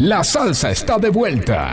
La 0.00 0.22
salsa 0.22 0.70
está 0.70 0.96
de 0.96 1.08
vuelta. 1.08 1.72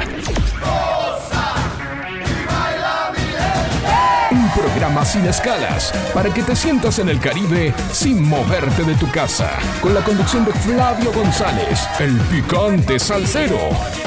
Un 4.32 4.50
programa 4.50 5.06
sin 5.06 5.28
escalas 5.28 5.94
para 6.12 6.34
que 6.34 6.42
te 6.42 6.56
sientas 6.56 6.98
en 6.98 7.10
el 7.10 7.20
Caribe 7.20 7.72
sin 7.92 8.28
moverte 8.28 8.84
de 8.84 8.96
tu 8.96 9.08
casa. 9.12 9.52
Con 9.80 9.94
la 9.94 10.02
conducción 10.02 10.44
de 10.44 10.54
Flavio 10.54 11.14
González, 11.14 11.88
el 12.00 12.20
picante 12.22 12.98
salsero. 12.98 13.60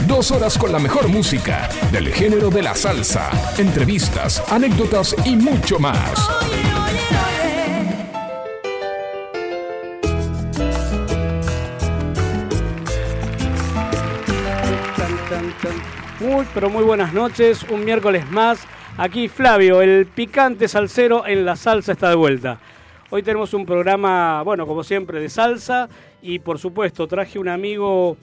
Dos 0.09 0.33
horas 0.33 0.59
con 0.59 0.73
la 0.73 0.81
mejor 0.81 1.07
música 1.07 1.69
del 1.93 2.13
género 2.13 2.51
de 2.51 2.63
la 2.63 2.75
salsa, 2.75 3.31
entrevistas, 3.57 4.43
anécdotas 4.51 5.15
y 5.25 5.37
mucho 5.37 5.79
más. 5.79 6.29
Muy, 16.21 16.47
pero 16.53 16.69
muy 16.71 16.83
buenas 16.83 17.13
noches. 17.13 17.65
Un 17.71 17.85
miércoles 17.85 18.29
más. 18.31 18.67
Aquí 18.97 19.29
Flavio, 19.29 19.81
el 19.81 20.07
picante 20.07 20.67
salsero 20.67 21.27
en 21.27 21.45
la 21.45 21.55
salsa 21.55 21.93
está 21.93 22.09
de 22.11 22.17
vuelta. 22.17 22.59
Hoy 23.11 23.23
tenemos 23.23 23.55
un 23.55 23.65
programa, 23.65 24.43
bueno, 24.43 24.67
como 24.67 24.83
siempre, 24.83 25.21
de 25.21 25.29
salsa 25.29 25.89
y 26.21 26.41
por 26.41 26.59
supuesto 26.59 27.07
traje 27.07 27.39
un 27.39 27.49
amigo, 27.49 28.17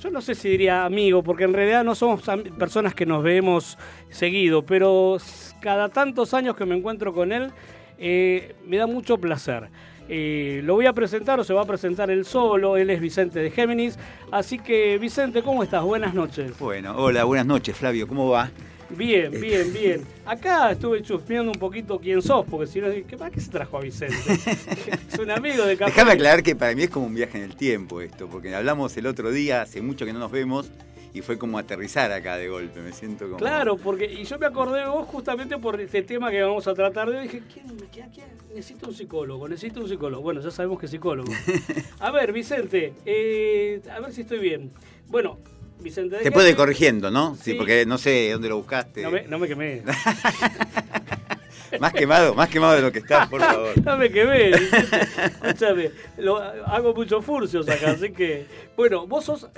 yo 0.00 0.10
no 0.10 0.20
sé 0.20 0.34
si 0.34 0.48
diría 0.48 0.84
amigo, 0.84 1.22
porque 1.22 1.44
en 1.44 1.52
realidad 1.52 1.84
no 1.84 1.94
somos 1.94 2.22
personas 2.58 2.94
que 2.94 3.04
nos 3.04 3.22
vemos 3.22 3.76
seguido, 4.08 4.64
pero 4.64 5.18
cada 5.60 5.88
tantos 5.88 6.32
años 6.32 6.56
que 6.56 6.64
me 6.64 6.76
encuentro 6.76 7.12
con 7.12 7.32
él, 7.32 7.50
eh, 7.98 8.54
me 8.64 8.76
da 8.76 8.86
mucho 8.86 9.18
placer. 9.18 9.68
Eh, 10.08 10.60
lo 10.64 10.74
voy 10.74 10.86
a 10.86 10.92
presentar 10.92 11.40
o 11.40 11.44
se 11.44 11.54
va 11.54 11.62
a 11.62 11.66
presentar 11.66 12.10
él 12.10 12.24
solo. 12.24 12.76
Él 12.76 12.90
es 12.90 13.00
Vicente 13.00 13.38
de 13.38 13.50
Géminis. 13.50 13.98
Así 14.30 14.58
que, 14.58 14.98
Vicente, 14.98 15.42
¿cómo 15.42 15.62
estás? 15.62 15.82
Buenas 15.82 16.14
noches. 16.14 16.58
Bueno, 16.58 16.94
hola, 16.96 17.24
buenas 17.24 17.46
noches, 17.46 17.76
Flavio. 17.76 18.06
¿Cómo 18.06 18.28
va? 18.28 18.50
Bien, 18.90 19.30
bien, 19.40 19.72
bien. 19.72 20.06
Acá 20.24 20.70
estuve 20.72 21.02
chusmeando 21.02 21.50
un 21.50 21.58
poquito 21.58 21.98
quién 21.98 22.22
sos, 22.22 22.44
porque 22.48 22.66
si 22.66 22.80
no, 22.80 22.88
¿qué, 22.90 23.16
¿para 23.16 23.30
qué 23.30 23.40
se 23.40 23.50
trajo 23.50 23.78
a 23.78 23.80
Vicente? 23.80 24.16
es 25.12 25.18
un 25.18 25.30
amigo 25.30 25.64
de. 25.64 25.76
Déjame 25.76 26.12
aclarar 26.12 26.42
que 26.42 26.54
para 26.54 26.74
mí 26.74 26.84
es 26.84 26.90
como 26.90 27.06
un 27.06 27.14
viaje 27.14 27.38
en 27.38 27.44
el 27.44 27.56
tiempo 27.56 28.00
esto, 28.00 28.28
porque 28.28 28.54
hablamos 28.54 28.96
el 28.96 29.06
otro 29.06 29.30
día, 29.30 29.62
hace 29.62 29.82
mucho 29.82 30.04
que 30.04 30.12
no 30.12 30.18
nos 30.18 30.30
vemos, 30.30 30.70
y 31.14 31.22
fue 31.22 31.38
como 31.38 31.58
aterrizar 31.58 32.10
acá 32.10 32.36
de 32.36 32.48
golpe, 32.48 32.80
me 32.80 32.92
siento 32.92 33.26
como... 33.26 33.36
Claro, 33.36 33.76
porque 33.76 34.04
y 34.04 34.24
yo 34.24 34.36
me 34.36 34.46
acordé 34.46 34.80
de 34.80 34.88
vos 34.88 35.06
justamente 35.06 35.56
por 35.58 35.80
este 35.80 36.02
tema 36.02 36.28
que 36.32 36.42
vamos 36.42 36.66
a 36.66 36.74
tratar 36.74 37.08
de 37.08 37.18
hoy, 37.18 37.22
dije, 37.28 37.42
¿quién, 37.52 37.66
quién, 37.92 38.10
quién? 38.10 38.26
Necesito 38.48 38.88
un 38.88 38.94
psicólogo, 38.94 39.48
necesito 39.48 39.80
un 39.80 39.88
psicólogo. 39.88 40.24
Bueno, 40.24 40.40
ya 40.40 40.50
sabemos 40.50 40.80
que 40.80 40.86
es 40.86 40.90
psicólogo. 40.90 41.32
A 42.00 42.10
ver, 42.10 42.32
Vicente, 42.32 42.94
eh, 43.06 43.80
a 43.88 44.00
ver 44.00 44.12
si 44.12 44.22
estoy 44.22 44.40
bien. 44.40 44.72
Bueno, 45.06 45.38
Vicente... 45.78 46.18
Te 46.18 46.32
puede 46.32 46.50
ir 46.50 46.56
corrigiendo, 46.56 47.12
¿no? 47.12 47.36
Sí. 47.36 47.54
porque 47.54 47.86
no 47.86 47.96
sé 47.96 48.30
dónde 48.32 48.48
lo 48.48 48.56
buscaste. 48.56 49.02
No 49.02 49.12
me, 49.12 49.22
no 49.28 49.38
me 49.38 49.46
quemé. 49.46 49.82
más 51.80 51.92
quemado, 51.92 52.34
más 52.34 52.48
quemado 52.48 52.74
de 52.74 52.82
lo 52.82 52.92
que 52.92 53.00
estás, 53.00 53.28
por 53.28 53.40
favor. 53.40 53.72
no 53.84 53.96
me 53.96 54.10
quemé. 54.10 54.50
Escúchame, 54.50 55.90
lo, 56.18 56.38
hago 56.38 56.94
muchos 56.94 57.24
furcios 57.24 57.68
acá, 57.68 57.92
así 57.92 58.12
que. 58.12 58.46
Bueno, 58.76 59.06
vos 59.06 59.24
sos. 59.24 59.48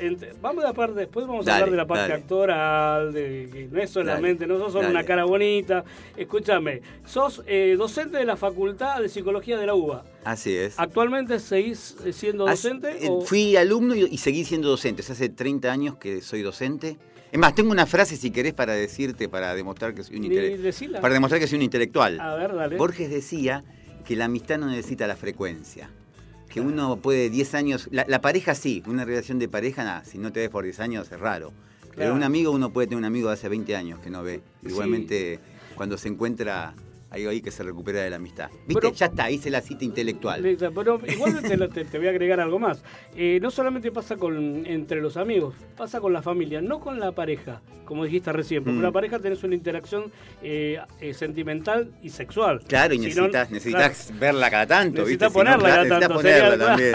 vamos 0.40 0.64
a 0.64 0.72
parte, 0.72 1.00
después 1.00 1.26
vamos 1.26 1.46
a 1.48 1.54
hablar 1.54 1.70
de 1.70 1.76
la 1.76 1.86
parte 1.86 2.12
actoral, 2.12 3.12
de 3.12 3.48
que 3.52 3.68
no 3.70 3.80
es 3.80 3.90
solamente, 3.90 4.46
no 4.46 4.58
sos 4.58 4.72
solo 4.72 4.88
una 4.88 5.04
cara 5.04 5.24
bonita. 5.24 5.84
Escúchame, 6.16 6.82
sos 7.04 7.42
eh, 7.46 7.74
docente 7.78 8.18
de 8.18 8.24
la 8.24 8.36
Facultad 8.36 9.00
de 9.00 9.08
Psicología 9.08 9.58
de 9.58 9.66
la 9.66 9.74
UBA. 9.74 10.04
Así 10.24 10.56
es. 10.56 10.78
¿Actualmente 10.78 11.38
seguís 11.38 11.96
eh, 12.04 12.12
siendo 12.12 12.46
docente? 12.46 13.06
Eh, 13.06 13.10
fui 13.24 13.56
alumno 13.56 13.94
y, 13.94 14.04
y 14.04 14.18
seguí 14.18 14.44
siendo 14.44 14.68
docente. 14.68 15.02
Hace 15.02 15.28
30 15.28 15.70
años 15.70 15.96
que 15.96 16.20
soy 16.20 16.42
docente. 16.42 16.98
Es 17.36 17.40
más, 17.40 17.54
tengo 17.54 17.70
una 17.70 17.84
frase 17.84 18.16
si 18.16 18.30
querés 18.30 18.54
para 18.54 18.72
decirte, 18.72 19.28
para 19.28 19.54
demostrar 19.54 19.92
que 19.92 20.02
soy 20.02 20.16
un 20.16 20.24
intelectual. 20.24 21.02
Para 21.02 21.12
demostrar 21.12 21.38
que 21.38 21.46
soy 21.46 21.58
un 21.58 21.64
intelectual. 21.64 22.18
A 22.18 22.34
ver, 22.34 22.54
dale. 22.54 22.78
Borges 22.78 23.10
decía 23.10 23.62
que 24.06 24.16
la 24.16 24.24
amistad 24.24 24.56
no 24.56 24.68
necesita 24.68 25.06
la 25.06 25.16
frecuencia. 25.16 25.90
Que 26.48 26.62
uno 26.62 26.96
puede 26.96 27.28
10 27.28 27.54
años. 27.54 27.90
La, 27.90 28.22
pareja 28.22 28.54
sí, 28.54 28.82
una 28.86 29.04
relación 29.04 29.38
de 29.38 29.50
pareja, 29.50 29.84
nada, 29.84 30.02
si 30.06 30.16
no 30.16 30.32
te 30.32 30.40
ves 30.40 30.48
por 30.48 30.64
10 30.64 30.80
años 30.80 31.12
es 31.12 31.20
raro. 31.20 31.52
Pero 31.94 32.14
un 32.14 32.22
amigo, 32.22 32.52
uno 32.52 32.70
puede 32.70 32.86
tener 32.86 33.00
un 33.00 33.04
amigo 33.04 33.28
de 33.28 33.34
hace 33.34 33.50
20 33.50 33.76
años 33.76 34.00
que 34.00 34.08
no 34.08 34.22
ve. 34.22 34.40
Igualmente, 34.62 35.38
cuando 35.74 35.98
se 35.98 36.08
encuentra 36.08 36.72
hay 37.10 37.24
ahí 37.26 37.40
que 37.40 37.50
se 37.50 37.62
recupera 37.62 38.02
de 38.02 38.10
la 38.10 38.16
amistad. 38.16 38.50
¿Viste? 38.66 38.92
ya 38.92 39.06
está, 39.06 39.30
hice 39.30 39.50
la 39.50 39.60
cita 39.60 39.84
intelectual. 39.84 40.42
Pero 40.42 41.00
igual 41.06 41.42
te, 41.42 41.98
voy 41.98 42.06
a 42.06 42.10
agregar 42.10 42.40
algo 42.40 42.58
más. 42.58 42.82
Eh, 43.16 43.38
no 43.40 43.50
solamente 43.50 43.92
pasa 43.92 44.16
con 44.16 44.66
entre 44.66 45.00
los 45.00 45.16
amigos, 45.16 45.54
pasa 45.76 46.00
con 46.00 46.12
la 46.12 46.22
familia, 46.22 46.60
no 46.60 46.80
con 46.80 46.98
la 46.98 47.12
pareja, 47.12 47.62
como 47.84 48.04
dijiste 48.04 48.32
recién. 48.32 48.64
Porque 48.64 48.76
con 48.76 48.82
la 48.82 48.90
mm. 48.90 48.94
pareja 48.94 49.18
tenés 49.20 49.42
una 49.44 49.54
interacción 49.54 50.10
eh, 50.42 50.80
eh, 51.00 51.14
sentimental 51.14 51.92
y 52.02 52.10
sexual. 52.10 52.60
Claro, 52.66 52.94
y 52.94 52.98
necesitas, 52.98 53.50
necesitas 53.50 54.12
verla 54.18 54.50
cada 54.50 54.66
tanto. 54.66 55.00
Necesitas 55.02 55.32
ponerla 55.32 55.68
cada 55.68 56.00
tanto. 56.00 56.14
Ponerla 56.14 56.66
también. 56.66 56.94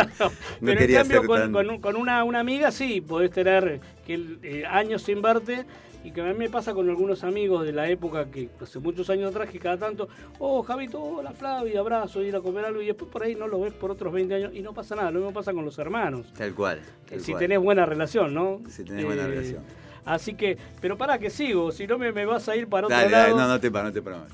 Pero 0.59 0.81
en 0.81 0.93
cambio, 0.93 1.25
con, 1.25 1.79
con, 1.79 1.95
una, 1.95 2.23
una, 2.23 2.39
amiga 2.41 2.71
sí, 2.71 3.01
podés 3.01 3.31
tener 3.31 3.79
que, 4.05 4.65
años 4.69 5.03
sin 5.03 5.21
verte 5.21 5.65
y 6.03 6.11
que 6.11 6.21
a 6.21 6.25
mí 6.25 6.33
me 6.33 6.49
pasa 6.49 6.73
con 6.73 6.89
algunos 6.89 7.23
amigos 7.23 7.65
de 7.65 7.71
la 7.73 7.87
época 7.89 8.25
que 8.25 8.49
hace 8.61 8.79
muchos 8.79 9.09
años 9.09 9.29
atrás 9.29 9.49
que 9.49 9.59
cada 9.59 9.77
tanto, 9.77 10.07
oh 10.39 10.63
Javito, 10.63 11.01
hola 11.01 11.31
Flavia, 11.31 11.79
abrazo, 11.79 12.23
ir 12.23 12.35
a 12.35 12.41
comer 12.41 12.65
algo 12.65 12.81
y 12.81 12.87
después 12.87 13.09
por 13.11 13.23
ahí 13.23 13.35
no 13.35 13.47
lo 13.47 13.61
ves 13.61 13.73
por 13.73 13.91
otros 13.91 14.11
20 14.13 14.33
años 14.33 14.51
y 14.53 14.61
no 14.61 14.73
pasa 14.73 14.95
nada, 14.95 15.11
lo 15.11 15.19
mismo 15.19 15.33
pasa 15.33 15.53
con 15.53 15.65
los 15.65 15.77
hermanos. 15.77 16.33
Tal 16.35 16.53
cual. 16.53 16.81
si 17.17 17.33
tenés 17.35 17.59
buena 17.59 17.85
relación, 17.85 18.33
¿no? 18.33 18.61
Si 18.69 18.83
tenés 18.83 19.05
buena 19.05 19.23
eh, 19.23 19.27
relación. 19.27 19.63
Así 20.03 20.33
que, 20.33 20.57
pero 20.79 20.97
para 20.97 21.19
que 21.19 21.29
sigo, 21.29 21.71
si 21.71 21.85
no 21.85 21.97
me, 21.97 22.11
me 22.11 22.25
vas 22.25 22.49
a 22.49 22.55
ir 22.55 22.67
para 22.67 22.87
otro 22.87 23.09
lado. 23.09 23.37
no, 23.37 23.47
no 23.47 23.59
te 23.59 23.69
paro, 23.69 23.87
no 23.87 23.93
te 23.93 24.01
paro. 24.01 24.25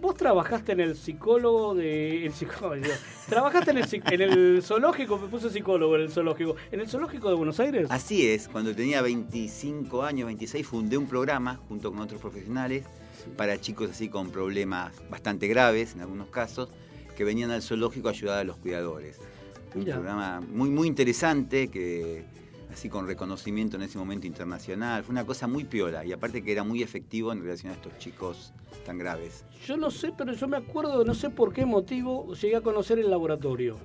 Vos 0.00 0.14
trabajaste 0.14 0.72
en 0.72 0.80
el 0.80 0.96
psicólogo 0.96 1.74
de. 1.74 2.26
El 2.26 2.32
psicólogo, 2.32 2.86
trabajaste 3.28 3.70
en 3.70 3.78
el, 3.78 4.02
en 4.10 4.20
el 4.20 4.62
zoológico, 4.62 5.18
me 5.18 5.28
puse 5.28 5.48
psicólogo 5.48 5.96
en 5.96 6.02
el 6.02 6.10
zoológico. 6.10 6.56
¿En 6.70 6.80
el 6.80 6.88
zoológico 6.88 7.30
de 7.30 7.34
Buenos 7.34 7.58
Aires? 7.60 7.86
Así 7.90 8.28
es, 8.28 8.48
cuando 8.48 8.74
tenía 8.74 9.00
25 9.00 10.02
años, 10.02 10.26
26, 10.26 10.66
fundé 10.66 10.98
un 10.98 11.06
programa 11.06 11.56
junto 11.68 11.90
con 11.90 12.00
otros 12.00 12.20
profesionales 12.20 12.84
para 13.36 13.58
chicos 13.58 13.90
así 13.90 14.08
con 14.08 14.30
problemas 14.30 14.92
bastante 15.10 15.48
graves 15.48 15.94
en 15.94 16.02
algunos 16.02 16.28
casos, 16.28 16.68
que 17.16 17.24
venían 17.24 17.50
al 17.50 17.62
zoológico 17.62 18.08
a 18.08 18.10
ayudar 18.10 18.38
a 18.40 18.44
los 18.44 18.56
cuidadores. 18.56 19.18
Un 19.74 19.84
programa 19.84 20.40
muy, 20.40 20.70
muy 20.70 20.88
interesante 20.88 21.68
que 21.68 22.24
así 22.72 22.88
con 22.88 23.06
reconocimiento 23.06 23.76
en 23.76 23.82
ese 23.82 23.98
momento 23.98 24.26
internacional. 24.26 25.02
Fue 25.02 25.12
una 25.12 25.24
cosa 25.24 25.46
muy 25.46 25.64
piola 25.64 26.04
y 26.04 26.12
aparte 26.12 26.42
que 26.42 26.52
era 26.52 26.64
muy 26.64 26.82
efectivo 26.82 27.32
en 27.32 27.40
relación 27.40 27.72
a 27.72 27.74
estos 27.74 27.96
chicos 27.98 28.52
tan 28.84 28.98
graves. 28.98 29.44
Yo 29.66 29.76
no 29.76 29.90
sé, 29.90 30.12
pero 30.16 30.32
yo 30.32 30.48
me 30.48 30.56
acuerdo, 30.56 31.04
no 31.04 31.14
sé 31.14 31.30
por 31.30 31.52
qué 31.52 31.66
motivo, 31.66 32.32
llegué 32.34 32.56
a 32.56 32.60
conocer 32.60 32.98
el 32.98 33.10
laboratorio 33.10 33.76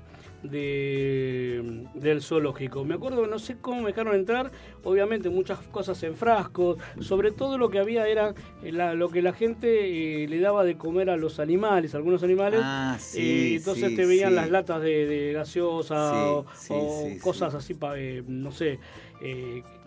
de, 0.43 1.85
del 1.93 2.21
zoológico. 2.21 2.83
Me 2.83 2.95
acuerdo, 2.95 3.27
no 3.27 3.39
sé 3.39 3.57
cómo 3.59 3.81
me 3.81 3.87
dejaron 3.87 4.15
entrar, 4.15 4.51
obviamente 4.83 5.29
muchas 5.29 5.59
cosas 5.67 6.01
en 6.03 6.15
frascos, 6.15 6.77
sobre 6.99 7.31
todo 7.31 7.57
lo 7.57 7.69
que 7.69 7.79
había 7.79 8.07
era 8.07 8.33
eh, 8.63 8.71
lo 8.71 9.09
que 9.09 9.21
la 9.21 9.33
gente 9.33 10.23
eh, 10.23 10.27
le 10.27 10.39
daba 10.39 10.63
de 10.63 10.77
comer 10.77 11.09
a 11.09 11.17
los 11.17 11.39
animales, 11.39 11.95
algunos 11.95 12.23
animales. 12.23 12.61
Ah, 12.63 12.97
sí, 12.99 13.53
eh, 13.53 13.55
entonces 13.57 13.95
te 13.95 14.05
veían 14.05 14.35
las 14.35 14.49
latas 14.49 14.81
de, 14.81 15.31
gaseosa 15.33 16.31
o, 16.33 16.45
cosas 17.21 17.53
así, 17.55 17.75
no 18.27 18.51
sé 18.51 18.79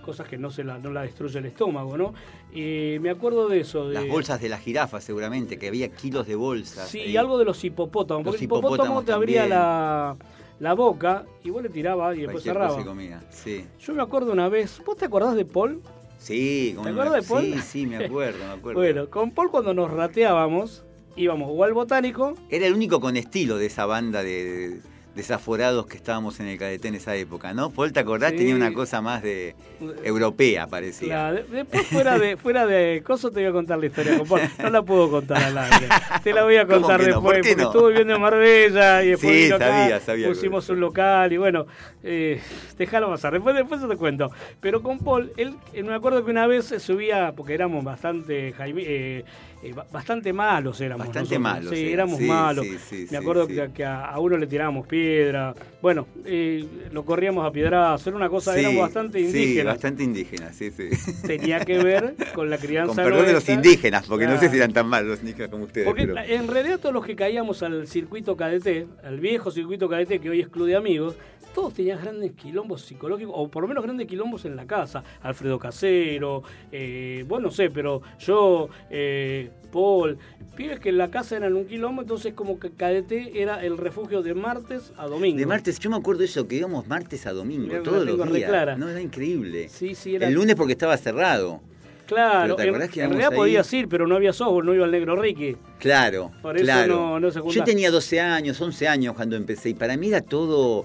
cosas 0.04 0.28
que 0.28 0.38
no 0.38 0.50
se 0.50 0.62
la, 0.64 0.78
no 0.78 0.90
la 0.90 1.02
destruye 1.02 1.38
el 1.38 1.46
estómago, 1.46 1.96
¿no? 1.96 2.14
Y 2.52 2.98
me 3.00 3.10
acuerdo 3.10 3.48
de 3.48 3.60
eso. 3.60 3.88
De... 3.88 3.94
Las 3.94 4.08
bolsas 4.08 4.40
de 4.40 4.48
las 4.48 4.60
jirafas, 4.60 5.02
seguramente, 5.02 5.58
que 5.58 5.68
había 5.68 5.88
kilos 5.88 6.26
de 6.26 6.36
bolsas. 6.36 6.88
Sí, 6.88 7.00
y 7.00 7.16
algo 7.16 7.38
de 7.38 7.44
los 7.44 7.62
hipopótamos, 7.64 8.24
porque 8.24 8.38
el 8.38 8.44
hipopótamo 8.44 9.02
te 9.02 9.12
abría 9.12 9.46
la, 9.46 10.16
la, 10.60 10.74
boca 10.74 11.24
y 11.42 11.50
vos 11.50 11.62
le 11.62 11.68
tirabas 11.68 12.16
y 12.16 12.22
después 12.22 12.44
cerraba. 12.44 12.82
Sí. 13.30 13.64
Yo 13.80 13.94
me 13.94 14.02
acuerdo 14.02 14.32
una 14.32 14.48
vez, 14.48 14.80
¿vos 14.84 14.96
te 14.96 15.06
acordás 15.06 15.34
de 15.34 15.44
Paul? 15.44 15.82
Sí, 16.18 16.76
¿te 16.82 16.88
acuerdas 16.88 17.22
de 17.22 17.28
Paul? 17.28 17.42
Sí, 17.42 17.58
sí, 17.60 17.86
me 17.86 18.04
acuerdo, 18.04 18.38
me 18.46 18.52
acuerdo. 18.52 18.80
bueno, 18.80 19.10
con 19.10 19.32
Paul 19.32 19.50
cuando 19.50 19.74
nos 19.74 19.90
rateábamos, 19.90 20.84
íbamos 21.16 21.50
o 21.52 21.64
al 21.64 21.74
botánico. 21.74 22.34
Era 22.50 22.66
el 22.66 22.74
único 22.74 23.00
con 23.00 23.16
estilo 23.16 23.58
de 23.58 23.66
esa 23.66 23.86
banda 23.86 24.22
de 24.22 24.80
desaforados 25.14 25.86
que 25.86 25.96
estábamos 25.96 26.40
en 26.40 26.48
el 26.48 26.58
cadete 26.58 26.88
en 26.88 26.96
esa 26.96 27.14
época, 27.14 27.54
¿no? 27.54 27.70
Paul, 27.70 27.92
¿te 27.92 28.00
acordás? 28.00 28.32
Tenía 28.32 28.54
una 28.54 28.72
cosa 28.72 29.00
más 29.00 29.22
de 29.22 29.54
europea, 30.02 30.66
parecía. 30.66 31.32
después 31.32 31.86
fuera 31.86 32.18
de, 32.18 32.36
fuera 32.44 32.66
de 32.66 33.02
Coso 33.04 33.30
te 33.30 33.40
voy 33.40 33.48
a 33.48 33.52
contar 33.52 33.78
la 33.78 33.86
historia 33.86 34.18
con 34.18 34.28
Paul. 34.28 34.40
No 34.58 34.70
la 34.70 34.82
puedo 34.82 35.10
contar 35.10 35.42
al 35.42 35.58
aire. 35.58 35.88
Te 36.22 36.32
la 36.32 36.42
voy 36.42 36.56
a 36.56 36.66
contar 36.66 37.00
después, 37.00 37.38
porque 37.38 37.50
estuve 37.50 37.88
viviendo 37.90 38.14
en 38.14 38.20
Marbella 38.20 39.02
y 39.02 39.10
después 39.10 39.32
sí, 39.32 39.48
sabía, 39.48 40.00
sabía, 40.00 40.28
pusimos 40.28 40.68
un 40.68 40.80
local 40.80 41.32
y 41.32 41.36
bueno, 41.36 41.66
eh, 42.02 42.40
déjalo 42.76 43.08
pasar. 43.08 43.32
Después, 43.32 43.54
después 43.54 43.86
te 43.86 43.96
cuento. 43.96 44.30
Pero 44.60 44.82
con 44.82 44.98
Paul, 44.98 45.32
él, 45.36 45.54
eh, 45.72 45.82
me 45.82 45.94
acuerdo 45.94 46.24
que 46.24 46.30
una 46.30 46.46
vez 46.46 46.74
subía, 46.78 47.32
porque 47.36 47.54
éramos 47.54 47.84
bastante, 47.84 48.52
Jaime, 48.52 48.82
eh, 48.84 49.24
eh, 49.64 49.74
bastante 49.90 50.32
malos 50.32 50.80
éramos. 50.80 51.06
Bastante 51.06 51.38
malos. 51.38 51.74
Sí, 51.74 51.92
éramos 51.92 52.20
malos. 52.20 52.66
me 53.10 53.16
acuerdo 53.16 53.46
que, 53.46 53.84
a, 53.84 54.18
uno 54.18 54.36
le 54.36 54.46
tirábamos 54.46 54.86
piedra. 54.86 55.54
Bueno, 55.80 56.06
eh, 56.24 56.66
lo 56.92 57.04
corríamos 57.04 57.46
a 57.46 57.50
piedrazo, 57.50 58.10
era 58.10 58.16
una 58.16 58.28
cosa, 58.28 58.58
éramos 58.58 58.82
bastante 58.82 59.20
indígenas. 59.20 59.54
Sí, 59.54 59.62
bastante 59.62 60.02
indígenas, 60.02 60.56
sí, 60.56 60.70
sí. 60.70 60.90
Tenía 61.26 61.60
que 61.60 61.78
ver 61.82 62.14
con 62.34 62.50
la 62.50 62.58
crianza 62.64 62.94
Con 62.94 63.04
perdón 63.04 63.26
de 63.26 63.32
los 63.32 63.48
indígenas, 63.48 64.06
porque 64.06 64.26
no 64.26 64.38
sé 64.38 64.48
si 64.50 64.56
eran 64.56 64.72
tan 64.72 64.86
malos 64.86 65.08
los 65.08 65.20
indígenas 65.20 65.50
como 65.50 65.64
ustedes. 65.64 65.86
Porque 65.86 66.02
en 66.02 66.48
realidad 66.48 66.78
todos 66.78 66.94
los 66.94 67.04
que 67.04 67.16
caíamos 67.16 67.62
al 67.62 67.86
circuito 67.86 68.36
cadete, 68.36 68.86
al 69.02 69.20
viejo 69.20 69.50
circuito 69.50 69.88
cadete 69.88 70.20
que 70.20 70.30
hoy 70.30 70.40
es 70.40 70.48
Club 70.48 70.66
de 70.66 70.76
Amigos, 70.76 71.16
todos 71.54 71.72
tenían 71.72 72.02
grandes 72.02 72.32
quilombos 72.32 72.82
psicológicos, 72.82 73.32
o 73.34 73.48
por 73.48 73.62
lo 73.62 73.68
menos 73.68 73.84
grandes 73.84 74.06
quilombos 74.06 74.44
en 74.44 74.56
la 74.56 74.66
casa. 74.66 75.02
Alfredo 75.22 75.58
Casero, 75.58 76.42
eh, 76.70 77.24
bueno, 77.26 77.44
no 77.44 77.50
sé, 77.50 77.70
pero 77.70 78.02
yo, 78.18 78.68
eh, 78.90 79.50
Paul, 79.72 80.18
pibes 80.56 80.80
que 80.80 80.88
en 80.88 80.98
la 80.98 81.10
casa 81.10 81.36
eran 81.36 81.54
un 81.54 81.66
quilombo, 81.66 82.02
entonces 82.02 82.34
como 82.34 82.58
que 82.58 82.70
cadete 82.70 83.40
era 83.40 83.64
el 83.64 83.78
refugio 83.78 84.22
de 84.22 84.34
martes 84.34 84.92
a 84.96 85.06
domingo. 85.06 85.38
De 85.38 85.46
martes, 85.46 85.78
yo 85.78 85.90
me 85.90 85.96
acuerdo 85.96 86.24
eso, 86.24 86.46
que 86.48 86.56
íbamos 86.56 86.86
martes 86.88 87.26
a 87.26 87.32
domingo, 87.32 87.82
todos 87.82 88.04
los 88.04 88.32
días. 88.32 88.78
No, 88.78 88.88
era 88.88 89.00
increíble. 89.00 89.68
Sí, 89.68 89.94
sí, 89.94 90.16
era... 90.16 90.28
El 90.28 90.34
lunes 90.34 90.56
porque 90.56 90.72
estaba 90.72 90.96
cerrado. 90.96 91.60
Claro, 92.06 92.58
en, 92.60 92.74
realidad 92.74 93.32
podías 93.34 93.72
ir, 93.72 93.88
pero 93.88 94.06
no 94.06 94.16
había 94.16 94.32
software, 94.32 94.64
no 94.64 94.74
iba 94.74 94.84
el 94.84 94.90
negro 94.90 95.16
Ricky. 95.16 95.56
Claro, 95.78 96.32
Por 96.42 96.56
eso 96.56 96.64
claro. 96.64 97.18
No, 97.18 97.30
se 97.30 97.40
Yo 97.48 97.64
tenía 97.64 97.90
12 97.90 98.20
años, 98.20 98.60
11 98.60 98.88
años 98.88 99.14
cuando 99.14 99.36
empecé 99.36 99.70
y 99.70 99.74
para 99.74 99.96
mí 99.96 100.08
era 100.08 100.20
todo 100.20 100.84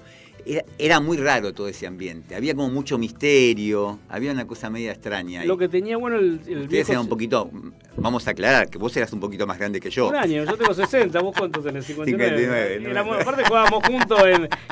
era, 0.78 1.00
muy 1.00 1.18
raro 1.18 1.54
todo 1.54 1.68
ese 1.68 1.88
ambiente. 1.88 2.36
Había 2.36 2.56
como 2.56 2.70
mucho 2.70 2.98
misterio, 2.98 4.00
había 4.10 4.32
una 4.32 4.48
cosa 4.48 4.70
media 4.70 4.92
extraña. 4.92 5.44
Lo 5.46 5.58
que 5.58 5.70
tenía 5.70 5.98
bueno 5.98 6.18
el, 6.18 6.42
el 6.48 6.62
Ustedes 6.64 6.90
eran 6.90 7.04
un 7.04 7.10
poquito, 7.10 7.50
vamos 7.98 8.28
a 8.28 8.32
aclarar, 8.32 8.70
que 8.70 8.78
vos 8.78 8.96
eras 8.98 9.12
un 9.14 9.20
poquito 9.20 9.46
más 9.46 9.58
grande 9.58 9.80
que 9.80 9.90
yo. 9.90 10.10
Un 10.10 10.16
año, 10.16 10.44
yo 10.46 10.58
tengo 10.58 10.74
60, 10.74 11.20
vos 11.22 11.36
cuánto 11.38 11.62
tenés, 11.62 11.86
59. 11.86 12.78
59 12.78 13.22
aparte 13.22 13.44
jugábamos 13.44 13.84
juntos 13.86 14.20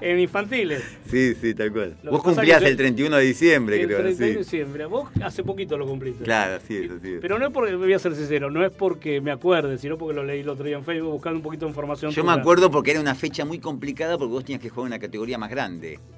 en, 0.01 0.19
infantiles. 0.19 0.83
Sí, 1.09 1.35
sí, 1.39 1.53
tal 1.53 1.71
cual. 1.71 1.95
vos 2.03 2.23
cumplías 2.23 2.61
el 2.63 2.75
31 2.75 3.15
de 3.15 3.23
diciembre, 3.23 3.79
el 3.79 3.87
creo. 3.87 3.97
El 3.99 4.03
31 4.05 4.33
de 4.33 4.39
diciembre, 4.39 4.85
vos 4.85 5.09
hace 5.21 5.43
poquito 5.43 5.77
lo 5.77 5.85
cumpliste. 5.85 6.23
Claro, 6.23 6.61
sí, 6.67 6.77
eso 6.77 6.95
sí. 7.01 7.17
Pero 7.21 7.37
no 7.39 7.47
es 7.47 7.53
porque, 7.53 7.75
voy 7.75 7.93
a 7.93 7.99
ser 7.99 8.15
sincero, 8.15 8.49
no 8.49 8.65
es 8.65 8.71
porque 8.71 9.21
me 9.21 9.31
acuerde, 9.31 9.77
sino 9.77 9.97
porque 9.97 10.15
lo 10.15 10.23
leí 10.23 10.41
el 10.41 10.49
otro 10.49 10.65
día 10.65 10.77
en 10.77 10.83
Facebook 10.83 11.11
buscando 11.11 11.37
un 11.37 11.43
poquito 11.43 11.65
de 11.65 11.69
información. 11.69 12.11
Yo 12.11 12.23
me 12.23 12.33
acuerdo 12.33 12.71
porque 12.71 12.91
era 12.91 12.99
una 12.99 13.15
fecha 13.15 13.45
muy 13.45 13.59
complicada 13.59 14.17
porque 14.17 14.31
vos 14.31 14.43
tenías 14.43 14.61
que 14.61 14.69
jugar 14.69 14.87
en 14.87 14.93
una 14.93 14.99
categoría 14.99 15.37
más 15.37 15.49
grande. 15.49 15.66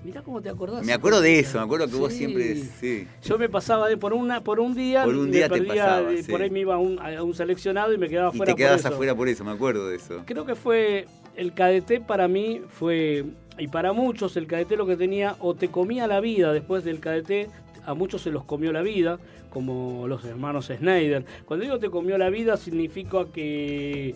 Mirá 0.03 0.21
cómo 0.21 0.41
te 0.41 0.49
acordás. 0.49 0.85
Me 0.85 0.93
acuerdo 0.93 1.21
de 1.21 1.39
eso, 1.39 1.57
me 1.57 1.65
acuerdo 1.65 1.87
que 1.87 1.95
vos 1.95 2.13
siempre. 2.13 2.55
Sí. 2.55 3.07
Yo 3.23 3.37
me 3.37 3.49
pasaba 3.49 3.87
de 3.87 3.97
por 3.97 4.13
una 4.13 4.41
por 4.41 4.59
un 4.59 4.73
día, 4.73 5.03
por 5.03 5.15
un 5.15 5.31
día 5.31 5.49
te 5.49 5.61
pasaba, 5.61 6.09
por 6.29 6.41
ahí 6.41 6.49
me 6.49 6.61
iba 6.61 6.75
a 6.75 6.77
un, 6.77 6.99
a 6.99 7.23
un, 7.23 7.33
seleccionado 7.33 7.93
y 7.93 7.97
me 7.97 8.07
quedaba 8.07 8.31
fuera. 8.31 8.51
Y 8.51 8.55
te 8.55 8.57
quedabas 8.57 8.85
afuera 8.85 9.15
por 9.15 9.27
eso, 9.27 9.43
me 9.43 9.51
acuerdo 9.51 9.89
de 9.89 9.97
eso. 9.97 10.23
Creo 10.25 10.45
que 10.45 10.55
fue 10.55 11.07
el 11.35 11.53
cadete 11.53 11.99
para 11.99 12.27
mí 12.27 12.61
fue 12.69 13.25
y 13.57 13.67
para 13.67 13.93
muchos 13.93 14.37
el 14.37 14.47
cadete 14.47 14.77
lo 14.77 14.85
que 14.85 14.95
tenía 14.95 15.35
o 15.39 15.53
te 15.53 15.69
comía 15.69 16.07
la 16.07 16.21
vida 16.21 16.53
después 16.53 16.83
del 16.83 16.99
cadete 16.99 17.49
a 17.85 17.93
muchos 17.93 18.21
se 18.21 18.31
los 18.31 18.43
comió 18.43 18.71
la 18.71 18.81
vida, 18.81 19.19
como 19.49 20.07
los 20.07 20.23
hermanos 20.23 20.67
Snyder. 20.67 21.25
Cuando 21.45 21.63
digo 21.63 21.79
te 21.79 21.89
comió 21.89 22.17
la 22.17 22.29
vida 22.29 22.55
significa 22.55 23.25
que 23.33 24.15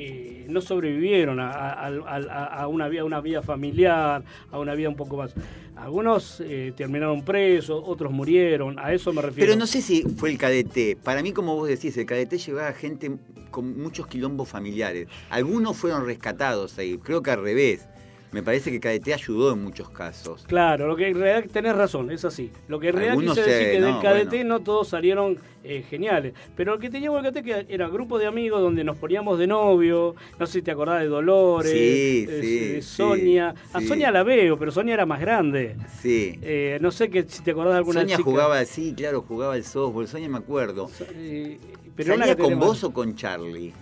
eh, 0.00 0.46
no 0.48 0.60
sobrevivieron 0.60 1.38
a, 1.40 2.66
una 2.68 2.88
vida, 2.88 3.02
una 3.02 3.20
vida 3.20 3.42
familiar, 3.42 4.22
a 4.48 4.58
una 4.60 4.76
vida 4.76 4.88
un 4.88 4.94
poco 4.94 5.16
más. 5.16 5.34
Algunos 5.74 6.40
eh, 6.40 6.72
terminaron 6.76 7.24
presos, 7.24 7.82
otros 7.84 8.12
murieron, 8.12 8.78
a 8.78 8.92
eso 8.92 9.12
me 9.12 9.22
refiero. 9.22 9.48
Pero 9.48 9.58
no 9.58 9.66
sé 9.66 9.82
si 9.82 10.02
fue 10.02 10.30
el 10.30 10.38
cadete. 10.38 10.96
Para 10.96 11.20
mí, 11.20 11.32
como 11.32 11.56
vos 11.56 11.68
decís, 11.68 11.96
el 11.96 12.06
cadete 12.06 12.38
llevaba 12.38 12.72
gente 12.74 13.10
con 13.50 13.76
muchos 13.76 14.06
quilombos 14.06 14.48
familiares. 14.48 15.08
Algunos 15.30 15.76
fueron 15.76 16.06
rescatados 16.06 16.78
ahí, 16.78 16.96
creo 16.98 17.20
que 17.20 17.32
al 17.32 17.42
revés 17.42 17.88
me 18.30 18.42
parece 18.42 18.70
que 18.70 18.78
KDT 18.78 19.08
ayudó 19.14 19.52
en 19.52 19.62
muchos 19.62 19.88
casos. 19.90 20.44
Claro, 20.46 20.86
lo 20.86 20.96
que 20.96 21.08
en 21.08 21.18
realidad 21.18 21.50
tenés 21.50 21.74
razón, 21.74 22.10
es 22.10 22.24
así. 22.24 22.50
Lo 22.68 22.78
que 22.78 22.88
en 22.88 22.96
realidad 22.96 23.34
quise 23.34 23.42
decir 23.42 23.72
que 23.72 23.80
del 23.80 23.98
KDT 23.98 24.46
no 24.46 24.60
todos 24.60 24.88
salieron 24.88 25.38
eh, 25.64 25.84
geniales. 25.88 26.34
Pero 26.54 26.74
lo 26.74 26.78
que 26.78 26.90
tenía 26.90 27.10
el 27.10 27.22
KDT 27.22 27.44
que 27.44 27.66
era 27.68 27.88
grupo 27.88 28.18
de 28.18 28.26
amigos 28.26 28.60
donde 28.60 28.84
nos 28.84 28.98
poníamos 28.98 29.38
de 29.38 29.46
novio, 29.46 30.14
no 30.38 30.46
sé 30.46 30.54
si 30.54 30.62
te 30.62 30.70
acordás 30.70 31.00
de 31.00 31.08
Dolores, 31.08 31.72
de 31.72 32.80
Sonia. 32.82 33.54
a 33.72 33.80
Sonia 33.80 34.10
la 34.10 34.22
veo, 34.22 34.58
pero 34.58 34.70
Sonia 34.72 34.94
era 34.94 35.06
más 35.06 35.20
grande. 35.20 35.76
Sí. 36.00 36.38
Eh, 36.42 36.78
no 36.80 36.90
sé 36.90 37.08
que, 37.08 37.24
si 37.28 37.42
te 37.42 37.52
acordás 37.52 37.72
de 37.72 37.78
alguna 37.78 38.00
Sonia 38.00 38.18
jugaba, 38.18 38.64
sí, 38.66 38.94
claro, 38.94 39.22
jugaba 39.22 39.56
el 39.56 39.64
softball, 39.64 40.06
Sonia 40.06 40.28
me 40.28 40.38
acuerdo. 40.38 40.90
Eh, 41.14 41.58
pero 41.96 42.16
¿Salía 42.16 42.36
con 42.36 42.58
vos 42.58 42.84
o 42.84 42.92
con 42.92 43.14
Charlie? 43.16 43.72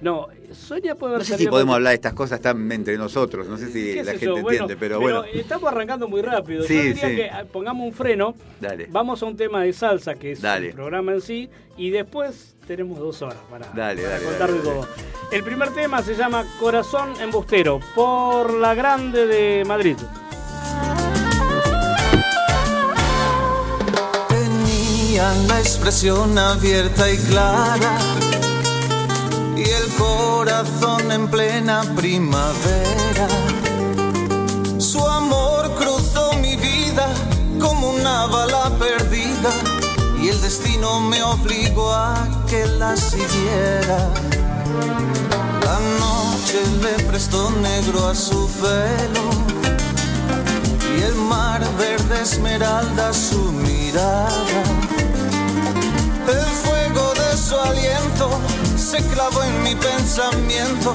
No, 0.00 0.28
Sonia 0.52 0.94
puede 0.94 1.14
haber 1.14 1.26
No 1.26 1.36
sé 1.36 1.42
si 1.42 1.48
podemos 1.48 1.74
hablar 1.74 1.90
de 1.92 1.94
estas 1.96 2.12
cosas 2.12 2.40
tan 2.40 2.70
entre 2.70 2.96
nosotros, 2.98 3.46
no 3.48 3.56
sé 3.56 3.72
si 3.72 3.94
la 4.02 4.12
gente 4.12 4.40
entiende, 4.40 4.76
pero, 4.76 5.00
bueno. 5.00 5.24
Estamos 5.24 5.70
arrancando 5.70 6.08
muy 6.08 6.22
rápido. 6.22 6.64
Yo 6.64 6.68
diría 6.68 7.16
que 7.16 7.30
ah, 7.30 7.44
pongamos 7.50 7.86
un 7.86 7.92
freno, 7.92 8.34
Dale. 8.60 8.88
vamos 8.90 9.22
a 9.22 9.26
un 9.26 9.36
tema 9.36 9.62
de 9.62 9.72
salsa, 9.72 10.14
que 10.14 10.32
es 10.32 10.44
el 10.44 10.72
programa 10.72 11.12
en 11.12 11.20
sí, 11.20 11.48
y 11.76 11.90
después 11.90 12.56
tenemos 12.66 12.98
dos 12.98 13.22
horas 13.22 13.38
para, 13.50 13.66
dale, 13.74 14.02
contar 14.24 14.52
de 14.52 14.60
todo. 14.60 14.88
El 15.32 15.42
primer 15.42 15.70
tema 15.70 16.02
se 16.02 16.14
llama 16.14 16.44
Corazón 16.60 17.12
Embustero, 17.20 17.80
por 17.94 18.52
la 18.54 18.74
Grande 18.74 19.26
de 19.26 19.64
Madrid. 19.64 19.96
Tenía 24.28 25.32
la 25.48 25.58
expresión 25.60 26.38
abierta 26.38 27.10
y 27.10 27.16
clara 27.18 27.98
en 31.10 31.28
plena 31.28 31.82
primavera. 31.96 33.28
Su 34.78 35.04
amor 35.04 35.74
cruzó 35.74 36.34
mi 36.34 36.54
vida 36.56 37.08
como 37.60 37.90
una 37.90 38.26
bala 38.26 38.70
perdida 38.78 39.50
y 40.22 40.28
el 40.28 40.40
destino 40.40 41.00
me 41.00 41.20
obligó 41.22 41.92
a 41.92 42.28
que 42.48 42.64
la 42.78 42.96
siguiera. 42.96 43.98
La 45.64 45.78
noche 45.98 46.60
le 46.80 47.02
prestó 47.04 47.50
negro 47.50 48.08
a 48.08 48.14
su 48.14 48.48
pelo 48.60 49.26
y 50.96 51.02
el 51.02 51.14
mar 51.16 51.60
verde 51.76 52.22
esmeralda 52.22 53.12
su 53.12 53.50
mirada. 53.52 54.62
El 56.28 56.46
fuego 56.62 57.14
de 57.14 57.36
su 57.36 57.56
aliento 57.56 58.30
se 58.86 58.98
clavó 58.98 59.42
en 59.42 59.62
mi 59.64 59.74
pensamiento 59.74 60.94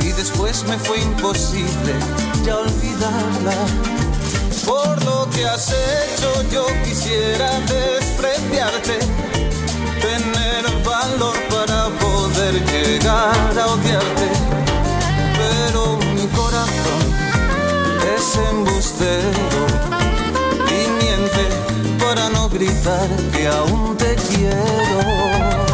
y 0.00 0.10
después 0.10 0.64
me 0.64 0.76
fue 0.76 0.98
imposible 0.98 1.94
ya 2.44 2.56
olvidarla. 2.56 3.54
Por 4.66 5.04
lo 5.04 5.30
que 5.30 5.46
has 5.46 5.68
hecho 5.68 6.42
yo 6.50 6.66
quisiera 6.84 7.60
despreciarte, 7.60 8.98
tener 10.00 10.64
valor 10.84 11.36
para 11.48 11.90
poder 12.00 12.54
llegar 12.72 13.56
a 13.56 13.66
odiarte, 13.68 14.28
pero 15.38 15.98
mi 16.14 16.26
corazón 16.26 17.02
es 18.16 18.36
embustero 18.50 19.66
y 20.66 21.04
miente 21.04 21.46
para 22.04 22.28
no 22.30 22.48
gritar 22.48 23.08
que 23.32 23.46
aún 23.46 23.96
te 23.96 24.16
quiero. 24.16 25.71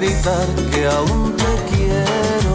Gritar 0.00 0.46
que 0.70 0.86
aún 0.86 1.34
te 1.36 1.52
quiero. 1.70 2.54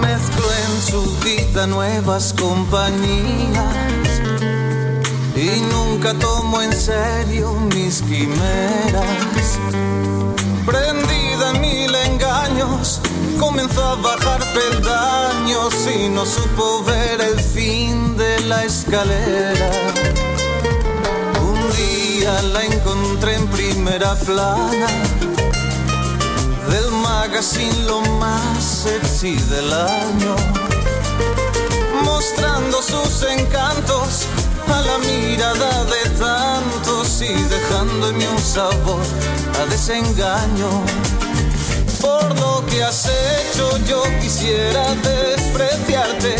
Mezclo 0.00 0.46
en 0.64 0.72
su 0.90 1.00
vida 1.24 1.66
nuevas 1.66 2.32
compañías 2.38 4.06
y 5.34 5.60
nunca 5.72 6.14
tomo 6.14 6.62
en 6.62 6.72
serio 6.72 7.54
mis 7.74 8.00
quimeras. 8.02 9.58
Prendida 10.64 11.50
en 11.54 11.60
mil 11.60 11.92
engaños, 11.92 13.00
comenzó 13.40 13.82
a 13.82 13.94
bajar 13.96 14.40
peldaños 14.54 15.74
y 15.92 16.08
no 16.08 16.24
supo 16.24 16.84
ver 16.84 17.20
el 17.20 17.40
fin 17.40 18.16
de 18.16 18.40
la 18.42 18.62
escalera. 18.62 20.31
Día 22.22 22.40
la 22.52 22.64
encontré 22.64 23.34
en 23.34 23.48
primera 23.48 24.14
plana 24.14 24.86
del 26.70 26.88
magazine 27.02 27.82
lo 27.84 28.00
más 28.20 28.62
sexy 28.62 29.34
del 29.34 29.72
año, 29.72 30.36
mostrando 32.04 32.80
sus 32.80 33.28
encantos 33.28 34.26
a 34.68 34.80
la 34.82 34.98
mirada 34.98 35.84
de 35.86 36.10
tantos 36.10 37.22
en 37.22 38.16
mí 38.16 38.24
un 38.24 38.38
sabor 38.40 39.02
a 39.60 39.66
desengaño. 39.66 40.70
Por 42.00 42.38
lo 42.38 42.64
que 42.66 42.84
has 42.84 43.04
hecho 43.06 43.78
yo 43.78 44.00
quisiera 44.20 44.94
despreciarte, 44.94 46.36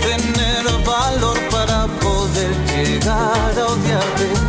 tener 0.00 0.64
valor 0.86 1.40
para 1.50 1.88
poder 1.98 2.54
llegar 2.68 3.58
a 3.58 3.66
odiarte. 3.66 4.45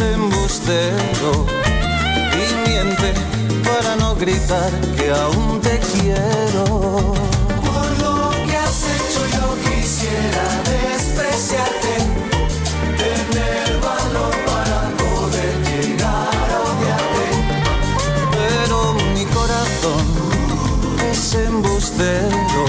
Es 0.00 0.14
embustero 0.14 1.46
y 2.32 2.68
miente 2.68 3.12
para 3.64 3.96
no 3.96 4.14
gritar 4.14 4.70
que 4.96 5.10
aún 5.10 5.60
te 5.60 5.78
quiero. 5.78 6.64
Por 7.64 7.88
lo 8.02 8.30
que 8.46 8.56
has 8.56 8.82
hecho 8.94 9.20
yo 9.36 9.70
quisiera 9.70 10.44
despreciarte, 10.74 11.94
tener 12.96 13.80
valor 13.80 14.34
para 14.46 14.78
poder 15.02 15.54
llegar 15.68 16.46
a 16.54 16.60
odiarte. 16.70 17.26
Pero 18.38 18.94
mi 19.14 19.24
corazón 19.26 20.04
es 21.10 21.34
embustero 21.34 22.64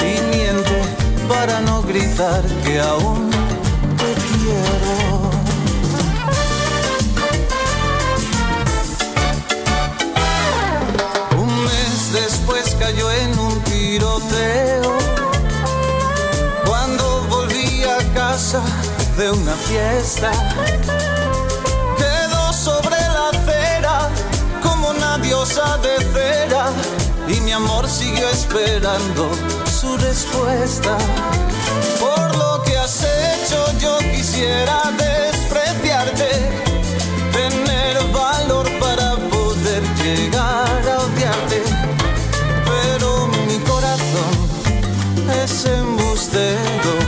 y 0.00 0.36
miente 0.36 0.82
para 1.28 1.60
no 1.60 1.82
gritar 1.82 2.42
que 2.64 2.80
aún 2.80 3.33
quedó 21.96 22.52
sobre 22.52 22.96
la 22.96 23.30
acera 23.30 24.10
como 24.62 24.90
una 24.90 25.18
diosa 25.18 25.78
de 25.78 25.96
cera. 26.12 26.66
Y 27.28 27.40
mi 27.40 27.52
amor 27.52 27.88
siguió 27.88 28.28
esperando 28.28 29.30
su 29.80 29.96
respuesta. 29.96 30.96
Por 31.98 32.36
lo 32.36 32.62
que 32.64 32.76
has 32.76 33.02
hecho, 33.02 33.64
yo 33.78 33.98
quisiera 33.98 34.82
despreciarte 34.98 36.28
tener 37.32 37.96
valor 38.12 38.66
para 38.78 39.16
poder 39.30 39.82
llegar 40.02 40.82
a 40.88 40.98
odiarte. 40.98 41.62
Pero 42.66 43.28
mi 43.46 43.58
corazón 43.60 44.34
es 45.42 45.64
embustero 45.64 47.03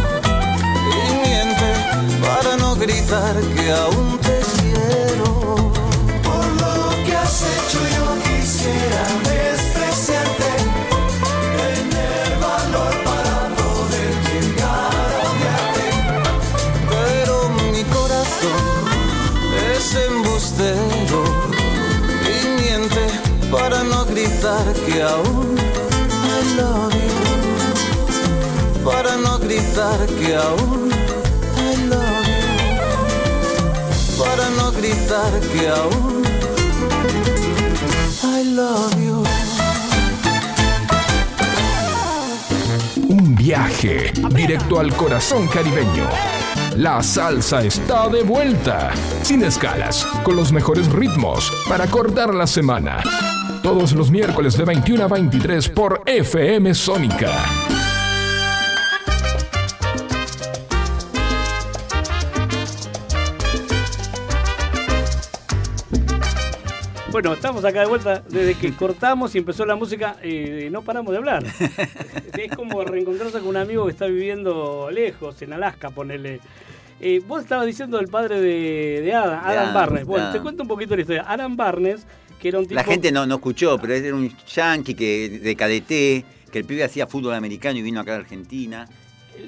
que 3.16 3.72
aún 3.72 4.18
te 4.18 4.40
quiero. 4.60 5.72
Por 6.22 6.46
lo 6.60 7.04
que 7.04 7.16
has 7.16 7.42
hecho 7.42 7.80
yo 7.96 8.06
quisiera 8.28 9.02
despreciarte, 9.24 10.50
tener 11.56 12.28
valor 12.40 12.94
para 13.08 13.34
poder 13.56 14.12
llegar 14.28 15.08
a 15.16 15.24
odiarte. 15.30 15.86
Pero 16.90 17.34
mi 17.72 17.82
corazón 17.84 18.64
es 19.74 19.84
embustero 20.10 21.20
y 22.32 22.36
miente 22.60 23.04
para 23.50 23.82
no 23.82 24.04
gritar 24.04 24.66
que 24.84 25.02
aún 25.02 25.56
I 25.58 26.56
love 26.58 26.94
you. 26.94 27.16
Para 28.84 29.16
no 29.16 29.38
gritar 29.38 30.06
que 30.18 30.36
aún 30.36 30.95
I 38.24 38.42
love 38.42 38.94
you. 39.00 39.22
Un 43.08 43.36
viaje 43.36 44.12
directo 44.34 44.80
al 44.80 44.92
corazón 44.96 45.46
caribeño. 45.46 46.08
La 46.76 47.04
salsa 47.04 47.62
está 47.62 48.08
de 48.08 48.24
vuelta, 48.24 48.90
sin 49.22 49.44
escalas, 49.44 50.04
con 50.24 50.34
los 50.34 50.50
mejores 50.50 50.90
ritmos 50.90 51.52
para 51.68 51.86
cortar 51.86 52.34
la 52.34 52.48
semana. 52.48 53.00
Todos 53.62 53.92
los 53.92 54.10
miércoles 54.10 54.56
de 54.56 54.64
21 54.64 55.04
a 55.04 55.08
23 55.08 55.68
por 55.68 56.02
FM 56.04 56.74
Sónica. 56.74 57.65
Bueno, 67.16 67.32
estamos 67.32 67.64
acá 67.64 67.80
de 67.80 67.86
vuelta 67.86 68.22
desde 68.28 68.52
que 68.56 68.74
cortamos 68.74 69.34
y 69.34 69.38
empezó 69.38 69.64
la 69.64 69.74
música, 69.74 70.18
eh, 70.22 70.68
no 70.70 70.82
paramos 70.82 71.12
de 71.12 71.16
hablar. 71.16 71.46
es 72.36 72.54
como 72.54 72.84
reencontrarse 72.84 73.38
con 73.38 73.48
un 73.48 73.56
amigo 73.56 73.86
que 73.86 73.92
está 73.92 74.04
viviendo 74.04 74.90
lejos, 74.90 75.40
en 75.40 75.54
Alaska, 75.54 75.88
ponele. 75.88 76.40
Eh, 77.00 77.22
vos 77.26 77.40
estabas 77.40 77.64
diciendo 77.64 77.96
del 77.96 78.08
padre 78.08 78.38
de, 78.38 79.00
de 79.02 79.14
Adam, 79.14 79.40
Adam 79.42 79.58
Adam, 79.62 79.74
Barnes. 79.74 80.04
Bueno, 80.04 80.24
Adam. 80.24 80.34
te 80.34 80.42
cuento 80.42 80.62
un 80.64 80.68
poquito 80.68 80.94
la 80.94 81.00
historia. 81.00 81.24
Adam 81.26 81.56
Barnes, 81.56 82.06
que 82.38 82.48
era 82.48 82.58
un 82.58 82.66
tipo... 82.66 82.74
La 82.74 82.84
gente 82.84 83.10
no, 83.10 83.24
no 83.24 83.36
escuchó, 83.36 83.78
pero 83.78 83.94
era 83.94 84.14
un 84.14 84.30
yankee 84.54 84.92
que, 84.92 85.40
de 85.42 85.56
KDT, 85.56 86.50
que 86.52 86.58
el 86.58 86.66
pibe 86.66 86.84
hacía 86.84 87.06
fútbol 87.06 87.32
americano 87.32 87.78
y 87.78 87.82
vino 87.82 87.98
acá 87.98 88.12
a 88.12 88.16
Argentina. 88.16 88.86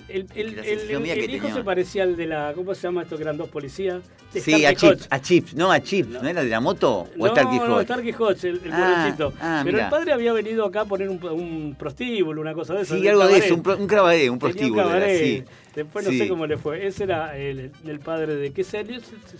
El, 0.09 0.26
el- 0.35 0.59
el- 0.59 1.11
el 1.11 1.35
hijo 1.35 1.49
se 1.52 1.62
parecía 1.64 2.02
al 2.02 2.16
de 2.16 2.26
la... 2.26 2.52
¿Cómo 2.54 2.75
se 2.75 2.83
llama 2.83 3.02
esto 3.02 3.16
que 3.16 3.23
eran 3.23 3.37
dos 3.37 3.49
policías? 3.49 4.02
Sí, 4.33 4.64
a. 4.66 4.75
Chips, 4.75 5.07
a 5.11 5.21
Chips, 5.21 5.54
no 5.54 5.73
a 5.73 5.80
Chips, 5.80 6.11
¿no, 6.23 6.28
era 6.28 6.42
de 6.42 6.50
la 6.50 6.61
moto? 6.61 7.09
¿O 7.18 7.26
No, 7.26 7.33
Starkey 7.33 7.59
no, 7.59 7.76
Hodge? 7.76 7.85
Starkey 7.85 8.14
Hodge, 8.18 8.45
el, 8.45 8.61
el 8.64 8.73
Ah, 8.73 9.16
ah, 9.40 9.61
Pero 9.64 9.76
mirá. 9.76 9.85
el 9.87 9.90
padre 9.90 10.12
había 10.12 10.33
venido 10.33 10.64
acá 10.66 10.83
a 10.83 10.85
poner 10.85 11.09
un, 11.09 11.23
un 11.25 11.75
prostíbulo, 11.78 12.40
una 12.40 12.52
cosa 12.54 12.75
de 12.75 12.83
eso. 12.83 12.97
Sí, 12.99 13.09
algo 13.09 13.26
de 13.26 13.38
eso, 13.38 13.54
un, 13.54 13.62
un 13.66 13.87
cabaret, 13.87 14.28
un 14.30 14.38
prostíbulo. 14.38 14.95
era, 14.95 15.09
sí. 15.16 15.42
Después 15.75 16.04
no 16.04 16.11
Sí. 16.11 16.18
sé 16.18 16.28
cómo 16.28 16.47
le 16.47 16.59
fue. 16.59 16.87
Ese 16.87 17.04
era 17.04 17.37
el, 17.38 17.71
el 17.87 18.00
padre 18.00 18.35
de 18.35 18.52
que 18.52 18.64
se, 18.64 18.85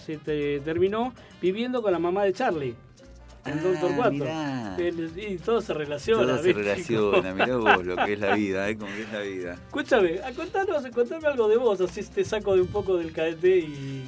se 0.05 0.17
te- 0.19 0.61
terminó 0.61 1.13
viviendo 1.43 1.83
con 1.83 1.93
la 1.93 1.99
mamá 1.99 2.25
de 2.25 2.33
Charlie. 2.33 2.75
Ah, 3.55 3.61
Doctor 3.63 3.91
4. 3.97 4.13
mirá. 4.13 4.77
El- 4.79 5.13
y 5.17 5.37
todo 5.39 5.61
se 5.61 5.75
relaciona. 5.75 6.23
Todo 6.23 6.43
se 6.43 6.53
relaciona, 6.53 7.35
mirá 7.35 7.57
vos 7.57 7.85
lo 7.87 7.97
que 7.97 8.13
es 8.15 8.21
la 8.21 8.35
vida, 8.35 8.69
¿eh? 8.69 8.77
Como 8.77 8.93
que 8.95 9.03
es 9.03 9.13
la 9.13 9.21
vida. 9.21 9.53
Escúchame, 9.55 10.21
a 10.23 10.33
contanos, 10.33 10.87
contame 10.95 11.27
algo 11.27 11.49
de 11.49 11.57
vos, 11.57 11.81
así 11.81 12.03
te 12.05 12.25
saco 12.25 12.55
de 12.55 12.63
un 12.63 12.69
poco 12.69 12.97
del 12.97 13.13
cadete 13.13 13.59
y. 13.59 14.05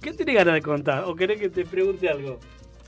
¿Qué 0.00 0.12
tenés 0.12 0.34
ganas 0.34 0.54
de 0.54 0.62
contar? 0.62 1.04
¿O 1.04 1.14
querés 1.14 1.38
que 1.38 1.50
te 1.50 1.64
pregunte 1.66 2.08
algo? 2.08 2.38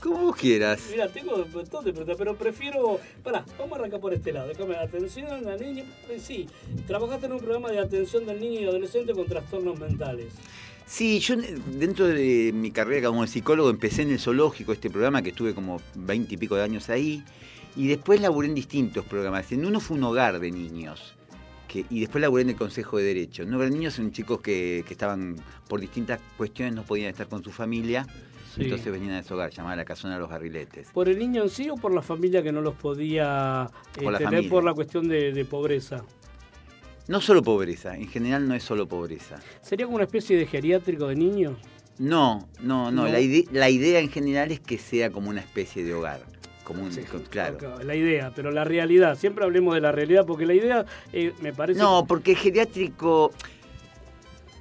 Como 0.01 0.17
vos 0.17 0.35
quieras. 0.35 0.81
Mira, 0.91 1.07
tengo 1.07 1.35
un 1.35 1.49
montón 1.51 1.85
de 1.85 1.91
preguntas, 1.93 2.17
pero 2.17 2.35
prefiero. 2.35 2.99
Pará, 3.23 3.45
vamos 3.57 3.73
a 3.73 3.79
arrancar 3.79 3.99
por 4.01 4.13
este 4.13 4.33
lado. 4.33 4.47
Déjame, 4.49 4.75
atención 4.75 5.47
al 5.47 5.61
niño. 5.61 5.83
Eh, 6.09 6.19
Sí, 6.19 6.47
trabajaste 6.87 7.27
en 7.27 7.33
un 7.33 7.39
programa 7.39 7.71
de 7.71 7.79
atención 7.79 8.25
del 8.25 8.39
niño 8.41 8.59
y 8.61 8.65
adolescente 8.65 9.13
con 9.13 9.25
trastornos 9.27 9.79
mentales. 9.79 10.33
Sí, 10.85 11.19
yo 11.19 11.35
dentro 11.67 12.07
de 12.07 12.51
mi 12.53 12.71
carrera 12.71 13.07
como 13.07 13.25
psicólogo 13.25 13.69
empecé 13.69 14.03
en 14.03 14.11
el 14.11 14.19
zoológico, 14.19 14.73
este 14.73 14.89
programa 14.89 15.21
que 15.21 15.29
estuve 15.29 15.53
como 15.55 15.81
veinte 15.95 16.35
y 16.35 16.37
pico 16.37 16.55
de 16.55 16.63
años 16.63 16.89
ahí, 16.89 17.23
y 17.75 17.87
después 17.87 18.21
laburé 18.21 18.47
en 18.49 18.55
distintos 18.55 19.05
programas. 19.05 19.51
En 19.51 19.65
uno 19.65 19.79
fue 19.79 19.97
un 19.97 20.03
hogar 20.03 20.39
de 20.39 20.51
niños, 20.51 21.15
que, 21.67 21.85
y 21.89 22.01
después 22.01 22.21
laburé 22.21 22.43
en 22.43 22.49
el 22.51 22.55
Consejo 22.55 22.97
de 22.97 23.05
Derecho. 23.05 23.43
Un 23.43 23.53
hogar 23.55 23.69
de 23.69 23.75
niños 23.77 23.95
son 23.95 24.11
chicos 24.11 24.41
que, 24.41 24.83
que 24.87 24.93
estaban, 24.93 25.37
por 25.67 25.79
distintas 25.79 26.19
cuestiones, 26.37 26.75
no 26.75 26.83
podían 26.83 27.09
estar 27.09 27.27
con 27.27 27.43
su 27.43 27.51
familia, 27.51 28.05
Sí. 28.53 28.65
entonces 28.65 28.91
venían 28.91 29.13
a 29.13 29.19
ese 29.21 29.33
hogar, 29.33 29.49
llamada 29.49 29.77
La 29.77 29.83
Casona 29.85 30.13
de 30.13 30.19
los 30.19 30.29
Garriletes. 30.29 30.89
¿Por 30.93 31.09
el 31.09 31.17
niño 31.17 31.41
en 31.41 31.49
sí 31.49 31.71
o 31.71 31.75
por 31.75 31.91
la 31.91 32.03
familia 32.03 32.43
que 32.43 32.51
no 32.51 32.61
los 32.61 32.75
podía 32.75 33.67
eh, 33.97 34.03
Por 34.03 34.11
la 34.11 34.19
tener 34.19 34.33
familia. 34.33 34.49
por 34.51 34.63
la 34.63 34.73
cuestión 34.75 35.07
de, 35.07 35.33
de 35.33 35.45
pobreza? 35.45 36.03
No 37.07 37.19
solo 37.21 37.43
pobreza, 37.43 37.95
en 37.95 38.07
general 38.07 38.47
no 38.47 38.55
es 38.55 38.63
solo 38.63 38.87
pobreza. 38.87 39.37
¿Sería 39.61 39.85
como 39.85 39.95
una 39.95 40.05
especie 40.05 40.37
de 40.37 40.45
geriátrico 40.45 41.07
de 41.07 41.15
niños? 41.15 41.57
No, 41.99 42.47
no, 42.61 42.91
no, 42.91 43.03
No. 43.03 43.07
La, 43.07 43.19
ide- 43.19 43.47
la 43.51 43.69
idea 43.69 43.99
en 43.99 44.09
general 44.09 44.51
es 44.51 44.59
que 44.59 44.77
sea 44.77 45.11
como 45.11 45.29
una 45.29 45.41
especie 45.41 45.83
de 45.83 45.93
hogar. 45.93 46.21
Como 46.63 46.81
un, 46.83 46.93
Sí, 46.93 47.01
claro. 47.29 47.83
La 47.83 47.93
idea, 47.93 48.31
pero 48.33 48.49
la 48.51 48.63
realidad. 48.63 49.17
Siempre 49.17 49.43
hablemos 49.43 49.75
de 49.75 49.81
la 49.81 49.91
realidad 49.91 50.25
porque 50.25 50.45
la 50.45 50.53
idea 50.53 50.85
eh, 51.11 51.33
me 51.41 51.51
parece. 51.51 51.79
No, 51.81 52.05
porque 52.07 52.35
geriátrico. 52.35 53.31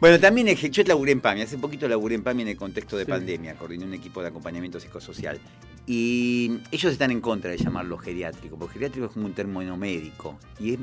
Bueno, 0.00 0.18
también 0.18 0.48
es, 0.48 0.60
yo 0.60 0.82
laburé 0.82 1.12
en 1.12 1.20
PAMI, 1.20 1.42
hace 1.42 1.58
poquito 1.58 1.86
laburé 1.86 2.16
en 2.16 2.24
PAMI 2.24 2.42
en 2.42 2.48
el 2.48 2.56
contexto 2.56 2.96
de 2.96 3.04
Sí. 3.04 3.10
pandemia, 3.12 3.54
coordiné 3.54 3.84
un 3.84 3.94
equipo 3.94 4.20
de 4.20 4.28
acompañamiento 4.28 4.80
psicosocial. 4.80 5.38
Y 5.84 6.58
ellos 6.70 6.92
están 6.92 7.10
en 7.10 7.20
contra 7.20 7.50
de 7.50 7.56
llamarlo 7.58 7.98
geriátrico, 7.98 8.56
porque 8.56 8.74
geriátrico 8.74 9.06
es 9.06 9.12
como 9.12 9.26
un 9.26 9.32
término 9.32 9.76
médico 9.76 10.38
y 10.60 10.74
es- 10.74 10.78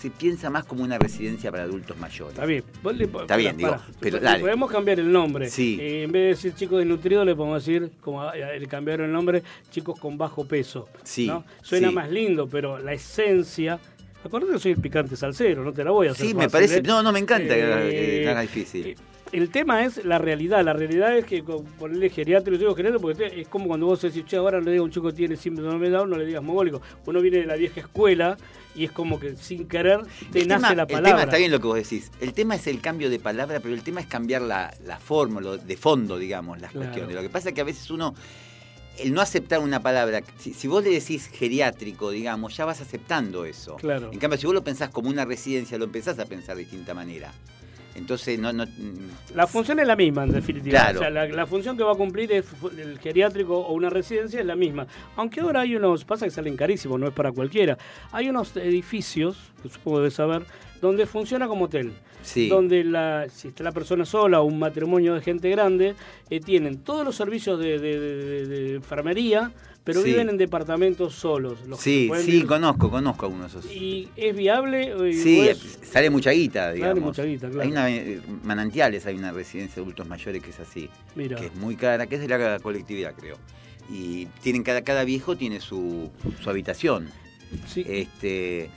se 0.00 0.10
piensa 0.10 0.48
más 0.48 0.64
como 0.64 0.84
una 0.84 0.96
residencia 0.96 1.50
para 1.50 1.64
adultos 1.64 1.98
mayores. 1.98 2.34
Está 2.34 2.46
bien. 2.46 2.62
Vos 2.82 2.96
le- 2.96 3.04
Está 3.06 3.36
bien, 3.36 3.56
digo, 3.56 3.76
pero 3.98 4.18
Le 4.18 4.22
dale. 4.24 4.40
Podemos 4.40 4.70
cambiar 4.70 5.00
el 5.00 5.10
nombre. 5.10 5.50
Sí. 5.50 5.76
Eh, 5.80 6.04
en 6.04 6.12
vez 6.12 6.22
de 6.22 6.28
decir 6.28 6.54
chicos 6.54 6.78
desnutridos, 6.78 7.26
le 7.26 7.34
podemos 7.34 7.64
decir, 7.64 7.90
como 8.00 8.24
eh, 8.32 8.60
le 8.60 8.66
cambiaron 8.68 9.06
el 9.06 9.12
nombre, 9.12 9.42
chicos 9.72 9.98
con 9.98 10.16
bajo 10.16 10.46
peso. 10.46 10.88
Sí, 11.02 11.26
¿no? 11.26 11.44
Suena 11.60 11.88
sí. 11.88 11.94
más 11.94 12.10
lindo, 12.10 12.48
pero 12.48 12.78
la 12.78 12.92
esencia 12.92 13.80
Acuérdate 14.24 14.54
que 14.54 14.58
soy 14.58 14.72
el 14.72 14.78
picante 14.80 15.16
salsero, 15.16 15.62
no 15.62 15.70
te 15.74 15.84
la 15.84 15.90
voy 15.90 16.06
a 16.08 16.12
hacer 16.12 16.26
Sí, 16.28 16.32
me 16.32 16.48
parece. 16.48 16.78
¿eh? 16.78 16.82
No, 16.82 17.02
no 17.02 17.12
me 17.12 17.18
encanta 17.18 17.54
que 17.54 17.62
haga- 17.62 17.84
Eh, 17.84 18.20
que 18.22 18.28
haga 18.30 18.40
difícil. 18.40 18.96
El 19.34 19.50
tema 19.50 19.84
es 19.84 20.04
la 20.04 20.18
realidad. 20.18 20.64
La 20.64 20.72
realidad 20.72 21.16
es 21.16 21.24
que 21.24 21.42
ponerle 21.42 22.08
geriátrico, 22.10 22.52
yo 22.54 22.58
digo 22.60 22.74
geriátrico 22.74 23.02
porque 23.02 23.40
es 23.40 23.48
como 23.48 23.66
cuando 23.66 23.86
vos 23.86 24.00
decís, 24.00 24.24
che, 24.26 24.36
ahora 24.36 24.60
le 24.60 24.70
digo 24.70 24.82
a 24.82 24.86
un 24.86 24.92
chico 24.92 25.08
que 25.08 25.12
tiene 25.14 25.36
síndrome 25.36 25.86
de 25.86 25.96
Down, 25.96 26.08
no 26.10 26.16
le 26.16 26.24
digas 26.24 26.42
mogólico. 26.42 26.80
Uno 27.06 27.20
viene 27.20 27.38
de 27.38 27.46
la 27.46 27.56
vieja 27.56 27.80
escuela 27.80 28.36
y 28.76 28.84
es 28.84 28.92
como 28.92 29.18
que 29.18 29.34
sin 29.36 29.66
querer 29.66 30.00
te 30.32 30.42
El 30.42 30.48
nace 30.48 30.62
tema, 30.68 30.74
la 30.74 30.82
el 30.82 30.88
palabra. 30.88 31.10
tema 31.10 31.22
está 31.24 31.36
bien 31.38 31.50
lo 31.50 31.58
que 31.60 31.66
vos 31.66 31.76
decís. 31.76 32.10
El 32.20 32.32
tema 32.32 32.54
es 32.54 32.66
el 32.68 32.80
cambio 32.80 33.10
de 33.10 33.18
palabra, 33.18 33.60
pero 33.60 33.74
el 33.74 33.82
tema 33.82 34.00
es 34.00 34.06
cambiar 34.06 34.42
la, 34.42 34.72
la 34.86 34.98
forma, 34.98 35.40
lo 35.40 35.56
de 35.58 35.76
fondo, 35.76 36.16
digamos, 36.18 36.60
las 36.60 36.70
Claro. 36.70 36.86
cuestiones. 36.86 37.16
Lo 37.16 37.22
que 37.22 37.28
pasa 37.30 37.48
es 37.48 37.54
que 37.56 37.60
a 37.60 37.64
veces 37.64 37.90
uno, 37.90 38.14
el 39.00 39.12
no 39.12 39.20
aceptar 39.20 39.58
una 39.58 39.80
palabra, 39.80 40.22
si, 40.38 40.54
si 40.54 40.68
vos 40.68 40.84
le 40.84 40.90
decís 40.90 41.26
geriátrico, 41.26 42.10
digamos, 42.12 42.56
ya 42.56 42.64
vas 42.64 42.80
aceptando 42.80 43.44
eso. 43.44 43.74
Claro. 43.76 44.10
En 44.12 44.18
cambio, 44.20 44.38
si 44.38 44.46
vos 44.46 44.54
lo 44.54 44.62
pensás 44.62 44.90
como 44.90 45.08
una 45.08 45.24
residencia, 45.24 45.76
lo 45.76 45.84
empezás 45.86 46.18
a 46.20 46.24
pensar 46.26 46.54
de 46.56 46.62
distinta 46.62 46.94
manera. 46.94 47.32
Entonces, 47.94 48.38
no, 48.38 48.52
no, 48.52 48.64
mm, 48.66 49.34
La 49.36 49.46
función 49.46 49.78
es 49.78 49.86
la 49.86 49.94
misma, 49.96 50.24
en 50.24 50.32
definitiva. 50.32 50.80
Claro. 50.80 50.98
O 50.98 51.02
sea, 51.02 51.10
la, 51.10 51.26
la 51.28 51.46
función 51.46 51.76
que 51.76 51.84
va 51.84 51.92
a 51.92 51.96
cumplir 51.96 52.32
es 52.32 52.44
el 52.76 52.98
geriátrico 52.98 53.56
o 53.58 53.72
una 53.72 53.88
residencia 53.90 54.40
es 54.40 54.46
la 54.46 54.56
misma. 54.56 54.86
Aunque 55.16 55.40
ahora 55.40 55.60
hay 55.60 55.76
unos, 55.76 56.04
pasa 56.04 56.24
que 56.24 56.30
salen 56.30 56.56
carísimos, 56.56 56.98
no 56.98 57.06
es 57.06 57.12
para 57.14 57.30
cualquiera. 57.32 57.78
Hay 58.12 58.28
unos 58.28 58.56
edificios, 58.56 59.36
que 59.62 59.68
supongo 59.68 59.98
debes 59.98 60.14
saber, 60.14 60.44
donde 60.80 61.06
funciona 61.06 61.46
como 61.48 61.66
hotel. 61.66 61.92
Sí. 62.22 62.48
Donde 62.48 62.84
la, 62.84 63.26
si 63.28 63.48
está 63.48 63.62
la 63.64 63.72
persona 63.72 64.04
sola 64.06 64.40
o 64.40 64.44
un 64.44 64.58
matrimonio 64.58 65.14
de 65.14 65.20
gente 65.20 65.50
grande, 65.50 65.94
eh, 66.30 66.40
tienen 66.40 66.78
todos 66.78 67.04
los 67.04 67.14
servicios 67.14 67.58
de, 67.60 67.78
de- 67.78 68.00
de- 68.00 68.46
de 68.46 68.74
enfermería, 68.76 69.52
pero 69.84 70.00
Sí. 70.00 70.06
viven 70.10 70.30
en 70.30 70.38
departamentos 70.38 71.14
solos. 71.14 71.58
los 71.68 71.78
que 71.78 71.84
sí, 71.84 72.06
pueden 72.08 72.24
sí, 72.24 72.32
vivir- 72.32 72.46
conozco, 72.46 72.90
conozco 72.90 73.26
algunos 73.26 73.52
de 73.52 73.58
esos. 73.60 73.70
¿Y 73.72 74.08
es 74.16 74.34
viable? 74.34 75.12
Sí, 75.12 75.48
sale 75.82 76.08
mucha 76.10 76.30
guita, 76.30 76.72
digamos. 76.72 77.00
mucha 77.04 77.22
guita, 77.24 77.48
claro. 77.48 77.62
Hay 77.62 77.68
una, 77.70 77.90
eh, 77.90 78.20
manantiales, 78.42 79.04
hay 79.06 79.16
una 79.16 79.30
residencia 79.32 79.76
de 79.76 79.82
adultos 79.82 80.06
mayores 80.08 80.42
que 80.42 80.50
es 80.50 80.60
así, 80.60 80.88
Mira. 81.14 81.36
que 81.36 81.46
es 81.46 81.54
muy 81.54 81.76
cara, 81.76 82.06
que 82.06 82.14
es 82.16 82.20
de 82.22 82.28
la 82.28 82.58
colectividad, 82.60 83.14
creo. 83.14 83.36
Y 83.90 84.26
tienen 84.42 84.62
cada, 84.62 84.82
cada 84.82 85.04
viejo 85.04 85.36
tiene 85.36 85.60
su, 85.60 86.10
su 86.42 86.48
habitación. 86.50 87.10
sí. 87.68 87.84
Este, 87.86 88.62
eh, 88.64 88.70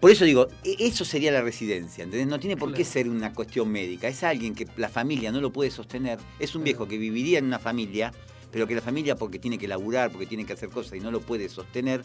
por 0.00 0.10
eso 0.12 0.24
digo, 0.24 0.48
e- 0.64 0.76
eso 0.86 1.04
sería 1.04 1.32
la 1.32 1.42
residencia, 1.42 2.04
¿entendés? 2.04 2.26
No 2.28 2.38
tiene 2.38 2.56
por 2.56 2.72
qué 2.72 2.84
ser 2.84 3.08
una 3.08 3.32
cuestión 3.34 3.68
médica. 3.70 4.06
Es 4.08 4.22
alguien 4.22 4.54
que 4.54 4.66
la 4.76 4.88
familia 4.88 5.30
no 5.32 5.40
lo 5.40 5.52
puede 5.52 5.70
sostener. 5.72 6.18
Es 6.38 6.54
un 6.54 6.62
viejo 6.64 6.86
que 6.88 6.96
viviría 6.98 7.38
en 7.40 7.46
una 7.46 7.58
familia, 7.58 8.12
pero 8.52 8.66
que 8.66 8.74
la 8.74 8.82
familia, 8.82 9.16
porque 9.16 9.38
tiene 9.38 9.56
que 9.58 9.66
laburar, 9.66 10.10
porque 10.12 10.26
tiene 10.26 10.44
que 10.44 10.52
hacer 10.52 10.68
cosas 10.68 10.94
y 10.94 11.00
no 11.00 11.10
lo 11.10 11.20
puede 11.20 11.48
sostener, 11.48 12.02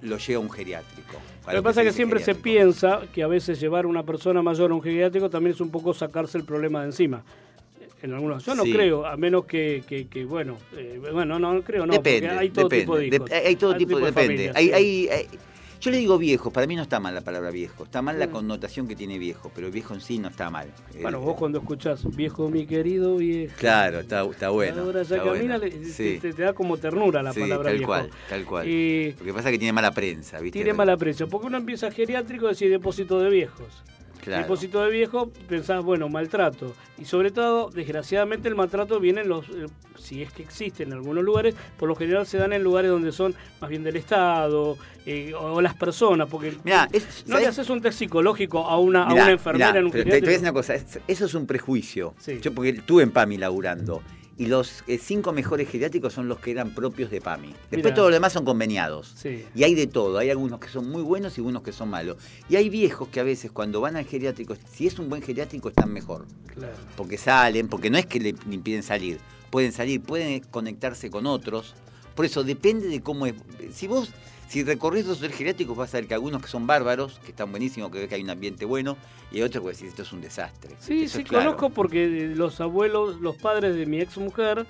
lo 0.00 0.16
lleva 0.18 0.38
a 0.40 0.42
un 0.44 0.50
geriátrico. 0.50 1.16
A 1.44 1.52
Lo 1.52 1.58
que 1.58 1.62
pasa 1.64 1.82
es 1.82 1.88
que 1.88 1.92
siempre 1.92 2.20
se 2.20 2.34
piensa 2.36 3.00
que 3.12 3.22
a 3.22 3.26
veces 3.26 3.58
llevar 3.58 3.84
a 3.84 3.88
una 3.88 4.04
persona 4.04 4.42
mayor 4.42 4.70
a 4.70 4.74
un 4.74 4.82
geriátrico 4.82 5.28
también 5.28 5.54
es 5.54 5.60
un 5.60 5.70
poco 5.70 5.92
sacarse 5.92 6.38
el 6.38 6.44
problema 6.44 6.80
de 6.80 6.86
encima. 6.86 7.24
En 8.02 8.12
algunos, 8.12 8.44
yo 8.44 8.54
no 8.54 8.62
Sí. 8.64 8.72
creo, 8.72 9.06
a 9.06 9.16
menos 9.16 9.46
que, 9.46 9.82
que, 9.88 10.06
que, 10.06 10.24
bueno, 10.24 10.58
eh, 10.76 11.00
bueno, 11.12 11.38
no, 11.38 11.54
no 11.54 11.62
creo, 11.62 11.86
no, 11.86 11.94
depende, 11.94 12.28
porque 12.28 12.38
hay 12.40 12.50
todo 12.50 12.64
depende, 12.68 12.82
tipo 12.84 12.96
de 12.98 13.06
hijos. 13.06 13.30
dep- 13.30 13.46
hay 13.46 13.56
todo 13.56 13.76
tipo, 13.76 13.98
de 13.98 14.04
depende. 14.06 14.22
familias, 14.52 14.56
Hay- 14.56 14.66
sí. 14.66 14.72
hay- 14.72 15.08
hay- 15.08 15.26
yo 15.86 15.90
le 15.92 15.98
digo 15.98 16.18
viejo, 16.18 16.50
para 16.50 16.66
mí 16.66 16.74
no 16.76 16.82
está 16.82 16.98
mal 17.00 17.14
la 17.14 17.20
palabra 17.20 17.50
viejo, 17.50 17.84
está 17.84 18.02
mal 18.02 18.18
la 18.18 18.26
Mm. 18.26 18.30
connotación 18.30 18.88
que 18.88 18.96
tiene 18.96 19.18
viejo, 19.18 19.50
pero 19.54 19.70
viejo 19.70 19.94
en 19.94 20.00
sí 20.00 20.18
no 20.18 20.28
está 20.28 20.50
mal. 20.50 20.68
Bueno, 21.00 21.18
Eh, 21.18 21.20
vos 21.24 21.36
cuando 21.36 21.58
escuchás, 21.58 22.04
viejo 22.16 22.48
mi 22.50 22.66
querido, 22.66 23.16
viejo. 23.16 23.54
Claro, 23.58 24.00
está, 24.00 24.24
está 24.24 24.48
bueno. 24.50 24.82
Ahora 24.82 25.02
ya 25.04 25.16
está 25.16 25.24
camina, 25.32 25.58
bueno. 25.58 25.76
Sí. 25.84 26.18
te, 26.20 26.32
te 26.32 26.42
da 26.42 26.52
como 26.52 26.76
ternura 26.76 27.22
la 27.22 27.32
Sí, 27.32 27.40
palabra 27.40 27.68
tal 27.70 27.76
viejo. 27.78 27.86
cual, 27.92 28.10
tal 28.28 28.44
cual. 28.44 28.66
Eh, 28.68 29.14
Lo 29.18 29.24
que 29.24 29.32
pasa 29.32 29.48
es 29.48 29.52
que 29.52 29.58
tiene 29.58 29.72
mala 29.72 29.92
prensa, 29.92 30.40
¿viste? 30.40 30.58
tiene 30.58 30.72
mala 30.72 30.96
prensa, 30.96 31.26
porque 31.28 31.46
uno 31.46 31.56
empieza 31.58 31.90
geriátrico 31.90 32.46
y 32.46 32.48
decir 32.50 32.68
depósito 32.70 33.20
de 33.20 33.30
viejos. 33.30 33.68
Claro. 34.26 34.42
Depósito 34.42 34.82
de 34.82 34.90
viejo, 34.90 35.30
pensás, 35.48 35.84
bueno, 35.84 36.08
maltrato. 36.08 36.74
Y 36.98 37.04
sobre 37.04 37.30
todo, 37.30 37.70
desgraciadamente, 37.70 38.48
el 38.48 38.56
maltrato 38.56 38.98
viene 38.98 39.20
en 39.20 39.28
los, 39.28 39.48
eh, 39.48 39.66
si 39.96 40.20
es 40.22 40.32
que 40.32 40.42
existe 40.42 40.82
en 40.82 40.92
algunos 40.92 41.22
lugares, 41.22 41.54
por 41.78 41.88
lo 41.88 41.94
general 41.94 42.26
se 42.26 42.36
dan 42.36 42.52
en 42.52 42.64
lugares 42.64 42.90
donde 42.90 43.12
son 43.12 43.36
más 43.60 43.70
bien 43.70 43.84
del 43.84 43.94
Estado 43.94 44.76
eh, 45.06 45.32
o, 45.32 45.54
o 45.54 45.60
las 45.60 45.74
personas, 45.76 46.28
porque 46.28 46.56
Mirá, 46.64 46.88
es- 46.92 47.24
no 47.28 47.38
le 47.38 47.46
haces 47.46 47.70
un 47.70 47.80
test 47.80 48.00
psicológico 48.00 48.66
a 48.66 48.78
una, 48.80 49.04
a 49.04 49.14
una 49.14 49.30
enfermera 49.30 49.68
mirá, 49.68 49.78
en 49.78 49.84
un 49.86 49.92
pero 49.92 50.04
te, 50.04 50.10
te 50.10 50.16
voy 50.20 50.26
a 50.26 50.30
decir 50.32 50.42
una 50.44 50.52
cosa, 50.52 50.74
es- 50.74 50.98
eso 51.06 51.24
es 51.26 51.34
un 51.34 51.46
prejuicio. 51.46 52.14
Sí. 52.18 52.40
Yo 52.42 52.52
porque 52.52 52.70
estuve 52.70 53.04
en 53.04 53.12
PAMI 53.12 53.38
laburando. 53.38 54.02
Y 54.38 54.46
los 54.46 54.84
eh, 54.86 54.98
cinco 54.98 55.32
mejores 55.32 55.68
geriátricos 55.68 56.12
son 56.12 56.28
los 56.28 56.38
que 56.40 56.50
eran 56.50 56.74
propios 56.74 57.10
de 57.10 57.22
PAMI. 57.22 57.48
Después 57.48 57.84
Mirá. 57.84 57.94
todo 57.94 58.08
lo 58.10 58.14
demás 58.14 58.34
son 58.34 58.44
conveniados. 58.44 59.14
Sí. 59.16 59.44
Y 59.54 59.64
hay 59.64 59.74
de 59.74 59.86
todo, 59.86 60.18
hay 60.18 60.28
algunos 60.28 60.60
que 60.60 60.68
son 60.68 60.90
muy 60.90 61.02
buenos 61.02 61.38
y 61.38 61.40
algunos 61.40 61.62
que 61.62 61.72
son 61.72 61.88
malos. 61.88 62.18
Y 62.48 62.56
hay 62.56 62.68
viejos 62.68 63.08
que 63.08 63.20
a 63.20 63.22
veces 63.22 63.50
cuando 63.50 63.80
van 63.80 63.96
al 63.96 64.04
geriátrico, 64.04 64.54
si 64.70 64.86
es 64.86 64.98
un 64.98 65.08
buen 65.08 65.22
geriátrico 65.22 65.70
están 65.70 65.90
mejor. 65.90 66.26
Claro. 66.54 66.74
Porque 66.96 67.16
salen, 67.16 67.68
porque 67.68 67.88
no 67.88 67.96
es 67.96 68.04
que 68.04 68.20
le 68.20 68.34
impiden 68.50 68.82
salir, 68.82 69.18
pueden 69.50 69.72
salir, 69.72 70.02
pueden 70.02 70.40
conectarse 70.50 71.10
con 71.10 71.26
otros. 71.26 71.74
Por 72.14 72.26
eso 72.26 72.44
depende 72.44 72.88
de 72.88 73.00
cómo 73.00 73.26
es. 73.26 73.34
Si 73.72 73.86
vos, 73.86 74.10
si 74.48 74.62
recorres 74.62 75.06
los 75.06 75.20
del 75.20 75.32
geriátrico, 75.32 75.74
vas 75.74 75.94
a 75.94 75.98
ver 75.98 76.06
que 76.06 76.14
algunos 76.14 76.40
que 76.42 76.48
son 76.48 76.66
bárbaros, 76.66 77.18
que 77.20 77.30
están 77.30 77.50
buenísimos, 77.50 77.90
que 77.90 77.98
ves 77.98 78.08
que 78.08 78.14
hay 78.14 78.22
un 78.22 78.30
ambiente 78.30 78.64
bueno, 78.64 78.96
y 79.32 79.36
hay 79.36 79.42
otros 79.42 79.64
que 79.64 79.70
decís, 79.70 79.88
esto 79.88 80.02
es 80.02 80.12
un 80.12 80.20
desastre. 80.20 80.76
Sí, 80.78 81.04
Eso 81.04 81.18
sí, 81.18 81.24
claro. 81.24 81.46
conozco 81.46 81.70
porque 81.70 82.04
eh, 82.04 82.34
los 82.34 82.60
abuelos, 82.60 83.20
los 83.20 83.36
padres 83.36 83.74
de 83.74 83.86
mi 83.86 84.00
ex 84.00 84.16
mujer 84.18 84.66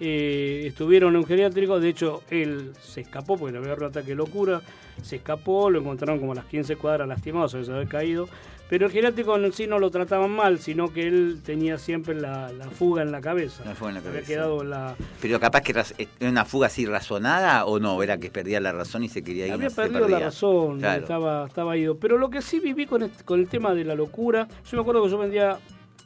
eh, 0.00 0.64
estuvieron 0.66 1.14
en 1.14 1.20
un 1.20 1.26
geriátrico. 1.26 1.78
De 1.78 1.88
hecho, 1.88 2.22
él 2.30 2.72
se 2.82 3.02
escapó 3.02 3.36
porque 3.36 3.52
le 3.52 3.58
había 3.58 3.70
dado 3.70 3.84
un 3.84 3.90
ataque 3.90 4.08
de 4.08 4.16
locura. 4.16 4.62
Se 5.02 5.16
escapó, 5.16 5.70
lo 5.70 5.80
encontraron 5.80 6.18
como 6.18 6.32
a 6.32 6.34
las 6.34 6.46
15 6.46 6.76
cuadras 6.76 7.06
lastimado, 7.06 7.48
se 7.48 7.58
había 7.58 7.86
caído. 7.86 8.28
Pero 8.70 8.86
el 8.86 8.92
geriátrico 8.92 9.36
en 9.36 9.52
sí 9.52 9.66
no 9.66 9.80
lo 9.80 9.90
trataban 9.90 10.30
mal, 10.30 10.60
sino 10.60 10.92
que 10.92 11.08
él 11.08 11.40
tenía 11.44 11.76
siempre 11.76 12.14
la, 12.14 12.52
la 12.52 12.70
fuga 12.70 13.02
en 13.02 13.10
la 13.10 13.20
cabeza. 13.20 13.64
La 13.64 13.74
fuga 13.74 13.90
en 13.90 13.94
la 13.94 14.00
Había 14.00 14.12
cabeza. 14.12 14.28
quedado 14.32 14.62
en 14.62 14.70
la. 14.70 14.94
Pero 15.20 15.40
capaz 15.40 15.60
que 15.62 15.72
era 15.72 15.84
una 16.20 16.44
fuga 16.44 16.68
así 16.68 16.86
razonada 16.86 17.64
o 17.66 17.80
no, 17.80 18.00
era 18.02 18.18
que 18.18 18.30
perdía 18.30 18.60
la 18.60 18.70
razón 18.72 19.02
y 19.02 19.08
se 19.08 19.22
quería 19.24 19.48
ir. 19.48 19.52
Había 19.54 19.70
perdido 19.70 20.08
la 20.08 20.20
razón, 20.20 20.78
Claro. 20.78 21.02
estaba, 21.02 21.46
estaba 21.48 21.76
ido. 21.76 21.96
Pero 21.98 22.16
lo 22.16 22.30
que 22.30 22.40
sí 22.42 22.60
viví 22.60 22.86
con, 22.86 23.02
este- 23.02 23.24
con 23.24 23.40
el 23.40 23.48
tema 23.48 23.74
de 23.74 23.84
la 23.84 23.96
locura, 23.96 24.46
yo 24.70 24.76
me 24.76 24.82
acuerdo 24.82 25.02
que 25.02 25.10
yo 25.10 25.18
vendía, 25.18 25.58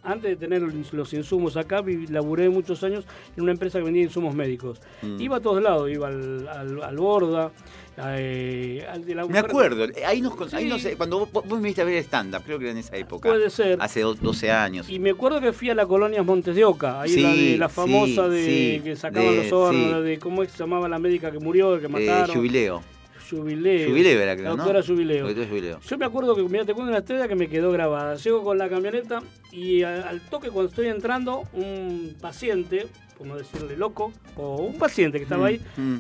antes 0.03 0.31
de 0.31 0.37
tener 0.37 0.63
los 0.93 1.13
insumos 1.15 1.57
acá, 1.59 1.83
laburé 2.09 2.49
muchos 2.49 2.83
años 2.83 3.05
en 3.37 3.43
una 3.43 3.53
empresa 3.53 3.79
que 3.79 3.85
vendía 3.85 4.03
insumos 4.05 4.35
médicos. 4.35 4.81
Mm. 5.03 5.21
Iba 5.21 5.37
a 5.37 5.41
todos 5.41 5.63
lados, 5.63 5.91
iba 5.91 6.09
al, 6.09 6.49
al, 6.49 6.83
al 6.83 6.97
Borda, 6.97 7.53
eh, 7.97 8.87
de 9.05 9.15
la 9.15 9.27
Me 9.27 9.39
acuerdo, 9.39 9.87
ahí 10.07 10.21
nos, 10.21 10.53
ahí 10.55 10.65
Sí. 10.65 10.69
no 10.69 10.79
sé, 10.79 10.97
cuando 10.97 11.27
vos, 11.27 11.45
vos 11.45 11.61
me 11.61 11.67
viste 11.69 11.83
a 11.83 11.85
ver 11.85 11.97
stand-up, 12.03 12.43
creo 12.45 12.59
que 12.59 12.65
era 12.65 12.73
en 12.73 12.79
esa 12.79 12.97
época. 12.97 13.29
Puede 13.29 13.51
ser. 13.51 13.79
Hace 13.81 14.01
do- 14.01 14.15
12 14.15 14.51
años. 14.51 14.89
Y 14.91 14.99
me 14.99 15.11
acuerdo 15.11 15.41
que 15.41 15.53
fui 15.53 15.71
a 15.71 15.75
la 15.75 15.87
colonia 15.87 16.23
Montes 16.23 16.55
de 16.57 16.65
Oca, 16.65 17.01
ahí 17.01 17.11
Sí, 17.11 17.23
la, 17.23 17.29
de, 17.33 17.59
la 17.59 17.69
sí, 17.69 17.75
famosa 17.75 18.29
de 18.29 18.81
que 18.83 18.97
sacaban 18.97 19.31
de- 19.31 19.37
los 19.45 19.53
órganos, 19.53 20.05
de 20.05 20.19
cómo 20.19 20.45
se 20.45 20.57
llamaba 20.59 20.89
la 20.89 20.99
médica 20.99 21.31
que 21.31 21.39
murió, 21.39 21.79
que 21.79 21.87
Eh, 21.87 21.89
mataron. 21.89 22.37
jubileo. 22.37 22.83
Jubileo. 23.31 23.89
Jubileo 23.89 24.21
era, 24.21 24.35
creo, 24.37 24.45
La 24.45 24.51
¿no? 24.51 24.57
doctora 24.59 24.83
Jubileo. 24.83 25.27
Doctora 25.27 25.49
Jubileo. 25.49 25.81
Yo 25.81 25.99
me 25.99 26.05
acuerdo 26.05 26.37
que, 26.37 26.43
mira, 26.43 26.65
te 26.67 26.75
cuento 26.75 26.91
una 26.91 26.99
historia 26.99 27.27
que 27.27 27.35
me 27.35 27.49
quedó 27.49 27.73
grabada. 27.73 28.17
Llego 28.17 28.45
con 28.45 28.59
la 28.59 28.69
camioneta 28.69 29.23
y 29.51 29.83
al 29.83 30.21
toque 30.29 30.51
cuando 30.51 30.69
estoy 30.69 30.89
entrando, 30.89 31.45
un 31.55 32.15
paciente, 32.21 32.87
por 33.17 33.27
no 33.27 33.37
decirle 33.37 33.77
loco, 33.79 34.13
o 34.37 34.57
un 34.57 34.77
paciente 34.79 35.19
que 35.19 35.25
estaba 35.25 35.47
ahí, 35.47 35.61
Mm, 35.77 35.97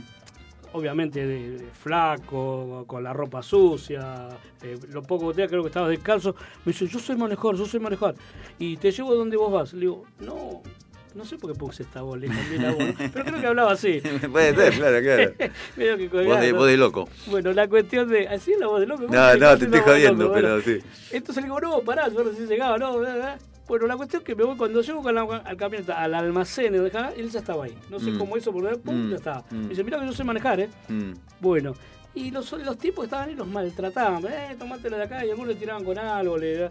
obviamente 0.74 1.24
de, 1.24 1.50
de 1.58 1.66
flaco, 1.70 2.84
con 2.86 3.02
la 3.02 3.12
ropa 3.12 3.42
sucia, 3.42 4.28
eh, 4.62 4.76
lo 4.90 5.02
poco 5.02 5.28
que 5.28 5.34
tenía, 5.34 5.48
creo 5.48 5.62
que 5.62 5.68
estaba 5.68 5.88
descalzo, 5.88 6.34
me 6.64 6.72
dice, 6.72 6.86
yo 6.86 6.98
soy 6.98 7.16
manejador, 7.16 7.56
yo 7.56 7.64
soy 7.64 7.80
manejador. 7.80 8.16
Y 8.58 8.76
te 8.76 8.90
llevo 8.90 9.14
donde 9.14 9.36
vos 9.36 9.52
vas. 9.52 9.72
Le 9.72 9.80
digo, 9.80 10.04
no, 10.18 10.62
no 11.14 11.24
sé 11.24 11.38
por 11.38 11.52
qué 11.52 11.58
puse 11.58 11.84
esta 11.84 12.02
voz, 12.02 12.18
le 12.18 12.26
cambié 12.26 12.58
la 12.58 12.72
voz, 12.72 12.84
pero 13.12 13.24
creo 13.24 13.40
que 13.40 13.46
hablaba 13.46 13.72
así. 13.72 14.00
Puede 14.32 14.54
ser, 14.54 14.74
claro, 14.74 15.00
claro. 15.00 15.52
Medio 15.76 15.96
que 15.96 16.08
Vos 16.08 16.40
de, 16.40 16.52
vos 16.52 16.66
de 16.66 16.76
loco. 16.76 17.08
Bueno, 17.26 17.52
la 17.52 17.68
cuestión 17.68 18.08
de. 18.08 18.26
Así 18.26 18.52
es 18.52 18.58
la 18.58 18.66
voz 18.66 18.80
de 18.80 18.86
loco. 18.86 19.06
¿cómo 19.06 19.14
No, 19.14 19.36
no, 19.36 19.56
te 19.56 19.64
estoy 19.64 19.80
voz 19.80 19.88
jodiendo, 19.88 20.24
loco? 20.24 20.32
Bueno, 20.32 20.48
pero 20.64 20.78
sí. 20.80 20.84
Entonces 21.12 21.44
le 21.44 21.48
digo, 21.48 21.60
no, 21.60 21.80
pará, 21.82 22.08
yo 22.08 22.24
recién 22.24 22.48
llegaba, 22.48 22.78
no, 22.78 22.98
bla. 22.98 23.38
Bueno, 23.66 23.86
la 23.86 23.96
cuestión 23.96 24.20
es 24.22 24.26
que 24.26 24.34
me 24.34 24.44
voy, 24.44 24.56
cuando 24.56 24.82
llego 24.82 25.02
con 25.02 25.14
la 25.14 25.22
al 25.22 25.56
camioneta 25.56 26.02
al 26.02 26.14
almacén, 26.14 26.74
él 26.74 26.90
ya 27.30 27.38
estaba 27.38 27.64
ahí. 27.64 27.74
No 27.90 27.98
sé 27.98 28.10
Mm. 28.10 28.18
cómo 28.18 28.36
hizo, 28.36 28.52
porque 28.52 28.76
pum, 28.76 29.06
Mm, 29.06 29.10
ya 29.10 29.16
estaba. 29.16 29.44
mm. 29.50 29.56
Me 29.62 29.68
dice, 29.68 29.84
mira 29.84 29.98
que 30.00 30.06
yo 30.06 30.12
sé 30.12 30.22
manejar, 30.24 30.60
¿eh? 30.60 30.68
Mm. 30.88 31.12
Bueno, 31.40 31.74
y 32.14 32.30
los, 32.30 32.52
los 32.52 32.76
tipos 32.78 33.04
estaban 33.04 33.28
ahí 33.30 33.34
los 33.34 33.46
maltrataban, 33.48 34.22
eh, 34.26 34.54
tomátelo 34.58 34.96
de 34.98 35.02
acá, 35.04 35.24
y 35.24 35.30
algunos 35.30 35.54
le 35.54 35.58
tiraban 35.58 35.82
con 35.84 35.98
algo, 35.98 36.36
le. 36.38 36.68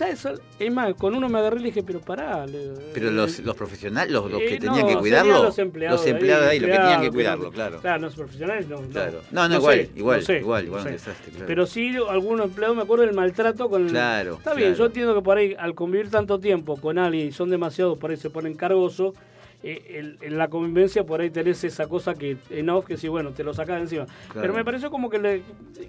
Eso, 0.00 0.34
es 0.58 0.72
más, 0.72 0.94
con 0.94 1.14
uno 1.14 1.28
me 1.28 1.38
agarré 1.38 1.56
y 1.56 1.60
le 1.60 1.66
dije, 1.66 1.82
pero 1.82 2.00
pará. 2.00 2.46
le- 2.46 2.70
Pero 2.94 3.10
los, 3.10 3.38
los 3.40 3.54
profesionales, 3.54 4.10
los, 4.12 4.30
los 4.30 4.40
que 4.40 4.54
Eh, 4.54 4.58
tenían 4.58 4.80
no, 4.80 4.86
que 4.88 4.96
cuidarlo, 4.96 5.42
los 5.44 5.58
empleados, 5.58 6.00
los 6.00 6.08
empleados 6.08 6.46
ahí, 6.48 6.58
los 6.60 6.70
que 6.70 6.76
tenían 6.76 7.00
que 7.02 7.10
cuidarlo, 7.10 7.44
no- 7.44 7.50
claro. 7.50 7.80
Claro, 7.80 8.00
los 8.02 8.14
profesionales 8.14 8.66
no. 8.68 8.80
Claro. 8.82 9.20
No, 9.30 9.48
no, 9.48 9.56
igual, 9.56 9.88
igual, 9.94 10.20
igual, 10.28 10.64
igual, 10.64 10.86
un 10.86 10.92
desastre, 10.92 11.30
claro. 11.30 11.46
Pero 11.46 11.66
sí, 11.66 11.94
algunos 12.08 12.46
empleados, 12.46 12.76
me 12.76 12.82
acuerdo 12.82 13.04
del 13.06 13.14
maltrato 13.14 13.68
con... 13.70 13.88
Claro, 13.88 14.34
Está 14.38 14.54
bien, 14.54 14.70
claro. 14.70 14.78
yo 14.78 14.86
entiendo 14.86 15.14
que 15.14 15.22
por 15.22 15.36
ahí, 15.38 15.54
al 15.58 15.74
convivir 15.74 16.10
tanto 16.10 16.40
tiempo 16.40 16.76
con 16.78 16.98
alguien 16.98 17.28
y 17.28 17.32
son 17.32 17.50
demasiados, 17.50 17.98
por 17.98 18.10
ahí 18.10 18.16
se 18.16 18.30
ponen 18.30 18.54
cargosos 18.54 19.14
eh, 19.62 20.16
en 20.20 20.38
la 20.38 20.48
convivencia 20.48 21.04
por 21.04 21.20
ahí 21.20 21.30
tenés 21.30 21.62
esa 21.64 21.86
cosa 21.86 22.14
que 22.14 22.36
en 22.50 22.68
off 22.70 22.84
que 22.84 22.96
sí, 22.96 23.08
bueno, 23.08 23.32
te 23.32 23.44
lo 23.44 23.54
sacás 23.54 23.76
de 23.76 23.82
encima. 23.82 24.06
Pero 24.34 24.52
me 24.52 24.64
pareció 24.64 24.90
como 24.90 25.08
que, 25.08 25.18
le, 25.18 25.42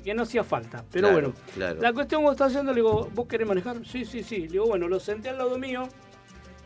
que 0.03 0.13
no 0.13 0.23
hacía 0.23 0.43
falta. 0.43 0.83
Pero 0.91 1.11
bueno, 1.11 1.33
la 1.57 1.93
cuestión 1.93 2.23
que 2.23 2.31
está 2.31 2.45
haciendo, 2.45 2.71
le 2.71 2.81
digo, 2.81 3.09
¿vos 3.13 3.27
querés 3.27 3.47
manejar? 3.47 3.85
Sí, 3.85 4.05
sí, 4.05 4.23
sí. 4.23 4.41
Le 4.41 4.47
digo, 4.47 4.65
bueno, 4.65 4.87
lo 4.87 4.99
senté 4.99 5.29
al 5.29 5.37
lado 5.37 5.57
mío 5.57 5.87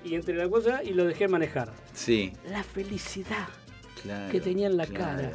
y 0.04 0.16
entre 0.16 0.36
la 0.36 0.50
cosa 0.50 0.84
y 0.84 0.94
lo 0.94 1.06
dejé 1.06 1.28
manejar. 1.28 1.72
Sí. 1.94 2.34
La 2.50 2.64
felicidad 2.64 3.48
que 4.32 4.42
tenía 4.42 4.68
en 4.68 4.78
la 4.78 4.86
cara. 4.88 5.32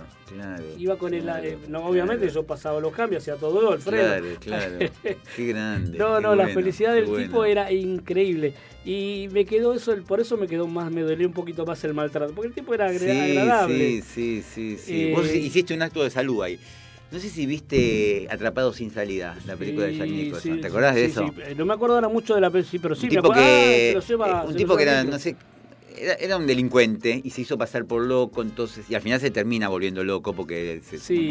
Iba 0.79 0.97
con 0.97 1.15
el. 1.15 1.29
Eh, 1.29 1.59
no, 1.69 1.85
obviamente 1.87 2.29
yo 2.31 2.45
pasaba 2.45 2.81
los 2.81 2.93
cambios, 2.93 3.23
hacía 3.23 3.37
todo 3.37 3.73
Alfredo. 3.73 4.37
Claro, 4.41 4.79
claro. 4.79 4.93
Qué 5.37 5.47
grande. 5.47 5.99
no, 5.99 6.21
no, 6.21 6.35
la 6.35 6.49
felicidad 6.49 6.95
del 6.95 7.15
tipo 7.15 7.45
era 7.45 7.71
increíble. 7.73 8.55
Y 8.85 9.29
me 9.31 9.45
quedó 9.45 9.75
eso, 9.75 9.95
por 10.09 10.21
eso 10.21 10.37
me 10.37 10.49
quedó 10.49 10.67
más, 10.67 10.91
me 10.91 11.03
dolió 11.03 11.27
un 11.29 11.33
poquito 11.33 11.65
más 11.65 11.83
el 11.85 11.95
maltrato. 11.95 12.35
Porque 12.35 12.49
el 12.49 12.55
tipo 12.55 12.75
era 12.75 12.87
agradable. 12.87 14.03
Sí, 14.03 14.03
sí, 14.03 14.43
sí, 14.43 14.77
sí. 14.77 15.13
Vos 15.13 15.29
eh, 15.29 15.39
hiciste 15.39 15.75
un 15.75 15.83
acto 15.83 16.03
de 16.03 16.11
salud 16.11 16.43
ahí. 16.43 16.59
No 17.13 17.19
sé 17.19 17.29
si 17.29 17.45
viste 17.45 18.27
Atrapado 18.31 18.73
sin 18.73 18.91
salida, 18.91 19.37
la 19.47 19.55
película 19.55 19.87
de 19.87 19.99
Jack 19.99 20.09
Nicholson. 20.09 20.61
¿Te 20.63 20.67
acordás 20.69 20.95
de 20.95 21.05
eso? 21.05 21.31
No 21.57 21.67
me 21.67 21.75
acuerdo 21.75 21.97
ahora 21.97 22.09
mucho 22.09 22.35
de 22.35 22.41
la 22.41 22.51
película, 22.51 22.81
pero 22.83 22.95
sí 22.95 23.05
un 23.05 23.11
tipo 23.11 23.31
que, 23.31 23.99
ah, 24.25 24.45
un 24.49 24.57
tipo 24.57 24.77
que 24.77 24.83
era, 24.83 25.05
no 25.05 25.19
sé, 25.19 25.37
era, 25.97 26.37
un 26.37 26.47
delincuente 26.47 27.21
y 27.23 27.31
se 27.31 27.43
hizo 27.43 27.59
pasar 27.59 27.85
por 27.85 28.03
loco, 28.03 28.43
entonces, 28.43 28.89
y 28.89 28.95
al 28.95 29.03
final 29.03 29.21
se 29.21 29.31
termina 29.31 29.69
volviendo 29.69 30.05
loco 30.05 30.33
porque 30.33 30.81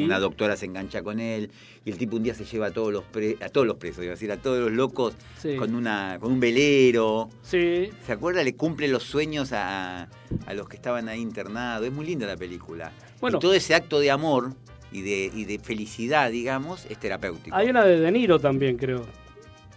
una 0.04 0.19
doctora 0.19 0.56
se 0.56 0.65
engancha 0.65 1.02
con 1.04 1.19
él 1.19 1.52
y 1.86 1.91
el 1.91 1.97
tipo 1.97 2.17
un 2.17 2.24
día 2.24 2.34
se 2.34 2.45
lleva 2.45 2.67
a 2.67 2.71
todos 2.71 2.91
los 2.91 3.04
a 3.41 3.50
todos 3.50 3.67
los 3.67 3.78
presos, 3.78 4.04
iba 4.04 4.13
a 4.13 4.15
decir, 4.15 4.32
a 4.32 4.38
todos 4.38 4.60
los 4.60 4.71
locos 4.71 5.15
con 5.58 5.76
una 5.76 6.17
con 6.19 6.32
un 6.32 6.39
velero. 6.39 7.30
Sí. 7.41 7.89
¿Se 8.06 8.12
acuerda? 8.12 8.43
Le 8.43 8.56
cumple 8.56 8.88
los 8.88 9.04
sueños 9.04 9.52
a, 9.54 10.08
los 10.54 10.67
que 10.67 10.76
estaban 10.76 11.10
ahí 11.10 11.19
internados. 11.19 11.88
Es 11.88 11.93
muy 11.93 12.06
linda 12.06 12.28
la 12.28 12.38
película. 12.38 12.91
Bueno, 13.19 13.38
y 13.38 13.41
todo 13.41 13.54
ese 13.54 13.76
acto 13.76 14.00
de 14.00 14.12
amor 14.12 14.54
y 14.91 15.02
de, 15.02 15.32
y 15.34 15.45
de 15.45 15.60
felicidad, 15.60 16.32
digamos, 16.32 16.86
es 16.89 16.97
terapéutico. 17.00 17.56
Hay 17.56 17.69
una 17.69 17.86
de 17.86 18.00
De 18.00 18.12
Niro 18.12 18.39
también, 18.39 18.78
creo. 18.78 19.06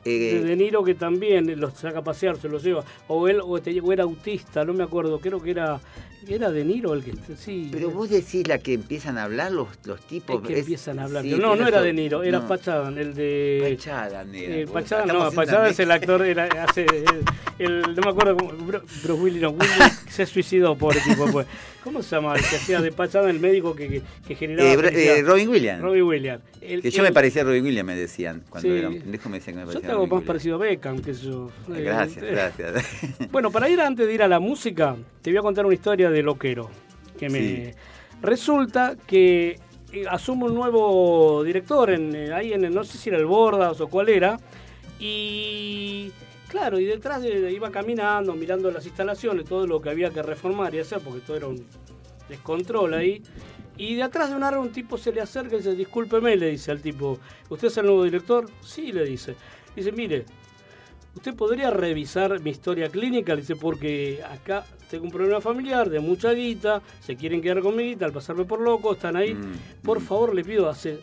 Eh, 0.05 0.43
de, 0.45 0.57
Niro 0.57 0.85
que 0.85 0.95
también 0.95 1.59
los 1.59 1.75
saca 1.75 2.01
a 2.01 2.05
pasear, 2.05 2.37
se 2.37 2.49
los 2.49 2.63
lleva. 2.63 2.85
O 3.09 3.29
él 3.29 3.41
o, 3.41 3.55
o 3.55 3.93
era 3.93 4.05
autista, 4.05 4.65
no 4.65 4.75
me 4.75 4.85
acuerdo, 4.85 5.19
creo 5.19 5.41
que 5.41 5.51
era 5.51 5.81
era 6.29 6.51
De 6.51 6.65
Niro 6.65 6.95
el 6.95 7.05
que 7.05 7.13
sí. 7.37 7.69
Pero 7.71 7.91
vos 7.91 8.09
decís 8.09 8.47
la 8.49 8.59
que 8.59 8.75
empiezan 8.75 9.19
a 9.19 9.25
hablar 9.25 9.53
los, 9.53 9.69
los 9.85 10.01
tipos. 10.01 10.43
Es 10.43 10.49
que 10.49 10.59
empiezan 10.61 10.99
a 10.99 11.05
hablar. 11.05 11.25
no, 11.25 11.57
no 11.57 11.67
era 11.67 11.81
De 11.81 11.93
Niro, 11.93 12.23
era 12.23 12.47
Pachadan, 12.47 12.99
el 12.99 13.15
de. 13.15 13.77
Pachadan 13.77 14.35
era. 14.35 14.57
Eh, 14.57 14.67
Pachadan, 14.67 15.09
no, 15.09 15.31
Pachadan 15.31 15.71
es 15.71 15.79
el 15.81 15.91
actor, 15.91 16.23
era, 16.25 16.45
hace, 16.65 16.87
el, 17.59 17.83
no 17.95 18.03
me 18.03 18.11
acuerdo, 18.11 18.37
Bruce 18.37 19.13
Willis, 19.13 19.43
no, 19.43 19.51
Willis 19.51 20.03
se 20.09 20.27
suicidó, 20.27 20.77
pobre 20.77 21.01
tipo. 21.01 21.27
Pues. 21.31 21.47
¿Cómo 21.85 22.03
se 22.03 22.17
llama? 22.17 22.35
El 22.35 22.41
que 22.41 22.57
hacía 22.57 22.81
de 22.81 22.91
Pachadan, 22.93 23.29
el 23.29 23.41
médico 23.41 23.77
que, 23.77 23.87
que, 23.89 24.03
que 24.27 24.35
generaba. 24.35 24.89
Eh, 24.89 25.19
eh, 25.19 25.23
Robin 25.23 25.51
Williams. 25.51 25.83
Robin 25.83 26.03
Williams. 26.03 26.43
que 26.59 26.91
yo 26.91 27.03
me 27.03 27.13
parecía 27.13 27.43
a 27.43 27.45
Robin 27.45 27.63
Williams, 27.63 27.87
me 27.87 27.95
decían. 27.95 28.43
Cuando 28.49 28.71
sí. 28.71 28.75
era 28.75 28.89
un 28.89 29.01
pendejo 29.01 29.29
me 29.29 29.39
decían 29.39 29.57
que 29.57 29.61
me 29.61 29.67
parecía. 29.67 29.91
Yo 29.91 30.01
tengo 30.01 30.17
más 30.17 30.25
parecido 30.25 30.55
a 30.57 30.59
Beckham, 30.59 31.03
que 31.03 31.13
yo. 31.13 31.51
Gracias, 31.69 32.25
gracias. 32.25 32.85
Bueno, 33.31 33.51
para 33.51 33.69
ir 33.69 33.81
antes 33.83 34.07
de 34.07 34.15
ir 34.15 34.23
a 34.23 34.29
la 34.29 34.41
música, 34.41 34.97
te 35.21 35.31
voy 35.31 35.39
a 35.39 35.43
contar 35.43 35.67
una 35.67 35.75
historia 35.75 36.09
de 36.09 36.23
loquero 36.23 36.71
que 37.19 37.29
me 37.29 37.75
resulta 38.23 38.97
que 39.07 39.59
eh, 39.93 40.05
asumo 40.09 40.47
un 40.47 40.55
nuevo 40.55 41.45
director 41.45 41.91
en, 41.91 42.15
eh, 42.15 42.33
ahí 42.33 42.53
en 42.53 42.65
el, 42.65 42.75
no 42.75 42.85
sé 42.85 42.97
si 42.97 43.11
era 43.11 43.19
el 43.19 43.27
Bordas 43.27 43.81
o 43.81 43.89
cuál 43.89 44.09
era, 44.09 44.39
y 44.99 46.13
claro, 46.55 46.79
y 46.79 46.85
detrás 46.85 47.21
de, 47.21 47.51
iba 47.51 47.69
caminando, 47.73 48.33
mirando 48.35 48.71
las 48.71 48.87
instalaciones, 48.87 49.45
todo 49.45 49.67
lo 49.67 49.83
que 49.83 49.91
había 49.91 50.11
que 50.11 50.23
reformar 50.23 50.73
y 50.73 50.79
hacer, 50.79 51.01
porque 51.01 51.21
todo 51.21 51.37
era 51.37 51.49
un 51.49 51.67
descontrol 52.29 52.95
ahí. 52.95 53.21
Y 53.77 53.97
de 53.97 54.05
atrás 54.05 54.31
de 54.31 54.37
un 54.37 54.45
árbol 54.45 54.67
un 54.67 54.73
tipo 54.73 54.97
se 54.97 55.11
le 55.11 55.21
acerca 55.21 55.57
y 55.57 55.59
dice, 55.59 55.75
discúlpeme, 55.75 56.37
le 56.37 56.51
dice 56.51 56.71
al 56.71 56.81
tipo, 56.81 57.19
¿usted 57.49 57.67
es 57.67 57.77
el 57.79 57.87
nuevo 57.87 58.05
director? 58.05 58.49
Sí, 58.61 58.93
le 58.93 59.05
dice. 59.05 59.35
Dice, 59.75 59.91
mire, 59.91 60.27
usted 61.17 61.35
podría 61.35 61.71
revisar 61.71 62.39
mi 62.39 62.51
historia 62.51 62.89
clínica, 62.89 63.35
le 63.35 63.41
dice, 63.41 63.57
porque 63.57 64.23
acá 64.23 64.65
tengo 64.89 65.07
un 65.07 65.11
problema 65.11 65.41
familiar 65.41 65.91
de 65.91 65.99
mucha 65.99 66.31
guita, 66.35 66.83
se 67.01 67.17
quieren 67.17 67.43
quedar 67.43 67.63
con 67.63 67.75
mi 67.75 67.83
guita 67.83 68.05
al 68.05 68.13
pasarme 68.13 68.45
por 68.45 68.61
loco, 68.61 68.93
están 68.93 69.17
ahí. 69.17 69.35
Mm, 69.35 69.83
por 69.83 69.99
mm. 69.99 70.03
favor, 70.05 70.35
le 70.37 70.45
pido, 70.45 70.69
hace 70.69 71.01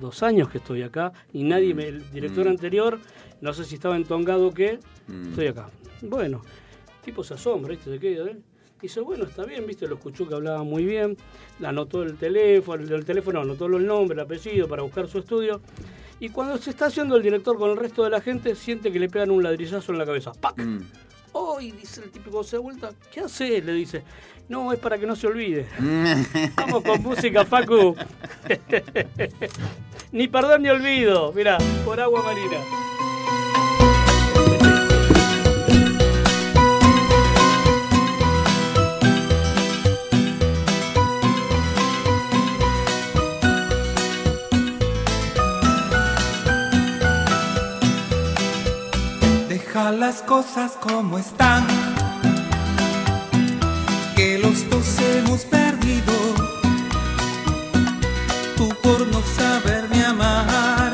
dos 0.00 0.22
años 0.22 0.48
que 0.48 0.58
estoy 0.58 0.82
acá 0.82 1.12
y 1.32 1.44
nadie 1.44 1.74
me, 1.74 1.88
el 1.88 2.10
director 2.10 2.46
mm. 2.46 2.50
anterior, 2.50 2.98
no 3.40 3.52
sé 3.52 3.64
si 3.64 3.74
estaba 3.74 3.96
entongado 3.96 4.48
o 4.48 4.52
qué, 4.52 4.78
estoy 5.28 5.48
acá. 5.48 5.68
Bueno, 6.02 6.42
tipo 7.04 7.22
se 7.22 7.34
asombra, 7.34 7.70
¿viste? 7.70 7.90
Se 7.90 7.98
queda, 7.98 8.30
¿eh? 8.30 8.38
Dice, 8.80 9.00
bueno, 9.00 9.24
está 9.24 9.44
bien, 9.44 9.64
viste, 9.64 9.86
lo 9.86 9.94
escuchó 9.94 10.28
que 10.28 10.34
hablaba 10.34 10.64
muy 10.64 10.84
bien, 10.84 11.16
anotó 11.62 12.02
el 12.02 12.16
teléfono, 12.16 12.82
el 12.82 13.04
teléfono 13.04 13.40
anotó 13.40 13.68
los 13.68 13.80
nombres, 13.80 14.18
el 14.18 14.24
apellido 14.24 14.66
para 14.66 14.82
buscar 14.82 15.06
su 15.06 15.20
estudio. 15.20 15.60
Y 16.18 16.30
cuando 16.30 16.58
se 16.58 16.70
está 16.70 16.86
haciendo 16.86 17.16
el 17.16 17.22
director 17.22 17.56
con 17.56 17.70
el 17.70 17.76
resto 17.76 18.02
de 18.02 18.10
la 18.10 18.20
gente, 18.20 18.56
siente 18.56 18.90
que 18.90 18.98
le 18.98 19.08
pegan 19.08 19.30
un 19.30 19.40
ladrillazo 19.40 19.92
en 19.92 19.98
la 19.98 20.04
cabeza. 20.04 20.32
¡Pac! 20.32 20.60
Mm. 20.60 20.80
¡Oh! 21.30 21.60
Y 21.60 21.70
dice 21.70 22.02
el 22.02 22.10
típico, 22.10 22.42
se 22.42 22.56
da 22.56 22.62
vuelta, 22.62 22.90
¿qué 23.12 23.20
hace? 23.20 23.62
Le 23.62 23.72
dice, 23.72 24.02
no, 24.48 24.72
es 24.72 24.78
para 24.78 24.98
que 24.98 25.06
no 25.06 25.16
se 25.16 25.26
olvide. 25.26 25.66
Vamos 26.56 26.82
con 26.82 27.02
música, 27.02 27.44
Facu. 27.44 27.96
ni 30.12 30.28
perdón 30.28 30.62
ni 30.62 30.68
olvido. 30.68 31.32
Mira, 31.32 31.58
por 31.84 32.00
agua 32.00 32.22
marina. 32.22 32.58
las 49.90 50.22
cosas 50.22 50.72
como 50.80 51.18
están, 51.18 51.66
los 54.52 54.98
hemos 54.98 55.44
perdido, 55.46 56.12
tú 58.54 58.68
por 58.82 59.06
no 59.06 59.22
saberme 59.34 60.04
amar, 60.04 60.92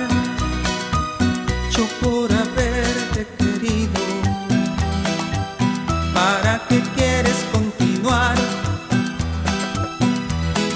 yo 1.72 1.84
por 2.00 2.32
haberte 2.32 3.26
querido, 3.36 4.00
¿para 6.14 6.62
qué 6.68 6.80
quieres 6.94 7.44
continuar? 7.52 8.36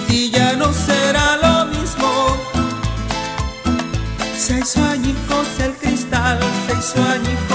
Si 0.08 0.32
ya 0.32 0.54
no 0.54 0.72
será 0.72 1.36
lo 1.36 1.66
mismo, 1.66 2.36
seis 4.36 4.76
añicos 4.76 5.46
el 5.60 5.72
cristal, 5.74 6.40
seis 6.66 6.94
añicos 6.96 7.51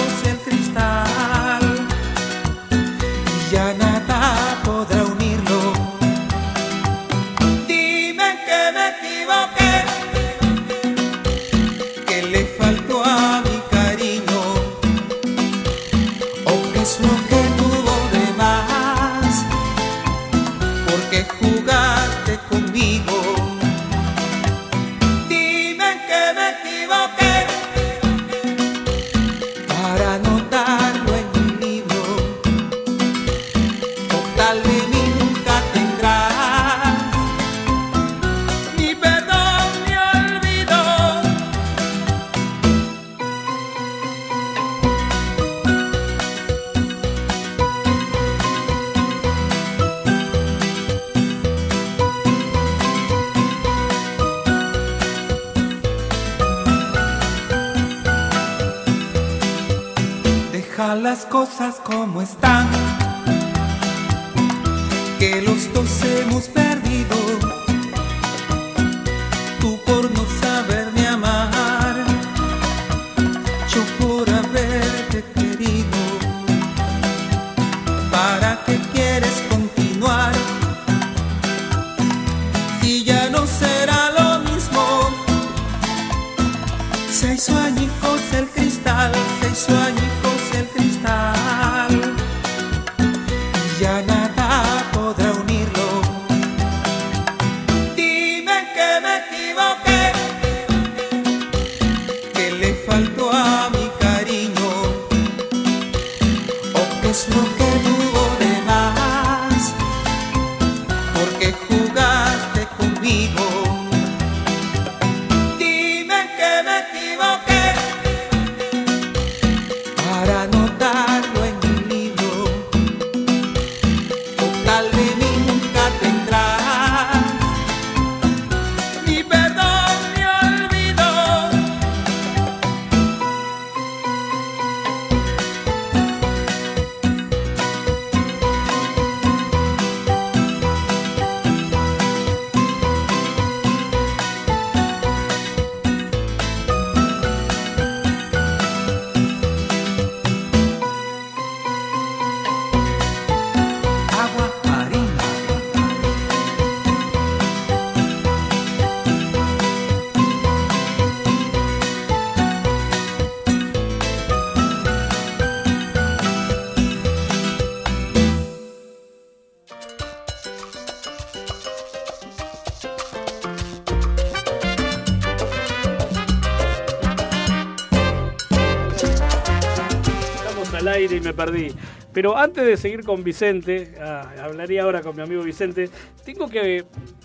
perdí. 181.37 181.71
Pero 182.11 182.35
antes 182.37 182.65
de 182.65 182.75
seguir 182.75 183.03
con 183.05 183.23
Vicente, 183.23 183.93
ah, 184.01 184.29
hablaría 184.43 184.83
ahora 184.83 185.01
con 185.01 185.15
mi 185.15 185.21
amigo 185.21 185.43
Vicente, 185.43 185.89
tengo 186.25 186.49
que... 186.49 186.83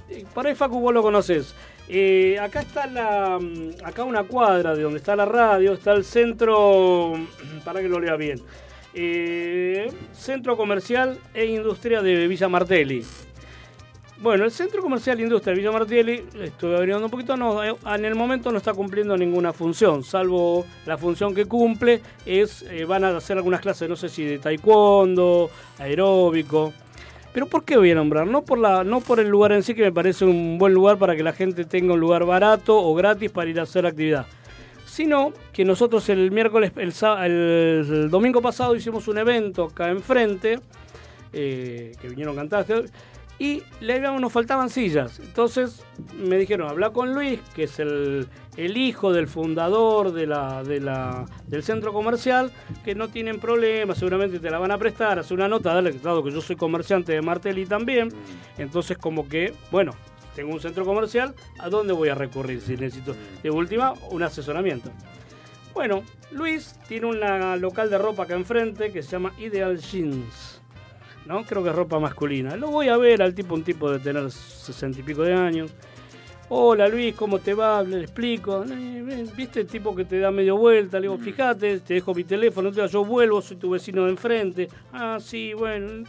eh, 0.09 0.25
Por 0.33 0.47
ahí 0.47 0.55
Facu 0.55 0.79
vos 0.79 0.95
lo 0.95 1.03
conoces. 1.03 1.55
Eh, 1.89 2.39
acá 2.39 2.61
está 2.61 2.87
la... 2.87 3.39
mm, 3.41 3.85
Acá 3.85 4.05
una 4.05 4.23
cuadra 4.23 4.77
de 4.77 4.83
donde 4.83 4.99
está 4.99 5.17
la 5.17 5.25
radio, 5.25 5.73
está 5.73 5.93
el 5.95 6.05
centro... 6.05 7.15
Para 7.65 7.81
que 7.81 7.89
lo 7.89 7.99
lea 7.99 8.15
bien. 8.17 8.41
Eh, 8.95 9.91
centro 10.13 10.57
Comercial 10.57 11.19
e 11.33 11.47
Industria 11.47 12.03
de 12.03 12.29
Villa 12.29 12.49
Martelli. 12.49 13.05
Bueno, 14.23 14.45
el 14.45 14.53
Centro 14.53 14.81
Comercial 14.83 15.19
Industria 15.21 15.53
de 15.53 15.59
Villa 15.59 15.73
Martelli, 15.73 16.25
estuve 16.41 16.77
averiguando 16.77 17.07
un 17.07 17.11
poquito, 17.11 17.37
no, 17.37 17.61
en 17.65 18.05
el 18.05 18.15
momento 18.15 18.53
no 18.53 18.59
está 18.59 18.73
cumpliendo 18.73 19.17
ninguna 19.17 19.53
función, 19.53 20.05
salvo 20.05 20.65
la 20.87 20.97
función 20.97 21.35
que 21.35 21.47
cumple 21.47 22.01
es, 22.25 22.63
eh, 22.71 22.85
van 22.85 23.03
a 23.03 23.17
hacer 23.17 23.37
algunas 23.37 23.61
clases, 23.61 23.89
no 23.89 23.97
sé 23.97 24.09
si 24.09 24.25
de 24.25 24.39
taekwondo, 24.39 25.51
aeróbico. 25.79 26.73
Pero 27.33 27.47
¿por 27.47 27.65
qué 27.65 27.77
voy 27.77 27.91
a 27.91 27.97
nombrar? 27.97 28.29
No 28.29 28.43
por, 28.43 28.59
la, 28.59 28.85
no 28.85 29.01
por 29.01 29.19
el 29.19 29.27
lugar 29.29 29.51
en 29.53 29.65
sí, 29.65 29.75
que 29.75 29.83
me 29.83 29.93
parece 29.93 30.25
un 30.25 30.57
buen 30.57 30.73
lugar 30.73 30.99
para 30.99 31.17
que 31.17 31.25
la 31.25 31.33
gente 31.33 31.65
tenga 31.65 31.95
un 31.95 31.99
lugar 32.01 32.25
barato 32.25 32.79
o 32.79 32.95
gratis 32.95 33.29
para 33.33 33.51
ir 33.51 33.59
a 33.59 33.65
hacer 33.65 33.87
actividad. 33.87 34.27
Sino 34.87 35.33
que 35.53 35.65
nosotros 35.65 36.09
el 36.11 36.31
miércoles, 36.31 36.71
el, 36.77 36.93
el- 37.25 37.87
el 38.05 38.11
domingo 38.11 38.41
pasado 38.41 38.77
hicimos 38.77 39.09
un 39.09 39.19
evento 39.19 39.65
acá 39.65 39.89
enfrente, 39.89 40.61
eh, 41.33 41.93
que 42.01 42.09
vinieron 42.09 42.37
cantantes, 42.37 42.93
y 43.43 43.61
le 43.81 43.95
habíamos- 43.95 44.21
nos 44.21 44.33
faltaban 44.33 44.71
sillas. 44.71 45.19
Entonces 45.19 45.83
me 46.17 46.39
dijeron, 46.39 46.69
habla 46.69 46.91
con 46.91 47.13
Luis, 47.13 47.41
que 47.57 47.65
es 47.65 47.81
el, 47.81 48.29
el 48.57 48.77
hijo 48.77 49.13
del 49.13 49.27
fundador 49.27 50.13
de 50.13 50.29
la, 50.29 50.63
de 50.63 50.79
la, 50.79 51.27
del 51.49 51.65
centro 51.65 51.93
comercial, 51.93 52.53
que 52.85 52.95
no 52.95 53.09
tienen 53.09 53.41
problema, 53.41 53.97
seguramente 53.97 54.39
te 54.39 54.49
la 54.49 54.61
van 54.61 54.71
a 54.71 54.79
prestar, 54.79 55.19
hace 55.19 55.35
una 55.35 55.49
nota, 55.49 55.75
dale, 55.75 55.91
dado 55.91 56.23
que 56.23 56.31
yo 56.31 56.41
soy 56.41 56.55
comerciante 56.55 57.11
de 57.13 57.21
Martelli 57.21 57.67
también. 57.67 58.11
Entonces 58.59 58.97
como 58.97 59.29
que, 59.29 59.53
bueno, 59.73 59.93
tengo 60.37 60.53
un 60.53 60.61
centro 60.61 60.85
comercial, 60.85 61.35
¿a 61.59 61.69
dónde 61.69 61.93
voy 61.95 62.11
a 62.11 62.15
recurrir 62.15 62.61
si 62.61 62.77
necesito? 62.77 63.17
De 63.43 63.51
última, 63.51 63.93
un 64.13 64.23
asesoramiento. 64.23 64.91
Bueno, 65.75 66.05
Luis 66.31 66.77
tiene 66.87 67.07
una 67.07 67.57
local 67.57 67.91
de 67.91 67.99
ropa 67.99 68.23
acá 68.23 68.35
enfrente 68.35 68.93
que 68.93 69.03
se 69.03 69.11
llama 69.11 69.33
Ideal 69.39 69.79
Jeans. 69.81 70.52
¿No? 71.27 71.45
Creo 71.45 71.63
que 71.63 71.71
es 71.71 71.75
ropa 71.75 71.99
masculina. 71.99 72.57
Lo 72.57 72.71
voy 72.71 72.89
a 72.89 72.97
ver 72.97 73.23
al 73.23 73.35
tipo, 73.35 73.55
un 73.55 73.63
tipo 73.63 73.91
de 73.91 73.99
tener 73.99 74.31
sesenta 74.31 75.01
y 75.01 75.03
pico 75.03 75.23
de 75.23 75.35
años. 75.35 75.71
Hola 76.49 76.87
Luis, 76.89 77.15
¿cómo 77.15 77.39
te 77.39 77.55
va? 77.55 77.83
Le 77.83 78.03
explico. 78.03 78.65
Eh, 78.69 79.27
¿Viste 79.35 79.61
el 79.61 79.67
tipo 79.67 79.95
que 79.95 80.05
te 80.05 80.19
da 80.19 80.31
medio 80.31 80.57
vuelta? 80.57 80.99
Le 80.99 81.09
digo, 81.09 81.17
fíjate, 81.17 81.81
te 81.81 81.95
dejo 81.95 82.15
mi 82.15 82.25
teléfono, 82.25 82.69
te 82.71 82.77
digo, 82.77 82.87
yo 82.89 83.05
vuelvo, 83.05 83.41
soy 83.41 83.57
tu 83.57 83.71
vecino 83.71 84.05
de 84.05 84.11
enfrente. 84.11 84.69
Ah, 84.93 85.19
sí, 85.19 85.55
bueno. 85.55 86.05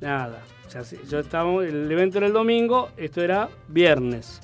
Nada. 0.00 0.42
O 0.66 0.70
sea, 0.70 0.82
yo 1.08 1.20
estaba, 1.20 1.64
el 1.64 1.90
evento 1.92 2.18
era 2.18 2.26
el 2.26 2.32
domingo, 2.32 2.88
esto 2.96 3.22
era 3.22 3.48
viernes. 3.68 4.40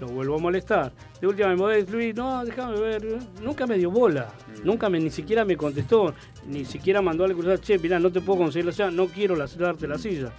Lo 0.00 0.08
vuelvo 0.08 0.36
a 0.36 0.38
molestar. 0.38 0.92
De 1.20 1.26
última 1.26 1.48
me 1.48 1.56
modé, 1.56 1.82
Luis, 1.90 2.14
no, 2.14 2.44
déjame 2.44 2.78
ver. 2.80 3.18
Nunca 3.42 3.66
me 3.66 3.78
dio 3.78 3.90
bola. 3.90 4.28
Nunca 4.62 4.88
me, 4.90 5.00
ni 5.00 5.10
siquiera 5.10 5.44
me 5.44 5.56
contestó. 5.56 6.12
Ni 6.46 6.64
siquiera 6.64 7.00
mandó 7.00 7.24
al 7.24 7.32
cruzar, 7.32 7.58
che, 7.60 7.78
mirá, 7.78 7.98
no 7.98 8.10
te 8.12 8.20
puedo 8.20 8.40
conseguir 8.40 8.66
la 8.66 8.72
silla, 8.72 8.90
no 8.90 9.06
quiero 9.06 9.34
la- 9.36 9.46
darte 9.46 9.86
la 9.88 9.96
silla. 9.98 10.32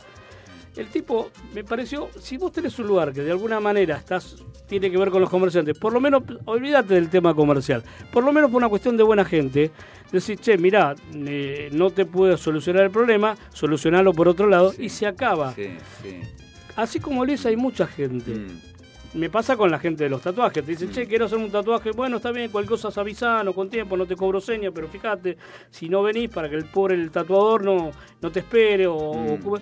El 0.75 0.87
tipo 0.89 1.31
me 1.55 1.63
pareció, 1.63 2.09
si 2.19 2.37
vos 2.37 2.51
tenés 2.51 2.77
un 2.77 2.85
lugar 2.85 3.11
que 3.11 3.23
de 3.23 3.31
alguna 3.31 3.59
manera 3.59 3.97
estás 3.97 4.35
tiene 4.67 4.91
que 4.91 4.97
ver 4.97 5.09
con 5.09 5.21
los 5.21 5.29
comerciantes, 5.29 5.75
por 5.75 5.91
lo 5.91 5.99
menos 5.99 6.21
olvídate 6.45 6.93
del 6.93 7.09
tema 7.09 7.33
comercial, 7.33 7.81
por 8.11 8.23
lo 8.23 8.31
menos 8.31 8.51
por 8.51 8.57
una 8.57 8.69
cuestión 8.69 8.95
de 8.95 9.01
buena 9.01 9.25
gente, 9.25 9.71
decir, 10.11 10.37
che, 10.37 10.55
mirá, 10.59 10.93
eh, 11.15 11.69
no 11.71 11.89
te 11.89 12.05
puedo 12.05 12.37
solucionar 12.37 12.83
el 12.83 12.91
problema, 12.91 13.35
solucionarlo 13.53 14.13
por 14.13 14.27
otro 14.27 14.45
lado 14.45 14.71
y 14.77 14.89
se 14.89 15.07
acaba. 15.07 15.51
Sí, 15.55 15.69
sí. 16.03 16.19
Así 16.75 16.99
como 16.99 17.25
Luis 17.25 17.43
hay 17.47 17.55
mucha 17.55 17.87
gente. 17.87 18.29
Mm. 18.35 18.59
Me 19.13 19.29
pasa 19.29 19.55
con 19.57 19.71
la 19.71 19.79
gente 19.79 20.03
de 20.03 20.09
los 20.09 20.21
tatuajes. 20.21 20.63
Te 20.63 20.71
dicen, 20.71 20.91
che, 20.91 21.07
quiero 21.07 21.25
hacer 21.25 21.37
un 21.37 21.49
tatuaje. 21.49 21.91
Bueno, 21.91 22.17
está 22.17 22.31
bien, 22.31 22.51
cualquier 22.51 22.79
cosa 22.79 23.01
avisanos 23.01 23.55
con 23.55 23.69
tiempo, 23.69 23.95
no 23.97 24.05
te 24.05 24.15
cobro 24.15 24.39
seña, 24.41 24.69
pero 24.71 24.87
fíjate, 24.87 25.37
si 25.71 25.89
no 25.89 26.03
venís 26.03 26.29
para 26.29 26.49
que 26.49 26.55
el 26.55 26.65
pobre 26.65 26.95
el 26.95 27.09
tatuador 27.09 27.63
no, 27.63 27.91
no 28.21 28.31
te 28.31 28.39
espere 28.39 28.85
o, 28.87 28.95
o- 28.97 29.59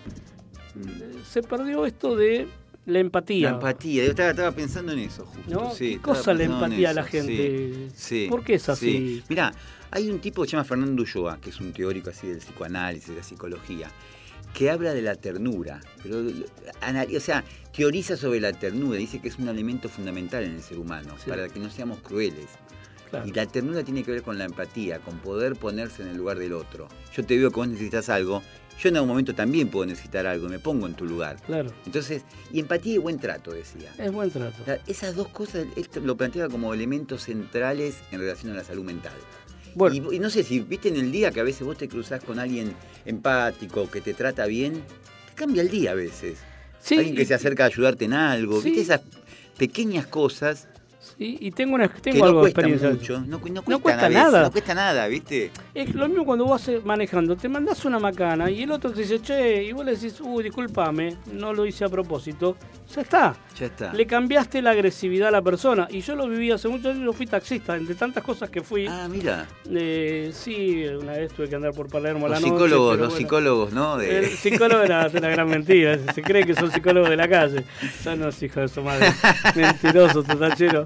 Mm. 0.76 1.24
se 1.24 1.42
perdió 1.42 1.86
esto 1.86 2.18
de 2.18 2.48
la 2.88 3.00
empatía. 3.00 3.50
La 3.50 3.56
empatía, 3.56 4.04
yo 4.04 4.10
estaba, 4.10 4.32
estaba 4.32 4.52
pensando 4.52 4.92
en 4.92 5.00
eso 5.00 5.26
justo. 5.26 5.50
¿No? 5.50 5.72
sí, 5.72 5.92
¿Qué 5.96 6.02
cosa 6.02 6.34
la 6.34 6.44
empatía 6.44 6.90
a 6.90 6.94
la 6.94 7.04
gente? 7.04 7.88
sí, 7.94 8.26
sí, 8.26 8.28
¿Por 8.30 8.44
qué 8.44 8.56
es 8.56 8.68
así? 8.68 8.92
sí. 9.20 9.24
Mirá, 9.30 9.54
hay 9.92 10.10
un 10.10 10.20
tipo 10.20 10.42
que 10.42 10.50
se 10.50 10.52
llama 10.58 10.66
Fernando 10.66 11.02
Ulloa, 11.04 11.40
que 11.40 11.52
es 11.52 11.62
un 11.62 11.72
teórico 11.72 12.10
así 12.10 12.28
del 12.28 12.40
psicoanálisis, 12.40 13.08
de 13.10 13.16
la 13.16 13.24
psicología, 13.24 13.88
que 14.56 14.72
habla 14.72 14.94
de 14.94 15.02
la 15.02 15.16
ternura, 15.16 15.82
pero 16.02 16.20
o 16.20 17.20
sea, 17.20 17.44
teoriza 17.76 18.16
sobre 18.16 18.40
la 18.40 18.54
ternura, 18.54 18.98
dice 18.98 19.20
que 19.20 19.28
es 19.28 19.38
un 19.38 19.50
elemento 19.50 19.90
fundamental 19.90 20.44
en 20.46 20.52
el 20.56 20.62
ser 20.62 20.78
humano, 20.80 21.14
Sí. 21.22 21.30
para 21.30 21.50
que 21.50 21.60
no 21.60 21.70
seamos 21.70 22.00
crueles. 22.00 22.48
Claro. 23.10 23.28
Y 23.28 23.32
la 23.34 23.46
ternura 23.46 23.84
tiene 23.84 24.04
que 24.04 24.12
ver 24.12 24.24
con 24.24 24.38
la 24.38 24.46
empatía, 24.46 25.00
con 25.00 25.20
poder 25.20 25.56
ponerse 25.58 26.02
en 26.04 26.08
el 26.10 26.18
lugar 26.18 26.40
del 26.40 26.54
otro. 26.54 26.88
Yo 27.14 27.24
te 27.26 27.38
veo 27.38 27.50
que 27.52 27.56
vos 27.58 27.68
necesitas 27.68 28.08
algo, 28.10 28.42
yo 28.82 28.90
en 28.90 28.96
algún 28.96 29.10
momento 29.10 29.36
también 29.36 29.68
puedo 29.70 29.86
necesitar 29.86 30.26
algo, 30.26 30.48
me 30.50 30.60
pongo 30.60 30.88
en 30.88 30.96
tu 30.96 31.06
lugar. 31.06 31.36
Claro, 31.46 31.72
Entonces, 31.86 32.24
y 32.52 32.60
empatía 32.62 32.96
y 32.96 32.98
buen 32.98 33.20
trato, 33.20 33.52
decía. 33.52 33.94
es 33.98 34.12
buen 34.12 34.32
trato. 34.32 34.56
O 34.62 34.66
sea, 34.66 34.80
esas 34.88 35.16
dos 35.16 35.28
cosas 35.28 35.66
él 35.76 35.88
lo 36.04 36.16
planteaba 36.18 36.50
como 36.50 36.74
elementos 36.74 37.24
centrales 37.24 37.98
en 38.12 38.20
relación 38.22 38.54
a 38.54 38.56
la 38.56 38.64
salud 38.64 38.84
mental. 38.86 39.14
Bueno, 39.76 40.12
Y, 40.12 40.16
y 40.16 40.20
no 40.20 40.30
sé 40.30 40.44
si 40.44 40.62
viste 40.62 40.88
en 40.90 40.96
el 40.96 41.12
día 41.12 41.32
que 41.32 41.42
a 41.42 41.44
veces 41.44 41.66
vos 41.68 41.78
te 41.78 41.88
cruzás 41.88 42.24
con 42.24 42.40
alguien 42.40 42.74
empático, 43.06 43.90
que 43.92 44.02
te 44.02 44.14
trata 44.14 44.46
bien, 44.46 44.74
te 45.30 45.34
cambia 45.36 45.62
el 45.62 45.70
día 45.70 45.92
a 45.92 45.96
veces. 45.96 46.40
sí, 46.82 46.96
alguien 46.98 47.16
que 47.16 47.24
y- 47.24 47.26
se 47.26 47.34
acerca 47.34 47.64
a 47.64 47.68
ayudarte 47.68 48.06
en 48.06 48.14
algo, 48.14 48.62
Sí. 48.62 48.70
viste 48.70 48.82
esas 48.84 49.02
pequeñas 49.58 50.08
cosas 50.08 50.68
Y 51.18 51.50
tengo, 51.52 51.76
una, 51.76 51.88
tengo 51.88 52.16
que 52.16 52.20
no 52.20 52.26
algo 52.26 52.42
de 52.44 52.50
experiencia. 52.50 52.90
mucho, 52.90 53.20
no, 53.22 53.26
no 53.28 53.40
cuesta, 53.40 53.62
No 53.72 53.80
cuesta 53.80 54.08
veces, 54.10 54.24
nada. 54.24 54.42
No 54.44 54.52
cuesta 54.52 54.74
nada, 54.74 55.08
¿viste? 55.08 55.50
Es 55.74 55.96
lo 55.96 56.10
mismo 56.10 56.26
cuando 56.26 56.44
vos 56.46 56.68
vas 56.68 56.84
manejando, 56.86 57.38
te 57.38 57.48
mandás 57.48 57.86
una 57.86 58.00
macana 58.00 58.52
y 58.52 58.64
el 58.64 58.72
otro 58.72 58.92
te 58.92 59.00
dice, 59.02 59.22
che, 59.22 59.64
y 59.64 59.72
vos 59.72 59.86
le 59.86 59.94
decís, 59.96 60.20
uy, 60.20 60.44
discúlpame, 60.44 61.16
no 61.32 61.54
lo 61.54 61.66
hice 61.66 61.86
a 61.86 61.90
propósito. 61.90 62.58
Ya 62.94 63.02
está. 63.02 63.36
Ya 63.58 63.66
está. 63.68 63.94
Le 63.94 64.06
cambiaste 64.06 64.62
la 64.62 64.72
agresividad 64.72 65.30
a 65.30 65.32
la 65.32 65.42
persona. 65.42 65.88
Y 65.90 66.02
yo 66.02 66.16
lo 66.16 66.28
viví 66.28 66.52
hace 66.52 66.68
muchos 66.68 66.88
años, 66.94 67.06
yo 67.06 67.14
fui 67.14 67.26
taxista, 67.26 67.78
entre 67.78 67.96
tantas 67.96 68.22
cosas 68.24 68.50
que 68.50 68.62
fui. 68.62 68.86
Ah, 68.88 69.08
mira. 69.10 69.48
eh, 69.72 70.32
sí, 70.34 70.84
una 70.86 71.14
vez 71.14 71.32
tuve 71.34 71.48
que 71.50 71.56
andar 71.56 71.72
por 71.72 71.88
Palermo 71.90 72.26
a 72.26 72.30
la 72.30 72.36
Los 72.40 72.50
noche. 72.50 72.54
psicólogos, 72.54 72.98
los 72.98 73.08
bueno. 73.08 73.18
psicólogos, 73.18 73.74
¿no? 73.74 73.98
De- 73.98 74.20
El 74.20 74.26
psicólogo 74.32 74.84
era 74.84 75.10
una 75.12 75.30
gran 75.30 75.48
mentira, 75.50 75.98
se 76.14 76.22
cree 76.22 76.46
que 76.46 76.54
son 76.54 76.72
psicólogos 76.72 77.10
de 77.10 77.16
la 77.16 77.28
calle. 77.28 77.64
Son 78.04 78.20
los 78.20 78.44
hijos 78.44 78.58
de 78.58 78.68
su 78.68 78.82
madre. 78.84 79.08
Mentirosos, 79.56 80.26
totacheros. 80.26 80.86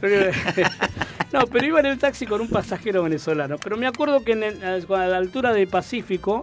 No, 1.32 1.46
pero 1.46 1.66
iba 1.66 1.80
en 1.80 1.86
el 1.86 1.98
taxi 1.98 2.24
con 2.26 2.40
un 2.40 2.48
pasajero 2.48 3.02
venezolano. 3.02 3.56
Pero 3.58 3.76
me 3.76 3.86
acuerdo 3.86 4.22
que 4.24 4.32
en 4.32 4.42
el- 4.44 4.62
a 4.62 5.06
la 5.06 5.16
altura 5.16 5.52
de 5.52 5.66
Pacífico, 5.66 6.42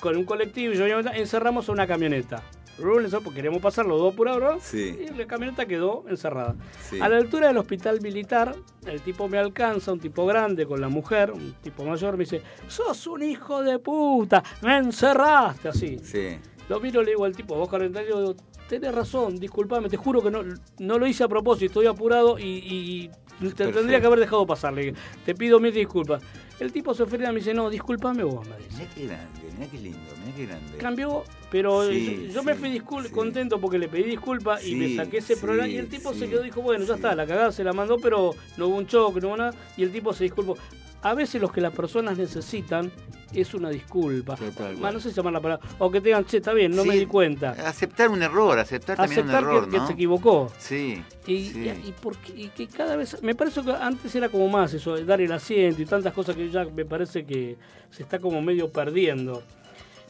con 0.00 0.16
un 0.16 0.24
colectivo, 0.24 0.72
yo 0.74 0.84
encerramos 0.86 1.68
una 1.68 1.86
camioneta. 1.86 2.42
Porque 2.78 3.34
queríamos 3.34 3.60
pasar 3.60 3.84
los 3.86 4.00
dos 4.00 4.14
por 4.14 4.28
ahora. 4.28 4.56
Sí. 4.60 4.98
Y 4.98 5.14
la 5.16 5.26
camioneta 5.26 5.66
quedó 5.66 6.04
encerrada. 6.08 6.56
Sí. 6.88 6.98
A 7.00 7.08
la 7.08 7.18
altura 7.18 7.48
del 7.48 7.58
hospital 7.58 8.00
militar, 8.00 8.56
el 8.86 9.00
tipo 9.02 9.28
me 9.28 9.38
alcanza, 9.38 9.92
un 9.92 10.00
tipo 10.00 10.24
grande 10.26 10.66
con 10.66 10.80
la 10.80 10.88
mujer, 10.88 11.30
un 11.30 11.52
tipo 11.62 11.84
mayor, 11.84 12.14
me 12.16 12.24
dice, 12.24 12.42
sos 12.66 13.06
un 13.06 13.22
hijo 13.22 13.62
de 13.62 13.78
puta, 13.78 14.42
me 14.62 14.78
encerraste 14.78 15.68
así. 15.68 15.98
Sí. 16.02 16.38
Lo 16.68 16.80
miro, 16.80 17.02
le 17.02 17.10
digo 17.10 17.24
al 17.26 17.36
tipo, 17.36 17.54
vos 17.56 17.68
carretera, 17.68 18.00
le 18.00 18.06
digo, 18.06 18.34
tenés 18.80 18.94
razón, 18.94 19.38
disculpame, 19.38 19.88
te 19.88 19.96
juro 19.96 20.22
que 20.22 20.30
no, 20.30 20.42
no 20.78 20.98
lo 20.98 21.06
hice 21.06 21.24
a 21.24 21.28
propósito, 21.28 21.66
estoy 21.66 21.86
apurado 21.86 22.38
y, 22.38 22.44
y 22.44 23.10
te 23.54 23.66
tendría 23.72 24.00
que 24.00 24.06
haber 24.06 24.20
dejado 24.20 24.46
pasar. 24.46 24.72
Le 24.72 24.82
dije, 24.86 24.96
te 25.24 25.34
pido 25.34 25.58
mil 25.60 25.72
disculpas. 25.72 26.22
El 26.60 26.70
tipo 26.72 26.94
se 26.94 27.04
frena 27.06 27.30
y 27.30 27.32
me 27.32 27.38
dice, 27.40 27.52
no, 27.54 27.68
disculpame 27.68 28.22
vos, 28.22 28.46
me 28.48 28.56
dice. 28.56 28.70
Mirá 28.78 28.90
qué 28.94 29.06
grande, 29.06 29.40
mirá 29.58 29.70
qué 29.70 29.78
lindo, 29.78 29.98
mirá 30.24 30.36
qué 30.36 30.46
grande. 30.46 30.76
Cambió, 30.78 31.24
pero 31.50 31.88
Sí, 31.88 32.26
yo, 32.28 32.34
yo 32.34 32.42
me 32.44 32.54
fui 32.54 32.72
sí. 32.72 33.10
contento 33.10 33.60
porque 33.60 33.78
le 33.78 33.88
pedí 33.88 34.04
disculpas 34.04 34.64
y 34.64 34.74
me 34.76 34.94
saqué 34.94 35.18
ese 35.18 35.36
problema. 35.36 35.66
Y 35.66 35.76
el 35.76 35.88
tipo 35.88 36.14
se 36.14 36.28
quedó 36.28 36.42
y 36.42 36.44
dijo, 36.46 36.62
bueno, 36.62 36.84
ya 36.84 36.94
está, 36.94 37.14
la 37.16 37.26
cagada 37.26 37.50
se 37.52 37.64
la 37.64 37.72
mandó, 37.72 37.98
pero 37.98 38.30
no 38.56 38.68
hubo 38.68 38.76
un 38.76 38.86
choque, 38.86 39.20
no 39.20 39.28
hubo 39.28 39.36
nada. 39.38 39.52
Y 39.76 39.82
el 39.82 39.90
tipo 39.90 40.12
se 40.12 40.24
disculpó. 40.24 40.56
A 41.02 41.14
veces 41.14 41.40
lo 41.42 41.50
que 41.50 41.60
las 41.60 41.72
personas 41.72 42.16
necesitan 42.16 42.90
es 43.32 43.54
una 43.54 43.70
disculpa. 43.70 44.36
No 44.80 45.00
sé 45.00 45.10
llamar 45.12 45.32
la 45.32 45.40
palabra. 45.40 45.66
O 45.78 45.90
que 45.90 46.00
te 46.00 46.08
digan, 46.08 46.24
che, 46.26 46.36
está 46.36 46.52
bien, 46.52 46.76
no 46.76 46.84
me 46.84 46.96
di 46.96 47.06
cuenta. 47.06 47.50
Aceptar 47.66 48.08
un 48.10 48.22
error, 48.22 48.58
aceptar 48.58 48.96
también 48.96 49.20
Aceptar 49.20 49.42
un 49.44 49.50
que- 49.50 49.56
error, 49.56 49.70
que, 49.70 49.76
¿no? 49.78 49.86
se 49.86 49.92
equivocó. 49.94 50.52
Sí. 50.58 51.02
Y, 51.26 51.46
sí. 51.46 51.58
y, 51.84 51.88
y 51.88 51.94
porque- 52.00 52.32
y 52.36 52.48
que 52.48 52.68
cada 52.68 52.94
vez, 52.96 53.22
me 53.22 53.34
parece 53.34 53.62
que 53.62 53.72
antes 53.72 54.14
era 54.14 54.28
como 54.28 54.48
más 54.48 54.74
eso, 54.74 54.96
dar 55.04 55.20
el 55.20 55.32
asiento 55.32 55.80
y 55.82 55.86
tantas 55.86 56.12
cosas 56.12 56.36
que 56.36 56.48
ya 56.50 56.64
me 56.66 56.84
parece 56.84 57.24
que 57.24 57.56
se 57.90 58.02
está 58.02 58.18
como 58.18 58.40
medio 58.42 58.70
perdiendo. 58.70 59.42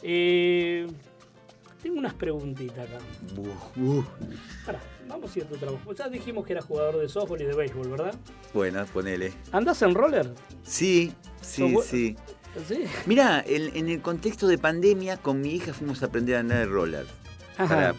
Eh, 0.03 0.85
tengo 1.81 1.97
unas 1.97 2.13
preguntitas 2.13 2.77
acá. 2.87 2.97
Uh, 3.37 3.81
uh. 3.99 4.03
Pará, 4.65 4.79
vamos 5.07 5.35
a 5.35 5.39
ir 5.39 5.45
a 5.45 5.47
tu 5.47 5.57
trabajo. 5.57 5.93
Ya 5.93 6.07
dijimos 6.09 6.45
que 6.45 6.53
era 6.53 6.61
jugador 6.61 6.99
de 6.99 7.09
softball 7.09 7.41
y 7.41 7.45
de 7.45 7.53
béisbol, 7.53 7.89
¿verdad? 7.89 8.15
Bueno, 8.53 8.85
ponele. 8.93 9.33
¿Andás 9.51 9.81
en 9.81 9.93
roller? 9.93 10.33
Sí, 10.63 11.13
sí, 11.41 11.75
sí. 11.83 12.15
Sí. 12.67 12.83
Mirá, 13.07 13.43
en, 13.47 13.75
en 13.75 13.89
el 13.89 14.01
contexto 14.01 14.47
de 14.47 14.59
pandemia, 14.59 15.17
con 15.17 15.41
mi 15.41 15.55
hija 15.55 15.73
fuimos 15.73 16.03
a 16.03 16.05
aprender 16.05 16.35
a 16.35 16.39
andar 16.41 16.59
de 16.59 16.65
roller. 16.65 17.05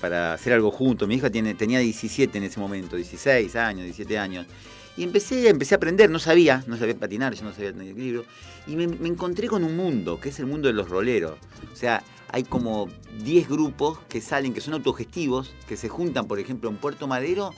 Para 0.01 0.33
hacer 0.33 0.53
algo 0.53 0.71
juntos. 0.71 1.07
Mi 1.09 1.17
hija 1.17 1.31
tiene, 1.31 1.55
tenía 1.55 1.79
17 1.79 2.39
en 2.39 2.45
ese 2.45 2.61
momento, 2.61 2.97
16 2.97 3.55
años, 3.57 3.85
17 3.85 4.19
años. 4.19 4.47
Y 4.97 5.03
empecé, 5.03 5.49
empecé 5.49 5.75
a 5.75 5.77
aprender, 5.77 6.09
no 6.09 6.19
sabía, 6.19 6.63
no 6.67 6.77
sabía 6.77 6.97
patinar, 6.97 7.35
yo 7.35 7.45
no 7.45 7.53
sabía 7.53 7.73
tener 7.73 7.89
equilibrio. 7.89 8.25
Y 8.67 8.77
me, 8.77 8.87
me 8.87 9.09
encontré 9.09 9.49
con 9.49 9.65
un 9.65 9.77
mundo, 9.77 10.21
que 10.21 10.29
es 10.29 10.39
el 10.39 10.47
mundo 10.47 10.69
de 10.69 10.75
los 10.75 10.89
roleros. 10.89 11.37
O 11.73 11.77
sea, 11.77 12.03
hay 12.35 12.43
como 12.43 12.89
10 13.23 13.49
grupos 13.49 14.01
que 14.09 14.21
salen, 14.21 14.55
que 14.55 14.61
son 14.61 14.75
autogestivos, 14.75 15.55
que 15.69 15.77
se 15.77 15.89
juntan, 15.89 16.27
por 16.27 16.41
ejemplo, 16.41 16.69
en 16.69 16.77
Puerto 16.79 17.07
Madero, 17.07 17.55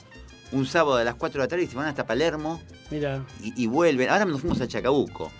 un 0.51 0.67
sábado 0.67 0.97
a 0.97 1.03
las 1.03 1.15
4 1.15 1.41
de 1.41 1.45
la 1.45 1.47
tarde 1.47 1.63
y 1.63 1.67
se 1.67 1.75
van 1.75 1.87
hasta 1.87 2.05
Palermo 2.05 2.61
Mira, 2.91 3.25
y, 3.41 3.59
y 3.63 3.65
vuelven. 3.65 4.07
Ahora 4.11 4.25
nos 4.25 4.41
fuimos 4.41 4.61
a 4.61 4.67
Chacabuco. 4.67 5.31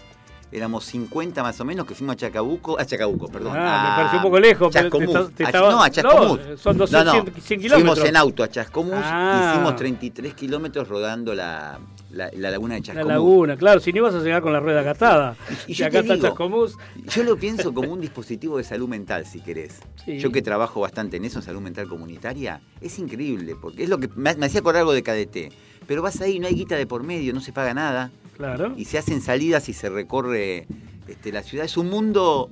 Éramos 0.50 0.86
50 0.86 1.44
más 1.44 1.60
o 1.60 1.66
menos 1.66 1.86
que 1.86 1.94
fuimos 1.94 2.14
a 2.14 2.16
Chacabuco, 2.18 2.80
a 2.80 2.86
Chacabuco, 2.86 3.28
perdón. 3.28 3.54
Ah, 3.58 3.90
me 3.90 3.96
pareció 3.98 4.18
un 4.20 4.24
poco 4.24 4.40
lejos, 4.40 4.70
pero 4.74 4.90
te 5.30 5.44
Chascomús. 5.44 5.56
A- 5.56 5.60
no, 5.60 5.82
a 5.84 5.88
no, 5.88 5.90
Chascomús. 5.90 6.40
son 6.62 6.78
200, 6.78 6.92
No, 7.06 7.24
no, 7.24 7.32
100 7.42 7.60
Fuimos 7.60 7.62
kilómetros. 7.80 8.08
en 8.08 8.16
auto 8.16 8.44
a 8.44 8.48
Chascomús 8.50 8.94
Ah. 8.96 9.52
hicimos 9.54 9.76
33 9.76 10.34
kilómetros 10.36 10.88
rodando 10.88 11.36
la, 11.36 11.78
la, 12.12 12.30
la 12.34 12.50
laguna 12.52 12.76
de 12.76 12.80
la 12.80 12.86
Chascomús. 12.86 13.08
laguna, 13.10 13.58
claro, 13.58 13.82
si 13.82 13.92
no 13.92 13.98
ibas 13.98 14.16
a 14.16 14.20
llegar 14.20 14.42
con 14.42 14.54
la 14.54 14.62
rueda 14.62 14.84
gastada. 14.84 15.36
Y 15.68 15.74
Y, 15.82 15.84
acá 15.84 16.00
está 16.00 16.14
digo, 16.14 16.28
Chascomús. 16.28 16.76
Yo 17.14 17.24
lo 17.24 17.36
pienso 17.36 17.74
como 17.74 17.92
un 17.92 18.00
dispositivo 18.00 18.58
de 18.58 18.64
salud 18.64 18.88
mental, 18.88 19.26
si 19.26 19.42
querés. 19.42 19.82
Sí. 20.06 20.18
Yo 20.18 20.32
que 20.32 20.42
trabajo 20.42 20.80
bastante 20.80 21.18
en 21.18 21.26
eso, 21.26 21.40
en 21.40 21.46
salud 21.46 21.60
mental 21.60 21.90
comunitaria, 21.90 22.62
es 22.80 22.98
increíble, 23.00 23.56
porque 23.62 23.84
es 23.84 23.90
lo 23.90 23.98
que 23.98 24.08
me, 24.16 24.34
me 24.36 24.46
hacía 24.46 24.62
acordar 24.62 24.80
algo 24.82 24.94
de 24.94 25.04
KDT. 25.04 25.54
Pero 25.88 26.02
vas 26.02 26.20
ahí, 26.22 26.40
no 26.40 26.48
hay 26.48 26.54
guita 26.56 26.76
de 26.76 26.86
por 26.88 27.04
medio, 27.04 27.34
no 27.34 27.42
se 27.42 27.52
paga 27.54 27.74
nada, 27.74 28.12
Claro. 28.38 28.74
y 28.78 28.86
se 28.86 28.98
hacen 28.98 29.22
salidas 29.22 29.68
y 29.70 29.74
se 29.74 29.90
recorre 29.90 30.68
este, 31.08 31.32
la 31.32 31.44
ciudad. 31.44 31.66
Es 31.66 31.76
un 31.78 31.90
mundo 31.90 32.50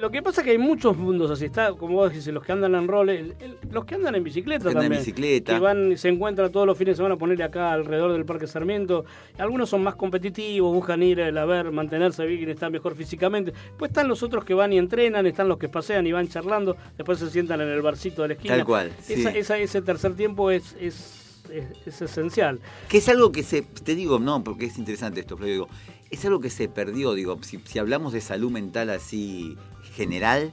Lo 0.00 0.10
que 0.10 0.20
pasa 0.20 0.42
es 0.42 0.44
que 0.44 0.50
hay 0.50 0.58
muchos 0.58 0.98
mundos 0.98 1.30
así, 1.30 1.46
está 1.46 1.72
como 1.72 1.94
vos 1.94 2.12
dices, 2.12 2.32
los 2.34 2.44
que 2.44 2.52
andan 2.52 2.74
en 2.74 2.86
roles, 2.88 3.32
los 3.70 3.86
que 3.86 3.94
andan 3.94 4.14
en 4.14 4.22
bicicleta 4.22 4.68
andan 4.68 4.76
en 4.76 4.82
también. 4.82 5.00
bicicleta. 5.00 5.54
Que 5.54 5.58
van, 5.60 5.96
se 5.96 6.10
encuentran 6.10 6.52
todos 6.52 6.66
los 6.66 6.76
fines 6.76 6.92
de 6.92 6.96
semana 6.96 7.14
a 7.14 7.18
ponerle 7.18 7.42
acá 7.42 7.72
alrededor 7.72 8.12
del 8.12 8.26
Parque 8.26 8.46
Sarmiento. 8.46 9.06
Algunos 9.38 9.70
son 9.70 9.82
más 9.82 9.94
competitivos, 9.94 10.74
buscan 10.74 11.02
ir 11.02 11.22
a 11.22 11.44
ver, 11.46 11.72
mantenerse 11.72 12.26
bien, 12.26 12.50
está 12.50 12.68
mejor 12.68 12.94
físicamente. 12.94 13.54
Pues 13.78 13.90
están 13.92 14.08
los 14.08 14.22
otros 14.22 14.44
que 14.44 14.52
van 14.52 14.74
y 14.74 14.78
entrenan, 14.78 15.24
están 15.26 15.48
los 15.48 15.56
que 15.56 15.70
pasean 15.70 16.06
y 16.06 16.12
van 16.12 16.28
charlando, 16.28 16.76
después 16.98 17.18
se 17.18 17.30
sientan 17.30 17.62
en 17.62 17.68
el 17.68 17.80
barcito 17.80 18.20
de 18.22 18.28
la 18.28 18.34
esquina. 18.34 18.56
Tal 18.56 18.66
cual, 18.66 18.92
Esa- 19.08 19.30
esa- 19.30 19.56
ese 19.58 19.80
tercer 19.80 20.12
tiempo 20.14 20.50
es, 20.50 20.76
es, 20.78 21.21
es- 21.52 21.86
es 21.86 22.02
esencial. 22.02 22.60
Que 22.88 22.98
es 22.98 23.08
algo 23.08 23.30
que 23.32 23.42
se, 23.42 23.62
te 23.62 23.94
digo, 23.94 24.18
no, 24.18 24.42
porque 24.42 24.66
es 24.66 24.78
interesante 24.78 25.20
esto, 25.20 25.36
Flavio, 25.36 25.54
digo, 25.54 25.68
es 26.10 26.24
algo 26.24 26.40
que 26.40 26.50
se 26.50 26.68
perdió, 26.68 27.14
digo, 27.14 27.38
si, 27.42 27.58
si 27.64 27.78
hablamos 27.78 28.12
de 28.12 28.20
salud 28.20 28.50
mental 28.50 28.90
así 28.90 29.56
general, 29.94 30.52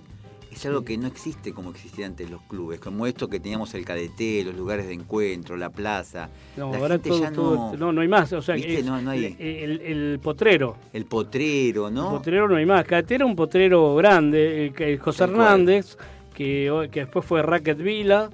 es 0.52 0.66
algo 0.66 0.84
que 0.84 0.98
no 0.98 1.06
existe 1.08 1.54
como 1.54 1.70
existía 1.70 2.08
antes 2.08 2.30
los 2.30 2.42
clubes, 2.44 2.80
como 2.80 3.06
esto 3.06 3.28
que 3.28 3.40
teníamos 3.40 3.74
el 3.76 3.86
cadete, 3.86 4.44
los 4.44 4.56
lugares 4.56 4.88
de 4.88 4.94
encuentro, 4.94 5.56
la 5.58 5.70
plaza. 5.70 6.30
No, 6.58 6.72
La 6.72 6.78
ahora 6.80 6.96
gente 6.96 7.10
todo, 7.10 7.20
ya 7.22 7.32
todo- 7.32 7.56
no- 7.74 7.78
no, 7.78 7.92
no 7.94 8.02
hay 8.02 8.08
más. 8.08 8.34
O 8.34 8.42
sea, 8.42 8.56
¿Viste? 8.56 8.80
es- 8.80 8.86
No, 8.86 9.00
no 9.00 9.12
hay- 9.12 9.36
el, 9.40 9.80
el 9.82 10.20
potrero. 10.20 10.76
El 10.92 11.06
potrero, 11.06 11.92
¿no? 11.92 12.10
Potrero 12.10 12.50
no 12.50 12.56
hay 12.56 12.66
más. 12.66 12.84
Cadete 12.86 13.16
era 13.16 13.26
un 13.28 13.36
potrero 13.36 13.96
grande, 13.96 14.66
eh, 14.66 14.74
que 14.74 14.98
José. 14.98 15.26
Hernández, 15.26 15.98
que, 16.34 16.88
que 16.92 17.02
después 17.02 17.24
fue 17.26 17.42
Racket 17.44 17.78
Vila, 17.78 18.30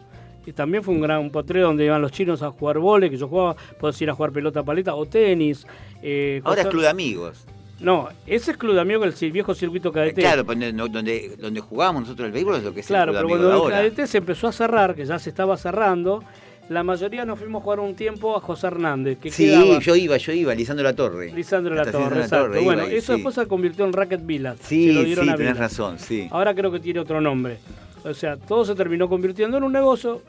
y 0.46 0.54
también 0.54 0.84
fue 0.84 0.94
un 0.94 1.02
gran 1.02 1.20
un 1.20 1.32
potrero 1.32 1.68
donde 1.68 1.86
iban 1.86 2.02
los 2.02 2.12
chinos 2.12 2.42
a 2.42 2.52
jugar 2.52 2.80
vole, 2.80 3.10
que 3.10 3.18
yo 3.18 3.28
jugaba, 3.28 3.56
podés 3.80 4.02
ir 4.02 4.10
a 4.10 4.14
jugar 4.14 4.32
pelota 4.32 4.64
paleta 4.64 4.96
o 4.96 5.06
tenis. 5.06 5.66
eh, 6.02 6.42
Ahora 6.44 6.62
es 6.62 6.68
club 6.68 6.82
de 6.84 6.90
amigos. 6.90 7.46
No, 7.80 8.08
ese 8.26 8.52
es 8.52 8.58
Club 8.58 8.74
de 8.74 8.80
Amigos, 8.80 9.22
el 9.22 9.32
viejo 9.34 9.54
circuito 9.54 9.92
cadete. 9.92 10.22
Claro, 10.22 10.46
pues, 10.46 10.58
donde, 10.58 11.36
donde 11.38 11.60
jugábamos 11.60 12.04
nosotros 12.04 12.28
el 12.28 12.32
béisbol 12.32 12.56
es 12.56 12.64
lo 12.64 12.74
que 12.74 12.80
es 12.80 12.88
Claro, 12.88 13.12
el 13.12 13.18
pero 13.18 13.28
club 13.28 13.38
de 13.40 13.46
cuando 13.48 13.66
el 13.68 13.72
cadete 13.74 14.08
se 14.08 14.18
empezó 14.20 14.48
a 14.48 14.54
cerrar, 14.54 14.96
que 14.96 15.06
ya 15.06 15.20
se 15.20 15.30
estaba 15.30 15.58
cerrando, 15.58 16.24
la 16.70 16.84
mayoría 16.84 17.26
nos 17.26 17.38
fuimos 17.38 17.60
a 17.60 17.64
jugar 17.64 17.82
un 17.82 17.94
tiempo 17.94 18.38
a 18.38 18.40
José 18.40 18.68
Hernández, 18.68 19.18
que 19.20 19.30
Sí, 19.30 19.48
quedaba 19.48 19.80
yo 19.80 19.96
iba, 19.98 20.16
yo 20.16 20.32
iba, 20.32 20.56
Lisandro 20.56 20.86
La 20.86 20.96
Torre. 20.96 21.34
Lisandro 21.34 21.76
La 21.76 21.84
Torre, 21.84 22.16
La 22.16 22.22
exacto. 22.24 22.46
Torre, 22.48 22.62
bueno, 22.64 22.84
iba 22.84 22.94
eso 22.94 23.08
sí. 23.08 23.14
después 23.20 23.36
se 23.36 23.46
convirtió 23.46 23.84
en 23.84 23.92
Racket 23.92 24.26
Villa. 24.26 24.56
Sí, 24.62 24.88
se 24.88 24.94
lo 24.94 25.04
dieron 25.04 25.26
sí, 25.28 25.34
tenés 25.36 25.58
razón, 25.58 26.00
sí. 26.00 26.30
Ahora 26.32 26.56
creo 26.56 26.72
que 26.72 26.80
tiene 26.80 27.02
otro 27.02 27.20
nombre. 27.20 27.58
O 28.06 28.14
sea, 28.14 28.38
todo 28.38 28.64
se 28.66 28.76
terminó 28.76 29.10
convirtiendo 29.10 29.58
en 29.58 29.64
un 29.64 29.74
negocio 29.74 30.22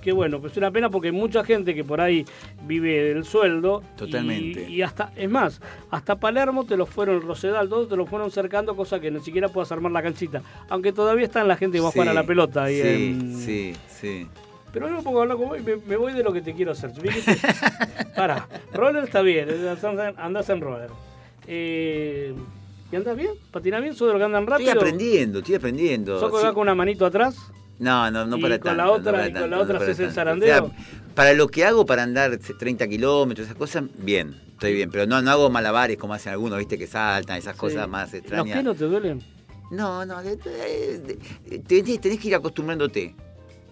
que 0.00 0.12
bueno, 0.12 0.40
pues 0.40 0.52
es 0.52 0.58
una 0.58 0.70
pena 0.70 0.88
porque 0.88 1.12
mucha 1.12 1.44
gente 1.44 1.74
que 1.74 1.84
por 1.84 2.00
ahí 2.00 2.24
vive 2.66 3.02
del 3.14 3.24
sueldo. 3.24 3.82
Totalmente. 3.96 4.68
Y, 4.68 4.82
hasta, 4.82 5.12
es 5.14 5.28
más, 5.28 5.60
hasta 5.90 6.16
Palermo 6.16 6.64
te 6.64 6.76
lo 6.76 6.86
fueron, 6.86 7.20
Rosedal, 7.20 7.68
todos 7.68 7.88
te 7.88 7.96
lo 7.96 8.06
fueron 8.06 8.30
cercando, 8.30 8.74
cosa 8.74 8.98
que 8.98 9.10
ni 9.10 9.20
siquiera 9.20 9.48
puedas 9.48 9.70
armar 9.72 9.92
la 9.92 10.02
canchita. 10.02 10.42
Aunque 10.70 10.92
todavía 10.92 11.26
están 11.26 11.46
la 11.48 11.56
gente 11.56 11.76
que 11.78 11.82
va 11.82 11.88
a 11.88 11.92
jugar 11.92 12.08
a 12.08 12.14
la 12.14 12.24
pelota. 12.24 12.64
ahí 12.64 12.80
sí, 12.80 12.88
en- 12.88 13.36
sí, 13.36 13.72
sí. 13.88 14.26
Pero 14.72 14.88
yo 14.88 14.96
me 14.96 15.02
pongo 15.02 15.18
a 15.18 15.22
hablar 15.22 15.36
con 15.36 15.48
vos 15.48 15.58
y 15.58 15.62
me, 15.62 15.76
me 15.76 15.96
voy 15.96 16.12
de 16.12 16.22
lo 16.22 16.32
que 16.32 16.40
te 16.40 16.54
quiero 16.54 16.72
hacer. 16.72 16.92
Pará, 18.16 18.48
roller 18.72 19.04
está 19.04 19.20
bien, 19.20 19.48
andás 20.16 20.48
en 20.48 20.60
roller. 20.60 20.90
Eh, 21.46 22.32
¿Y 22.92 22.96
andás 22.96 23.16
bien? 23.16 23.30
¿Patinas 23.52 23.82
bien? 23.82 23.94
¿Sos 23.94 24.08
de 24.08 24.14
los 24.14 24.20
que 24.20 24.24
andan 24.24 24.46
rápido? 24.46 24.70
Estoy 24.72 24.88
aprendiendo, 24.88 25.38
estoy 25.38 25.54
aprendiendo. 25.54 26.18
¿Sos 26.18 26.32
Sí. 26.32 26.38
acá 26.46 26.52
con 26.54 26.62
una 26.62 26.74
manito 26.74 27.06
atrás? 27.06 27.36
No, 27.78 28.10
no, 28.10 28.26
no 28.26 28.36
Y 28.36 28.42
para 28.42 28.58
con 28.58 28.64
tanto. 28.70 28.76
la 28.76 28.84
no 28.84 28.92
otra- 28.92 29.12
para 29.12 29.28
y 29.28 29.32
con 29.32 29.40
la 29.42 29.56
no 29.56 29.62
otra 29.62 29.78
para 29.78 29.90
haces 29.90 30.06
el 30.06 30.12
zarandeo. 30.12 30.64
O 30.64 30.68
sea, 30.68 30.76
para 31.14 31.32
lo 31.32 31.48
que 31.48 31.64
hago, 31.64 31.86
para 31.86 32.02
andar 32.02 32.36
30 32.38 32.88
kilómetros, 32.88 33.46
esas 33.46 33.56
cosas, 33.56 33.84
bien, 33.98 34.40
estoy 34.50 34.74
bien. 34.74 34.90
Pero 34.90 35.06
no, 35.06 35.22
no 35.22 35.30
hago 35.30 35.48
malabares 35.50 35.96
como 35.96 36.14
hacen 36.14 36.32
algunos, 36.32 36.58
viste, 36.58 36.76
que 36.78 36.86
saltan, 36.86 37.38
esas 37.38 37.56
cosas 37.56 37.84
Sí. 37.84 37.90
más 37.90 38.08
¿Los 38.12 38.14
extrañas. 38.20 38.52
pies 38.52 38.64
no 38.64 38.74
te 38.74 38.84
duelen? 38.84 39.22
No, 39.70 40.04
no, 40.04 40.20
de- 40.22 40.36
de- 40.36 40.98
de- 41.48 41.58
tenés, 41.60 42.00
tenés 42.00 42.18
que 42.18 42.28
ir 42.28 42.34
acostumbrándote. 42.34 43.14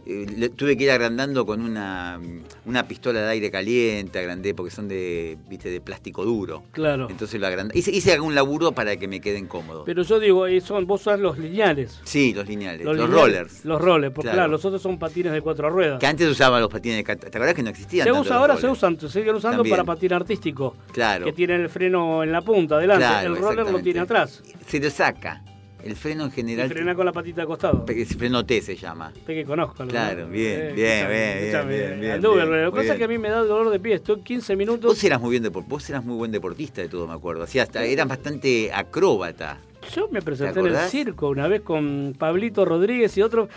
Eh, 0.08 0.26
le- 0.36 0.48
tuve 0.48 0.76
que 0.76 0.84
ir 0.84 0.90
agrandando 0.90 1.44
con 1.44 1.60
una, 1.60 2.18
una 2.64 2.88
pistola 2.88 3.20
de 3.20 3.28
aire 3.30 3.50
caliente, 3.50 4.18
agrandé 4.18 4.54
porque 4.54 4.70
son 4.70 4.88
de, 4.88 5.36
viste, 5.48 5.68
de 5.70 5.80
plástico 5.80 6.24
duro. 6.24 6.64
Claro. 6.72 7.08
Entonces 7.10 7.38
lo 7.40 7.46
agrandé. 7.46 7.78
Hice, 7.78 7.90
hice 7.90 8.12
algún 8.14 8.34
laburo 8.34 8.72
para 8.72 8.96
que 8.96 9.06
me 9.06 9.20
queden 9.20 9.46
cómodos. 9.46 9.82
Pero 9.86 10.02
yo 10.02 10.18
digo, 10.18 10.46
eh, 10.46 10.60
son, 10.60 10.86
vos 10.86 11.02
usás 11.02 11.20
los 11.20 11.38
lineales. 11.38 12.00
sí, 12.04 12.32
los 12.34 12.48
lineales, 12.48 12.84
los, 12.84 12.96
lineales, 12.96 13.14
rollers. 13.16 13.64
Los 13.64 13.80
rollers, 13.80 14.12
porque 14.14 14.28
Claro. 14.28 14.36
claro. 14.38 14.52
los 14.52 14.64
otros 14.64 14.80
son 14.82 14.98
patines 14.98 15.32
de 15.32 15.40
cuatro 15.42 15.68
ruedas. 15.70 16.00
Que 16.00 16.06
antes 16.06 16.28
usaban 16.28 16.60
los 16.60 16.70
patines 16.70 16.98
de 16.98 17.04
cat- 17.04 17.20
¿Te 17.20 17.36
acordás 17.36 17.54
que 17.54 17.62
no 17.62 17.70
existían? 17.70 18.04
Se 18.06 18.12
usa 18.12 18.36
ahora, 18.36 18.56
se 18.56 18.66
usan, 18.68 18.98
se 18.98 19.08
siguen 19.08 19.34
usando 19.34 19.58
También. 19.58 19.76
para 19.76 19.84
patín 19.84 20.12
artístico. 20.14 20.76
Claro. 20.92 21.26
Que 21.26 21.32
tienen 21.32 21.60
el 21.60 21.68
freno 21.68 22.22
en 22.22 22.32
la 22.32 22.40
punta, 22.40 22.76
adelante. 22.76 23.04
Claro, 23.04 23.34
el 23.34 23.40
roller 23.40 23.70
lo 23.70 23.78
tiene 23.80 24.00
atrás. 24.00 24.42
Se 24.66 24.80
lo 24.80 24.88
saca. 24.90 25.42
El 25.84 25.94
freno 25.96 26.24
en 26.24 26.28
Y 26.30 26.32
general. 26.32 26.68
frena 26.68 26.94
con 26.94 27.06
la 27.06 27.12
patita 27.12 27.42
de 27.42 27.46
costado. 27.46 27.84
pe- 27.84 28.04
Freno 28.04 28.44
T 28.44 28.60
se 28.62 28.76
llama. 28.76 29.12
Usted 29.16 29.34
que 29.34 29.44
conozco. 29.44 29.84
¿no? 29.84 29.90
Claro, 29.90 30.26
bien, 30.28 30.60
Eh, 30.60 30.72
bien, 30.74 30.88
escuchame, 30.88 31.14
bien, 31.14 31.38
escuchame, 31.38 31.76
bien, 31.76 32.00
bien, 32.00 32.12
anduve, 32.12 32.34
bien, 32.34 32.48
Lo 32.48 32.56
que 32.56 32.62
muy 32.62 32.70
pasa 32.70 32.80
es 32.80 32.86
bien. 32.88 32.98
que 32.98 33.04
a 33.04 33.08
mí 33.08 33.18
me 33.18 33.28
da 33.30 33.38
dolor 33.44 33.70
de 33.70 33.80
pie. 33.80 33.94
Estoy 33.94 34.20
15 34.22 34.56
minutos. 34.56 34.90
Vos 34.90 35.04
eras 35.04 35.20
muy 35.20 35.30
bien 35.38 35.42
vos 35.68 35.88
eras 35.88 36.04
muy 36.04 36.16
buen 36.16 36.32
deportista 36.32 36.80
de 36.82 36.88
todo, 36.88 37.06
me 37.06 37.14
acuerdo. 37.14 37.44
Así 37.44 37.58
hasta 37.60 37.84
eras 37.84 38.08
bastante 38.08 38.70
acróbata. 38.72 39.58
Yo 39.94 40.08
me 40.10 40.20
presenté 40.22 40.54
¿Te 40.54 40.60
en 40.60 40.74
el 40.74 40.88
circo 40.88 41.28
una 41.28 41.48
vez 41.48 41.62
con 41.62 42.14
Pablito 42.18 42.64
Rodríguez 42.64 43.16
y 43.16 43.22
otro. 43.22 43.48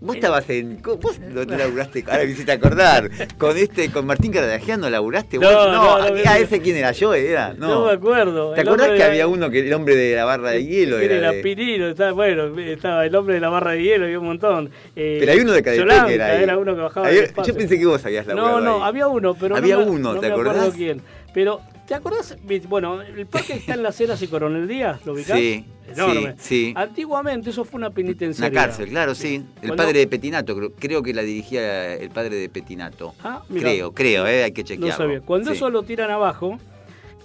Vos 0.00 0.14
estabas 0.14 0.48
en. 0.50 0.76
¿cómo- 0.76 0.98
¿Vos 0.98 1.18
no 1.18 1.44
te 1.44 1.56
laburaste? 1.56 2.04
Ahora 2.06 2.22
me 2.24 2.30
hiciste 2.30 2.52
acordar. 2.52 3.10
Con 3.36 3.56
este, 3.56 3.90
con 3.90 4.06
Martín 4.06 4.30
Caradagian 4.30 4.80
no 4.80 4.88
laburaste. 4.88 5.38
No, 5.38 5.50
no, 5.50 5.72
no, 5.72 5.98
no, 5.98 6.08
no. 6.10 6.14
ese 6.14 6.60
quién 6.60 6.76
era 6.76 6.92
yo, 6.92 7.14
era. 7.14 7.52
No, 7.54 7.86
me 7.86 7.92
acuerdo. 7.92 8.52
¿Te 8.54 8.60
El 8.60 8.68
acordás 8.68 8.88
que 8.90 8.94
de- 8.94 9.02
había 9.02 9.26
uno 9.26 9.50
que 9.50 9.58
el 9.60 9.72
hombre 9.72 9.96
de 9.96 10.14
la 10.14 10.24
barra 10.24 10.50
de 10.50 10.64
hielo 10.64 10.98
Era, 11.00 11.14
era? 11.16 11.32
de- 11.32 11.42
Pirino, 11.42 11.88
estaba, 11.88 12.12
bueno, 12.12 12.56
estaba 12.60 13.04
el 13.06 13.14
hombre 13.16 13.34
de 13.34 13.40
la 13.40 13.48
barra 13.48 13.72
de 13.72 13.82
hielo, 13.82 14.04
había 14.04 14.20
un 14.20 14.26
montón. 14.26 14.70
Eh, 14.94 15.16
Pero 15.18 15.32
hay 15.32 15.38
uno 15.40 15.52
de 15.52 15.62
que 15.64 15.74
era 15.74 16.04
ahí. 16.04 16.42
era 16.44 16.56
uno 16.58 16.76
que 16.76 16.80
bajaba 16.82 17.08
Había-. 17.08 17.32
Yo 17.44 17.54
pensé 17.54 17.76
que 17.78 17.86
vos 17.86 18.04
habías 18.04 18.26
laburado 18.26 18.60
No, 18.60 18.64
no, 18.64 18.76
ahí. 18.76 18.88
había 18.90 19.08
uno, 19.08 19.34
pero 19.34 19.56
Había 19.56 19.78
uno, 19.78 20.14
no 20.14 20.20
¿te 20.20 20.26
acordás? 20.28 20.74
quién. 20.76 21.02
Pero, 21.34 21.60
¿te 21.88 21.94
acordás? 21.94 22.36
Bueno, 22.68 23.00
el 23.00 23.26
parque 23.26 23.54
está 23.54 23.72
en 23.74 23.82
Las 23.82 23.98
Heras 24.00 24.20
y 24.22 24.28
Coronel 24.28 24.68
Díaz, 24.68 25.04
¿lo 25.06 25.14
ubicás? 25.14 25.38
Sí, 25.38 25.64
Enorme. 25.90 26.34
sí, 26.38 26.66
sí. 26.66 26.72
Antiguamente 26.76 27.48
eso 27.50 27.64
fue 27.64 27.78
una 27.78 27.86
Una 27.88 27.94
penitenciaría. 27.94 28.60
cárcel, 28.60 28.90
claro, 28.90 29.14
sí. 29.14 29.36
El 29.36 29.68
Cuando- 29.68 29.76
padre 29.76 29.98
de 30.00 30.06
Petinato, 30.06 30.54
creo, 30.54 30.72
creo 30.74 31.02
que 31.02 31.14
la 31.14 31.22
dirigía 31.22 31.94
el 31.94 32.10
padre 32.10 32.36
de 32.36 32.48
Petinato. 32.50 33.14
Ah, 33.24 33.42
mirá. 33.48 33.70
creo, 33.70 33.92
creo, 33.92 34.26
eh, 34.26 34.44
hay 34.44 34.52
que 34.52 34.62
No 34.62 34.68
chequearlo. 34.68 34.96
sabía. 34.96 35.20
Cuando 35.22 35.50
Sí. 35.50 35.56
eso 35.56 35.70
lo 35.70 35.82
tiran 35.82 36.10
abajo, 36.10 36.58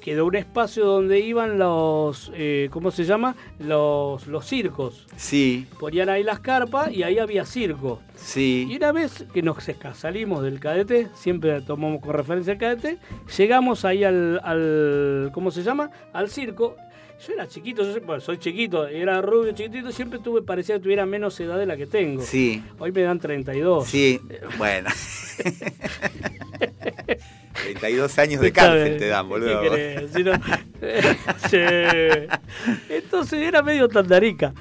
quedó 0.03 0.25
un 0.25 0.35
espacio 0.35 0.85
donde 0.85 1.21
iban 1.21 1.57
los, 1.57 2.29
eh, 2.35 2.67
¿cómo 2.71 2.91
se 2.91 3.05
llama? 3.05 3.37
Los, 3.57 4.27
los 4.27 4.45
circos. 4.45 5.07
Sí, 5.15 5.65
Ponían 5.79 6.09
ahí 6.09 6.23
las 6.23 6.41
carpas 6.41 6.91
y 6.91 7.03
ahí 7.03 7.19
había 7.19 7.45
circo. 7.45 8.01
Y 8.13 8.17
sí. 8.17 8.73
una 8.75 8.91
vez 8.91 9.25
que 9.33 9.41
nos 9.41 9.63
salimos 9.93 10.43
del 10.43 10.59
cadete, 10.59 11.07
siempre 11.15 11.61
tomamos 11.61 12.01
con 12.01 12.13
referencia 12.13 12.51
al 12.51 12.59
cadete, 12.59 12.97
llegamos 13.37 13.85
ahí 13.85 14.03
al, 14.03 14.41
al 14.43 15.31
¿cómo 15.33 15.51
se 15.51 15.63
llama? 15.63 15.89
Al 16.11 16.29
circo. 16.29 16.75
Yo 17.25 17.35
era 17.35 17.47
chiquito, 17.47 17.83
yo, 17.83 18.01
bueno, 18.01 18.19
soy 18.19 18.37
chiquito, 18.37 18.85
era 18.85 19.21
rubio, 19.21 19.53
chiquitito, 19.53 19.93
siempre 19.93 20.19
tuve, 20.19 20.41
parecía 20.41 20.75
que 20.75 20.81
tuviera 20.81 21.05
menos 21.05 21.39
edad 21.39 21.57
de 21.57 21.65
la 21.65 21.77
que 21.77 21.85
tengo. 21.85 22.21
Sí, 22.21 22.61
Hoy 22.77 22.91
me 22.91 23.03
dan 23.03 23.19
32. 23.19 23.87
sí, 23.87 24.19
bueno. 24.57 24.89
32 27.53 28.19
años 28.19 28.41
de 28.41 28.51
cárcel 28.51 28.97
te 28.97 29.07
dan, 29.07 29.29
boludo. 29.29 29.61
¿Qué? 29.61 30.07
Si 30.13 30.23
no- 30.23 30.33
Sí. 31.49 31.57
Entonces 32.89 33.41
era 33.41 33.61
medio 33.61 33.87
tandarica. 33.87 34.53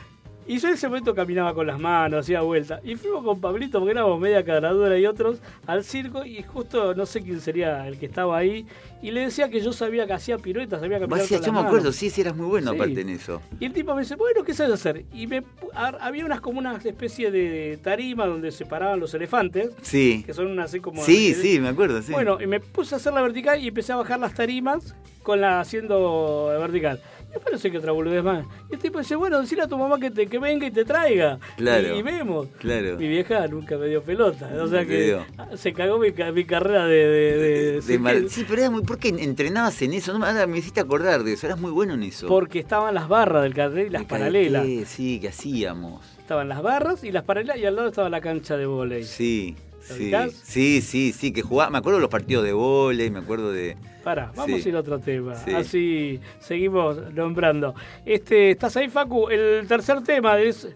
Y 0.46 0.58
yo 0.58 0.68
en 0.68 0.74
ese 0.74 0.88
momento 0.88 1.14
caminaba 1.14 1.54
con 1.54 1.66
las 1.66 1.78
manos, 1.78 2.20
hacía 2.20 2.40
vueltas. 2.42 2.80
Y 2.84 2.96
fuimos 2.96 3.24
con 3.24 3.40
Pablito, 3.40 3.78
porque 3.78 3.92
éramos 3.92 4.18
media 4.20 4.44
cadradura 4.44 4.98
y 4.98 5.06
otros, 5.06 5.38
al 5.66 5.84
circo. 5.84 6.24
Y 6.24 6.42
justo 6.42 6.94
no 6.94 7.06
sé 7.06 7.22
quién 7.22 7.40
sería 7.40 7.86
el 7.86 7.98
que 7.98 8.06
estaba 8.06 8.36
ahí. 8.38 8.66
Y 9.02 9.10
le 9.12 9.20
decía 9.20 9.48
que 9.50 9.60
yo 9.60 9.72
sabía 9.72 10.06
que 10.06 10.12
hacía 10.14 10.38
piruetas, 10.38 10.80
sabía 10.80 10.98
caminar 11.00 11.20
hacías- 11.24 11.40
con 11.40 11.46
yo 11.46 11.52
las 11.52 11.52
me 11.52 11.52
manos. 11.52 11.68
acuerdo, 11.68 11.92
sí, 11.92 12.10
sí, 12.10 12.20
eras 12.20 12.36
muy 12.36 12.46
bueno 12.46 12.70
Sí. 12.72 12.76
aparte 12.76 13.00
en 13.00 13.08
eso. 13.10 13.40
Y 13.60 13.64
el 13.66 13.72
tipo 13.72 13.94
me 13.94 14.02
dice, 14.02 14.16
bueno, 14.16 14.42
¿qué 14.44 14.52
sabes 14.54 14.72
hacer? 14.74 15.04
Y 15.12 15.26
me 15.26 15.42
ar- 15.74 15.98
había 16.00 16.24
unas 16.26 16.40
como 16.40 16.58
una 16.58 16.76
especie 16.76 17.30
de 17.30 17.78
tarima 17.82 18.26
donde 18.26 18.50
se 18.52 18.66
paraban 18.66 18.98
los 19.00 19.14
elefantes, 19.14 19.70
Sí, 19.82 20.22
que 20.26 20.34
son 20.34 20.48
unas 20.48 20.66
así 20.66 20.80
como... 20.80 21.02
sí, 21.04 21.34
sí, 21.34 21.60
me 21.60 21.68
acuerdo, 21.68 22.02
sí. 22.02 22.12
Bueno, 22.12 22.38
y 22.40 22.46
me 22.46 22.60
puse 22.60 22.94
a 22.94 22.98
hacer 22.98 23.12
la 23.12 23.22
vertical 23.22 23.60
y 23.62 23.68
empecé 23.68 23.92
a 23.92 23.96
bajar 23.96 24.18
las 24.20 24.34
tarimas 24.34 24.94
con 25.22 25.40
la 25.40 25.60
haciendo 25.60 26.46
vertical. 26.60 27.00
Y 27.34 27.38
parece 27.38 27.70
que 27.70 27.78
otra 27.78 27.92
boludez 27.92 28.22
más. 28.22 28.44
Y 28.70 28.74
el 28.74 28.80
tipo 28.80 28.98
dice, 28.98 29.16
bueno, 29.16 29.40
decile 29.40 29.62
a 29.62 29.66
tu 29.66 29.78
mamá 29.78 29.98
que, 29.98 30.10
te, 30.10 30.26
que 30.26 30.38
venga 30.38 30.66
y 30.66 30.70
te 30.70 30.84
traiga. 30.84 31.38
Claro. 31.56 31.94
Y, 31.96 31.98
y 31.98 32.02
vemos. 32.02 32.46
Claro. 32.58 32.98
Mi 32.98 33.08
vieja 33.08 33.46
nunca 33.48 33.78
me 33.78 33.86
dio 33.86 34.02
pelota. 34.02 34.50
O 34.62 34.66
sea 34.68 34.84
que 34.84 35.02
dio. 35.02 35.24
se 35.56 35.72
cagó 35.72 35.98
mi, 35.98 36.08
mi 36.10 36.44
carrera 36.44 36.86
de... 36.86 36.94
de, 36.94 37.36
de- 37.38 37.72
De 37.72 37.82
sí, 37.82 37.98
mal- 37.98 38.28
Sí, 38.28 38.44
pero 38.48 38.60
era 38.60 38.70
muy. 38.70 38.82
¿Por 38.82 38.98
qué 38.98 39.08
entrenabas 39.08 39.80
en 39.82 39.94
eso? 39.94 40.12
No, 40.12 40.18
me- 40.18 40.26
ahora 40.26 40.46
me 40.46 40.58
hiciste 40.58 40.80
acordar 40.80 41.24
de 41.24 41.32
eso. 41.32 41.46
Eras 41.46 41.58
muy 41.60 41.70
bueno 41.70 41.94
en 41.94 42.02
eso. 42.02 42.26
Porque 42.28 42.58
estaban 42.58 42.94
las 42.94 43.08
barras 43.08 43.42
del 43.44 43.54
carril 43.54 43.86
y 43.86 43.90
las 43.90 44.04
paralelas. 44.04 44.62
cadeté, 44.62 44.86
Sí, 44.86 45.18
que 45.20 45.28
hacíamos. 45.28 46.04
Estaban 46.18 46.48
las 46.48 46.62
barras 46.62 47.02
y 47.04 47.12
las 47.12 47.24
paralelas 47.24 47.56
y 47.58 47.64
al 47.64 47.76
lado 47.76 47.88
estaba 47.88 48.08
la 48.10 48.20
cancha 48.20 48.56
de 48.56 48.66
volei. 48.66 49.04
Sí, 49.04 49.56
¿Lo 49.70 49.71
sí. 49.82 50.12
Sí, 50.42 50.80
sí, 50.80 51.12
sí, 51.12 51.32
que 51.32 51.42
jugaba. 51.42 51.70
Me 51.70 51.78
acuerdo 51.78 51.98
de 51.98 52.02
los 52.02 52.10
partidos 52.10 52.44
de 52.44 52.52
vóley, 52.52 53.10
me 53.10 53.18
acuerdo 53.20 53.52
de. 53.52 53.76
Pará, 54.04 54.32
vamos 54.34 54.60
Sí. 54.60 54.66
a 54.66 54.68
ir 54.70 54.76
a 54.76 54.80
otro 54.80 54.98
tema. 54.98 55.34
Sí. 55.36 55.52
Así 55.52 56.20
seguimos 56.40 57.12
nombrando. 57.12 57.74
Este, 58.04 58.50
¿Estás 58.50 58.76
ahí, 58.76 58.88
Facu? 58.88 59.28
El 59.28 59.66
tercer 59.68 60.02
tema 60.02 60.40
es 60.40 60.68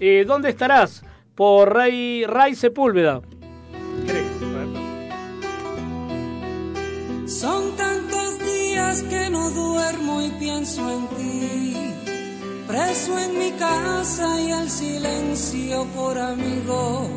eh, 0.00 0.24
¿Dónde 0.26 0.50
estarás? 0.50 1.02
Por 1.34 1.72
Ray, 1.74 2.24
Ray 2.26 2.54
Sepúlveda. 2.54 3.20
Son 7.26 7.76
tantos 7.76 8.38
días 8.40 9.02
que 9.02 9.28
no 9.30 9.50
duermo 9.50 10.22
y 10.22 10.30
pienso 10.38 10.80
en 10.90 11.06
ti. 11.08 11.76
Preso 12.66 13.18
en 13.18 13.38
mi 13.38 13.50
casa 13.52 14.40
y 14.40 14.50
el 14.52 14.68
silencio 14.70 15.84
por 15.94 16.16
amigo. 16.18 17.08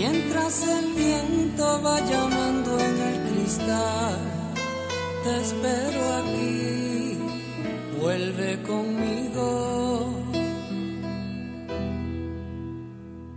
Mientras 0.00 0.62
el 0.62 0.94
viento 0.94 1.82
va 1.82 1.98
llamando 1.98 2.78
en 2.78 2.96
el 3.08 3.32
cristal. 3.32 4.16
Te 5.24 5.40
espero 5.40 6.00
aquí. 6.20 7.18
Vuelve 8.00 8.62
conmigo. 8.62 10.14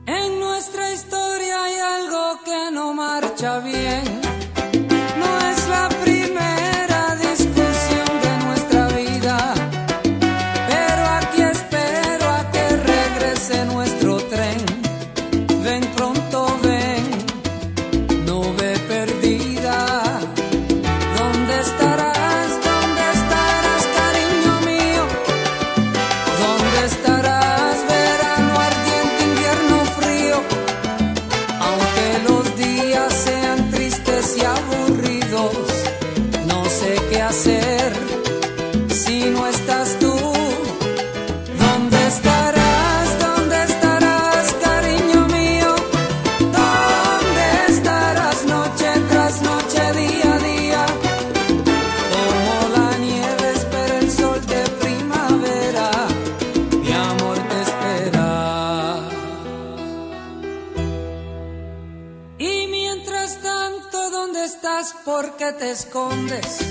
En 0.06 0.40
nuestra 0.40 0.94
historia 0.94 1.64
hay 1.64 1.78
algo 1.98 2.40
que 2.46 2.72
no 2.72 2.94
marcha 2.94 3.58
bien. 3.58 4.31
Te 65.54 65.72
escondes? 65.72 66.71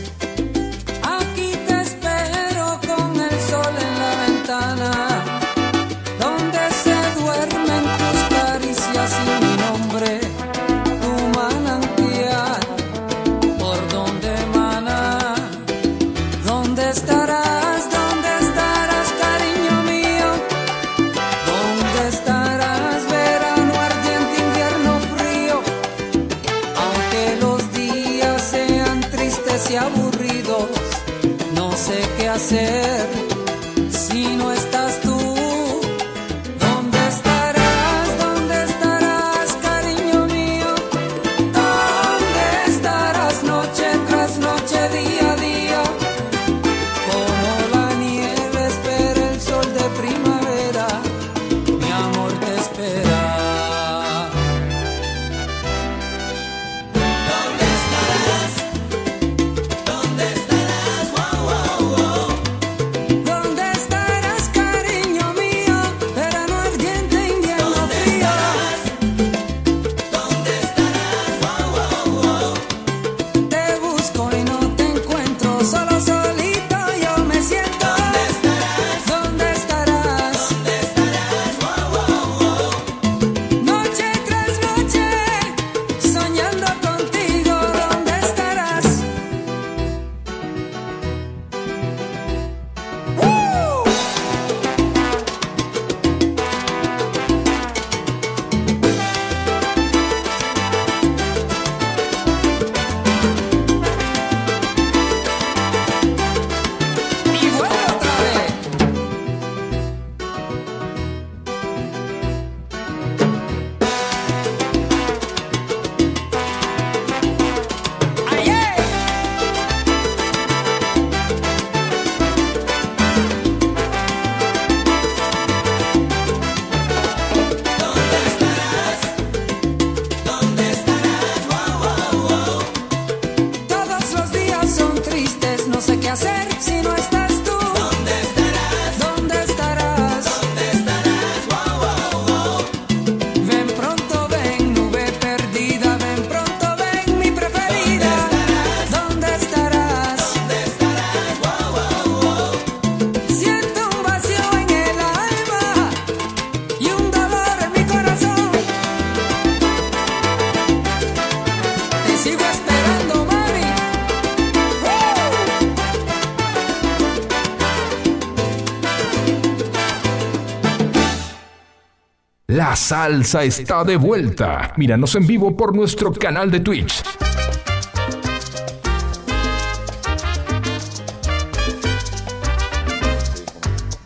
Salsa 172.95 173.45
está 173.45 173.84
de 173.84 173.97
vuelta. 173.97 174.72
Míranos 174.76 175.14
en 175.14 175.24
vivo 175.24 175.57
por 175.57 175.76
nuestro 175.76 176.12
canal 176.12 176.51
de 176.51 176.59
Twitch. 176.59 177.05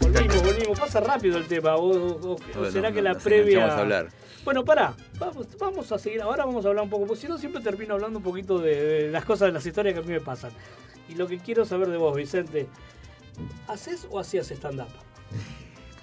Volvimos, 0.01 0.43
volvimos. 0.43 0.79
Pasa 0.81 1.01
rápido 1.01 1.39
el 1.39 1.47
tema. 1.47 1.77
O, 1.77 1.91
o- 1.91 2.33
o 2.33 2.37
Bueno, 2.55 2.71
será 2.71 2.91
que 2.93 3.03
no- 3.03 3.13
la 3.13 3.19
previa. 3.19 3.67
a 3.67 3.79
hablar. 3.79 4.09
Bueno, 4.45 4.65
pará. 4.65 4.95
Vamos, 5.19 5.47
vamos 5.59 5.91
a 5.93 5.99
seguir. 5.99 6.21
Ahora 6.23 6.45
vamos 6.45 6.65
a 6.65 6.69
hablar 6.69 6.85
un 6.85 6.91
poco. 6.91 7.07
Porque 7.07 7.23
si 7.23 7.29
no, 7.29 7.39
siempre 7.39 7.63
termino 7.63 7.95
hablando 7.95 8.19
un 8.19 8.25
poquito 8.25 8.59
de, 8.59 8.75
de 9.05 9.11
las 9.11 9.25
cosas, 9.25 9.47
de 9.49 9.53
las 9.53 9.65
historias 9.65 9.95
que 9.95 10.01
a 10.01 10.03
mí 10.03 10.13
me 10.13 10.21
pasan. 10.21 10.51
Y 11.09 11.15
lo 11.15 11.27
que 11.27 11.39
quiero 11.39 11.65
saber 11.65 11.89
de 11.89 11.97
vos, 11.97 12.17
Vicente. 12.17 12.67
¿Haces 13.67 14.07
o 14.11 14.21
hacías 14.21 14.51
stand-up? 14.51 14.89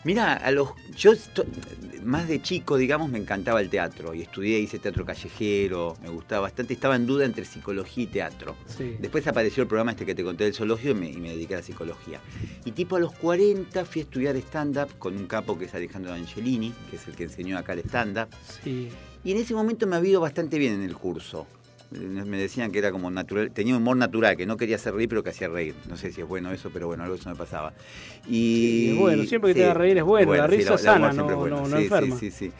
Mira, 0.03 0.33
a 0.33 0.49
los, 0.51 0.69
yo 0.95 1.11
más 2.11 2.27
de 2.27 2.41
chico, 2.41 2.75
digamos, 2.75 3.09
me 3.09 3.17
encantaba 3.17 3.61
el 3.61 3.69
teatro 3.69 4.13
y 4.13 4.21
estudié, 4.21 4.59
hice 4.59 4.79
teatro 4.79 5.05
callejero, 5.05 5.95
me 6.03 6.09
gustaba 6.09 6.41
bastante, 6.41 6.73
estaba 6.73 6.97
en 6.97 7.07
duda 7.07 7.23
entre 7.23 7.45
psicología 7.45 8.03
y 8.03 8.07
teatro. 8.07 8.57
Sí. 8.65 8.97
Después 8.99 9.25
apareció 9.27 9.63
el 9.63 9.69
programa 9.69 9.91
este 9.91 10.05
que 10.05 10.13
te 10.13 10.21
conté 10.21 10.43
del 10.43 10.53
zoológico 10.53 10.91
y 10.91 10.93
me, 10.93 11.09
y 11.09 11.17
me 11.17 11.29
dediqué 11.29 11.53
a 11.53 11.57
la 11.57 11.63
psicología. 11.63 12.19
Y 12.65 12.73
tipo 12.73 12.97
a 12.97 12.99
los 12.99 13.13
40 13.13 13.85
fui 13.85 14.01
a 14.01 14.03
estudiar 14.03 14.35
stand-up 14.35 14.89
con 14.99 15.15
un 15.15 15.25
capo 15.25 15.57
que 15.57 15.65
es 15.65 15.73
Alejandro 15.73 16.11
Angelini, 16.11 16.73
que 16.89 16.97
es 16.97 17.07
el 17.07 17.15
que 17.15 17.23
enseñó 17.23 17.57
acá 17.57 17.73
el 17.73 17.79
stand-up. 17.79 18.27
Sí. 18.61 18.89
Y 19.23 19.31
en 19.31 19.37
ese 19.37 19.53
momento 19.53 19.87
me 19.87 19.95
había 19.95 20.11
ido 20.11 20.21
bastante 20.21 20.59
bien 20.59 20.73
en 20.73 20.83
el 20.83 20.95
curso. 20.95 21.47
Eh, 21.93 21.97
Me 22.25 22.37
decían 22.37 22.71
que 22.71 22.79
era 22.79 22.91
como 22.91 23.11
natural, 23.11 23.51
tenía 23.51 23.75
humor 23.75 23.97
natural, 23.97 24.37
que 24.37 24.45
no 24.45 24.57
quería 24.57 24.77
hacer 24.77 24.93
reír, 24.93 25.09
pero 25.09 25.23
que 25.23 25.29
hacía 25.31 25.47
reír. 25.49 25.75
No 25.89 25.97
sé 25.97 26.11
si 26.11 26.21
es 26.21 26.27
bueno 26.27 26.51
eso, 26.51 26.69
pero 26.71 26.87
bueno, 26.87 27.03
algo 27.03 27.15
eso 27.15 27.29
me 27.29 27.35
pasaba. 27.35 27.73
Y, 28.27 28.31
Sí, 28.31 28.89
es 28.91 28.95
bueno, 28.97 29.23
siempre 29.23 29.53
que 29.53 29.59
te 29.59 29.65
haga 29.65 29.73
reír 29.73 29.97
es 29.97 30.03
bueno, 30.03 30.33
la 30.35 30.47
risa 30.47 30.73
el 30.73 30.79
sana, 30.79 31.11
humor 31.11 31.15
no- 31.15 31.29
es 31.31 31.35
bueno. 31.37 31.55
no- 31.61 31.67
no 31.67 31.77
Sí, 31.77 31.83
enferma. 31.83 32.17
Sí, 32.17 32.31
sí, 32.31 32.47
sí. 32.47 32.51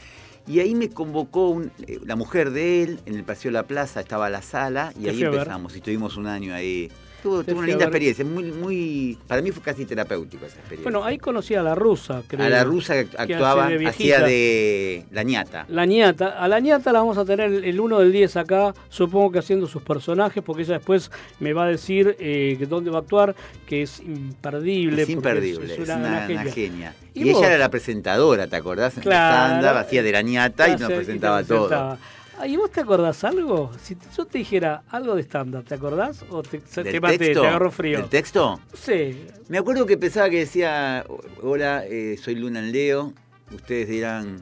Y 0.47 0.59
ahí 0.59 0.73
me 0.75 0.89
convocó 0.89 1.49
un- 1.49 1.71
eh, 1.87 1.99
la 2.03 2.15
mujer 2.15 2.51
de 2.51 2.83
él, 2.83 2.99
en 3.05 3.15
el 3.15 3.23
Paseo 3.23 3.49
de 3.49 3.53
la 3.53 3.63
Plaza 3.63 3.99
estaba 4.01 4.29
la 4.29 4.41
sala, 4.41 4.91
y 4.99 5.07
ahí 5.07 5.21
empezamos. 5.23 5.73
Y 5.75 5.77
estuvimos 5.77 6.17
un 6.17 6.27
año 6.27 6.53
ahí. 6.53 6.89
Tuve 7.21 7.53
una 7.53 7.67
linda 7.67 7.85
experiencia, 7.85 8.25
muy, 8.25 8.45
muy, 8.51 9.17
para 9.27 9.41
mí 9.41 9.51
fue 9.51 9.61
casi 9.61 9.85
terapéutico 9.85 10.45
esa 10.45 10.55
experiencia. 10.57 10.83
Bueno, 10.91 11.05
ahí 11.05 11.17
conocí 11.17 11.53
a 11.55 11.61
la 11.61 11.75
rusa, 11.75 12.23
creo. 12.27 12.45
a 12.45 12.49
la 12.49 12.63
rusa 12.63 13.03
que 13.03 13.09
actuaba, 13.17 13.69
de 13.69 13.87
hacía 13.87 14.21
de 14.21 15.05
la 15.11 15.23
ñata. 15.23 15.65
La 15.69 15.85
ñata, 15.85 16.29
a 16.41 16.47
la 16.47 16.59
ñata 16.59 16.91
la 16.91 16.99
vamos 16.99 17.17
a 17.17 17.25
tener 17.25 17.51
el 17.51 17.79
1 17.79 17.99
del 17.99 18.11
10 18.11 18.37
acá, 18.37 18.73
supongo 18.89 19.31
que 19.31 19.39
haciendo 19.39 19.67
sus 19.67 19.81
personajes, 19.83 20.41
porque 20.43 20.63
ella 20.63 20.75
después 20.75 21.11
me 21.39 21.53
va 21.53 21.65
a 21.65 21.67
decir 21.67 22.15
eh, 22.19 22.55
que 22.57 22.65
dónde 22.65 22.89
va 22.89 22.97
a 22.99 23.01
actuar, 23.01 23.35
que 23.67 23.83
es 23.83 23.99
imperdible. 23.99 25.03
Es 25.03 25.09
imperdible, 25.09 25.73
es, 25.75 25.79
una- 25.79 25.95
una, 25.97 26.07
una 26.07 26.17
una 26.25 26.25
genia. 26.43 26.51
genia. 26.53 26.95
¿Y 27.13 27.29
ella 27.29 27.47
era 27.47 27.57
la 27.57 27.69
presentadora, 27.69 28.47
¿te 28.47 28.55
acordás? 28.55 28.95
En 28.97 29.03
Claro. 29.03 29.59
stand-up, 29.59 29.77
hacía 29.85 30.01
de 30.01 30.11
la 30.11 30.21
ñata 30.21 30.69
y 30.69 30.77
nos 30.77 30.91
presentaba. 30.91 31.43
todo. 31.43 31.97
Ah, 32.41 32.47
¿Y 32.47 32.55
vos 32.57 32.71
te 32.71 32.81
acordás 32.81 33.23
algo? 33.23 33.71
Si 33.83 33.95
yo 34.17 34.25
te 34.25 34.39
dijera 34.39 34.81
algo 34.89 35.15
de 35.15 35.21
stand-up, 35.21 35.63
¿te 35.63 35.75
acordás? 35.75 36.25
¿O 36.31 36.41
te, 36.41 36.59
se- 36.67 36.81
¿Del 36.83 36.93
te 36.93 36.99
maté, 36.99 37.17
texto? 37.19 37.41
te 37.41 37.47
agarró 37.47 37.69
frío? 37.69 37.99
¿Del 37.99 38.09
texto? 38.09 38.59
Sí. 38.73 39.25
Me 39.47 39.59
acuerdo 39.59 39.85
que 39.85 39.95
pensaba 39.95 40.27
que 40.27 40.39
decía, 40.39 41.05
hola, 41.43 41.83
eh, 41.85 42.17
soy 42.19 42.33
Luna 42.35 42.57
en 42.59 42.71
Leo, 42.71 43.13
ustedes 43.53 43.87
dirán, 43.89 44.41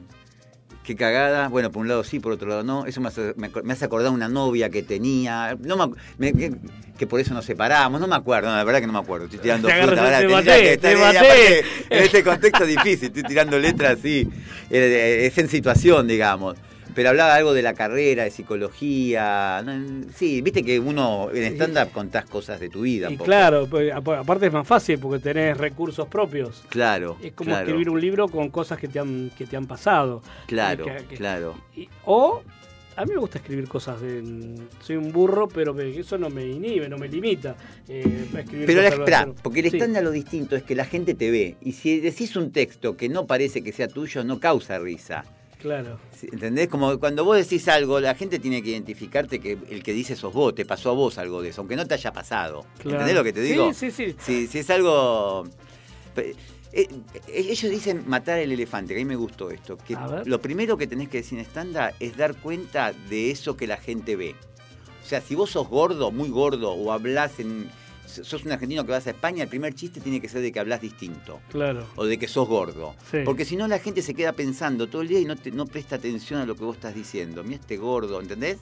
qué 0.82 0.96
cagada, 0.96 1.48
bueno, 1.48 1.70
por 1.70 1.82
un 1.82 1.88
lado 1.88 2.02
sí, 2.02 2.20
por 2.20 2.32
otro 2.32 2.48
lado 2.48 2.62
no, 2.62 2.86
eso 2.86 3.02
me 3.02 3.08
hace, 3.08 3.34
me 3.36 3.72
hace 3.74 3.84
acordar 3.84 4.10
una 4.12 4.28
novia 4.28 4.70
que 4.70 4.82
tenía, 4.82 5.58
no 5.60 5.76
me 6.16 6.32
me- 6.32 6.52
que, 6.96 7.06
por 7.06 7.20
eso 7.20 7.34
nos 7.34 7.44
separamos, 7.44 8.00
no 8.00 8.06
me 8.06 8.16
acuerdo, 8.16 8.48
no, 8.48 8.56
la 8.56 8.64
verdad 8.64 8.80
que 8.80 8.86
no 8.86 8.94
me 8.94 8.98
acuerdo, 8.98 9.26
estoy 9.26 9.40
tirando 9.40 9.68
Te 9.68 9.74
fruta, 9.82 10.18
te 10.20 10.28
maté, 10.28 10.44
que 10.62 10.72
estar- 10.74 10.90
te 10.94 10.96
maté. 10.96 11.58
en 11.90 12.02
este 12.02 12.24
contexto 12.24 12.64
difícil, 12.64 13.08
estoy 13.08 13.24
tirando 13.24 13.58
letras 13.58 13.98
así, 13.98 14.26
eh, 14.70 15.26
es 15.26 15.36
en 15.36 15.48
situación, 15.50 16.08
digamos. 16.08 16.56
Pero 16.94 17.10
hablaba 17.10 17.34
algo 17.34 17.52
de 17.52 17.62
la 17.62 17.74
carrera, 17.74 18.24
de 18.24 18.30
psicología. 18.30 19.62
no, 19.64 20.04
sí, 20.14 20.40
viste 20.42 20.62
que 20.62 20.78
uno 20.78 21.28
en 21.32 21.54
stand-up 21.54 21.92
contás 21.92 22.24
cosas 22.26 22.60
de 22.60 22.68
tu 22.68 22.82
vida. 22.82 23.08
un 23.08 23.14
Y 23.14 23.16
poco. 23.16 23.26
claro, 23.26 23.66
pues, 23.68 23.92
ap- 23.92 24.08
aparte 24.08 24.46
es 24.46 24.52
más 24.52 24.66
fácil 24.66 24.98
porque 24.98 25.18
tenés 25.22 25.56
recursos 25.56 26.08
propios. 26.08 26.62
Claro. 26.68 27.16
Es 27.22 27.32
como 27.32 27.50
claro. 27.50 27.66
escribir 27.66 27.90
un 27.90 28.00
libro 28.00 28.28
con 28.28 28.50
cosas 28.50 28.78
que 28.78 28.88
te 28.88 28.98
han, 28.98 29.30
que 29.36 29.46
te 29.46 29.56
han 29.56 29.66
pasado. 29.66 30.22
Claro, 30.46 30.84
Que- 30.84 31.04
que- 31.08 31.16
claro. 31.16 31.54
y- 31.76 31.88
o 32.04 32.42
a 32.96 33.04
mí 33.04 33.12
me 33.14 33.18
gusta 33.18 33.38
escribir 33.38 33.66
cosas. 33.68 34.00
de- 34.00 34.56
soy 34.82 34.96
un 34.96 35.10
burro, 35.12 35.48
pero 35.48 35.72
me- 35.72 35.88
eso 35.98 36.18
no 36.18 36.28
me 36.28 36.46
inhibe, 36.46 36.88
no 36.88 36.98
me 36.98 37.08
limita. 37.08 37.56
eh, 37.88 38.26
escribir 38.36 38.66
Pero 38.66 38.82
la, 38.82 39.04
pero- 39.04 39.34
porque 39.42 39.60
el 39.60 39.70
Sí. 39.70 39.76
estándar 39.76 40.02
lo 40.04 40.10
distinto 40.10 40.54
es 40.56 40.62
que 40.62 40.74
la 40.74 40.84
gente 40.84 41.14
te 41.14 41.30
ve. 41.30 41.56
Y 41.62 41.72
si 41.72 41.98
decís 42.00 42.36
un 42.36 42.52
texto 42.52 42.96
que 42.96 43.08
no 43.08 43.26
parece 43.26 43.62
que 43.62 43.72
sea 43.72 43.88
tuyo, 43.88 44.22
no 44.22 44.38
causa 44.38 44.78
risa. 44.78 45.24
Claro. 45.60 45.98
¿Entendés? 46.22 46.68
Como 46.68 46.98
cuando 46.98 47.24
vos 47.24 47.36
decís 47.36 47.68
algo, 47.68 48.00
la 48.00 48.14
gente 48.14 48.38
tiene 48.38 48.62
que 48.62 48.70
identificarte 48.70 49.40
que 49.40 49.58
el 49.68 49.82
que 49.82 49.92
dice 49.92 50.16
sos 50.16 50.32
vos, 50.32 50.54
te 50.54 50.64
pasó 50.64 50.90
a 50.90 50.94
vos 50.94 51.18
algo 51.18 51.42
de 51.42 51.50
eso, 51.50 51.60
aunque 51.60 51.76
no 51.76 51.86
te 51.86 51.94
haya 51.94 52.12
pasado. 52.12 52.64
Claro. 52.78 52.92
¿Entendés 52.92 53.14
lo 53.14 53.24
que 53.24 53.32
te 53.32 53.42
digo? 53.42 53.72
Sí, 53.74 53.90
sí, 53.90 54.08
sí. 54.08 54.16
Si, 54.20 54.46
si 54.46 54.58
es 54.60 54.70
algo... 54.70 55.44
eh, 56.16 56.34
eh, 56.72 56.88
ellos 57.28 57.70
dicen 57.70 58.04
matar 58.06 58.38
el 58.38 58.52
elefante, 58.52 58.94
que 58.94 59.00
a 59.00 59.04
mí 59.04 59.08
me 59.08 59.16
gustó 59.16 59.50
esto. 59.50 59.76
Que 59.76 59.96
lo 60.24 60.40
primero 60.40 60.78
que 60.78 60.86
tenés 60.86 61.08
que 61.08 61.18
decir 61.18 61.38
en 61.38 61.44
estándar 61.44 61.94
es 62.00 62.16
dar 62.16 62.36
cuenta 62.36 62.92
de 63.10 63.30
eso 63.30 63.56
que 63.56 63.66
la 63.66 63.76
gente 63.76 64.16
ve. 64.16 64.34
O 65.04 65.06
sea, 65.06 65.20
si 65.20 65.34
vos 65.34 65.50
sos 65.50 65.68
gordo, 65.68 66.10
muy 66.10 66.28
gordo, 66.30 66.72
o 66.72 66.92
hablás 66.92 67.38
en... 67.40 67.68
Sos 68.10 68.44
un 68.44 68.52
argentino 68.52 68.84
que 68.84 68.92
vas 68.92 69.06
a 69.06 69.10
España, 69.10 69.42
el 69.44 69.48
primer 69.48 69.74
chiste 69.74 70.00
tiene 70.00 70.20
que 70.20 70.28
ser 70.28 70.42
de 70.42 70.50
que 70.52 70.60
hablas 70.60 70.80
distinto 70.80 71.40
Claro. 71.50 71.86
o 71.96 72.04
de 72.04 72.18
que 72.18 72.28
sos 72.28 72.46
gordo. 72.48 72.94
Sí. 73.10 73.18
Porque 73.24 73.44
si 73.44 73.56
no 73.56 73.68
la 73.68 73.78
gente 73.78 74.02
se 74.02 74.14
queda 74.14 74.32
pensando 74.32 74.88
todo 74.88 75.02
el 75.02 75.08
día 75.08 75.20
y 75.20 75.24
no, 75.24 75.36
te- 75.36 75.50
no 75.50 75.66
presta 75.66 75.96
atención 75.96 76.40
a 76.40 76.46
lo 76.46 76.54
que 76.56 76.64
vos 76.64 76.76
estás 76.76 76.94
diciendo. 76.94 77.42
Mira 77.44 77.60
este 77.60 77.76
gordo, 77.76 78.20
¿entendés? 78.20 78.58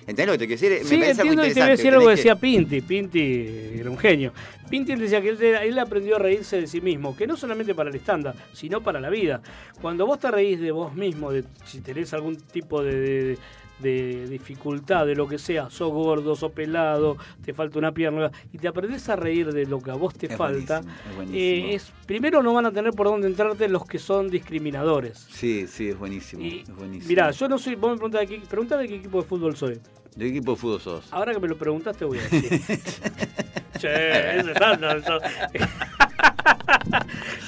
¿Entendés 0.00 0.26
lo 0.26 0.32
que 0.32 0.38
te 0.38 0.46
quiero 0.56 0.74
decir? 0.74 0.88
Sí, 0.88 0.94
Me 0.96 1.00
parece 1.02 1.20
algo 1.20 1.32
entiendo 1.34 1.46
y 1.46 1.54
te 1.54 1.60
voy 1.60 1.68
a 1.68 1.70
decir 1.72 1.92
algo 1.92 2.04
que 2.06 2.10
decía 2.16 2.36
Pinti. 2.36 2.80
Pinti 2.80 3.46
era 3.78 3.90
un 3.90 3.98
genio. 3.98 4.32
Pinti 4.70 4.94
decía 4.94 5.20
que 5.20 5.28
él, 5.28 5.42
él 5.42 5.78
aprendió 5.78 6.16
a 6.16 6.18
reírse 6.18 6.58
de 6.62 6.66
sí 6.66 6.80
mismo, 6.80 7.14
que 7.14 7.26
no 7.26 7.36
solamente 7.36 7.74
para 7.74 7.90
el 7.90 7.96
estándar, 7.96 8.34
sino 8.54 8.82
para 8.82 9.00
la 9.00 9.10
vida. 9.10 9.42
Cuando 9.82 10.06
vos 10.06 10.18
te 10.18 10.30
reís 10.30 10.60
de 10.60 10.70
vos 10.70 10.94
mismo, 10.94 11.30
de 11.30 11.44
si 11.66 11.80
tenés 11.82 12.14
algún 12.14 12.36
tipo 12.36 12.82
de, 12.82 12.94
de- 12.96 13.38
de 13.78 14.26
dificultad, 14.28 15.06
de 15.06 15.14
lo 15.14 15.28
que 15.28 15.38
sea, 15.38 15.70
sos 15.70 15.90
gordo, 15.92 16.34
sos 16.36 16.52
pelado, 16.52 17.16
te 17.44 17.52
falta 17.54 17.78
una 17.78 17.92
pierna, 17.92 18.30
y 18.52 18.58
te 18.58 18.68
aprendés 18.68 19.08
a 19.08 19.16
reír 19.16 19.52
de 19.52 19.66
lo 19.66 19.80
que 19.80 19.90
a 19.90 19.94
vos 19.94 20.14
te 20.14 20.26
Es 20.26 20.36
falta, 20.36 20.80
buenísimo, 20.80 21.08
es 21.10 21.16
buenísimo. 21.16 21.68
eh, 21.70 21.74
es, 21.74 21.92
primero 22.06 22.42
no 22.42 22.54
van 22.54 22.66
a 22.66 22.72
tener 22.72 22.92
por 22.92 23.06
dónde 23.06 23.26
entrarte 23.28 23.68
los 23.68 23.84
que 23.86 23.98
son 23.98 24.28
discriminadores. 24.28 25.26
Sí, 25.30 25.66
sí, 25.66 25.88
es 25.90 25.98
buenísimo. 25.98 26.42
Y, 26.42 26.60
es 26.60 26.74
buenísimo. 26.74 27.08
mirá, 27.08 27.30
yo 27.30 27.48
no 27.48 27.58
soy, 27.58 27.74
vos 27.74 27.90
me 27.92 27.96
preguntás 27.96 28.20
de 28.22 28.26
qué, 28.26 28.40
preguntame 28.48 28.82
de 28.82 28.88
qué 28.88 28.96
equipo 28.96 29.22
de 29.22 29.28
fútbol 29.28 29.56
soy. 29.56 29.74
¿De 29.74 30.24
qué 30.24 30.28
equipo 30.28 30.52
de 30.52 30.56
fútbol 30.58 30.80
sos? 30.80 31.12
Ahora 31.12 31.32
que 31.32 31.40
me 31.40 31.48
lo 31.48 31.56
preguntaste 31.56 32.04
voy 32.04 32.18
a 32.18 32.22
decir. 32.22 32.60
che, 33.78 34.38
ese 34.40 34.50
estándar. 34.52 34.96
eso. 34.98 35.18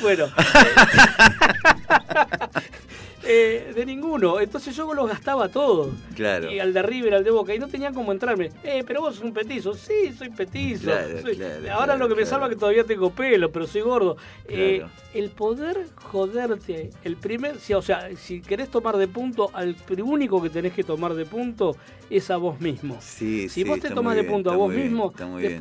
bueno. 0.02 0.26
eh, 3.24 3.72
de 3.74 3.86
ninguno. 3.86 4.40
Entonces 4.40 4.74
yo 4.74 4.92
los 4.94 5.08
gastaba 5.08 5.48
todos. 5.48 5.88
Claro. 6.14 6.50
Y 6.50 6.58
al 6.58 6.72
de 6.72 6.82
River, 6.82 7.14
al 7.14 7.24
de 7.24 7.30
Boca. 7.30 7.54
Y 7.54 7.58
no 7.58 7.68
tenían 7.68 7.94
como 7.94 8.12
entrarme. 8.12 8.50
Eh, 8.64 8.82
pero 8.86 9.00
vos 9.00 9.16
sos 9.16 9.24
un 9.24 9.32
petizo. 9.32 9.74
Sí, 9.74 10.12
soy 10.16 10.30
petizo. 10.30 10.84
Claro, 10.84 11.20
Soy- 11.22 11.36
claro, 11.36 11.72
Ahora 11.72 11.96
lo 11.96 12.08
que 12.08 12.14
me 12.14 12.26
salva 12.26 12.46
es 12.46 12.50
que 12.54 12.58
todavía 12.58 12.84
tengo 12.84 13.10
pelo, 13.10 13.50
pero 13.50 13.66
soy 13.66 13.82
gordo. 13.82 14.16
Eh, 14.48 14.84
el 15.14 15.30
poder 15.30 15.86
joderte, 15.96 16.90
el 17.04 17.16
primer, 17.16 17.58
si, 17.58 17.74
o 17.74 17.82
sea, 17.82 18.08
si 18.16 18.40
querés 18.40 18.68
tomar 18.70 18.96
de 18.96 19.08
punto, 19.08 19.50
al 19.52 19.74
único 20.04 20.42
que 20.42 20.50
tenés 20.50 20.72
que 20.72 20.84
tomar 20.84 21.14
de 21.14 21.24
punto 21.26 21.76
es 22.08 22.30
a 22.30 22.36
vos 22.36 22.60
mismo. 22.60 22.96
Sí, 23.00 23.48
Si 23.48 23.62
sí, 23.62 23.64
vos 23.64 23.80
te 23.80 23.88
muy 23.94 24.14
de 24.14 24.24
punto 24.24 24.50
a 24.50 24.56
vos 24.56 24.70
bien, 24.70 24.84
mismo, 24.84 25.12
bien. 25.38 25.52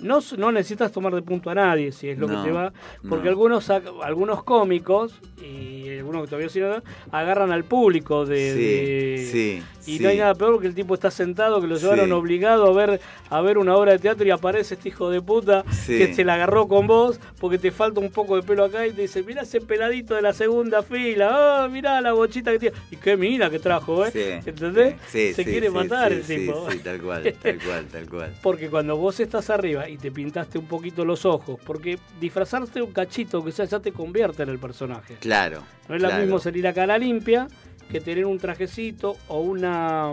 No, 0.00 0.18
no 0.38 0.52
necesitas 0.52 0.90
tomar 0.92 1.14
de 1.14 1.22
punto 1.22 1.50
a 1.50 1.54
nadie, 1.54 1.92
si 1.92 2.08
es 2.08 2.18
lo 2.18 2.26
No, 2.28 2.42
que 2.42 2.48
te 2.48 2.54
va. 2.54 2.72
Porque 3.08 3.24
no. 3.24 3.30
algunos 3.30 3.70
algunos 3.70 4.42
cómicos, 4.44 5.20
y 5.40 5.88
algunos 5.98 6.22
que 6.22 6.28
todavía 6.28 6.48
siguen, 6.48 6.82
agarran 7.10 7.52
al 7.52 7.64
público 7.64 8.24
de. 8.26 8.52
Sí, 8.52 8.60
de- 8.60 9.28
sí, 9.30 9.62
Y 9.92 9.96
sí. 9.98 10.02
no 10.02 10.08
hay 10.08 10.18
nada 10.18 10.34
peor 10.34 10.60
que 10.60 10.66
el 10.66 10.74
tipo 10.74 10.94
está 10.94 11.10
sentado, 11.10 11.60
que 11.60 11.66
lo 11.66 11.76
llevaron 11.76 12.06
Sí. 12.06 12.12
obligado 12.12 12.66
a 12.66 12.72
ver, 12.72 13.00
a 13.30 13.40
ver 13.42 13.58
una 13.58 13.76
obra 13.76 13.92
de 13.92 13.98
teatro 13.98 14.26
y 14.26 14.30
aparece 14.30 14.74
este 14.74 14.88
hijo 14.88 15.10
de 15.10 15.20
puta 15.20 15.64
Sí. 15.70 15.98
que 15.98 16.14
se 16.14 16.24
la 16.24 16.34
agarró 16.34 16.66
con 16.68 16.86
vos 16.86 17.20
porque 17.38 17.58
te 17.58 17.70
falta 17.70 18.00
un 18.00 18.10
poco 18.10 18.36
de 18.36 18.42
pelo 18.42 18.64
acá 18.64 18.86
y 18.86 18.92
te 18.92 19.02
dice, 19.02 19.22
mirá 19.22 19.42
ese 19.42 19.60
peladito 19.60 20.14
de 20.14 20.22
la 20.22 20.32
segunda 20.32 20.82
fila, 20.82 21.64
oh, 21.66 21.68
mirá 21.68 22.00
la 22.00 22.12
bochita 22.12 22.50
que 22.52 22.58
tiene. 22.58 22.76
Y 22.90 22.96
qué 22.96 23.16
mina 23.16 23.50
que 23.50 23.58
trajo, 23.58 24.06
¿eh? 24.06 24.10
Sí. 24.10 24.48
¿Entendés? 24.50 24.94
Sí, 25.08 25.34
se 25.34 25.44
sí, 25.44 25.50
quiere 25.50 25.68
sí, 25.68 25.72
matar 25.74 26.10
sí, 26.10 26.16
el 26.16 26.24
sí, 26.24 26.36
tipo. 26.36 26.70
Sí, 26.70 26.78
tal 26.78 27.00
cual, 27.02 27.22
tal 27.42 27.58
cual, 27.62 27.86
tal 27.92 28.08
cual. 28.08 28.34
Porque 28.42 28.68
cuando 28.70 28.96
vos 28.96 29.20
estás 29.20 29.50
arriba 29.50 29.88
y 29.94 29.98
te 29.98 30.10
pintaste 30.10 30.58
un 30.58 30.66
poquito 30.66 31.04
los 31.04 31.24
ojos, 31.24 31.58
porque 31.64 31.98
disfrazarte 32.20 32.82
un 32.82 32.92
cachito 32.92 33.44
que 33.44 33.52
sea 33.52 33.64
ya 33.66 33.78
te 33.80 33.92
convierte 33.92 34.42
en 34.42 34.48
el 34.48 34.58
personaje. 34.58 35.14
Claro. 35.20 35.62
No 35.88 35.94
es 35.94 36.02
lo 36.02 36.08
claro. 36.08 36.22
mismo 36.22 36.38
salir 36.40 36.66
a 36.66 36.72
cara 36.72 36.98
limpia 36.98 37.46
que 37.90 38.00
tener 38.00 38.26
un 38.26 38.38
trajecito 38.38 39.16
o 39.28 39.40
una 39.40 40.12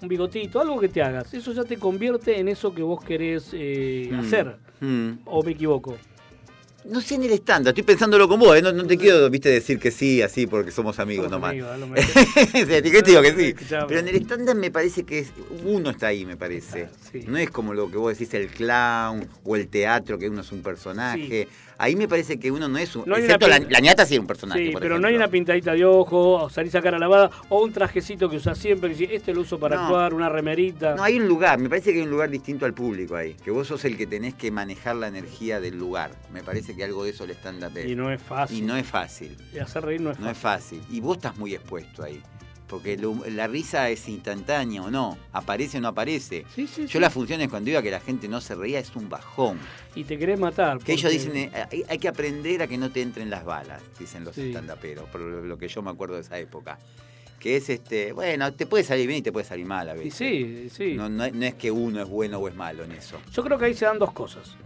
un 0.00 0.08
bigotito, 0.08 0.60
algo 0.60 0.80
que 0.80 0.88
te 0.88 1.00
hagas. 1.02 1.32
Eso 1.32 1.52
ya 1.52 1.62
te 1.64 1.76
convierte 1.78 2.38
en 2.40 2.48
eso 2.48 2.74
que 2.74 2.82
vos 2.82 3.02
querés 3.04 3.50
eh, 3.52 4.08
Mm, 4.10 4.18
hacer. 4.20 4.56
mm. 4.80 5.10
¿O 5.26 5.42
me 5.44 5.52
equivoco? 5.52 5.96
No 6.84 7.00
sé 7.00 7.14
en 7.14 7.22
el 7.22 7.30
estándar, 7.32 7.70
estoy 7.70 7.84
pensándolo 7.84 8.28
con 8.28 8.40
vos, 8.40 8.56
¿eh? 8.56 8.62
no, 8.62 8.72
no 8.72 8.84
te 8.84 8.98
quiero, 8.98 9.30
viste, 9.30 9.48
decir 9.48 9.78
que 9.78 9.92
sí, 9.92 10.20
así, 10.20 10.48
porque 10.48 10.72
somos 10.72 10.98
amigos 10.98 11.30
Somos 11.30 11.52
nomás. 11.54 11.74
amigos. 11.74 12.00
Sí, 12.52 12.66
¿qué 12.66 13.02
te 13.02 13.10
digo 13.10 13.22
que 13.22 13.34
sí? 13.34 13.54
Pero 13.86 14.00
en 14.00 14.08
el 14.08 14.16
estándar 14.16 14.56
me 14.56 14.70
parece 14.70 15.04
que 15.04 15.20
es, 15.20 15.28
uno 15.64 15.90
está 15.90 16.08
ahí, 16.08 16.26
me 16.26 16.36
parece. 16.36 16.88
Sí. 17.12 17.24
No 17.28 17.38
es 17.38 17.50
como 17.50 17.72
lo 17.72 17.88
que 17.90 17.98
vos 17.98 18.18
decís, 18.18 18.34
el 18.34 18.48
clown 18.48 19.28
o 19.44 19.54
el 19.56 19.68
teatro, 19.68 20.18
que 20.18 20.28
uno 20.28 20.40
es 20.40 20.50
un 20.50 20.62
personaje. 20.62 21.46
Ahí 21.82 21.96
me 21.96 22.06
parece 22.06 22.38
que 22.38 22.48
uno 22.52 22.68
no 22.68 22.78
es 22.78 22.94
un... 22.94 23.02
No 23.06 23.16
excepto 23.16 23.48
la, 23.48 23.58
la 23.58 23.80
ñata 23.80 24.06
sí 24.06 24.14
es 24.14 24.20
un 24.20 24.26
personaje, 24.28 24.66
Sí, 24.66 24.70
por 24.70 24.80
pero 24.80 25.00
no 25.00 25.08
hay 25.08 25.16
una 25.16 25.26
pintadita 25.26 25.72
de 25.72 25.84
ojo, 25.84 26.44
o 26.44 26.48
salís 26.48 26.72
a 26.76 26.80
cara 26.80 26.96
lavada, 26.96 27.28
o 27.48 27.60
un 27.60 27.72
trajecito 27.72 28.30
que 28.30 28.36
usás 28.36 28.56
siempre, 28.56 28.90
que 28.90 28.96
decís, 28.96 29.16
este 29.16 29.34
lo 29.34 29.40
uso 29.40 29.58
para 29.58 29.74
No. 29.74 29.82
actuar, 29.82 30.14
una 30.14 30.28
remerita. 30.28 30.94
No, 30.94 31.02
hay 31.02 31.18
un 31.18 31.26
lugar, 31.26 31.58
me 31.58 31.68
parece 31.68 31.90
que 31.92 31.98
hay 31.98 32.04
un 32.04 32.10
lugar 32.10 32.30
distinto 32.30 32.66
al 32.66 32.72
público 32.72 33.16
ahí, 33.16 33.34
que 33.34 33.50
vos 33.50 33.66
sos 33.66 33.84
el 33.84 33.96
que 33.96 34.06
tenés 34.06 34.34
que 34.34 34.52
manejar 34.52 34.94
la 34.94 35.08
energía 35.08 35.58
del 35.60 35.76
lugar. 35.76 36.12
Me 36.32 36.44
parece 36.44 36.76
que 36.76 36.84
algo 36.84 37.02
de 37.02 37.10
eso 37.10 37.24
el 37.24 37.32
stand-up 37.32 37.76
es. 37.76 37.86
Y 37.86 37.96
no 37.96 38.12
es 38.12 38.22
fácil. 38.22 38.58
Y 38.58 38.62
no 38.62 38.76
es 38.76 38.86
fácil, 38.86 39.36
Y 39.52 39.58
hacer 39.58 39.84
reír 39.84 40.00
no 40.00 40.12
es 40.12 40.20
no 40.20 40.30
es 40.30 40.38
fácil. 40.38 40.78
fácil. 40.82 40.96
Y 40.96 41.00
vos 41.00 41.16
estás 41.16 41.36
muy 41.36 41.52
expuesto 41.52 42.04
ahí, 42.04 42.22
porque 42.72 42.96
lo- 42.96 43.22
la 43.28 43.46
risa 43.48 43.90
es 43.90 44.08
instantánea 44.08 44.80
o 44.82 44.90
no, 44.90 45.18
aparece 45.34 45.76
o 45.76 45.80
no 45.82 45.88
aparece. 45.88 46.46
Sí, 46.54 46.66
sí, 46.66 46.84
Yo 46.86 46.88
sí. 46.88 46.98
las 47.00 47.12
funciones 47.12 47.50
cuando 47.50 47.68
iba 47.68 47.82
que 47.82 47.90
la 47.90 48.00
gente 48.00 48.28
no 48.28 48.40
se 48.40 48.54
reía 48.54 48.78
es 48.78 48.96
un 48.96 49.10
bajón. 49.10 49.58
Y 49.94 50.04
te 50.04 50.16
querés 50.16 50.40
matar. 50.40 50.78
Que 50.78 50.94
ellos 50.94 51.12
dicen, 51.12 51.36
eh, 51.36 51.50
hay, 51.70 51.84
hay 51.86 51.98
que 51.98 52.08
aprender 52.08 52.62
a 52.62 52.66
que 52.66 52.78
no 52.78 52.90
te 52.90 53.02
entren 53.02 53.28
las 53.28 53.44
balas, 53.44 53.82
dicen 53.98 54.24
los 54.24 54.38
estandaperos, 54.38 55.06
por 55.10 55.20
lo, 55.20 55.58
que 55.58 55.68
yo 55.68 55.82
me 55.82 55.90
acuerdo 55.90 56.14
de 56.14 56.22
esa 56.22 56.38
época. 56.38 56.78
Que 57.38 57.56
es 57.56 57.68
este, 57.68 58.12
bueno, 58.12 58.50
te 58.54 58.64
puede 58.64 58.84
salir 58.84 59.06
bien 59.06 59.18
y 59.18 59.22
te 59.22 59.32
puede 59.32 59.44
salir 59.44 59.66
mal 59.66 59.86
a 59.90 59.92
veces. 59.92 60.14
sí, 60.14 60.68
sí. 60.70 60.94
No, 60.94 61.10
no, 61.10 61.28
no 61.28 61.44
es 61.44 61.54
que 61.56 61.70
uno 61.70 62.00
es 62.00 62.08
bueno 62.08 62.38
o 62.38 62.48
es 62.48 62.54
malo 62.54 62.84
en 62.84 62.92
eso. 62.92 63.18
Yo 63.34 63.44
creo 63.44 63.58
que 63.58 63.66
ahí 63.66 63.74
se 63.74 63.84
dan 63.84 63.98
dos 63.98 64.12
cosas. 64.12 64.56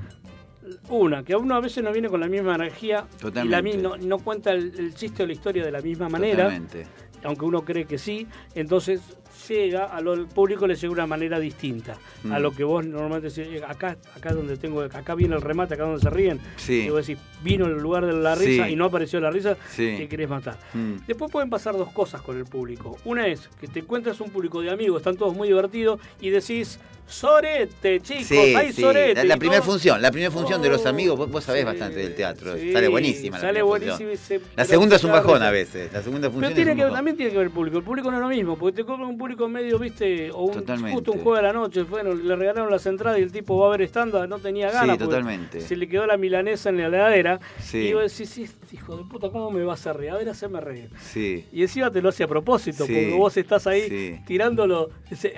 Una, 0.88 1.22
que 1.24 1.34
uno 1.36 1.54
a 1.54 1.60
veces 1.60 1.82
no 1.82 1.92
viene 1.92 2.08
con 2.08 2.20
la 2.20 2.26
misma 2.26 2.54
energía 2.56 3.06
y 3.22 3.48
la, 3.48 3.62
no, 3.62 3.96
no 3.96 4.18
cuenta 4.18 4.52
el, 4.52 4.72
el 4.78 4.94
chiste 4.94 5.22
o 5.22 5.26
la 5.26 5.32
historia 5.32 5.64
de 5.64 5.70
la 5.70 5.80
misma 5.80 6.08
manera, 6.08 6.44
Totalmente. 6.44 6.86
Aunque 7.24 7.44
uno 7.44 7.62
cree 7.64 7.84
que 7.86 7.98
sí, 7.98 8.26
entonces 8.54 9.00
llega, 9.48 9.84
al 9.84 10.26
público 10.26 10.66
le 10.66 10.74
llega 10.74 10.88
de 10.88 10.94
una 10.94 11.06
manera 11.06 11.38
distinta 11.38 11.92
a 12.24 12.38
Mm. 12.38 12.42
lo 12.42 12.52
que 12.52 12.64
vos 12.64 12.84
normalmente 12.86 13.28
decís, 13.28 13.60
eh, 13.60 13.62
acá, 13.66 13.96
acá 14.16 14.32
donde 14.32 14.56
tengo, 14.56 14.80
acá 14.82 15.14
viene 15.14 15.34
el 15.36 15.42
remate, 15.42 15.74
acá 15.74 15.84
donde 15.84 16.00
se 16.00 16.10
ríen, 16.10 16.40
Sí. 16.56 16.84
y 16.86 16.90
vos 16.90 17.06
decís, 17.06 17.22
vino 17.42 17.66
el 17.66 17.74
lugar 17.78 18.06
de 18.06 18.12
la 18.14 18.34
risa 18.34 18.66
Sí. 18.66 18.72
y 18.72 18.76
no 18.76 18.86
apareció 18.86 19.20
la 19.20 19.30
risa, 19.30 19.56
Sí. 19.70 19.94
te 19.98 20.08
querés 20.08 20.28
matar. 20.28 20.58
Mm. 20.74 20.94
Después 21.06 21.30
pueden 21.30 21.50
pasar 21.50 21.76
dos 21.76 21.90
cosas 21.92 22.22
con 22.22 22.36
el 22.38 22.44
público. 22.44 22.96
Una 23.04 23.26
es 23.26 23.48
que 23.60 23.68
te 23.68 23.80
encuentras 23.80 24.20
un 24.20 24.30
público 24.30 24.60
de 24.62 24.70
amigos, 24.70 24.98
están 24.98 25.16
todos 25.16 25.34
muy 25.34 25.48
divertidos 25.48 26.00
y 26.20 26.30
decís, 26.30 26.80
sorete, 27.06 28.00
chicos, 28.00 28.26
Sí, 28.26 28.36
hay 28.54 28.72
sí. 28.72 28.82
sorete. 28.82 29.14
La, 29.14 29.24
la 29.24 29.36
primera 29.36 29.62
función, 29.62 30.00
la 30.02 30.10
primera 30.10 30.30
función 30.30 30.60
de 30.62 30.68
los 30.68 30.84
Oh, 30.84 30.88
amigos, 30.88 31.16
vos, 31.18 31.30
vos 31.30 31.44
sabés 31.44 31.62
sí, 31.62 31.66
bastante 31.66 31.98
del 31.98 32.14
teatro, 32.14 32.52
sale 32.52 32.88
buenísima 32.88 33.36
la 33.38 33.40
Sale 33.40 33.60
primera 33.60 33.64
buenísima. 33.96 34.16
se- 34.16 34.40
La 34.56 34.64
segunda 34.64 34.96
es 34.96 35.04
un 35.04 35.12
bajón 35.12 35.42
a 35.42 35.50
veces, 35.50 35.92
la 35.92 36.02
segunda 36.02 36.28
función 36.30 36.40
Pero 36.42 36.48
es 36.50 36.54
tiene 36.56 36.70
un 36.72 36.76
que, 36.76 36.82
bajón. 36.84 36.96
también 36.96 37.16
tiene 37.16 37.32
que 37.32 37.38
ver 37.38 37.46
el 37.46 37.52
público. 37.52 37.78
El 37.78 37.84
público 37.84 38.10
no 38.10 38.16
es 38.16 38.22
lo 38.22 38.28
mismo, 38.28 38.56
porque 38.56 38.76
te 38.76 38.84
compra 38.84 39.06
un 39.06 39.16
público 39.18 39.48
medio, 39.48 39.78
viste, 39.78 40.30
o 40.32 40.42
un, 40.44 40.52
Totalmente. 40.52 40.92
justo 40.94 41.12
un 41.12 41.18
juego 41.18 41.36
de 41.36 41.42
la 41.42 41.52
noche. 41.52 41.82
Bueno, 41.82 42.14
le 42.14 42.36
regalaron 42.36 42.70
las 42.70 42.84
entradas 42.86 43.18
y 43.18 43.22
el 43.22 43.32
tipo 43.32 43.58
va 43.58 43.68
a 43.68 43.70
ver 43.70 43.82
estándar, 43.82 44.28
no 44.28 44.38
tenía 44.38 44.70
ganas. 44.70 44.98
Totalmente. 44.98 45.60
Se 45.60 45.76
le 45.76 45.88
quedó 45.88 46.06
la 46.06 46.16
milanesa 46.16 46.68
en 46.70 46.78
la 46.78 46.86
heladera. 46.86 47.40
Sí. 47.60 47.78
Y 47.78 47.92
vos 47.94 48.02
decís, 48.10 48.28
sí, 48.30 48.46
hijo 48.72 48.96
de 48.96 49.04
puta, 49.04 49.30
¿cómo 49.30 49.50
me 49.50 49.64
vas 49.64 49.86
a 49.86 49.92
reír? 49.92 50.10
A 50.10 50.16
ver, 50.16 50.28
haceme 50.28 50.60
reír. 50.60 50.90
Sí. 51.00 51.44
Y 51.52 51.62
encima 51.62 51.90
te 51.90 52.00
lo 52.02 52.08
hace 52.08 52.24
a 52.24 52.28
propósito, 52.28 52.78
porque 52.84 53.14
vos 53.16 53.36
estás 53.36 53.66
ahí 53.66 54.20
tirándolo. 54.26 54.90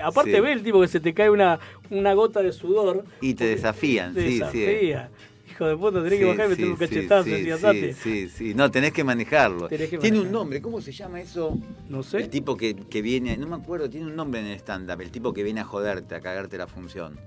aparte 0.03 0.41
ve 0.41 0.51
el 0.53 0.63
tipo 0.63 0.81
que 0.81 0.87
se 0.87 0.99
te 0.99 1.13
cae 1.13 1.29
una, 1.29 1.58
una 1.89 2.13
gota 2.13 2.41
de 2.41 2.51
sudor. 2.51 3.05
Y 3.21 3.33
te 3.33 3.45
desafían, 3.45 4.13
te 4.13 4.21
sí, 4.21 4.31
sí. 4.33 4.39
desafía. 4.39 5.09
Hijo 5.49 5.65
de 5.67 5.75
puta, 5.77 6.03
tenés 6.03 6.19
que 6.19 6.25
Sí, 6.25 6.25
bajar 6.25 6.45
y 6.45 6.49
meter 6.49 6.65
sí, 6.65 6.71
un 6.71 6.77
sí, 6.77 6.85
cachetazo 6.85 7.23
sí, 7.23 7.43
sí, 7.43 7.51
andate. 7.51 7.93
sí, 7.93 8.29
sí. 8.29 8.53
No, 8.53 8.69
tenés 8.71 8.93
que 8.93 9.03
manejarlo. 9.03 9.67
Tenés 9.67 9.89
que 9.89 9.97
tiene 9.97 10.19
un 10.19 10.31
nombre, 10.31 10.61
¿cómo 10.61 10.79
se 10.79 10.91
llama 10.91 11.19
eso? 11.21 11.57
No 11.89 12.03
sé. 12.03 12.17
El 12.19 12.29
tipo 12.29 12.55
que, 12.55 12.75
que 12.75 13.01
viene, 13.01 13.35
no 13.37 13.47
me 13.47 13.55
acuerdo, 13.55 13.89
tiene 13.89 14.05
un 14.07 14.15
nombre 14.15 14.39
en 14.39 14.45
el 14.47 14.55
stand-up, 14.59 15.01
el 15.01 15.11
tipo 15.11 15.33
que 15.33 15.43
viene 15.43 15.61
a 15.61 15.65
joderte, 15.65 16.15
a 16.15 16.21
cagarte 16.21 16.57
la 16.57 16.67
función. 16.67 17.19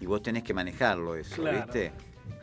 Y 0.00 0.06
vos 0.06 0.22
tenés 0.22 0.42
que 0.42 0.54
manejarlo 0.54 1.14
eso, 1.14 1.36
Claro. 1.42 1.58
¿viste? 1.58 1.92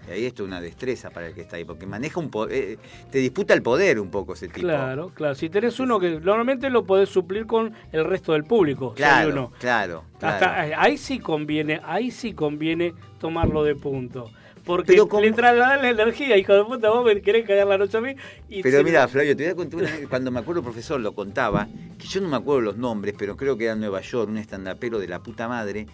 Y 0.08 0.12
ahí 0.12 0.26
esto 0.26 0.43
es 0.43 0.47
una 0.47 0.62
destreza 0.62 1.10
para 1.10 1.28
el 1.28 1.34
que 1.34 1.41
está 1.41 1.58
ahí, 1.58 1.66
porque 1.66 1.86
maneja 1.86 2.20
un 2.20 2.30
poder, 2.30 2.80
te 3.12 3.18
disputa 3.20 3.53
el 3.53 3.62
poder 3.62 3.99
un 3.99 4.10
poco 4.10 4.34
ese 4.34 4.47
tipo. 4.47 4.62
Claro, 4.68 5.10
claro. 5.14 5.36
Si 5.36 5.49
tenés 5.49 5.80
uno 5.80 5.99
que 5.99 6.20
normalmente 6.20 6.70
lo 6.70 6.86
podés 6.86 7.10
suplir 7.10 7.45
con 7.45 7.74
el 7.91 8.05
resto 8.05 8.34
del 8.34 8.45
público. 8.45 8.93
claro, 8.93 9.30
uno. 9.32 9.51
claro, 9.60 10.05
claro. 10.20 10.36
Hasta, 10.36 10.82
ahí 10.82 10.97
sí 10.97 11.20
conviene, 11.20 11.82
ahí 11.84 12.12
sí 12.12 12.34
conviene 12.34 12.93
tomarlo 13.20 13.64
de 13.64 13.76
punto. 13.76 14.32
Porque 14.64 14.93
Pero 14.93 15.08
con- 15.08 15.22
le 15.22 15.32
trasladan 15.32 15.82
la 15.82 15.89
energía, 15.91 16.36
hijo 16.36 16.53
de 16.53 16.66
puta, 16.66 16.89
vos 16.89 17.05
me 17.05 17.22
querés 17.22 17.47
cagar 17.47 17.68
la 17.68 17.78
noche 17.78 17.97
a 17.97 18.01
mí. 18.01 18.16
Y 18.49 18.62
Pero 18.62 18.84
mira, 18.84 19.08
Flavio, 19.08 19.36
te 19.36 19.43
voy 19.43 19.51
a 19.53 19.55
contar 19.55 19.80
una 19.80 20.10
cuando 20.10 20.30
me 20.30 20.39
acuerdo 20.39 20.60
el 20.60 20.66
profesor 20.66 20.99
lo 20.99 21.14
contaba, 21.14 21.70
que 21.97 22.05
yo 22.05 22.20
no 22.20 22.28
me 22.28 22.36
acuerdo 22.36 22.62
los 22.62 22.78
nombres, 22.78 23.16
pero 23.18 23.38
creo 23.38 23.58
que 23.58 23.64
era 23.64 23.74
en 23.74 23.80
Nueva 23.80 24.01
York, 24.01 24.30
un 24.30 24.38
estandapero 24.38 24.99
de 24.99 25.08
la 25.08 25.20
puta 25.24 25.47
madre, 25.47 25.88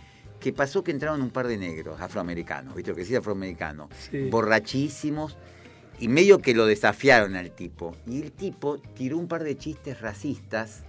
que 0.43 0.51
pasó 0.51 0.83
que 0.83 0.91
entraron 0.91 1.21
un 1.21 1.29
par 1.29 1.47
de 1.47 1.57
negros 1.57 2.01
afroamericanos, 2.01 2.75
¿viste? 2.75 2.91
Lo 2.91 2.95
que 2.95 3.01
decía 3.03 3.19
afroamericanos, 3.19 3.87
Sí. 4.11 4.27
borrachísimos, 4.29 5.37
y 5.99 6.09
medio 6.09 6.39
que 6.39 6.53
lo 6.53 6.65
desafiaron 6.65 7.35
al 7.37 7.51
tipo. 7.51 7.95
Y 8.05 8.21
el 8.21 8.33
tipo 8.33 8.77
tiró 8.79 9.17
un 9.17 9.27
par 9.29 9.43
de 9.45 9.57
chistes 9.57 10.01
racistas, 10.01 10.83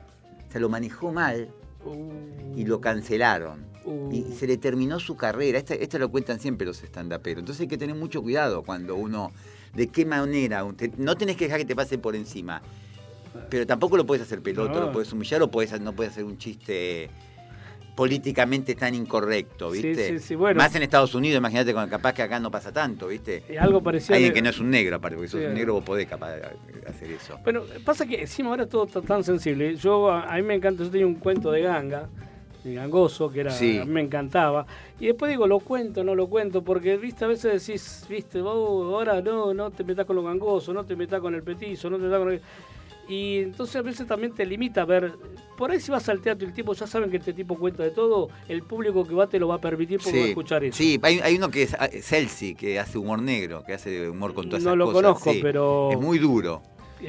se 0.52 0.58
lo 0.58 0.68
manejó 0.68 1.12
mal 1.12 1.50
Uh, 1.86 2.58
y 2.58 2.64
lo 2.64 2.80
cancelaron. 2.80 3.62
uh. 3.84 4.10
Y 4.10 4.32
se 4.32 4.46
le 4.46 4.56
terminó 4.56 4.98
su 4.98 5.16
carrera. 5.16 5.58
Esto, 5.58 5.74
esto 5.74 5.98
lo 5.98 6.10
cuentan 6.10 6.40
siempre 6.40 6.66
los 6.66 6.82
estandaperos. 6.82 7.40
Entonces 7.40 7.60
hay 7.60 7.68
que 7.68 7.76
tener 7.76 7.94
mucho 7.94 8.22
cuidado 8.22 8.62
cuando 8.62 8.96
uno. 8.96 9.32
¿De 9.74 9.88
qué 9.88 10.06
manera? 10.06 10.64
no 10.96 11.14
tenés 11.16 11.36
que 11.36 11.44
dejar 11.44 11.58
que 11.60 11.66
te 11.66 11.76
pase 11.76 11.98
por 11.98 12.16
encima. 12.16 12.62
Pero 13.50 13.66
tampoco 13.66 13.98
lo 13.98 14.06
puedes 14.06 14.24
hacer 14.24 14.40
pelota, 14.40 14.72
No. 14.72 14.80
lo 14.86 14.92
puedes 14.92 15.12
humillar 15.12 15.42
o 15.42 15.50
puedes, 15.50 15.78
no 15.80 15.92
puedes 15.94 16.12
hacer 16.12 16.24
un 16.24 16.38
chiste 16.38 17.10
políticamente 17.94 18.74
tan 18.74 18.94
incorrecto, 18.94 19.70
¿viste? 19.70 20.08
sí, 20.08 20.18
sí, 20.18 20.34
bueno. 20.34 20.58
Más 20.58 20.74
en 20.74 20.82
Estados 20.82 21.14
Unidos, 21.14 21.38
imagínate, 21.38 21.72
con- 21.72 21.88
capaz 21.88 22.12
que 22.12 22.22
acá 22.22 22.40
no 22.40 22.50
pasa 22.50 22.72
tanto, 22.72 23.06
¿viste? 23.08 23.44
Algo 23.58 23.80
parecido. 23.82 24.14
Alguien 24.16 24.32
que 24.32 24.42
no 24.42 24.50
es 24.50 24.58
un 24.58 24.70
negro, 24.70 24.96
aparte, 24.96 25.16
porque 25.16 25.28
sos 25.28 25.40
un 25.44 25.54
negro 25.54 25.74
vos 25.74 25.84
podés 25.84 26.06
capaz 26.08 26.32
de 26.34 26.42
hacer 26.88 27.10
eso. 27.12 27.38
Bueno, 27.44 27.62
pasa 27.84 28.04
que 28.06 28.20
encima 28.22 28.50
ahora 28.50 28.66
todo 28.66 28.84
está 28.86 29.00
tan 29.00 29.22
sensible. 29.22 29.76
Yo 29.76 30.10
a, 30.10 30.34
mí 30.36 30.42
me 30.42 30.54
encanta, 30.54 30.82
yo 30.84 30.90
tenía 30.90 31.06
un 31.06 31.14
cuento 31.14 31.50
de 31.52 31.62
ganga, 31.62 32.08
de 32.64 32.74
gangoso, 32.74 33.30
que 33.30 33.40
era, 33.40 33.50
Sí. 33.52 33.78
a 33.78 33.84
mí 33.84 33.92
me 33.92 34.00
encantaba. 34.00 34.66
Y 34.98 35.06
después 35.06 35.30
digo, 35.30 35.46
lo 35.46 35.60
cuento, 35.60 36.02
no 36.02 36.14
lo 36.14 36.26
cuento, 36.26 36.62
porque 36.62 36.96
viste, 36.96 37.24
a 37.24 37.28
veces 37.28 37.64
decís, 37.66 38.06
viste, 38.08 38.40
vos 38.40 38.92
ahora 38.92 39.20
no, 39.22 39.54
no 39.54 39.70
te 39.70 39.84
metas 39.84 40.04
con 40.04 40.16
los 40.16 40.24
gangosos, 40.24 40.74
no 40.74 40.84
te 40.84 40.96
metas 40.96 41.20
con 41.20 41.34
el 41.34 41.42
petizo, 41.42 41.88
no 41.90 41.96
te 41.98 42.04
metas 42.04 42.18
con 42.18 42.32
el... 42.32 42.40
Y 43.08 43.38
entonces 43.40 43.76
a 43.76 43.82
veces 43.82 44.06
también 44.06 44.32
te 44.34 44.46
limita 44.46 44.82
a 44.82 44.84
ver, 44.86 45.12
por 45.58 45.70
ahí 45.70 45.78
si 45.80 45.90
vas 45.90 46.08
al 46.08 46.20
teatro 46.20 46.46
y 46.46 46.48
el 46.48 46.54
tipo 46.54 46.72
ya 46.72 46.86
saben 46.86 47.10
que 47.10 47.18
este 47.18 47.32
tipo 47.34 47.56
cuenta 47.58 47.82
de 47.82 47.90
todo, 47.90 48.28
el 48.48 48.62
público 48.62 49.04
que 49.06 49.14
va 49.14 49.26
te 49.26 49.38
lo 49.38 49.48
va 49.48 49.56
a 49.56 49.60
permitir 49.60 50.00
porque 50.02 50.18
va 50.20 50.24
a 50.24 50.28
escuchar 50.28 50.64
eso. 50.64 50.76
Sí, 50.78 50.98
hay, 51.02 51.20
hay 51.20 51.36
uno 51.36 51.50
que 51.50 51.64
es 51.64 51.74
ah, 51.78 51.88
Celsi, 52.00 52.54
que 52.54 52.78
hace 52.80 52.96
humor 52.96 53.20
negro, 53.20 53.62
que 53.66 53.74
hace 53.74 54.08
humor 54.08 54.32
con 54.32 54.46
todas 54.48 54.62
No 54.64 54.70
esas 54.70 54.78
lo 54.78 54.84
cosas. 54.86 55.02
conozco, 55.02 55.32
sí. 55.32 55.38
pero- 55.42 55.90
Es 55.92 55.98
muy 56.00 56.18
duro, 56.18 56.62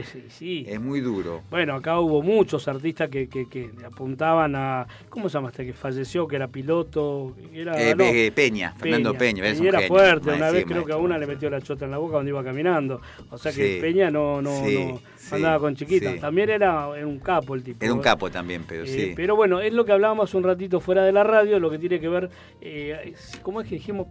Sí, 0.03 0.23
sí. 0.29 0.65
es 0.67 0.79
muy 0.81 0.99
duro. 1.01 1.41
Bueno, 1.49 1.75
acá 1.75 1.99
hubo 1.99 2.21
muchos 2.21 2.67
artistas 2.67 3.09
que, 3.09 3.27
que, 3.29 3.47
que 3.47 3.69
apuntaban 3.85 4.55
a. 4.55 4.87
¿Cómo 5.09 5.29
se 5.29 5.33
llama 5.37 5.49
este 5.49 5.65
que 5.65 5.73
falleció? 5.73 6.27
Que 6.27 6.35
era 6.35 6.47
piloto. 6.47 7.35
Era, 7.53 7.79
Eh, 7.81 7.95
no, 7.95 8.05
Peña, 8.35 8.73
Fernando 8.73 9.13
Peña, 9.13 9.43
un 9.43 9.65
era 9.67 9.79
genio, 9.79 9.87
fuerte. 9.87 10.31
Una 10.31 10.51
vez 10.51 10.65
creo 10.65 10.85
que 10.85 10.91
a 10.93 10.97
una 10.97 11.17
le 11.17 11.27
metió 11.27 11.49
la 11.49 11.61
chota 11.61 11.85
en 11.85 11.91
la 11.91 11.97
boca 11.97 12.13
cuando 12.13 12.29
iba 12.29 12.43
caminando. 12.43 13.01
O 13.29 13.37
sea 13.37 13.51
que 13.51 13.75
Sí, 13.75 13.81
Peña 13.81 14.09
no, 14.11 14.41
no, 14.41 14.61
no 14.67 15.01
andaba 15.31 15.59
con 15.59 15.75
chiquita. 15.75 16.13
sí. 16.13 16.19
También 16.19 16.49
era, 16.49 16.89
era 16.95 17.07
un 17.07 17.19
capo 17.19 17.55
el 17.55 17.63
tipo. 17.63 17.83
Era 17.83 17.93
un 17.93 17.99
¿eh? 17.99 18.03
capo 18.03 18.29
también, 18.29 18.63
pero 18.67 18.83
Eh, 18.83 18.87
sí. 18.87 19.13
Pero 19.15 19.35
bueno, 19.35 19.59
es 19.61 19.73
lo 19.73 19.85
que 19.85 19.91
hablábamos 19.91 20.33
un 20.33 20.43
ratito 20.43 20.79
fuera 20.79 21.03
de 21.03 21.11
la 21.11 21.23
radio, 21.23 21.59
lo 21.59 21.69
que 21.71 21.79
tiene 21.79 21.99
que 21.99 22.09
ver, 22.09 22.29
eh, 22.61 23.13
¿cómo 23.41 23.61
es 23.61 23.67
que 23.67 23.75
dijimos? 23.75 24.07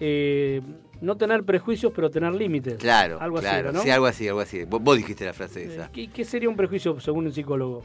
Eh, 0.00 0.60
no 1.00 1.16
tener 1.16 1.44
prejuicios, 1.44 1.92
pero 1.94 2.10
tener 2.10 2.32
límites. 2.34 2.74
Claro, 2.78 3.20
algo 3.20 3.38
así, 3.38 3.46
claro. 3.46 3.72
¿no? 3.72 3.82
Sí, 3.82 3.90
algo 3.90 4.06
así, 4.06 4.28
algo 4.28 4.40
así. 4.40 4.64
Vos, 4.64 4.82
vos 4.82 4.96
dijiste 4.96 5.24
la 5.24 5.32
frase 5.32 5.62
Eh, 5.64 5.72
esa. 5.74 5.90
¿Qué, 5.92 6.08
qué 6.10 6.24
sería 6.24 6.48
un 6.48 6.56
prejuicio 6.56 6.98
según 7.00 7.26
un 7.26 7.32
psicólogo? 7.32 7.82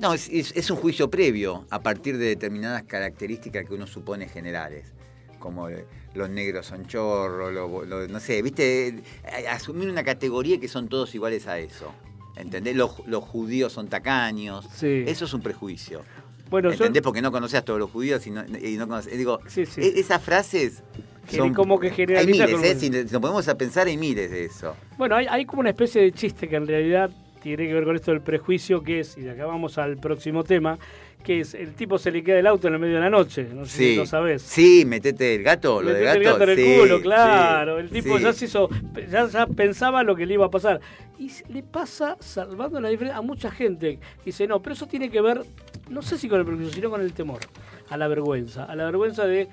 No, 0.00 0.12
es, 0.14 0.28
es- 0.28 0.52
es 0.56 0.70
un 0.70 0.76
juicio 0.76 1.08
previo 1.10 1.66
a 1.70 1.80
partir 1.82 2.18
de 2.18 2.26
determinadas 2.26 2.82
características 2.84 3.64
que 3.66 3.74
uno 3.74 3.86
supone 3.86 4.28
generales. 4.28 4.92
Como 5.38 5.68
eh, 5.68 5.84
los 6.14 6.30
negros 6.30 6.66
son 6.66 6.86
chorros, 6.86 7.52
lo- 7.52 7.84
lo- 7.84 8.08
no 8.08 8.20
sé, 8.20 8.40
viste, 8.42 8.88
Eh, 8.88 9.02
asumir 9.50 9.88
una 9.88 10.02
categoría 10.02 10.58
que 10.58 10.68
son 10.68 10.88
todos 10.88 11.14
iguales 11.14 11.46
a 11.46 11.58
eso. 11.58 11.92
¿Entendés? 12.36 12.74
Los, 12.74 13.06
los 13.06 13.22
judíos 13.22 13.72
son 13.72 13.88
tacaños. 13.88 14.66
Sí. 14.74 15.04
Eso 15.06 15.24
es 15.26 15.34
un 15.34 15.40
prejuicio. 15.42 16.02
Bueno, 16.50 16.68
yo- 16.70 16.74
¿Entendés? 16.74 17.02
Porque 17.02 17.22
no 17.22 17.30
conocés 17.30 17.60
a 17.60 17.64
todos 17.64 17.78
los 17.78 17.90
judíos 17.90 18.26
y 18.26 18.30
no, 18.30 18.44
y 18.44 18.76
no 18.76 18.86
conocés- 18.88 19.16
digo, 19.16 19.38
Sí, 19.46 19.66
sí. 19.66 19.80
e- 19.80 20.00
esas 20.00 20.20
frases 20.22 20.82
son... 21.26 21.54
como 21.54 21.78
que 21.78 21.88
hay 21.88 22.26
miles, 22.26 22.62
¿eh? 22.62 22.74
Si 22.76 22.90
nos 22.90 23.10
ponemos 23.12 23.46
a 23.48 23.56
pensar, 23.56 23.86
hay 23.86 23.96
miles 23.96 24.30
de 24.30 24.44
eso. 24.44 24.74
Bueno, 24.96 25.16
hay, 25.16 25.26
hay 25.28 25.44
como 25.44 25.60
una 25.60 25.70
especie 25.70 26.02
de 26.02 26.12
chiste 26.12 26.48
que 26.48 26.56
en 26.56 26.66
realidad 26.66 27.10
tiene 27.42 27.66
que 27.66 27.74
ver 27.74 27.84
con 27.84 27.94
esto 27.94 28.10
del 28.10 28.20
prejuicio, 28.22 28.82
que 28.82 29.00
es, 29.00 29.18
y 29.18 29.22
de 29.22 29.32
acá 29.32 29.44
vamos 29.46 29.76
al 29.78 29.98
próximo 29.98 30.44
tema, 30.44 30.78
que 31.22 31.40
es 31.40 31.54
el 31.54 31.74
tipo 31.74 31.98
se 31.98 32.10
le 32.10 32.22
queda 32.22 32.38
el 32.38 32.46
auto 32.46 32.68
en 32.68 32.74
el 32.74 32.80
medio 32.80 32.94
de 32.96 33.00
la 33.00 33.10
noche, 33.10 33.46
no 33.54 33.64
sé 33.66 33.70
si 33.76 33.84
Sí. 33.90 33.96
lo 33.96 34.06
sabés. 34.06 34.42
Sí, 34.42 34.84
metete 34.86 35.34
el 35.34 35.42
gato, 35.42 35.80
lo 35.82 35.88
Metete 35.88 36.04
gato. 36.04 36.18
el 36.18 36.24
gato 36.24 36.42
en 36.44 36.50
el 36.50 36.56
sí, 36.56 36.76
culo, 36.80 37.00
claro. 37.02 37.76
sí, 37.78 37.84
el 37.84 37.90
tipo 37.90 38.18
ya 38.18 38.32
se 38.32 38.44
hizo, 38.46 38.68
ya, 39.10 39.28
ya 39.28 39.46
pensaba 39.46 40.02
lo 40.02 40.16
que 40.16 40.24
le 40.26 40.34
iba 40.34 40.46
a 40.46 40.50
pasar. 40.50 40.80
Y 41.18 41.30
le 41.52 41.62
pasa, 41.62 42.16
salvando 42.20 42.80
la 42.80 42.88
diferencia, 42.88 43.18
a 43.18 43.22
mucha 43.22 43.50
gente. 43.50 43.96
que 44.18 44.24
Dice, 44.26 44.46
no, 44.46 44.60
pero 44.60 44.74
eso 44.74 44.86
tiene 44.86 45.10
que 45.10 45.20
ver, 45.20 45.42
no 45.88 46.02
sé 46.02 46.18
si 46.18 46.28
con 46.28 46.40
el 46.40 46.46
prejuicio, 46.46 46.72
sino 46.74 46.90
con 46.90 47.00
el 47.02 47.12
temor, 47.12 47.40
a 47.90 47.96
la 47.96 48.08
vergüenza. 48.08 48.64
A 48.64 48.74
la 48.74 48.84
vergüenza 48.86 49.26
de, 49.26 49.48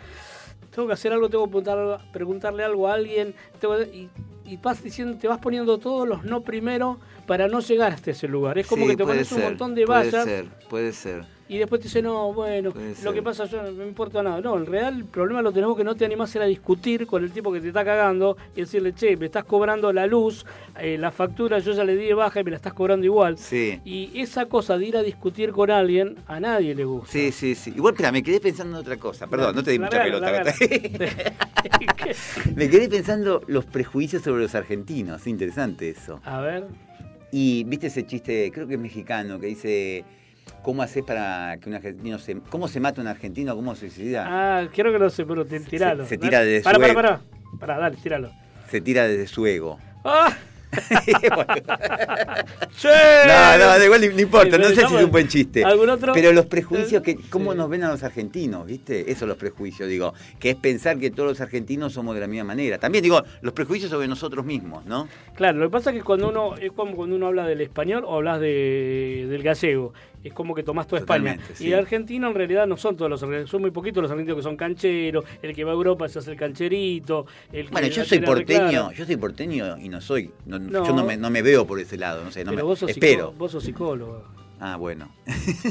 tengo 0.73 0.87
que 0.87 0.93
hacer 0.93 1.13
algo, 1.13 1.29
tengo 1.29 1.45
que 1.45 1.51
preguntar- 1.51 1.99
preguntarle 2.11 2.63
algo 2.63 2.87
a 2.87 2.93
alguien. 2.93 3.35
tengo 3.59 3.79
y, 3.81 4.09
y 4.45 4.57
vas 4.57 4.83
diciendo, 4.83 5.17
te 5.17 5.27
vas 5.27 5.37
poniendo 5.39 5.77
todos 5.77 6.07
los 6.07 6.23
no 6.23 6.41
primero 6.41 6.99
para 7.27 7.47
no 7.47 7.59
llegar 7.59 7.91
hasta 7.93 8.11
ese 8.11 8.27
lugar. 8.27 8.57
Es 8.57 8.67
como 8.67 8.83
Sí, 8.85 8.91
que 8.91 8.97
te 8.97 9.03
puede 9.03 9.17
pones 9.17 9.31
un 9.31 9.41
montón 9.43 9.75
de 9.75 9.85
puede 9.85 9.99
vallas 10.11 10.23
ser, 10.25 10.45
puede 10.69 10.91
ser. 10.93 11.25
Y 11.51 11.57
después 11.57 11.81
te 11.81 11.89
dice, 11.89 12.01
no, 12.01 12.31
bueno, 12.31 12.71
Puede 12.71 12.91
lo 12.91 12.95
ser. 12.95 13.13
que 13.13 13.21
pasa 13.21 13.43
yo 13.43 13.61
no 13.61 13.73
me 13.73 13.85
importa 13.85 14.23
nada. 14.23 14.39
No, 14.39 14.55
en 14.55 14.65
real 14.65 14.99
el 14.99 15.03
problema 15.03 15.41
lo 15.41 15.51
tenemos 15.51 15.75
que 15.75 15.83
no 15.83 15.95
te 15.95 16.05
animás 16.05 16.33
a 16.33 16.37
ir 16.37 16.43
a 16.43 16.45
discutir 16.45 17.05
con 17.05 17.25
el 17.25 17.31
tipo 17.31 17.51
que 17.51 17.59
te 17.59 17.67
está 17.67 17.83
cagando 17.83 18.37
y 18.55 18.61
decirle, 18.61 18.95
che, 18.95 19.17
me 19.17 19.25
estás 19.25 19.43
cobrando 19.43 19.91
la 19.91 20.07
luz, 20.07 20.45
eh, 20.79 20.97
la 20.97 21.11
factura 21.11 21.59
yo 21.59 21.73
ya 21.73 21.83
le 21.83 21.97
di 21.97 22.05
de 22.05 22.13
baja 22.13 22.39
y 22.39 22.45
me 22.45 22.51
la 22.51 22.55
estás 22.55 22.71
cobrando 22.71 23.05
igual. 23.05 23.37
Sí. 23.37 23.81
Y 23.83 24.17
esa 24.21 24.45
cosa 24.45 24.77
de 24.77 24.85
ir 24.85 24.95
a 24.95 25.03
discutir 25.03 25.51
con 25.51 25.69
alguien, 25.69 26.15
a 26.25 26.39
nadie 26.39 26.73
le 26.73 26.85
gusta. 26.85 27.11
Sí, 27.11 27.33
sí, 27.33 27.53
sí. 27.53 27.73
Igual, 27.75 27.95
espera, 27.95 28.13
me 28.13 28.23
quedé 28.23 28.39
pensando 28.39 28.77
en 28.77 28.81
otra 28.81 28.95
cosa. 28.95 29.27
Perdón, 29.27 29.53
no 29.53 29.61
te 29.61 29.71
di 29.71 29.79
mucha 29.79 30.03
pelota. 30.03 30.31
me 32.55 32.69
quedé 32.69 32.87
pensando 32.87 33.41
los 33.47 33.65
prejuicios 33.65 34.23
sobre 34.23 34.43
los 34.43 34.55
argentinos. 34.55 35.27
Interesante 35.27 35.89
eso. 35.89 36.21
a 36.23 36.39
ver. 36.39 36.67
Y 37.33 37.65
viste 37.65 37.87
ese 37.87 38.05
chiste, 38.05 38.51
creo 38.53 38.67
que 38.67 38.75
es 38.75 38.79
mexicano, 38.79 39.39
que 39.39 39.47
dice, 39.47 40.05
¿cómo 40.63 40.81
haces 40.83 41.03
para 41.03 41.57
que 41.61 41.69
un 41.69 41.75
argentino 41.75 42.19
se... 42.19 42.37
¿Cómo 42.49 42.67
se 42.67 42.79
mata 42.79 43.01
un 43.01 43.07
argentino? 43.07 43.55
¿Cómo 43.55 43.75
se 43.75 43.89
suicida? 43.89 44.25
Ah, 44.27 44.67
creo 44.73 44.91
que 44.91 44.99
no 44.99 45.09
sé, 45.09 45.25
pero 45.25 45.45
tiralo. 45.45 46.05
se 46.05 46.17
tira 46.17 46.41
desde 46.41 46.63
Pará, 46.63 46.75
su 46.75 46.81
pará, 46.81 46.91
ego. 46.93 47.01
pará. 47.01 47.21
Pará, 47.59 47.77
dale, 47.79 47.97
tíralo. 47.97 48.31
Se 48.69 48.81
tira 48.81 49.07
desde 49.07 49.27
su 49.27 49.45
ego. 49.45 49.79
¡Ah! 50.03 50.33
No, 52.83 53.57
no, 53.57 53.65
da 53.77 53.83
igual, 53.85 54.01
no 54.15 54.21
importa, 54.21 54.57
no 54.57 54.65
sé 54.69 54.75
si 54.75 54.81
es 54.95 55.03
un 55.03 55.11
buen 55.11 55.27
chiste. 55.27 55.63
¿Algún 55.63 55.89
otro? 55.89 56.13
Pero 56.13 56.31
los 56.31 56.45
prejuicios, 56.45 57.01
que, 57.03 57.11
Sí. 57.13 57.17
¿cómo 57.29 57.53
nos 57.53 57.69
ven 57.69 57.83
a 57.83 57.89
los 57.91 58.03
argentinos? 58.03 58.65
¿Viste? 58.65 59.11
Eso 59.11 59.25
los 59.27 59.37
prejuicios, 59.37 59.87
digo. 59.89 60.13
Que 60.39 60.51
es 60.51 60.55
pensar 60.55 60.97
que 60.97 61.11
todos 61.11 61.29
los 61.29 61.41
argentinos 61.41 61.93
somos 61.93 62.15
de 62.15 62.21
la 62.21 62.27
misma 62.27 62.45
manera. 62.45 62.77
También 62.77 63.03
digo, 63.03 63.21
los 63.41 63.53
prejuicios 63.53 63.91
sobre 63.91 64.07
nosotros 64.07 64.45
mismos, 64.45 64.85
¿no? 64.85 65.07
Claro, 65.35 65.59
lo 65.59 65.65
que 65.67 65.71
pasa 65.71 65.91
es 65.91 65.97
que 65.97 66.03
cuando 66.03 66.29
uno 66.29 66.55
es 66.55 66.71
como 66.71 66.95
cuando 66.95 67.15
uno 67.15 67.27
habla 67.27 67.45
del 67.45 67.61
español 67.61 68.03
o 68.05 68.15
hablas 68.15 68.39
de, 68.39 69.27
del 69.29 69.43
gallego, 69.43 69.93
es 70.23 70.33
como 70.33 70.53
que 70.55 70.63
tomás 70.63 70.87
toda 70.87 70.99
España. 70.99 71.37
Y 71.53 71.55
sí. 71.55 71.67
el 71.73 71.79
argentino 71.79 72.27
en 72.27 72.35
realidad 72.35 72.67
no 72.67 72.77
son 72.77 72.95
todos 72.97 73.09
los 73.09 73.21
argentinos, 73.23 73.49
son 73.49 73.61
muy 73.61 73.71
poquitos 73.71 74.01
los 74.03 74.11
argentinos 74.11 74.37
que 74.37 74.43
son 74.43 74.55
cancheros, 74.57 75.25
el 75.41 75.55
que 75.55 75.63
va 75.63 75.71
a 75.71 75.73
Europa 75.75 76.07
se 76.07 76.19
hace 76.19 76.31
el 76.31 76.37
cancherito, 76.37 77.25
el 77.51 77.65
que 77.67 77.71
Bueno, 77.71 77.87
yo 77.87 78.01
la 78.01 78.07
soy 78.07 78.19
porteño, 78.19 78.65
reclara. 78.65 78.93
yo 78.93 79.05
soy 79.05 79.17
porteño 79.17 79.77
y 79.77 79.89
no 79.89 80.01
soy, 80.01 80.31
no- 80.45 80.59
No. 80.59 80.85
yo 80.85 80.93
no 80.93 81.03
me, 81.05 81.17
no 81.17 81.29
me 81.29 81.41
veo 81.41 81.65
por 81.65 81.79
ese 81.79 81.97
lado, 81.97 82.23
no 82.23 82.31
sé, 82.31 82.43
no 82.43 82.51
Pero 82.51 82.63
me, 82.63 82.69
vos 82.69 82.79
sos, 82.79 82.89
espero. 82.89 83.33
vos 83.37 83.51
sos 83.51 83.63
psicólogo. 83.63 84.23
Ah, 84.63 84.75
bueno. 84.77 85.09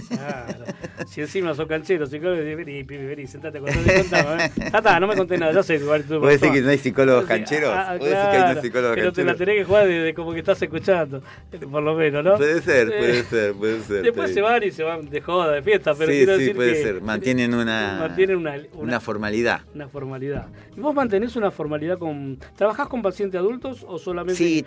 Claro. 0.08 0.64
si 1.06 1.20
encima 1.20 1.54
sos 1.54 1.68
canchero, 1.68 2.06
psicólogo, 2.06 2.42
vení, 2.42 2.82
pibe, 2.82 3.06
vení, 3.06 3.24
sentate, 3.28 3.60
contame, 3.60 3.94
contame. 4.00 4.44
¿eh? 4.46 4.50
Ya 4.56 4.78
está, 4.78 4.98
no 4.98 5.06
me 5.06 5.14
conté 5.16 5.38
nada, 5.38 5.52
ya 5.52 5.62
sé 5.62 5.76
igual 5.76 6.02
tú. 6.02 6.18
¿Vos 6.18 6.26
decís 6.28 6.40
papá. 6.40 6.54
que 6.54 6.60
no 6.62 6.70
hay 6.70 6.78
psicólogos 6.78 7.24
cancheros? 7.24 7.72
ah, 7.72 7.96
¿Vos 7.96 8.08
decís 8.08 8.18
que 8.20 8.36
hay 8.36 8.54
no 8.56 8.60
psicólogos 8.60 8.96
Pero 8.96 9.12
te 9.12 9.22
la 9.22 9.26
cancheros? 9.32 9.38
tenés 9.38 9.54
que 9.60 9.64
jugar 9.64 9.86
desde 9.86 10.14
como 10.14 10.32
que 10.32 10.40
estás 10.40 10.60
escuchando, 10.60 11.22
por 11.70 11.82
lo 11.84 11.94
menos, 11.94 12.24
¿no? 12.24 12.36
Puede 12.36 12.60
ser, 12.62 12.88
puede 12.88 13.22
ser, 13.22 13.54
puede 13.54 13.80
ser. 13.82 14.02
Después 14.02 14.34
se 14.34 14.40
van 14.40 14.62
y 14.64 14.70
se 14.72 14.82
van 14.82 15.08
de 15.08 15.20
joda, 15.20 15.52
de 15.52 15.62
fiesta, 15.62 15.94
pero 15.94 16.10
sí, 16.10 16.16
quiero 16.18 16.32
sí, 16.34 16.38
decir 16.40 16.56
puede 16.56 16.72
que 16.72 16.82
ser. 16.82 17.00
Mantienen 17.00 17.54
una, 17.54 17.96
mantienen 18.00 18.36
una, 18.38 18.54
una, 18.54 18.82
una 18.82 19.00
formalidad. 19.00 19.60
una 19.72 19.88
formalidad. 19.88 20.48
¿Y 20.76 20.80
vos 20.80 20.94
mantenés 20.96 21.36
una 21.36 21.52
formalidad 21.52 21.96
con... 21.98 22.40
¿Trabajás 22.56 22.88
con 22.88 23.02
pacientes 23.02 23.38
adultos 23.38 23.84
o 23.86 23.98
solamente...? 23.98 24.34
Sí, 24.34 24.64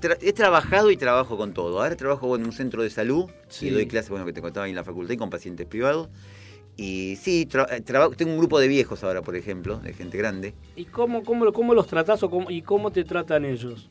tra- 0.00 0.18
he 0.20 0.32
trabajado 0.32 0.92
y 0.92 0.96
trabajo 0.96 1.36
con 1.36 1.52
todo. 1.52 1.80
Ahora 1.82 1.96
trabajo 1.96 2.36
en 2.36 2.44
un 2.44 2.52
centro 2.52 2.82
de 2.84 2.90
salud 2.90 3.28
Sí. 3.48 3.66
y 3.66 3.70
doy 3.70 3.86
clases, 3.86 4.10
bueno, 4.10 4.24
que 4.26 4.32
te 4.32 4.40
contaba 4.42 4.64
ahí 4.66 4.70
en 4.70 4.76
la 4.76 4.84
facultad 4.84 5.14
y 5.14 5.16
con 5.16 5.30
pacientes 5.30 5.66
privados. 5.66 6.08
Y 6.76 7.16
sí, 7.16 7.46
eh, 7.70 7.80
tengo 8.16 8.32
un 8.32 8.38
grupo 8.38 8.58
de 8.58 8.68
viejos 8.68 9.04
ahora, 9.04 9.22
por 9.22 9.36
ejemplo, 9.36 9.78
de 9.78 9.92
gente 9.92 10.16
grande. 10.16 10.54
¿Y 10.76 10.86
cómo, 10.86 11.22
cómo, 11.24 11.52
cómo 11.52 11.74
los 11.74 11.86
tratás 11.86 12.22
o 12.22 12.30
cómo, 12.30 12.50
y 12.50 12.62
cómo 12.62 12.90
te 12.90 13.04
tratan 13.04 13.44
ellos? 13.44 13.88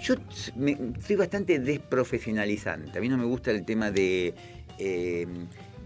Yo 0.00 0.14
me- 0.56 0.78
soy 1.06 1.16
bastante 1.16 1.58
desprofesionalizante. 1.58 2.98
A 2.98 3.00
mí 3.00 3.08
no 3.08 3.18
me 3.18 3.24
gusta 3.24 3.50
el 3.50 3.64
tema 3.64 3.90
de, 3.90 4.34
eh, 4.78 5.26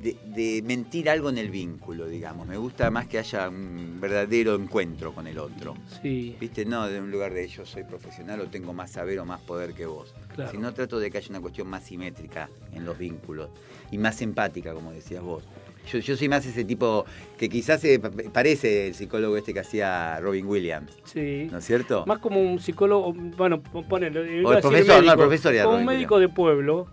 de- 0.02 0.16
de 0.26 0.62
mentir 0.62 1.08
algo 1.10 1.30
en 1.30 1.38
el 1.38 1.50
vínculo, 1.50 2.06
digamos. 2.06 2.46
Me 2.46 2.56
gusta 2.56 2.90
más 2.90 3.06
que 3.08 3.18
haya 3.18 3.48
un 3.48 3.98
verdadero 4.00 4.54
encuentro 4.54 5.12
con 5.14 5.26
el 5.26 5.38
otro. 5.38 5.74
Sí, 6.02 6.36
¿Viste? 6.38 6.64
No 6.64 6.86
de 6.88 7.00
un 7.00 7.10
lugar 7.10 7.32
de 7.34 7.48
yo 7.48 7.64
soy 7.66 7.82
profesional 7.84 8.40
o 8.40 8.46
tengo 8.48 8.72
más 8.72 8.92
saber 8.92 9.18
o 9.18 9.24
más 9.24 9.40
poder 9.40 9.72
que 9.74 9.86
vos. 9.86 10.14
Claro. 10.36 10.50
Sino 10.50 10.72
trato 10.74 10.98
de 11.00 11.10
que 11.10 11.18
haya 11.18 11.28
una 11.30 11.40
cuestión 11.40 11.66
más 11.68 11.82
simétrica 11.84 12.48
en 12.74 12.84
los 12.84 12.96
vínculos 12.98 13.48
y 13.90 13.98
más 13.98 14.20
empática, 14.22 14.72
como 14.74 14.92
decías 14.92 15.22
vos. 15.22 15.42
Yo, 15.90 15.98
yo 16.00 16.16
soy 16.16 16.28
más 16.28 16.44
ese 16.44 16.64
tipo 16.64 17.04
que 17.38 17.48
quizás 17.48 17.80
se 17.80 17.98
pa- 18.00 18.10
parece 18.32 18.88
el 18.88 18.94
psicólogo 18.94 19.36
este 19.36 19.54
que 19.54 19.60
hacía 19.60 20.18
Robin 20.20 20.44
Williams, 20.46 20.92
sí. 21.04 21.48
¿no 21.50 21.58
es 21.58 21.64
cierto? 21.64 22.04
Más 22.06 22.18
como 22.18 22.40
un 22.40 22.58
psicólogo, 22.58 23.12
bueno, 23.14 23.62
ponele. 23.88 24.40
iba 24.40 24.50
O 24.50 24.52
el 24.52 24.60
profesor, 24.60 24.86
no, 24.88 24.94
el 24.94 25.00
médico, 25.04 25.16
profesor 25.16 25.54
era 25.54 25.64
Como 25.64 25.76
un 25.78 25.84
médico 25.84 26.18
de 26.18 26.28
pueblo. 26.28 26.86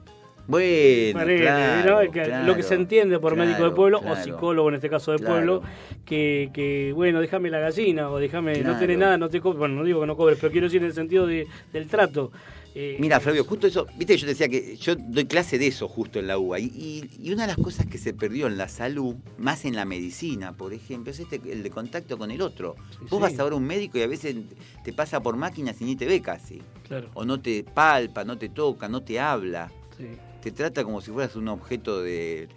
Bueno, 0.45 1.19
claro, 1.37 2.01
¿no? 2.03 2.43
Lo 2.45 2.55
que 2.55 2.63
se 2.63 2.75
entiende 2.75 3.17
por 3.17 3.35
médico 3.35 3.63
de 3.63 3.71
pueblo 3.71 3.99
o 4.05 4.15
psicólogo 4.15 4.69
en 4.69 4.75
este 4.75 4.89
caso 4.89 5.11
de 5.13 5.19
pueblo, 5.19 5.63
que, 6.05 6.49
que, 6.53 6.91
bueno, 6.93 7.21
déjame 7.21 7.49
la 7.49 7.59
gallina 7.59 8.09
o 8.09 8.19
déjame, 8.19 8.59
no 8.61 8.77
tenés 8.77 8.97
nada, 8.97 9.17
no 9.17 9.29
te 9.29 9.39
cobres, 9.41 9.57
bueno, 9.59 9.75
no 9.75 9.83
digo 9.85 10.01
que 10.01 10.07
no 10.07 10.15
cobres, 10.17 10.37
pero 10.39 10.51
quiero 10.51 10.67
decir 10.67 10.81
en 10.81 10.87
el 10.87 10.93
sentido 10.93 11.25
de, 11.25 11.47
del 11.71 11.87
trato. 11.87 12.31
Eh, 12.76 12.97
Mira, 12.99 13.19
Flavio, 13.19 13.43
justo 13.45 13.67
eso, 13.67 13.86
viste 13.97 14.17
yo 14.17 14.26
te 14.26 14.32
decía 14.34 14.49
que 14.49 14.76
yo 14.78 14.95
doy 14.95 15.26
clase 15.26 15.59
de 15.59 15.67
eso 15.67 15.88
justo 15.88 16.17
en 16.19 16.26
la 16.28 16.39
UBA. 16.39 16.59
Y, 16.59 16.63
y- 16.65 17.09
y 17.28 17.32
una 17.32 17.43
de 17.43 17.49
las 17.55 17.57
cosas 17.63 17.86
que 17.86 17.97
se 17.99 18.13
perdió 18.13 18.47
en 18.47 18.57
la 18.57 18.67
salud, 18.67 19.15
más 19.38 19.65
en 19.65 19.76
la 19.76 19.86
medicina, 19.86 20.53
por 20.53 20.74
ejemplo, 20.74 21.11
es 21.11 21.19
este, 21.19 21.39
el 21.51 21.61
de 21.61 21.69
contacto 21.69 22.17
con 22.17 22.32
el 22.32 22.41
otro. 22.41 22.76
Sí, 22.91 22.97
Vos 23.01 23.09
sí. 23.11 23.17
vas 23.19 23.39
a 23.39 23.43
ver 23.43 23.53
a 23.53 23.55
un 23.57 23.63
médico 23.65 23.97
y 23.99 24.01
a 24.01 24.07
veces 24.07 24.36
te 24.84 24.91
pasa 24.91 25.21
por 25.21 25.36
máquinas 25.38 25.80
y 25.82 25.86
ni 25.86 25.95
te 25.95 26.05
ve 26.07 26.21
casi. 26.21 26.61
Claro, 26.88 27.09
O 27.13 27.26
no 27.26 27.39
te 27.39 27.63
palpa, 27.63 28.24
no 28.24 28.38
te 28.39 28.49
toca, 28.49 28.88
no 28.88 29.03
te 29.03 29.19
habla. 29.19 29.71
sí. 29.97 30.05
Te 30.41 30.51
trata 30.51 30.84
como 30.84 30.99
si 30.99 31.09
fueras 31.11 31.38
un 31.38 31.47
objeto 31.47 32.01
de, 32.01 32.49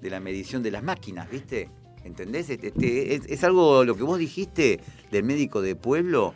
de 0.00 0.10
la 0.10 0.18
medición 0.18 0.60
de 0.62 0.72
las 0.72 0.82
máquinas, 0.82 1.30
¿viste? 1.30 1.68
¿Entendés? 2.02 2.50
Este- 2.50 2.68
este, 2.68 3.14
es, 3.14 3.22
es 3.28 3.44
algo, 3.44 3.84
lo 3.84 3.94
que 3.96 4.02
vos 4.02 4.18
dijiste 4.18 4.80
del 5.12 5.22
médico 5.24 5.60
de 5.62 5.76
pueblo. 5.76 6.34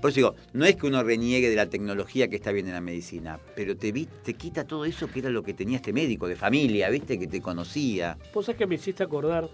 Por 0.00 0.10
eso 0.10 0.16
digo, 0.20 0.34
no 0.52 0.64
es 0.64 0.76
que 0.76 0.86
uno 0.86 1.02
reniegue 1.02 1.48
de 1.50 1.56
la 1.56 1.68
tecnología 1.68 2.28
que 2.28 2.36
está 2.36 2.52
bien 2.52 2.66
en 2.68 2.72
la 2.74 2.80
medicina, 2.80 3.38
pero 3.56 3.76
te, 3.76 3.90
vi- 3.92 4.08
te 4.24 4.34
quita 4.34 4.64
todo 4.64 4.84
eso 4.84 5.08
que 5.08 5.20
era 5.20 5.30
lo 5.30 5.42
que 5.42 5.54
tenía 5.54 5.76
este 5.76 5.92
médico 5.92 6.28
de 6.28 6.36
familia, 6.36 6.88
¿viste? 6.90 7.18
Que 7.18 7.26
te 7.26 7.40
conocía. 7.40 8.16
Vos 8.34 8.46
sabés 8.46 8.58
que 8.58 8.66
me 8.66 8.76
hiciste 8.76 9.02
acordar, 9.02 9.48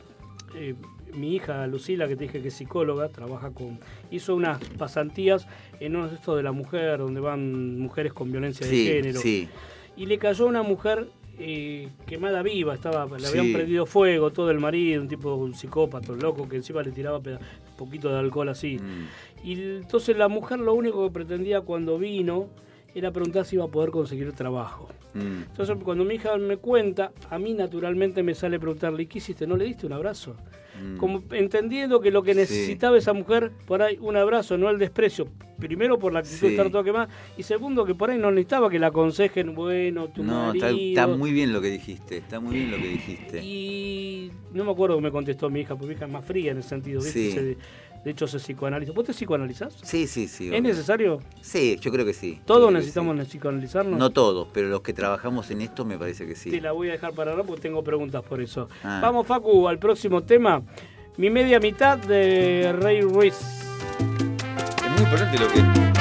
eh, 0.55 0.75
mi 1.15 1.37
hija 1.37 1.67
Lucila, 1.67 2.07
que 2.09 2.17
te 2.17 2.25
dije 2.25 2.43
que 2.43 2.49
es 2.49 2.55
psicóloga, 2.55 3.09
trabaja 3.09 3.51
con. 3.51 3.79
hizo 4.11 4.35
unas 4.35 4.59
pasantías 4.77 5.47
en 5.81 5.97
uno 5.97 6.09
de 6.09 6.17
estos 6.17 6.37
de 6.37 6.43
la 6.43 6.53
mujer, 6.53 6.99
donde 6.99 7.21
van 7.21 7.79
mujeres 7.79 8.13
con 8.13 8.31
violencia 8.33 8.67
de 8.67 8.77
género. 8.77 9.21
sí. 9.21 9.49
Y 9.97 10.07
le 10.07 10.19
cayó 10.19 10.47
una 10.47 10.63
mujer 10.65 11.09
eh, 11.39 11.89
quemada 12.07 12.43
viva, 12.43 12.75
estaba, 12.75 13.07
le 13.19 13.27
habían 13.27 13.47
Sí. 13.47 13.53
prendido 13.53 13.87
fuego, 13.87 14.31
todo 14.33 14.51
el 14.51 14.59
marido, 14.61 15.03
un 15.03 15.09
tipo, 15.09 15.35
un 15.35 15.55
psicópata, 15.55 16.13
un 16.13 16.19
loco, 16.21 16.49
que 16.49 16.57
encima 16.57 16.83
le 16.83 16.91
tiraba 16.93 17.21
peda- 17.21 17.39
un 17.64 17.64
poquito 17.77 18.11
de 18.11 18.19
alcohol 18.19 18.49
así. 18.49 18.79
Mm. 18.79 19.47
Y 19.47 19.53
entonces 19.77 20.17
la 20.17 20.29
mujer 20.29 20.59
lo 20.59 20.75
único 20.75 21.05
que 21.05 21.13
pretendía 21.13 21.61
cuando 21.61 21.99
vino 21.99 22.49
era 22.95 23.11
preguntar 23.11 23.45
si 23.45 23.57
iba 23.57 23.65
a 23.65 23.69
poder 23.69 23.91
conseguir 23.91 24.33
trabajo. 24.33 24.89
Mm. 25.15 25.43
Entonces, 25.51 25.77
cuando 25.83 26.05
mi 26.05 26.15
hija 26.15 26.37
me 26.37 26.57
cuenta, 26.57 27.13
a 27.31 27.39
mí 27.39 27.53
naturalmente 27.53 28.23
me 28.23 28.35
sale 28.35 28.59
preguntarle, 28.61 29.03
¿y 29.03 29.07
qué 29.07 29.19
hiciste? 29.19 29.47
¿No 29.47 29.57
le 29.57 29.65
diste 29.65 29.87
un 29.87 29.93
abrazo? 29.93 30.37
Mm. 30.83 30.97
Como 30.97 31.23
entendiendo 31.33 32.01
que 32.01 32.11
lo 32.11 32.23
que 32.23 32.33
Sí. 32.33 32.39
necesitaba 32.41 32.99
esa 32.99 33.13
mujer, 33.13 33.53
por 33.67 33.83
ahí 33.83 33.97
un 34.01 34.17
abrazo, 34.17 34.59
no 34.59 34.71
el 34.71 34.79
desprecio. 34.79 35.29
Primero 35.59 35.99
por 35.99 36.13
la 36.13 36.19
actitud 36.19 36.41
de 36.43 36.49
Sí. 36.49 36.55
estar 36.55 36.71
toda 36.71 36.83
quemada, 36.83 37.09
y 37.39 37.45
segundo 37.45 37.85
que 37.85 37.95
por 37.95 38.11
ahí 38.11 38.19
no 38.19 38.31
necesitaba 38.31 38.69
que 38.69 38.79
la 38.81 38.89
aconsejen, 38.89 39.55
bueno, 39.55 40.09
tu 40.09 40.23
No, 40.25 40.53
está, 40.53 40.67
marido. 40.67 40.89
está 41.03 41.07
muy 41.17 41.33
bien 41.33 41.53
lo 41.53 41.61
que 41.61 41.71
dijiste, 41.71 42.17
está 42.17 42.41
muy 42.41 42.57
bien 42.57 42.71
lo 42.73 42.77
que 42.79 42.89
dijiste. 42.89 43.41
Y 43.45 44.33
no 44.53 44.65
me 44.65 44.73
acuerdo 44.73 44.97
que 44.97 45.03
me 45.03 45.11
contestó 45.13 45.49
mi 45.51 45.61
hija, 45.61 45.75
porque 45.77 45.89
mi 45.89 45.95
hija 45.95 46.07
es 46.07 46.11
más 46.13 46.25
fría 46.25 46.51
en 46.53 46.59
ese 46.59 46.71
sentido, 46.71 47.01
¿viste? 47.01 47.13
Sí. 47.13 47.33
Se- 47.33 47.57
de 48.05 48.11
hecho, 48.11 48.27
se 48.27 48.39
psicoanaliza. 48.39 48.93
¿Vos 48.93 49.07
te 49.07 49.13
psicoanalizás? 49.13 49.75
Sí, 49.83 50.07
sí, 50.07 50.29
sí. 50.29 50.49
¿Es 50.49 50.51
obvio. 50.51 50.63
necesario? 50.63 51.21
Sí, 51.41 51.79
yo 51.81 51.91
creo 51.91 52.05
que 52.05 52.13
sí. 52.13 52.39
¿Todos 52.45 52.71
necesitamos 52.71 53.17
sí. 53.21 53.25
psicoanalizarnos? 53.25 53.99
No 53.99 54.11
todos, 54.11 54.49
pero 54.53 54.69
los 54.69 54.83
que 54.83 54.93
trabajamos 54.93 55.51
en 55.51 55.63
esto 55.63 55.87
me 55.87 55.99
parece 55.99 56.27
que 56.27 56.35
sí. 56.35 56.51
Te 56.51 56.61
la 56.61 56.73
voy 56.73 56.91
a 56.91 56.93
dejar 56.93 57.15
para 57.15 57.31
ahora 57.31 57.45
porque 57.45 57.63
tengo 57.63 57.83
preguntas 57.83 58.23
por 58.23 58.43
eso. 58.43 58.69
Ah. 58.83 59.01
Vamos, 59.03 59.27
Facu, 59.27 59.67
al 59.69 59.79
próximo 59.79 60.23
tema. 60.23 60.63
Mi 61.17 61.31
media 61.31 61.59
mitad 61.61 61.97
de 61.97 62.75
Ray 62.79 63.01
Ruiz. 63.01 63.35
Es 63.39 64.91
muy 64.91 65.03
importante 65.03 65.39
lo 65.39 65.49
que. 65.49 65.94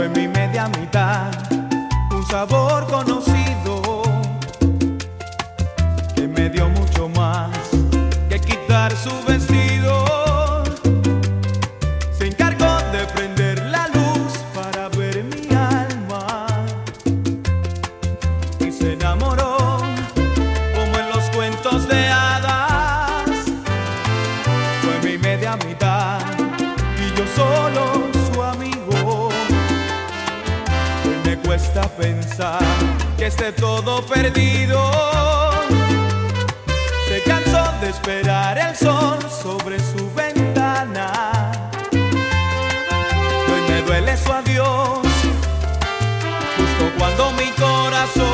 Fue 0.00 0.08
mi 0.08 0.26
media 0.28 0.66
mitad, 0.80 1.30
un 2.10 2.26
sabor 2.28 2.86
conocido 2.86 4.02
que 6.14 6.26
me 6.26 6.48
dio 6.48 6.70
mucho 6.70 7.10
más 7.10 7.50
que 8.30 8.40
quitar 8.40 8.96
su 8.96 9.10
vestido. 9.26 9.49
Pensar 31.88 32.60
que 33.16 33.26
esté 33.26 33.52
todo 33.52 34.04
perdido. 34.06 34.90
Se 37.08 37.22
cansó 37.22 37.72
de 37.80 37.90
esperar 37.90 38.58
el 38.58 38.76
sol 38.76 39.18
sobre 39.30 39.78
su 39.78 40.12
ventana. 40.14 41.52
Y 41.92 41.96
hoy 43.52 43.62
me 43.68 43.82
duele 43.82 44.16
su 44.16 44.32
adiós. 44.32 45.00
Justo 46.56 46.84
cuando 46.98 47.32
mi 47.32 47.50
corazón 47.52 48.29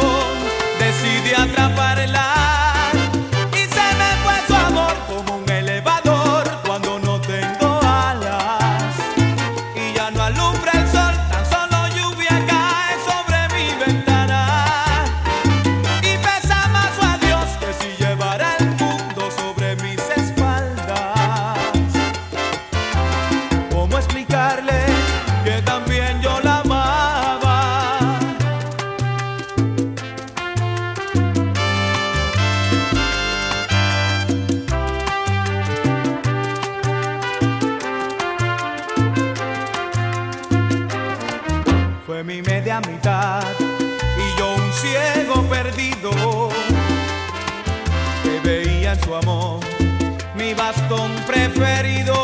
mi 50.46 50.54
bastón 50.54 51.10
preferido. 51.26 52.14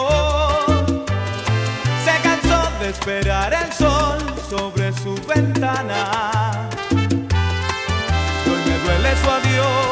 Se 2.05 2.15
cansó 2.23 2.71
de 2.81 2.91
esperar 2.91 3.53
el 3.53 3.73
sol 3.73 4.19
sobre 4.49 4.93
su 4.93 5.15
ventana. 5.27 6.69
Hoy 8.47 8.61
me 8.69 8.77
duele 8.85 9.11
su 9.23 9.29
adiós, 9.39 9.92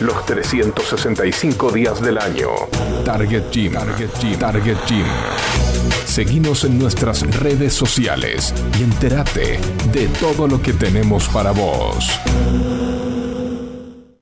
Los 0.00 0.24
365 0.24 1.72
días 1.72 2.00
del 2.00 2.16
año. 2.16 2.48
Target 3.04 3.50
Gym. 3.50 3.72
Target 3.74 4.08
Gym. 4.18 4.38
Target 4.38 4.78
Gym. 4.86 5.04
Seguinos 6.06 6.64
en 6.64 6.78
nuestras 6.78 7.20
redes 7.38 7.74
sociales 7.74 8.54
y 8.78 8.84
entérate 8.84 9.58
de 9.92 10.08
todo 10.18 10.48
lo 10.48 10.62
que 10.62 10.72
tenemos 10.72 11.28
para 11.28 11.50
vos. 11.50 12.18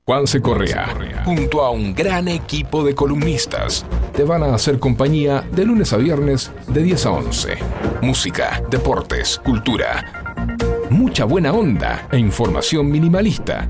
Juanse 0.05 0.41
Correa, 0.41 1.23
junto 1.23 1.63
a 1.63 1.69
un 1.69 1.95
gran 1.95 2.27
equipo 2.27 2.83
de 2.83 2.93
columnistas, 2.93 3.85
te 4.13 4.23
van 4.23 4.43
a 4.43 4.55
hacer 4.55 4.79
compañía 4.79 5.47
de 5.49 5.63
lunes 5.63 5.93
a 5.93 5.97
viernes 5.97 6.51
de 6.67 6.83
10 6.83 7.05
a 7.05 7.11
11. 7.11 7.57
Música, 8.01 8.61
deportes, 8.69 9.39
cultura, 9.41 10.35
mucha 10.89 11.23
buena 11.23 11.53
onda 11.53 12.07
e 12.11 12.17
información 12.17 12.91
minimalista. 12.91 13.69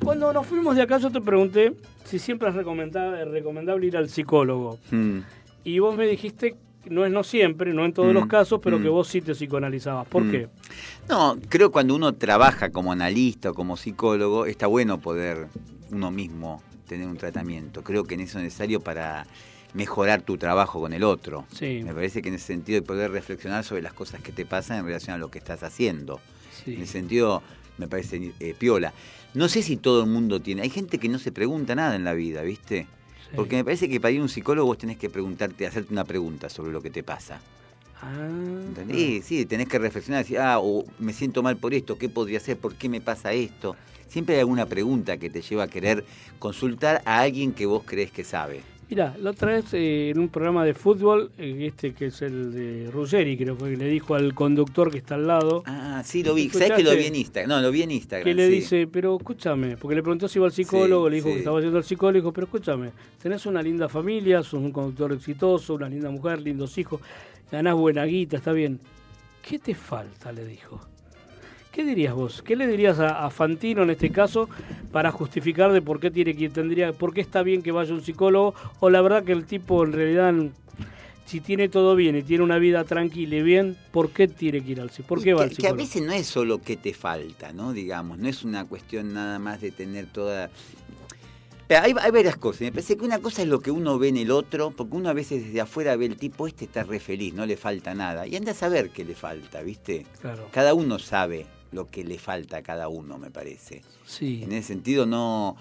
Cuando 0.03 0.33
nos 0.33 0.45
fuimos 0.45 0.75
de 0.75 0.81
acá 0.81 0.97
yo 0.97 1.09
te 1.09 1.21
pregunté 1.21 1.73
si 2.03 2.19
siempre 2.19 2.49
es 2.49 2.55
recomendable, 2.55 3.23
recomendable 3.25 3.87
ir 3.87 3.97
al 3.97 4.09
psicólogo. 4.09 4.77
Mm. 4.91 5.19
Y 5.63 5.79
vos 5.79 5.95
me 5.95 6.05
dijiste, 6.07 6.55
no 6.89 7.05
es 7.05 7.11
no 7.11 7.23
siempre, 7.23 7.73
no 7.73 7.85
en 7.85 7.93
todos 7.93 8.11
Mm, 8.11 8.15
los 8.15 8.27
casos, 8.27 8.59
pero 8.61 8.79
mm. 8.79 8.83
que 8.83 8.89
vos 8.89 9.07
sí 9.07 9.21
te 9.21 9.33
psicoanalizabas. 9.33 10.07
¿Por 10.07 10.23
Mm. 10.25 10.31
qué? 10.31 10.49
No, 11.09 11.37
creo 11.49 11.69
que 11.69 11.73
cuando 11.73 11.95
uno 11.95 12.13
trabaja 12.13 12.69
como 12.71 12.91
analista 12.91 13.51
o 13.51 13.53
como 13.53 13.77
psicólogo, 13.77 14.45
está 14.45 14.67
bueno 14.67 14.99
poder 14.99 15.47
uno 15.91 16.11
mismo 16.11 16.61
tener 16.87 17.07
un 17.07 17.17
tratamiento. 17.17 17.83
Creo 17.83 18.03
que 18.03 18.15
en 18.15 18.21
eso 18.21 18.37
es 18.39 18.43
necesario 18.45 18.81
para 18.81 19.25
mejorar 19.73 20.21
tu 20.21 20.37
trabajo 20.37 20.79
con 20.81 20.93
el 20.93 21.03
otro. 21.03 21.45
Sí. 21.51 21.81
Me 21.83 21.93
parece 21.93 22.21
que 22.21 22.29
en 22.29 22.35
ese 22.35 22.47
sentido 22.47 22.79
de 22.81 22.85
poder 22.85 23.11
reflexionar 23.11 23.63
sobre 23.63 23.81
las 23.81 23.93
cosas 23.93 24.21
que 24.21 24.31
te 24.31 24.45
pasan 24.45 24.79
en 24.79 24.85
relación 24.85 25.15
a 25.15 25.17
lo 25.17 25.29
que 25.31 25.39
estás 25.39 25.63
haciendo. 25.63 26.19
Sí. 26.63 26.75
En 26.75 26.81
ese 26.83 26.91
sentido, 26.93 27.41
me 27.77 27.87
parece 27.87 28.33
eh, 28.39 28.53
piola. 28.57 28.93
No 29.33 29.47
sé 29.47 29.63
si 29.63 29.77
todo 29.77 30.03
el 30.03 30.09
mundo 30.09 30.41
tiene. 30.41 30.61
Hay 30.61 30.69
gente 30.69 30.99
que 30.99 31.09
no 31.09 31.17
se 31.17 31.31
pregunta 31.31 31.73
nada 31.73 31.95
en 31.95 32.03
la 32.03 32.13
vida, 32.13 32.43
¿viste? 32.43 32.85
Porque 33.35 33.55
me 33.55 33.63
parece 33.63 33.89
que 33.89 33.99
para 33.99 34.11
ir 34.11 34.19
a 34.19 34.23
un 34.23 34.29
psicólogo 34.29 34.67
vos 34.67 34.77
tenés 34.77 34.97
que 34.97 35.09
preguntarte, 35.09 35.65
hacerte 35.65 35.91
una 35.91 36.03
pregunta 36.03 36.49
sobre 36.49 36.71
lo 36.71 36.81
que 36.81 36.89
te 36.89 37.03
pasa. 37.03 37.41
Ah, 38.01 38.27
¿Entendés? 38.67 39.25
Sí, 39.25 39.45
tenés 39.45 39.67
que 39.67 39.79
reflexionar, 39.79 40.23
decir, 40.23 40.39
ah, 40.39 40.59
o 40.59 40.83
me 40.99 41.13
siento 41.13 41.41
mal 41.41 41.57
por 41.57 41.73
esto, 41.73 41.97
¿qué 41.97 42.09
podría 42.09 42.39
ser? 42.39 42.57
¿Por 42.57 42.75
qué 42.75 42.89
me 42.89 43.01
pasa 43.01 43.31
esto? 43.33 43.75
Siempre 44.07 44.35
hay 44.35 44.41
alguna 44.41 44.67
pregunta 44.67 45.17
que 45.17 45.29
te 45.29 45.41
lleva 45.41 45.63
a 45.63 45.67
querer 45.67 46.05
consultar 46.37 47.01
a 47.05 47.21
alguien 47.21 47.53
que 47.53 47.65
vos 47.65 47.83
crees 47.85 48.11
que 48.11 48.23
sabe. 48.23 48.61
Mira, 48.93 49.15
la 49.19 49.31
otra 49.31 49.53
vez 49.53 49.73
eh, 49.73 50.11
en 50.11 50.19
un 50.19 50.29
programa 50.29 50.63
de 50.63 50.75
fútbol, 50.75 51.31
eh, 51.39 51.65
este 51.65 51.95
que 51.95 52.05
es 52.05 52.21
el 52.21 52.53
de 52.53 52.91
Ruggeri, 52.91 53.35
creo 53.35 53.57
que 53.57 53.75
le 53.75 53.87
dijo 53.87 54.13
al 54.13 54.35
conductor 54.35 54.91
que 54.91 54.99
está 54.99 55.15
al 55.15 55.25
lado, 55.25 55.63
Ah, 55.65 56.03
sí, 56.05 56.21
lo 56.23 56.35
vi. 56.35 56.47
¿Sabes 56.49 56.73
que 56.73 56.83
lo 56.83 56.91
vi 56.95 57.05
en 57.05 57.15
Instagram? 57.15 57.49
No, 57.49 57.59
lo 57.59 57.71
vi 57.71 57.81
en 57.81 57.89
Instagram. 57.89 58.23
que 58.23 58.35
le 58.35 58.45
sí. 58.49 58.53
dice, 58.53 58.85
pero 58.85 59.17
escúchame, 59.17 59.77
porque 59.77 59.95
le 59.95 60.03
preguntó 60.03 60.27
si 60.27 60.37
iba 60.37 60.45
al 60.45 60.51
psicólogo, 60.53 61.05
Sí, 61.07 61.09
le 61.09 61.15
dijo 61.15 61.27
sí. 61.29 61.33
que 61.33 61.39
estaba 61.39 61.59
yendo 61.59 61.77
al 61.79 61.83
psicólogo, 61.83 62.13
dijo, 62.21 62.33
pero 62.33 62.45
escúchame, 62.45 62.91
tenés 63.19 63.43
una 63.47 63.63
linda 63.63 63.89
familia, 63.89 64.43
sos 64.43 64.61
un 64.61 64.71
conductor 64.71 65.11
exitoso, 65.11 65.73
una 65.73 65.89
linda 65.89 66.11
mujer, 66.11 66.39
lindos 66.39 66.77
hijos, 66.77 67.01
ganás 67.51 67.73
buena 67.73 68.05
guita, 68.05 68.37
está 68.37 68.51
bien. 68.51 68.79
¿Qué 69.41 69.57
te 69.57 69.73
falta? 69.73 70.31
le 70.31 70.45
dijo. 70.45 70.79
¿Qué 71.73 71.83
dirías 71.83 72.13
vos? 72.13 72.43
¿Qué 72.43 72.55
le 72.55 72.67
dirías 72.67 72.99
a, 72.99 73.25
a 73.25 73.31
Fantino 73.31 73.81
en 73.81 73.89
este 73.89 74.11
caso 74.11 74.47
para 74.91 75.11
justificar 75.11 75.73
de 75.73 75.81
por 75.81 75.99
qué 75.99 76.11
tiene 76.11 76.35
que 76.35 76.47
tendría, 76.47 76.93
por 76.93 77.15
qué 77.15 77.21
está 77.21 77.41
bien 77.41 77.63
que 77.63 77.71
vaya 77.71 77.95
un 77.95 78.03
psicólogo 78.03 78.53
o 78.79 78.91
la 78.91 79.01
verdad 79.01 79.23
que 79.23 79.31
el 79.31 79.45
tipo 79.45 79.83
en 79.83 79.91
realidad 79.91 80.35
si 81.25 81.41
tiene 81.41 81.69
todo 81.69 81.95
bien 81.95 82.15
y 82.15 82.21
tiene 82.21 82.43
una 82.43 82.59
vida 82.59 82.83
tranquila 82.83 83.37
y 83.37 83.41
bien, 83.41 83.75
¿por 83.91 84.11
qué 84.11 84.27
tiene 84.27 84.63
que 84.63 84.73
ir 84.73 84.81
al 84.81 84.91
psicólogo? 84.91 85.15
¿Por 85.15 85.23
qué 85.23 85.33
va 85.33 85.41
al 85.41 85.49
que 85.49 85.53
a 85.53 85.55
psicólogo? 85.55 85.77
veces 85.77 86.01
no 86.03 86.11
es 86.11 86.27
solo 86.27 86.61
que 86.61 86.77
te 86.77 86.93
falta, 86.93 87.53
¿no? 87.53 87.73
Digamos, 87.73 88.19
no 88.19 88.29
es 88.29 88.43
una 88.43 88.65
cuestión 88.65 89.11
nada 89.13 89.39
más 89.39 89.59
de 89.59 89.71
tener 89.71 90.05
toda... 90.05 90.51
Hay, 91.69 91.95
hay 91.99 92.11
varias 92.11 92.35
cosas. 92.35 92.61
Me 92.61 92.71
parece 92.71 92.97
que 92.97 93.03
una 93.05 93.17
cosa 93.17 93.41
es 93.41 93.47
lo 93.47 93.61
que 93.61 93.71
uno 93.71 93.97
ve 93.97 94.09
en 94.09 94.17
el 94.17 94.29
otro, 94.29 94.69
porque 94.69 94.95
uno 94.95 95.09
a 95.09 95.13
veces 95.13 95.43
desde 95.43 95.59
afuera 95.59 95.95
ve 95.95 96.05
el 96.05 96.17
tipo, 96.17 96.45
este 96.45 96.65
está 96.65 96.83
re 96.83 96.99
feliz, 96.99 97.33
no 97.33 97.47
le 97.47 97.57
falta 97.57 97.95
nada. 97.95 98.27
Y 98.27 98.35
anda 98.35 98.51
a 98.51 98.55
saber 98.55 98.91
qué 98.91 99.03
le 99.03 99.15
falta, 99.15 99.63
¿viste? 99.63 100.05
Claro. 100.21 100.49
Cada 100.51 100.75
uno 100.75 100.99
sabe 100.99 101.47
lo 101.73 101.89
que 101.89 102.03
le 102.03 102.17
falta 102.17 102.57
a 102.57 102.61
cada 102.61 102.87
uno, 102.87 103.17
me 103.17 103.31
parece. 103.31 103.81
Sí. 104.05 104.41
En 104.43 104.51
ese 104.51 104.69
sentido, 104.69 105.05
no, 105.05 105.57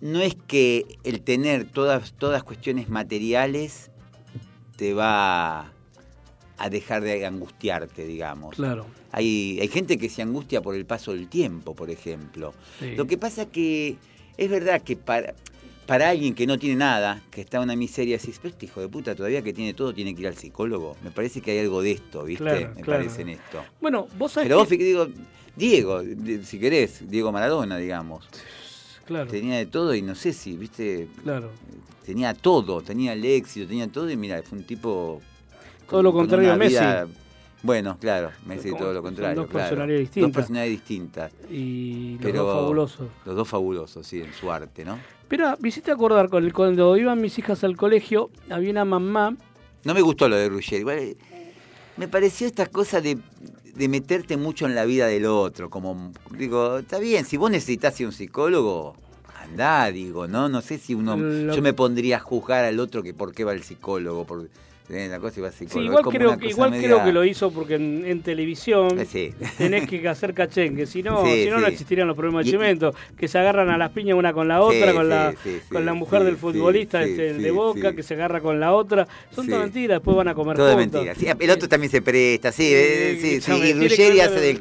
no 0.00 0.20
es 0.20 0.34
que 0.34 0.86
el 1.04 1.20
tener 1.22 1.66
todas, 1.66 2.12
todas 2.14 2.42
cuestiones 2.42 2.88
materiales 2.88 3.90
te 4.76 4.94
va 4.94 5.72
a 6.56 6.70
dejar 6.70 7.02
de 7.02 7.24
angustiarte, 7.24 8.06
digamos. 8.06 8.56
Claro. 8.56 8.86
Hay, 9.12 9.58
hay 9.60 9.68
gente 9.68 9.98
que 9.98 10.08
se 10.08 10.22
angustia 10.22 10.60
por 10.62 10.74
el 10.74 10.84
paso 10.86 11.12
del 11.12 11.28
tiempo, 11.28 11.74
por 11.74 11.90
ejemplo. 11.90 12.54
Sí. 12.78 12.94
Lo 12.96 13.06
que 13.06 13.16
pasa 13.16 13.46
que 13.46 13.96
es 14.36 14.50
verdad 14.50 14.82
que 14.82 14.96
para, 14.96 15.34
para 15.90 16.10
alguien 16.10 16.36
que 16.36 16.46
no 16.46 16.56
tiene 16.56 16.76
nada, 16.76 17.20
que 17.32 17.40
está 17.40 17.56
en 17.56 17.64
una 17.64 17.74
miseria, 17.74 18.16
decís, 18.16 18.38
pero 18.40 18.50
este 18.54 18.66
hijo 18.66 18.80
de 18.80 18.86
puta 18.88 19.12
todavía 19.16 19.42
que 19.42 19.52
tiene 19.52 19.74
todo 19.74 19.92
tiene 19.92 20.14
que 20.14 20.20
ir 20.20 20.28
al 20.28 20.36
psicólogo. 20.36 20.96
Me 21.02 21.10
parece 21.10 21.40
que 21.40 21.50
hay 21.50 21.58
algo 21.58 21.82
de 21.82 21.90
esto, 21.90 22.22
¿viste? 22.22 22.44
Claro, 22.44 22.72
Me 22.76 22.82
claro. 22.82 23.02
parece 23.02 23.22
en 23.22 23.30
esto. 23.30 23.64
Bueno, 23.80 24.06
vos 24.16 24.30
sabés 24.30 24.46
Pero 24.46 24.58
vos, 24.58 24.68
que- 24.68 24.76
digo, 24.76 25.08
Diego, 25.56 26.00
di- 26.04 26.44
si 26.44 26.60
querés, 26.60 27.10
Diego 27.10 27.32
Maradona, 27.32 27.76
digamos. 27.76 28.24
Claro, 29.04 29.28
Tenía 29.32 29.56
de 29.56 29.66
todo 29.66 29.92
y 29.92 30.02
no 30.02 30.14
sé 30.14 30.32
si, 30.32 30.56
viste, 30.56 31.08
claro. 31.24 31.50
tenía 32.06 32.34
todo, 32.34 32.82
tenía 32.82 33.12
el 33.14 33.24
éxito, 33.24 33.66
tenía 33.66 33.88
todo 33.88 34.08
y 34.08 34.16
mira, 34.16 34.40
fue 34.44 34.58
un 34.58 34.64
tipo... 34.64 35.20
Todo 35.88 36.04
lo 36.04 36.12
contrario 36.12 36.52
a 36.52 36.56
Messi. 36.56 36.76
Bueno, 37.62 37.98
claro, 38.00 38.30
Messi 38.46 38.70
Como- 38.70 38.78
todo 38.80 38.88
lo 38.92 38.94
son 39.00 39.02
contrario. 39.04 39.42
dos 39.42 39.50
claro. 39.50 39.68
personalidades 39.68 40.00
Dos 40.08 40.14
distintas. 40.14 40.34
personalidades 40.36 40.70
distintas. 40.72 41.32
Y 41.50 42.12
los 42.14 42.22
Pero 42.22 42.42
dos 42.44 42.54
fabulosos. 42.54 43.08
Los 43.26 43.36
dos 43.36 43.48
fabulosos, 43.48 44.06
sí, 44.06 44.20
en 44.22 44.32
su 44.32 44.50
arte, 44.50 44.84
¿no? 44.84 44.98
Pero 45.28 45.54
me 45.60 45.68
hiciste 45.68 45.90
acordar 45.90 46.28
el- 46.32 46.52
cuando 46.52 46.96
iban 46.96 47.20
mis 47.20 47.38
hijas 47.38 47.62
al 47.62 47.76
colegio, 47.76 48.30
había 48.50 48.70
una 48.70 48.84
mamá. 48.84 49.36
No 49.84 49.94
me 49.94 50.00
gustó 50.00 50.28
lo 50.28 50.36
de 50.36 50.48
Ruggeri. 50.48 50.80
Igual, 50.80 51.16
me 51.96 52.08
pareció 52.08 52.46
esta 52.46 52.66
cosa 52.66 53.00
de, 53.02 53.18
de 53.74 53.88
meterte 53.88 54.36
mucho 54.38 54.66
en 54.66 54.74
la 54.74 54.84
vida 54.86 55.06
del 55.06 55.26
otro. 55.26 55.68
Como, 55.70 56.12
digo, 56.36 56.78
está 56.78 56.98
bien, 56.98 57.24
si 57.26 57.36
vos 57.36 57.50
necesitas 57.50 57.98
ir 58.00 58.06
a 58.06 58.08
un 58.08 58.12
psicólogo, 58.14 58.96
andá, 59.42 59.90
digo, 59.92 60.26
¿no? 60.26 60.48
No 60.48 60.62
sé 60.62 60.78
si 60.78 60.94
uno. 60.94 61.16
Lo- 61.16 61.54
Yo 61.54 61.62
me 61.62 61.72
pondría 61.74 62.16
a 62.16 62.20
juzgar 62.20 62.64
al 62.64 62.80
otro 62.80 63.02
que 63.02 63.12
por 63.14 63.32
qué 63.32 63.44
va 63.44 63.52
al 63.52 63.62
psicólogo. 63.62 64.24
Por, 64.24 64.48
la 64.90 65.20
cosa 65.20 65.50
Sí, 65.52 65.66
igual 65.78 66.04
creo 66.10 66.36
que 66.38 66.48
igual 66.48 66.70
media- 66.72 66.88
creo 66.88 67.04
que 67.04 67.12
lo 67.12 67.24
hizo 67.24 67.50
porque 67.52 67.76
en, 67.76 68.04
en 68.06 68.22
televisión 68.22 68.98
Eh, 68.98 69.06
sí. 69.06 69.32
tenés 69.58 69.88
que 69.88 70.06
hacer 70.08 70.34
cachengue, 70.34 70.86
si 70.86 71.02
no, 71.02 71.24
Sí, 71.24 71.44
si 71.44 71.50
no, 71.50 71.60
no 71.60 71.66
existirían 71.68 72.08
los 72.08 72.16
problemas 72.16 72.44
de 72.44 72.50
Chimento, 72.50 72.92
que 73.16 73.28
se 73.28 73.38
agarran 73.38 73.70
a 73.70 73.78
las 73.78 73.90
piñas 73.90 74.16
una 74.18 74.32
con 74.32 74.48
la 74.48 74.60
otra, 74.62 74.92
con 74.92 75.08
la 75.08 75.32
con 75.70 75.84
la 75.86 75.94
mujer 75.94 76.24
del 76.24 76.36
futbolista 76.36 77.02
este, 77.02 77.30
el 77.30 77.42
de 77.42 77.50
Boca, 77.50 77.94
que 77.94 78.02
se 78.02 78.14
agarra 78.14 78.40
con 78.40 78.58
la 78.58 78.72
otra, 78.74 79.06
son 79.34 79.46
todas 79.46 79.62
mentiras, 79.62 79.96
después 79.96 80.16
van 80.16 80.28
a 80.28 80.34
comer 80.34 80.56
Todo 80.56 80.70
es 80.70 80.74
juntos. 80.76 81.04
mentira. 81.06 81.34
Sí, 81.36 81.38
el 81.44 81.50
otro 81.50 81.68
también 81.68 81.90
se 81.90 82.02
presta, 82.02 82.50
sí, 82.52 82.70
eh, 82.74 83.18
Sí, 83.20 83.40
sí, 83.40 83.40
sí. 83.40 83.52
Y 83.52 83.72
Ruggeri 83.74 84.20
hace 84.20 84.40
del. 84.40 84.58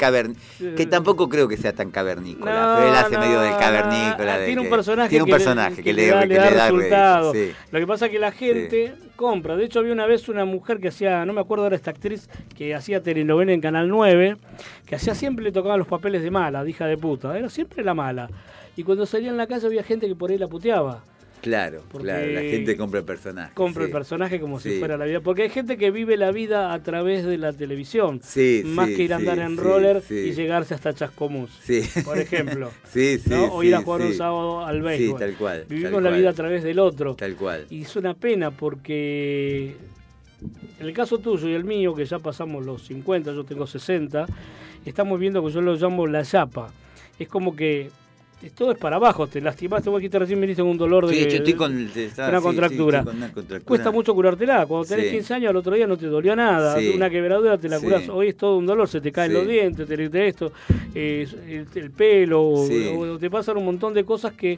Sí. 0.57 0.69
Que 0.75 0.85
tampoco 0.85 1.27
creo 1.29 1.47
que 1.47 1.57
sea 1.57 1.73
tan 1.73 1.91
cavernícola, 1.91 2.51
No, 2.51 2.75
pero 2.77 2.89
él 2.89 2.95
hace 2.95 3.15
no, 3.15 3.19
medio 3.21 3.41
del 3.41 3.57
cavernícola. 3.57 4.37
de 4.39 4.45
tiene 4.45 4.61
un 4.61 4.69
personaje, 4.69 5.09
tiene 5.09 5.23
un 5.23 5.27
que 5.27 5.31
le- 5.31 5.37
personaje 5.37 5.83
que, 5.83 5.93
le, 5.93 6.07
da, 6.07 6.21
que 6.21 6.27
le 6.27 6.35
da 6.35 6.49
le 6.49 6.55
da 6.55 6.65
resultado. 6.67 7.33
Lo 7.71 7.79
que 7.79 7.87
pasa 7.87 8.05
es 8.07 8.11
que 8.11 8.19
la 8.19 8.31
gente 8.31 8.93
compra. 9.19 9.57
De 9.57 9.65
hecho, 9.65 9.79
había 9.79 9.91
una 9.91 10.05
vez 10.05 10.29
una 10.29 10.45
mujer 10.45 10.79
que 10.79 10.87
hacía, 10.87 11.25
no 11.25 11.33
me 11.33 11.41
acuerdo 11.41 11.65
ahora 11.65 11.75
esta 11.75 11.91
actriz, 11.91 12.29
que 12.55 12.73
hacía 12.73 13.03
telenovela 13.03 13.51
en 13.51 13.59
Canal 13.59 13.89
9, 13.89 14.37
que 14.85 14.95
hacía 14.95 15.13
siempre 15.13 15.43
le 15.43 15.51
tocaban 15.51 15.77
los 15.77 15.89
papeles 15.89 16.23
de 16.23 16.31
mala, 16.31 16.63
de 16.63 16.69
hija 16.69 16.85
de 16.85 16.97
puta. 16.97 17.37
Era 17.37 17.49
siempre 17.49 17.83
la 17.83 17.93
mala. 17.93 18.29
Y 18.77 18.83
cuando 18.83 19.05
salía 19.05 19.29
en 19.29 19.35
la 19.35 19.45
calle 19.45 19.67
había 19.67 19.83
gente 19.83 20.07
que 20.07 20.15
por 20.15 20.31
ahí 20.31 20.37
la 20.37 20.47
puteaba. 20.47 21.03
Claro, 21.41 21.83
Porque 21.89 22.07
claro, 22.07 22.27
la 22.33 22.41
gente 22.41 22.75
compra 22.75 22.99
el 22.99 23.05
personaje. 23.05 23.53
Compra 23.53 23.83
sí. 23.83 23.85
el 23.87 23.91
personaje 23.93 24.39
como 24.41 24.59
si 24.59 24.71
Sí. 24.71 24.79
fuera 24.79 24.97
la 24.97 25.05
vida. 25.05 25.21
Porque 25.21 25.43
hay 25.43 25.49
gente 25.49 25.77
que 25.77 25.89
vive 25.89 26.17
la 26.17 26.31
vida 26.31 26.73
a 26.73 26.83
través 26.83 27.23
de 27.25 27.37
la 27.37 27.53
televisión. 27.53 28.19
Sí, 28.23 28.61
más 28.65 28.89
sí, 28.89 28.95
que 28.95 29.03
ir 29.03 29.13
a 29.13 29.17
andar 29.17 29.35
sí, 29.37 29.41
en 29.43 29.55
sí, 29.55 29.63
roller 29.63 30.01
sí. 30.05 30.15
y 30.15 30.31
llegarse 30.33 30.73
hasta 30.73 30.93
Chascomús. 30.93 31.49
Sí. 31.63 31.81
Por 32.03 32.17
ejemplo. 32.19 32.71
Sí, 32.91 33.19
sí, 33.19 33.29
¿no? 33.29 33.45
O 33.53 33.63
ir 33.63 33.73
a 33.75 33.79
sí, 33.79 33.83
jugar 33.85 34.01
sí. 34.01 34.07
un 34.07 34.13
sábado 34.15 34.65
al 34.65 34.77
Sí, 34.77 34.81
béisbol. 34.81 35.19
tal 35.19 35.33
cual. 35.35 35.65
Vivimos 35.69 35.91
tal 35.93 36.03
la 36.03 36.09
cual, 36.09 36.19
vida 36.21 36.29
a 36.29 36.33
través 36.33 36.63
del 36.63 36.79
otro. 36.79 37.15
Tal 37.15 37.35
cual. 37.35 37.65
Y 37.69 37.83
es 37.83 37.95
una 37.95 38.13
pena 38.15 38.51
porque 38.51 39.75
en 40.79 40.87
el 40.87 40.93
caso 40.93 41.19
tuyo 41.19 41.47
y 41.49 41.53
el 41.53 41.63
mío, 41.63 41.93
que 41.95 42.05
ya 42.05 42.19
pasamos 42.19 42.65
los 42.65 42.83
50, 42.87 43.31
yo 43.33 43.43
tengo 43.43 43.67
60, 43.67 44.25
estamos 44.85 45.19
viendo 45.19 45.45
que 45.45 45.51
yo 45.51 45.61
lo 45.61 45.75
llamo 45.75 46.07
la 46.07 46.23
chapa. 46.23 46.71
Es 47.17 47.27
como 47.27 47.55
que 47.55 47.91
todo 48.55 48.71
es 48.71 48.77
para 48.77 48.95
abajo, 48.95 49.27
te 49.27 49.41
lastimaste, 49.41 49.89
vos 49.89 49.99
aquí 49.99 50.07
recién 50.07 50.39
viniste 50.39 50.61
con 50.61 50.71
un 50.71 50.77
dolor 50.77 51.05
de, 51.07 51.13
Sí, 51.13 51.19
yo 51.21 51.27
estoy 51.27 51.51
de- 51.53 51.57
con, 51.57 51.93
de 51.93 52.05
está- 52.05 52.29
una 52.29 52.37
sí, 52.37 52.37
sí, 52.37 52.43
contractura. 52.43 52.99
estoy 52.99 53.11
con 53.13 53.17
una 53.23 53.33
contractura. 53.33 53.67
Cuesta 53.67 53.91
mucho 53.91 54.13
curártela. 54.15 54.65
Cuando 54.65 54.87
tenés 54.87 55.05
Sí. 55.07 55.11
15 55.11 55.33
años, 55.33 55.49
al 55.49 55.55
otro 55.57 55.75
día 55.75 55.85
no 55.87 55.97
te 55.97 56.05
dolió 56.07 56.35
nada. 56.35 56.77
Una 56.95 57.09
quebradura 57.09 57.57
te 57.57 57.67
la 57.69 57.79
curás. 57.79 58.07
Hoy 58.09 58.29
es 58.29 58.37
todo 58.37 58.57
un 58.57 58.65
dolor, 58.65 58.87
se 58.87 59.01
te 59.01 59.11
caen 59.11 59.33
los 59.33 59.45
dientes, 59.47 59.87
te, 59.87 60.09
te 60.09 60.27
esto, 60.27 60.51
eh, 60.95 61.27
el, 61.47 61.67
el 61.75 61.91
pelo, 61.91 62.41
o- 62.43 63.17
te 63.19 63.29
pasan 63.29 63.57
un 63.57 63.65
montón 63.65 63.93
de 63.93 64.03
cosas 64.05 64.33
que. 64.33 64.57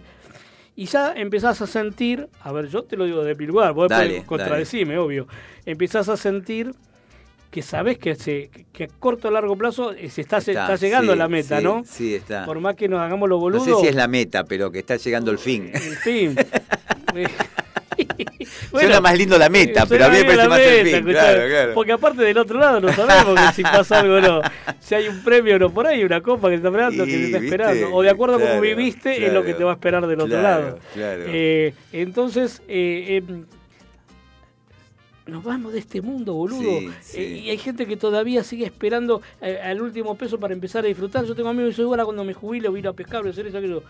Y 0.76 0.86
ya 0.86 1.14
empezás 1.14 1.62
a 1.62 1.68
sentir, 1.68 2.28
a 2.44 2.52
ver, 2.52 2.68
yo 2.70 2.84
te 2.84 2.96
lo 2.96 3.06
digo 3.06 3.24
de 3.24 3.36
mi 3.36 3.46
lugar, 3.46 3.74
vos 3.74 3.90
Dale, 3.90 4.06
después 4.14 4.28
contradecime, 4.40 4.98
obvio. 4.98 5.28
Empezás 5.66 6.08
a 6.08 6.16
sentir 6.16 6.72
que 7.52 7.62
sabés 7.62 7.98
que, 7.98 8.16
se, 8.16 8.50
que 8.72 8.86
a 8.86 8.88
corto 8.88 9.28
o 9.28 9.32
largo 9.32 9.58
plazo 9.58 9.92
eh, 9.92 10.10
se 10.10 10.22
está, 10.22 10.40
se 10.42 10.52
está 10.52 10.76
llegando 10.78 11.12
sí, 11.12 11.20
a 11.20 11.22
la 11.22 11.28
meta, 11.28 11.58
sí, 11.58 11.64
¿no? 11.64 11.84
Sí, 11.86 12.16
está. 12.16 12.46
Por 12.46 12.60
más 12.62 12.76
que 12.76 12.88
nos 12.88 13.02
hagamos 13.02 13.30
los 13.30 13.38
no 13.38 13.42
boludos. 13.42 13.66
sé 13.66 13.76
si 13.82 13.88
es 13.88 13.96
la 13.96 14.08
meta, 14.08 14.46
pero 14.46 14.72
que 14.72 14.80
está 14.80 14.96
llegando 14.96 15.32
el 15.32 15.38
fin. 15.38 15.70
En 15.74 15.96
fin. 15.98 16.36
Suena 18.72 19.02
más 19.02 19.18
lindo 19.18 19.38
la 19.38 19.50
meta, 19.50 19.86
pero 19.86 20.06
a 20.06 20.10
mí 20.10 20.18
me 20.18 20.24
parece 20.24 20.48
más 20.48 20.60
el 20.60 20.88
fin. 20.88 21.06
Claro, 21.06 21.48
claro. 21.48 21.74
Porque 21.74 21.92
aparte 21.92 22.24
del 22.24 22.38
otro 22.38 22.60
lado 22.60 22.80
no 22.80 22.92
sabemos 22.94 23.40
que 23.40 23.54
si 23.56 23.64
pasa 23.64 24.00
algo 24.00 24.16
o 24.16 24.22
no. 24.22 24.42
Si 24.80 24.96
hay 24.96 25.08
un 25.08 25.24
premio 25.24 25.56
o 25.56 25.60
no 25.60 25.70
por 25.70 25.88
ahí, 25.88 26.04
una 26.04 26.22
copa 26.22 26.50
que 26.50 26.58
te 26.58 26.68
está 26.68 26.70
esperando, 26.70 27.06
que 27.06 27.12
te 27.12 27.26
está 27.26 27.40
¿viste? 27.40 27.56
esperando. 27.56 27.96
O 27.96 28.02
de 28.02 28.10
acuerdo 28.10 28.38
a 28.38 28.40
cómo 28.40 28.60
viviste, 28.60 29.26
es 29.26 29.32
lo 29.32 29.44
que 29.44 29.54
te 29.54 29.64
va 29.64 29.72
a 29.72 29.74
esperar 29.76 30.06
del 30.08 30.20
otro 30.20 30.42
lado. 30.42 30.80
claro. 30.94 31.24
Eh, 31.28 31.74
entonces, 31.94 32.62
eh, 32.68 33.22
eh, 33.28 33.44
nos 35.28 35.44
vamos 35.44 35.74
de 35.74 35.80
este 35.80 36.02
mundo, 36.02 36.34
boludo. 36.34 36.80
Sí, 36.80 36.90
sí. 37.02 37.18
Eh, 37.20 37.42
y 37.46 37.50
hay 37.52 37.58
gente 37.58 37.86
que 37.86 37.96
todavía 37.98 38.44
sigue 38.44 38.66
esperando 38.66 39.22
eh, 39.42 39.60
al 39.64 39.82
último 39.82 40.16
peso 40.16 40.40
para 40.40 40.54
empezar 40.54 40.84
a 40.84 40.88
disfrutar. 40.88 41.26
Yo 41.26 41.36
tengo 41.36 41.50
amigos 41.50 41.76
que 41.76 41.82
ahora 41.84 42.04
cuando 42.06 42.24
me 42.24 42.34
jubile 42.34 42.68
voy 42.70 42.78
a 42.78 42.82
ir 42.82 42.88
a 42.88 42.94
pescar, 42.94 43.22
voy 43.22 43.30
a 43.30 43.32
hacer 43.32 43.48
eso, 43.48 43.58
aquello. 43.58 43.84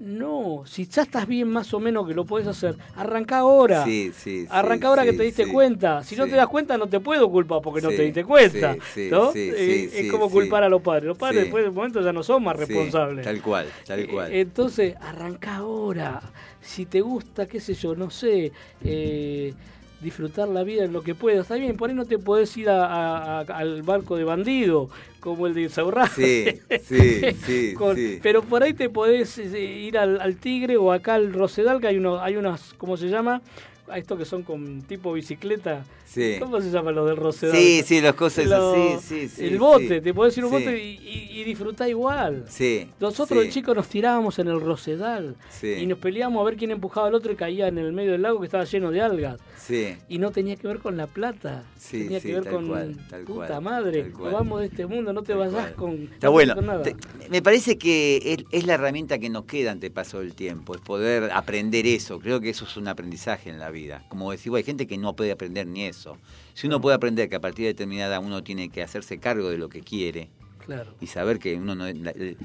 No, 0.00 0.62
si 0.64 0.86
ya 0.86 1.02
estás 1.02 1.26
bien 1.26 1.48
más 1.48 1.74
o 1.74 1.80
menos 1.80 2.06
que 2.06 2.14
lo 2.14 2.24
puedes 2.24 2.46
hacer, 2.46 2.76
arranca 2.94 3.38
ahora. 3.38 3.84
Sí, 3.84 4.12
sí, 4.16 4.42
sí, 4.42 4.46
Arranca 4.48 4.86
ahora 4.86 5.04
que 5.04 5.12
te 5.12 5.24
diste 5.24 5.48
cuenta. 5.48 6.04
Si 6.04 6.14
no 6.14 6.26
te 6.26 6.36
das 6.36 6.46
cuenta, 6.46 6.78
no 6.78 6.86
te 6.86 7.00
puedo 7.00 7.28
culpar 7.28 7.60
porque 7.60 7.80
no 7.82 7.88
te 7.88 8.02
diste 8.02 8.22
cuenta. 8.24 8.74
sí, 8.74 8.80
sí, 8.94 9.08
¿no? 9.10 9.32
sí, 9.32 9.50
Eh, 9.52 9.90
es 9.92 10.10
como 10.12 10.30
culpar 10.30 10.62
a 10.62 10.68
los 10.68 10.80
padres. 10.82 11.06
Los 11.06 11.18
padres 11.18 11.42
después 11.42 11.64
de 11.64 11.70
un 11.70 11.74
momento 11.74 12.00
ya 12.00 12.12
no 12.12 12.22
son 12.22 12.44
más 12.44 12.54
responsables. 12.56 13.24
tal 13.24 13.42
cual, 13.42 13.66
tal 13.84 13.98
Eh, 13.98 14.06
cual. 14.06 14.32
entonces, 14.32 14.94
arranca 15.00 15.56
ahora. 15.56 16.22
Si 16.60 16.86
te 16.86 17.00
gusta, 17.00 17.46
qué 17.46 17.58
sé 17.58 17.74
yo, 17.74 17.96
no 17.96 18.08
sé, 18.10 18.52
eh, 18.84 19.52
disfrutar 20.00 20.48
la 20.48 20.62
vida 20.62 20.84
en 20.84 20.92
lo 20.92 21.02
que 21.02 21.14
puedas. 21.14 21.40
Está 21.42 21.56
bien, 21.56 21.76
por 21.76 21.90
ahí 21.90 21.96
no 21.96 22.04
te 22.04 22.18
podés 22.18 22.56
ir 22.56 22.68
a- 22.70 22.86
a- 22.86 23.40
a- 23.40 23.42
al 23.42 23.82
barco 23.82 24.16
de 24.16 24.24
bandido, 24.24 24.88
como 25.20 25.46
el 25.46 25.54
de 25.54 25.62
Insaurralde. 25.62 26.60
Sí, 26.80 27.20
sí, 27.20 27.20
sí, 27.44 27.74
sí. 27.96 28.18
Pero 28.22 28.42
por 28.42 28.62
ahí 28.62 28.74
te 28.74 28.88
podés 28.88 29.38
eh, 29.38 29.58
ir 29.58 29.98
al, 29.98 30.20
al 30.20 30.36
Tigre 30.36 30.76
o 30.76 30.92
acá 30.92 31.14
al 31.14 31.32
Rosedal, 31.32 31.80
que 31.80 31.88
hay, 31.88 31.96
uno, 31.96 32.20
hay 32.20 32.36
unas, 32.36 32.74
¿cómo 32.74 32.96
se 32.96 33.08
llama? 33.08 33.42
a 33.90 33.96
estos 33.96 34.18
que 34.18 34.26
son 34.26 34.42
con 34.42 34.82
tipo 34.82 35.14
bicicleta. 35.14 35.82
Sí. 36.18 36.36
¿Cómo 36.40 36.60
se 36.60 36.70
llaman 36.70 36.94
los 36.94 37.06
del 37.08 37.16
Rosedal? 37.16 37.56
Sí, 37.56 37.82
sí, 37.84 38.00
las 38.00 38.14
cosas 38.14 38.46
esas, 38.46 38.58
Los- 38.60 39.02
sí, 39.02 39.08
sí, 39.20 39.28
sí. 39.28 39.44
El 39.46 39.58
bote, 39.58 39.96
sí. 39.96 40.00
te 40.00 40.14
podés 40.14 40.36
ir 40.36 40.44
un 40.44 40.50
Sí. 40.50 40.56
bote 40.64 40.84
y, 40.84 40.90
y, 40.98 41.40
y 41.40 41.44
disfrutá 41.44 41.88
igual. 41.88 42.44
Sí. 42.48 42.88
Nosotros 43.00 43.42
de 43.44 43.50
chicos 43.50 43.76
nos 43.76 43.88
tirábamos 43.88 44.38
en 44.38 44.48
el 44.48 44.60
Rosedal 44.60 45.36
y 45.62 45.86
nos 45.86 45.98
peleábamos 45.98 46.42
a 46.42 46.44
ver 46.44 46.56
quién 46.56 46.70
empujaba 46.72 47.08
al 47.08 47.14
otro 47.14 47.32
y 47.32 47.36
caía 47.36 47.68
en 47.68 47.78
el 47.78 47.92
medio 47.92 48.12
del 48.12 48.22
lago 48.22 48.40
que 48.40 48.46
estaba 48.46 48.64
lleno 48.64 48.90
de 48.90 49.00
algas. 49.00 49.40
Sí. 49.56 49.96
Y 50.08 50.18
no 50.18 50.30
tenía 50.30 50.56
que 50.56 50.66
ver 50.66 50.78
con 50.78 50.96
la 50.96 51.06
plata, 51.06 51.62
Sí, 51.76 52.04
tenía 52.04 52.20
que 52.20 52.32
ver 52.32 52.44
tal 52.44 52.52
con 52.54 52.68
cual, 52.68 52.96
tal 53.10 53.24
puta 53.24 53.46
cual, 53.48 53.62
madre, 53.62 54.02
tal 54.04 54.12
cual. 54.12 54.24
nos 54.24 54.32
vamos 54.32 54.60
de 54.60 54.66
este 54.66 54.86
mundo, 54.86 55.12
no 55.12 55.22
te 55.22 55.34
Tal 55.34 55.38
vayas 55.38 55.72
con, 55.72 55.92
Está 56.14 56.28
no 56.28 56.32
bueno. 56.32 56.54
con 56.54 56.66
nada. 56.66 56.82
Te- 56.82 56.96
me 57.28 57.42
parece 57.42 57.76
que 57.76 58.16
es, 58.24 58.44
es 58.50 58.66
la 58.66 58.74
herramienta 58.74 59.18
que 59.18 59.28
nos 59.28 59.44
queda 59.44 59.70
ante 59.72 59.88
el 59.88 59.92
paso 59.92 60.20
del 60.20 60.34
tiempo, 60.34 60.74
es 60.74 60.80
poder 60.80 61.30
aprender 61.34 61.86
eso. 61.86 62.18
Creo 62.18 62.40
que 62.40 62.48
eso 62.48 62.64
es 62.64 62.76
un 62.78 62.88
aprendizaje 62.88 63.50
en 63.50 63.58
la 63.58 63.70
vida. 63.70 64.02
Como 64.08 64.30
decía, 64.30 64.50
hay 64.56 64.62
gente 64.62 64.86
que 64.86 64.96
no 64.96 65.14
puede 65.14 65.32
aprender 65.32 65.66
ni 65.66 65.84
eso. 65.84 66.07
Si 66.54 66.66
uno 66.66 66.80
puede 66.80 66.96
aprender 66.96 67.28
que 67.28 67.36
a 67.36 67.40
partir 67.40 67.64
de 67.64 67.68
determinada 67.72 68.20
uno 68.20 68.42
tiene 68.42 68.68
que 68.68 68.82
hacerse 68.82 69.18
cargo 69.18 69.50
de 69.50 69.58
lo 69.58 69.68
que 69.68 69.80
quiere 69.82 70.28
Claro. 70.64 70.94
y 71.00 71.06
saber 71.08 71.38
que 71.38 71.56
uno 71.56 71.74
no... 71.74 71.84
la- 71.84 72.10
el- 72.10 72.36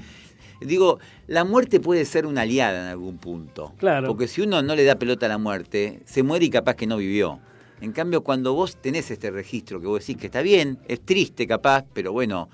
digo, 0.60 0.98
la 1.26 1.44
muerte 1.44 1.80
puede 1.80 2.04
ser 2.04 2.26
una 2.26 2.42
aliada 2.42 2.80
en 2.84 2.86
algún 2.88 3.18
punto. 3.18 3.72
Claro. 3.78 4.06
Porque 4.08 4.28
si 4.28 4.40
uno 4.40 4.62
no 4.62 4.74
le 4.76 4.84
da 4.84 4.94
pelota 4.96 5.26
a 5.26 5.28
la 5.28 5.38
muerte, 5.38 6.00
se 6.04 6.22
muere 6.22 6.44
y 6.46 6.50
capaz 6.50 6.74
que 6.76 6.86
no 6.86 6.96
vivió. 6.96 7.40
En 7.80 7.92
cambio, 7.92 8.22
cuando 8.22 8.54
vos 8.54 8.76
tenés 8.80 9.10
este 9.10 9.30
registro 9.30 9.80
que 9.80 9.86
vos 9.88 10.00
decís 10.00 10.16
que 10.16 10.26
está 10.26 10.40
bien, 10.42 10.78
es 10.88 11.00
triste 11.00 11.46
capaz, 11.46 11.84
pero 11.92 12.12
bueno, 12.12 12.48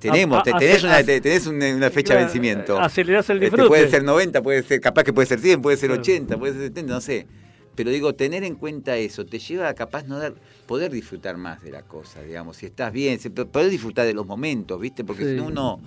tenemos, 0.00 0.38
A- 0.38 0.40
a- 0.40 0.42
te- 0.42 0.52
tenés, 0.52 0.84
hace- 0.84 1.50
una, 1.50 1.70
tenés 1.76 1.92
fecha 1.92 2.14
de 2.14 2.20
vencimiento. 2.24 2.78
acelerás 2.78 3.30
el 3.30 3.36
Este, 3.36 3.46
disfrute. 3.46 3.68
puede 3.68 3.88
ser 3.88 4.02
90, 4.04 4.42
puede 4.42 4.62
ser, 4.62 4.80
capaz 4.80 5.04
que 5.04 5.12
puede 5.12 5.26
ser 5.26 5.38
100, 5.38 5.62
puede 5.62 5.76
ser 5.76 5.88
Claro. 5.90 6.02
80, 6.02 6.36
puede 6.38 6.52
ser 6.54 6.62
70, 6.62 6.92
no 6.92 7.00
sé. 7.00 7.26
Pero 7.76 7.90
digo, 7.90 8.14
tener 8.14 8.42
en 8.42 8.54
cuenta 8.56 8.96
eso 8.96 9.24
te 9.26 9.38
lleva 9.38 9.68
a 9.68 9.74
capaz 9.74 10.04
no 10.06 10.18
dar, 10.18 10.34
poder 10.66 10.90
disfrutar 10.90 11.36
más 11.36 11.62
de 11.62 11.70
la 11.70 11.82
cosa, 11.82 12.22
digamos. 12.22 12.56
Si 12.56 12.66
estás 12.66 12.90
bien, 12.92 13.18
poder 13.52 13.70
disfrutar 13.70 14.06
de 14.06 14.14
los 14.14 14.26
momentos, 14.26 14.80
¿viste? 14.80 15.04
Porque 15.04 15.24
Sí. 15.24 15.30
si 15.30 15.36
no 15.36 15.46
uno... 15.46 15.80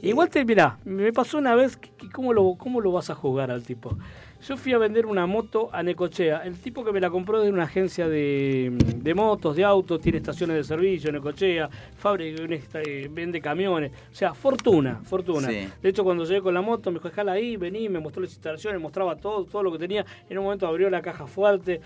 Igual 0.00 0.30
te, 0.30 0.44
mirá, 0.44 0.78
me 0.84 1.12
pasó 1.12 1.38
una 1.38 1.56
vez, 1.56 1.76
que- 1.76 1.90
que 1.90 2.08
¿cómo 2.08 2.32
lo, 2.32 2.54
¿cómo 2.56 2.80
lo 2.80 2.92
vas 2.92 3.10
a 3.10 3.16
juzgar 3.16 3.50
al 3.50 3.64
tipo? 3.64 3.98
Yo 4.46 4.56
fui 4.56 4.72
a 4.72 4.78
vender 4.78 5.06
una 5.06 5.24
moto 5.24 5.70
a 5.72 5.84
Necochea. 5.84 6.38
El 6.38 6.58
tipo 6.58 6.84
que 6.84 6.90
me 6.90 7.00
la 7.00 7.10
compró 7.10 7.40
de 7.40 7.48
una 7.48 7.62
agencia 7.62 8.08
de, 8.08 8.72
de 8.96 9.14
motos, 9.14 9.54
de 9.54 9.62
autos, 9.62 10.00
tiene 10.00 10.18
estaciones 10.18 10.56
de 10.56 10.64
servicio 10.64 11.10
en 11.10 11.14
Necochea, 11.16 11.70
fábrica, 11.96 12.42
eh, 12.84 13.08
vende 13.08 13.40
camiones. 13.40 13.92
O 14.10 14.14
sea, 14.14 14.34
fortuna, 14.34 15.00
fortuna. 15.04 15.46
Sí. 15.48 15.68
De 15.80 15.88
hecho, 15.88 16.02
cuando 16.02 16.24
llegué 16.24 16.40
con 16.40 16.54
la 16.54 16.60
moto, 16.60 16.90
me 16.90 16.98
dijo, 16.98 17.08
dejala 17.08 17.32
ahí, 17.32 17.56
vení, 17.56 17.88
me 17.88 18.00
mostró 18.00 18.20
las 18.20 18.32
instalaciones, 18.32 18.80
mostraba 18.80 19.14
todo, 19.14 19.44
todo 19.44 19.62
lo 19.62 19.70
que 19.70 19.78
tenía. 19.78 20.04
En 20.28 20.38
un 20.38 20.44
momento 20.44 20.66
abrió 20.66 20.90
la 20.90 21.02
caja 21.02 21.28
fuerte, 21.28 21.80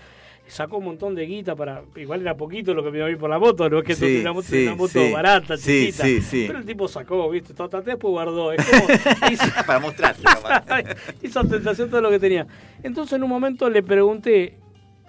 sacó 0.47 0.77
un 0.77 0.85
montón 0.85 1.13
de 1.15 1.25
guita 1.25 1.55
para... 1.55 1.83
Igual 1.95 2.21
era 2.21 2.35
poquito 2.35 2.73
lo 2.73 2.83
que 2.83 2.91
me 2.91 2.97
iba 2.97 3.07
a 3.07 3.09
ir 3.09 3.17
por 3.17 3.29
la 3.29 3.39
moto, 3.39 3.69
no 3.69 3.79
es 3.79 3.83
que 3.83 3.95
Sí, 3.95 4.15
es 4.15 4.21
una 4.21 4.33
moto, 4.33 4.47
sí, 4.47 4.63
una 4.63 4.75
moto 4.75 4.99
sí. 4.99 5.11
barata, 5.11 5.57
Sí, 5.57 5.91
chiquita. 5.91 6.47
Pero 6.47 6.59
el 6.59 6.65
tipo 6.65 6.87
sacó, 6.87 7.29
¿viste? 7.29 7.53
Traté, 7.53 7.81
después 7.81 8.11
guardó. 8.11 8.51
Es 8.51 8.65
como, 8.65 8.87
hizo, 9.31 9.45
Para 9.65 9.79
mostrarte 9.79 10.23
nomás. 10.23 10.63
hizo 11.21 11.39
ostentación 11.41 11.89
todo 11.89 12.01
lo 12.01 12.09
que 12.09 12.19
tenía. 12.19 12.47
Entonces 12.83 13.13
en 13.13 13.23
un 13.23 13.29
momento 13.29 13.69
le 13.69 13.83
pregunté 13.83 14.57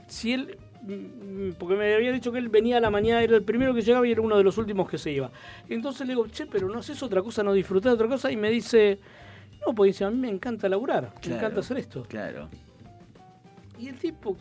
si 0.09 0.33
él, 0.33 0.59
mm, 0.83 1.53
porque 1.59 1.77
me 1.77 1.95
había 1.95 2.13
dicho 2.13 2.33
que 2.33 2.39
él 2.39 2.49
venía 2.49 2.79
a 2.79 2.81
la 2.81 2.91
mañana, 2.91 3.23
era 3.23 3.37
el 3.37 3.43
primero 3.43 3.75
que 3.75 3.83
llegaba 3.83 4.07
y 4.07 4.13
era 4.13 4.21
uno 4.23 4.37
de 4.37 4.45
los 4.45 4.59
últimos 4.59 4.89
que 4.89 4.99
se 4.99 5.13
iba. 5.13 5.31
Entonces 5.69 6.07
le 6.07 6.15
digo, 6.15 6.27
che, 6.29 6.47
pero 6.47 6.69
no 6.69 6.81
haces 6.81 7.03
otra 7.03 7.23
cosa, 7.23 7.43
no 7.43 7.53
disfrutás 7.53 7.91
de 7.91 7.95
otra 7.95 8.09
cosa. 8.09 8.33
Y 8.33 8.37
me 8.37 8.51
dice, 8.51 8.99
no, 9.67 9.75
pues 9.75 9.91
dice, 9.91 10.05
a 10.05 10.11
mí 10.11 10.17
me 10.17 10.29
encanta 10.29 10.69
laburar, 10.69 11.13
me 11.27 11.37
encanta 11.37 11.61
hacer 11.61 11.79
esto. 11.79 12.05
Claro. 12.09 12.49
Y 13.79 13.89
el 13.89 13.97
tipo 13.97 14.37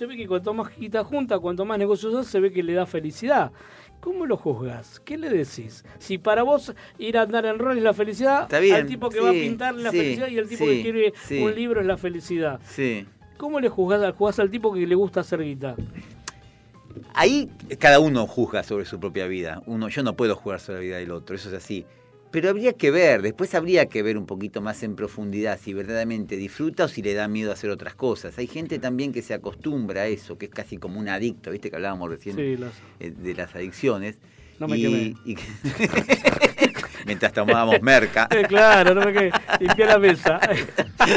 se 0.00 0.06
ve 0.06 0.16
que 0.16 0.26
cuanto 0.26 0.54
más 0.54 0.74
guita 0.74 1.04
junta, 1.04 1.38
cuanto 1.38 1.66
más 1.66 1.78
negocios 1.78 2.14
hace, 2.14 2.30
se 2.30 2.40
ve 2.40 2.50
que 2.50 2.62
le 2.62 2.72
da 2.72 2.86
felicidad. 2.86 3.52
¿Cómo 4.00 4.24
lo 4.24 4.38
juzgas? 4.38 4.98
¿Qué 5.00 5.18
le 5.18 5.28
decís? 5.28 5.84
Si 5.98 6.16
para 6.16 6.42
vos 6.42 6.72
ir 6.98 7.18
a 7.18 7.22
andar 7.22 7.44
en 7.44 7.58
rol 7.58 7.76
es 7.76 7.82
la 7.84 7.92
felicidad, 7.92 8.44
Está 8.44 8.60
bien, 8.60 8.76
al 8.76 8.86
tipo 8.86 9.10
que 9.10 9.20
va 9.20 9.28
a 9.28 9.32
pintar 9.32 9.74
la 9.74 9.90
sí, 9.90 9.98
felicidad 9.98 10.28
y 10.28 10.38
el 10.38 10.48
tipo 10.48 10.64
sí, 10.64 10.82
que 10.82 11.12
sí. 11.22 11.42
un 11.42 11.54
libro 11.54 11.82
es 11.82 11.86
la 11.86 11.98
felicidad. 11.98 12.60
Sí. 12.64 13.06
¿Cómo 13.36 13.60
le 13.60 13.68
juzgás, 13.68 14.00
al- 14.00 14.12
jugás 14.14 14.38
al 14.38 14.48
tipo 14.48 14.72
que 14.72 14.86
le 14.86 14.94
gusta 14.94 15.20
hacer 15.20 15.42
guita? 15.42 15.76
Ahí 17.12 17.50
cada 17.78 18.00
uno 18.00 18.26
juzga 18.26 18.62
sobre 18.62 18.86
su 18.86 18.98
propia 18.98 19.26
vida. 19.26 19.62
Uno, 19.66 19.90
yo 19.90 20.02
no 20.02 20.16
puedo 20.16 20.34
jugar 20.34 20.60
sobre 20.60 20.78
la 20.78 20.82
vida 20.84 20.96
del 20.96 21.10
otro, 21.10 21.36
eso 21.36 21.50
es 21.50 21.54
así. 21.56 21.84
Pero 22.32 22.48
habría 22.48 22.74
que 22.74 22.90
ver, 22.92 23.22
después 23.22 23.54
habría 23.56 23.86
que 23.86 24.02
ver 24.04 24.16
un 24.16 24.24
poquito 24.26 24.60
más 24.60 24.82
en 24.84 24.94
profundidad 24.94 25.58
si 25.60 25.74
verdaderamente 25.74 26.36
disfruta 26.36 26.84
o 26.84 26.88
si 26.88 27.02
le 27.02 27.14
da 27.14 27.26
miedo 27.26 27.50
hacer 27.50 27.70
otras 27.70 27.94
cosas. 27.96 28.38
Hay 28.38 28.46
gente 28.46 28.78
también 28.78 29.12
que 29.12 29.20
se 29.22 29.34
acostumbra 29.34 30.02
a 30.02 30.06
eso, 30.06 30.38
que 30.38 30.46
es 30.46 30.52
casi 30.52 30.76
como 30.76 31.00
un 31.00 31.08
adicto, 31.08 31.50
¿viste? 31.50 31.70
Que 31.70 31.76
hablábamos 31.76 32.08
recién 32.08 32.36
Sí, 32.36 32.56
las- 32.56 32.72
eh, 33.00 33.10
de 33.16 33.34
las 33.34 33.52
adicciones. 33.56 34.18
No 34.60 34.68
me 34.68 34.78
y, 34.78 34.82
quemé. 34.82 35.14
y- 35.24 35.36
Mientras 37.06 37.32
tomábamos 37.32 37.80
merca. 37.82 38.28
Eh, 38.30 38.44
claro, 38.46 38.94
no 38.94 39.04
me 39.06 39.12
quedé. 39.12 39.32
Limpié 39.58 39.86
la 39.86 39.98
mesa. 39.98 40.38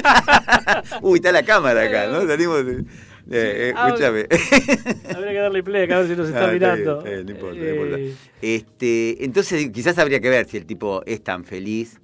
Uy, 1.02 1.18
está 1.20 1.32
la 1.32 1.44
cámara 1.44 1.84
acá, 1.84 2.08
¿no? 2.08 2.26
Salimos 2.26 2.66
de... 2.66 2.86
eh, 3.32 3.70
eh, 3.70 3.74
ah, 3.76 3.88
escúchame. 3.88 4.28
Habría 5.16 5.32
que 5.32 5.38
darle 5.40 5.64
play 5.64 5.84
acá 5.84 5.98
a 5.98 6.00
ver 6.02 6.10
si 6.10 6.16
nos 6.16 6.28
está 6.28 6.50
Ah, 6.50 6.54
está 6.54 6.76
bien, 6.76 6.80
mirando. 6.84 6.98
está 7.00 7.10
bien, 7.10 7.26
no 7.26 7.32
importa, 7.32 7.60
no 7.60 7.66
Eh, 7.66 7.72
importa. 7.72 8.00
Este, 8.42 9.26
entonces 9.26 9.70
quizás 9.72 9.98
habría 9.98 10.20
que 10.20 10.30
ver 10.30 10.48
si 10.48 10.58
el 10.58 10.66
tipo 10.66 11.02
es 11.06 11.24
tan 11.24 11.44
feliz 11.46 12.00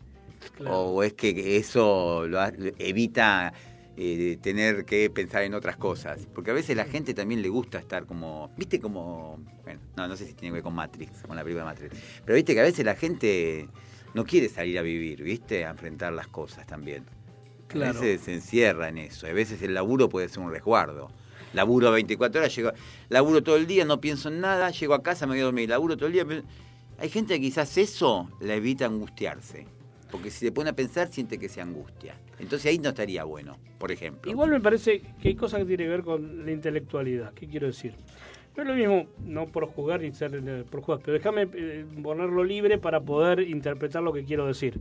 claro. 0.58 0.78
o 0.78 1.04
es 1.04 1.14
que 1.14 1.58
eso 1.58 2.26
lo 2.28 2.40
ha- 2.40 2.52
evita 2.78 3.54
eh, 3.98 4.38
tener 4.42 4.86
que 4.86 5.10
pensar 5.10 5.44
en 5.44 5.54
otras 5.54 5.76
cosas. 5.76 6.26
Porque 6.34 6.52
a 6.52 6.54
veces 6.54 6.78
la 6.78 6.86
gente 6.86 7.14
también 7.14 7.42
le 7.42 7.50
gusta 7.50 7.80
estar 7.80 8.06
como, 8.06 8.50
viste 8.56 8.80
como, 8.80 9.40
bueno, 9.66 9.82
no, 9.98 10.08
no 10.08 10.16
sé 10.16 10.26
si 10.26 10.34
tiene 10.34 10.52
que 10.52 10.54
ver 10.56 10.64
con 10.64 10.74
Matrix, 10.74 11.24
con 11.28 11.36
la 11.36 11.44
película 11.44 11.66
Matrix, 11.66 11.94
pero 12.26 12.36
viste 12.36 12.54
que 12.54 12.62
a 12.62 12.64
veces 12.64 12.86
la 12.86 12.96
gente 12.96 13.68
no 14.14 14.24
quiere 14.26 14.48
salir 14.48 14.80
a 14.80 14.82
vivir, 14.82 15.22
viste, 15.22 15.66
a 15.66 15.72
enfrentar 15.72 16.14
las 16.14 16.28
cosas 16.30 16.66
también. 16.66 17.04
Claro. 17.70 17.98
A 17.98 18.02
veces 18.02 18.22
se 18.22 18.34
encierra 18.34 18.90
en 18.90 18.98
eso, 18.98 19.26
a 19.28 19.32
veces 19.32 19.62
el 19.62 19.74
laburo 19.74 20.10
puede 20.10 20.28
ser 20.28 20.40
un 20.40 20.52
resguardo. 20.52 21.10
Laburo 21.54 21.92
24 21.92 22.42
horas, 22.42 22.56
llego, 22.56 22.72
laburo 23.10 23.42
todo 23.42 23.56
el 23.56 23.66
día, 23.66 23.86
no 23.86 24.00
pienso 24.02 24.28
en 24.30 24.42
nada, 24.42 24.70
llego 24.72 24.94
a 24.94 25.02
casa, 25.02 25.26
me 25.26 25.32
voy 25.34 25.40
a 25.42 25.46
dormir, 25.46 25.70
laburo 25.70 25.96
todo 25.96 26.08
el 26.08 26.14
día. 26.14 26.26
pero- 26.26 26.44
Hay 27.00 27.10
gente 27.10 27.36
que 27.36 27.40
quizás 27.42 27.78
eso 27.78 28.30
la 28.42 28.56
evita 28.56 28.86
angustiarse, 28.86 29.66
porque 30.12 30.30
si 30.32 30.40
se 30.46 30.52
pone 30.52 30.70
a 30.72 30.74
pensar 30.74 31.08
siente 31.12 31.40
que 31.40 31.48
se 31.48 31.62
angustia. 31.62 32.16
Entonces 32.40 32.66
ahí 32.70 32.78
no 32.78 32.90
estaría 32.90 33.24
bueno, 33.24 33.58
por 33.78 33.92
ejemplo. 33.92 34.30
Igual 34.30 34.50
me 34.50 34.60
parece 34.60 35.02
que 35.22 35.30
hay 35.30 35.36
cosas 35.36 35.60
que 35.62 35.66
tienen 35.66 35.86
que 35.88 35.92
ver 35.92 36.04
con 36.04 36.46
la 36.46 36.52
intelectualidad. 36.52 37.34
¿Qué 37.34 37.48
quiero 37.48 37.68
decir? 37.68 37.94
Es 38.62 38.68
lo 38.68 38.74
mismo, 38.74 39.06
no 39.26 39.46
por 39.48 39.66
jugar 39.68 40.02
ni 40.02 40.12
ser 40.12 40.36
eh, 40.36 40.64
por 40.70 40.82
jugar, 40.82 41.00
pero 41.04 41.14
déjame 41.18 41.48
eh, 41.54 41.86
ponerlo 42.04 42.44
libre 42.44 42.78
para 42.78 43.00
poder 43.02 43.42
interpretar 43.42 44.04
lo 44.04 44.12
que 44.14 44.24
quiero 44.24 44.46
decir. 44.48 44.80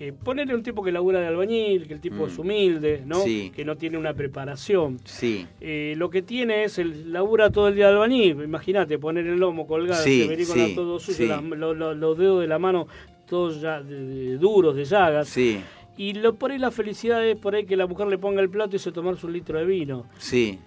Eh, 0.00 0.12
ponerle 0.12 0.54
un 0.54 0.62
tipo 0.62 0.82
que 0.82 0.90
labura 0.90 1.20
de 1.20 1.26
albañil, 1.28 1.86
que 1.86 1.94
el 1.94 2.00
tipo 2.00 2.24
Mm. 2.24 2.26
es 2.28 2.38
humilde, 2.38 3.02
¿no? 3.06 3.20
Sí. 3.20 3.52
Que 3.54 3.64
no 3.64 3.76
tiene 3.76 3.98
una 3.98 4.14
preparación. 4.14 4.98
Sí, 5.04 5.46
Eh, 5.60 5.94
lo 5.96 6.10
que 6.10 6.22
tiene 6.22 6.64
es 6.64 6.78
el 6.78 7.12
labura 7.12 7.50
todo 7.50 7.68
el 7.68 7.74
día 7.76 7.86
de 7.88 7.92
albañil. 7.92 8.42
Imagínate, 8.42 8.98
poner 8.98 9.26
el 9.26 9.38
lomo 9.38 9.66
colgado, 9.66 10.02
Sí, 10.02 10.26
venir 10.26 10.46
con 10.46 10.56
sí, 10.56 10.72
todo 10.74 10.98
suyo, 10.98 11.40
lo- 11.42 11.74
lo- 11.74 11.94
los 11.94 12.18
dedos 12.18 12.40
de 12.40 12.48
la 12.48 12.58
mano 12.58 12.86
todos 13.28 13.60
ya 13.60 13.80
de- 13.82 13.94
de- 14.06 14.36
duros, 14.38 14.74
de 14.76 14.84
llagas. 14.84 15.28
sí, 15.28 15.60
Y 15.96 16.14
lo, 16.14 16.34
por 16.34 16.50
ahí 16.50 16.58
la 16.58 16.70
felicidad 16.70 17.24
es 17.24 17.36
por 17.38 17.54
ahí 17.54 17.66
que 17.66 17.76
la 17.76 17.86
mujer 17.86 18.06
le 18.06 18.16
ponga 18.18 18.40
el 18.40 18.48
plato 18.48 18.76
y 18.76 18.78
se 18.78 18.92
tomarse 18.92 19.26
un 19.26 19.34
litro 19.34 19.58
de 19.58 19.66
vino. 19.66 20.06
sí, 20.18 20.58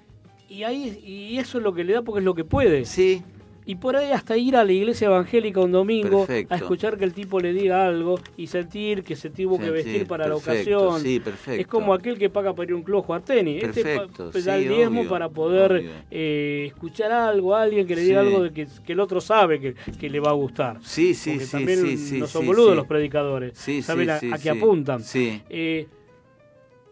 Y 0.49 0.63
ahí 0.63 0.99
y 1.03 1.37
eso 1.37 1.57
es 1.57 1.63
lo 1.63 1.73
que 1.73 1.83
le 1.83 1.93
da 1.93 2.01
porque 2.01 2.19
es 2.19 2.25
lo 2.25 2.35
que 2.35 2.43
puede. 2.43 2.85
sí, 2.85 3.21
Y 3.67 3.75
por 3.77 3.95
ahí 3.95 4.11
hasta 4.11 4.37
ir 4.37 4.55
a 4.55 4.63
la 4.63 4.71
iglesia 4.71 5.07
evangélica 5.07 5.59
un 5.59 5.71
domingo 5.71 6.27
Perfecto. 6.27 6.53
a 6.53 6.57
escuchar 6.57 6.97
que 6.99 7.03
el 7.03 7.13
tipo 7.15 7.39
le 7.39 7.51
diga 7.51 7.87
algo 7.87 8.19
y 8.37 8.45
sentir 8.45 9.03
que 9.03 9.15
se 9.15 9.31
tuvo 9.31 9.57
que 9.57 9.65
Sentir, 9.65 9.83
vestir 9.83 10.07
para 10.07 10.27
la 10.27 10.35
perfecto, 10.35 10.77
ocasión. 10.89 11.01
sí, 11.01 11.19
perfecto. 11.19 11.61
Es 11.61 11.65
como 11.65 11.91
aquel 11.95 12.19
que 12.19 12.29
paga 12.29 12.53
para 12.53 12.69
ir 12.69 12.75
un 12.75 12.83
club 12.83 13.11
a 13.11 13.19
tenis. 13.21 13.63
Este 13.63 13.81
Perfecto, 13.83 14.29
pa- 14.31 14.39
da 14.39 14.57
sí, 14.59 14.63
el 14.63 14.69
diezmo 14.69 14.99
obvio, 15.01 15.09
para 15.09 15.29
poder 15.29 15.83
eh, 16.11 16.65
escuchar 16.67 17.11
algo, 17.11 17.55
a 17.55 17.63
alguien 17.63 17.87
que 17.87 17.95
le 17.95 18.01
diga 18.03 18.21
Sí. 18.21 18.27
algo 18.27 18.43
de 18.43 18.51
que, 18.53 18.67
que 18.85 18.93
el 18.93 18.99
otro 18.99 19.19
sabe 19.19 19.59
que, 19.59 19.73
que 19.99 20.09
le 20.11 20.19
va 20.19 20.29
a 20.29 20.33
gustar. 20.33 20.77
sí, 20.83 21.15
sí, 21.15 21.31
Porque 21.31 21.45
sí, 21.45 21.51
también 21.51 21.79
sí, 21.81 21.97
sí, 21.97 22.19
no 22.19 22.27
son 22.27 22.43
sí, 22.43 22.47
boludos 22.47 22.69
sí. 22.69 22.75
los 22.75 22.85
predicadores. 22.85 23.57
Sí, 23.57 23.81
saben 23.81 24.05
sí, 24.05 24.11
a, 24.11 24.19
sí, 24.19 24.29
a 24.31 24.35
qué 24.37 24.43
sí. 24.43 24.49
apuntan. 24.49 25.01
Sí. 25.01 25.41
Eh, 25.49 25.87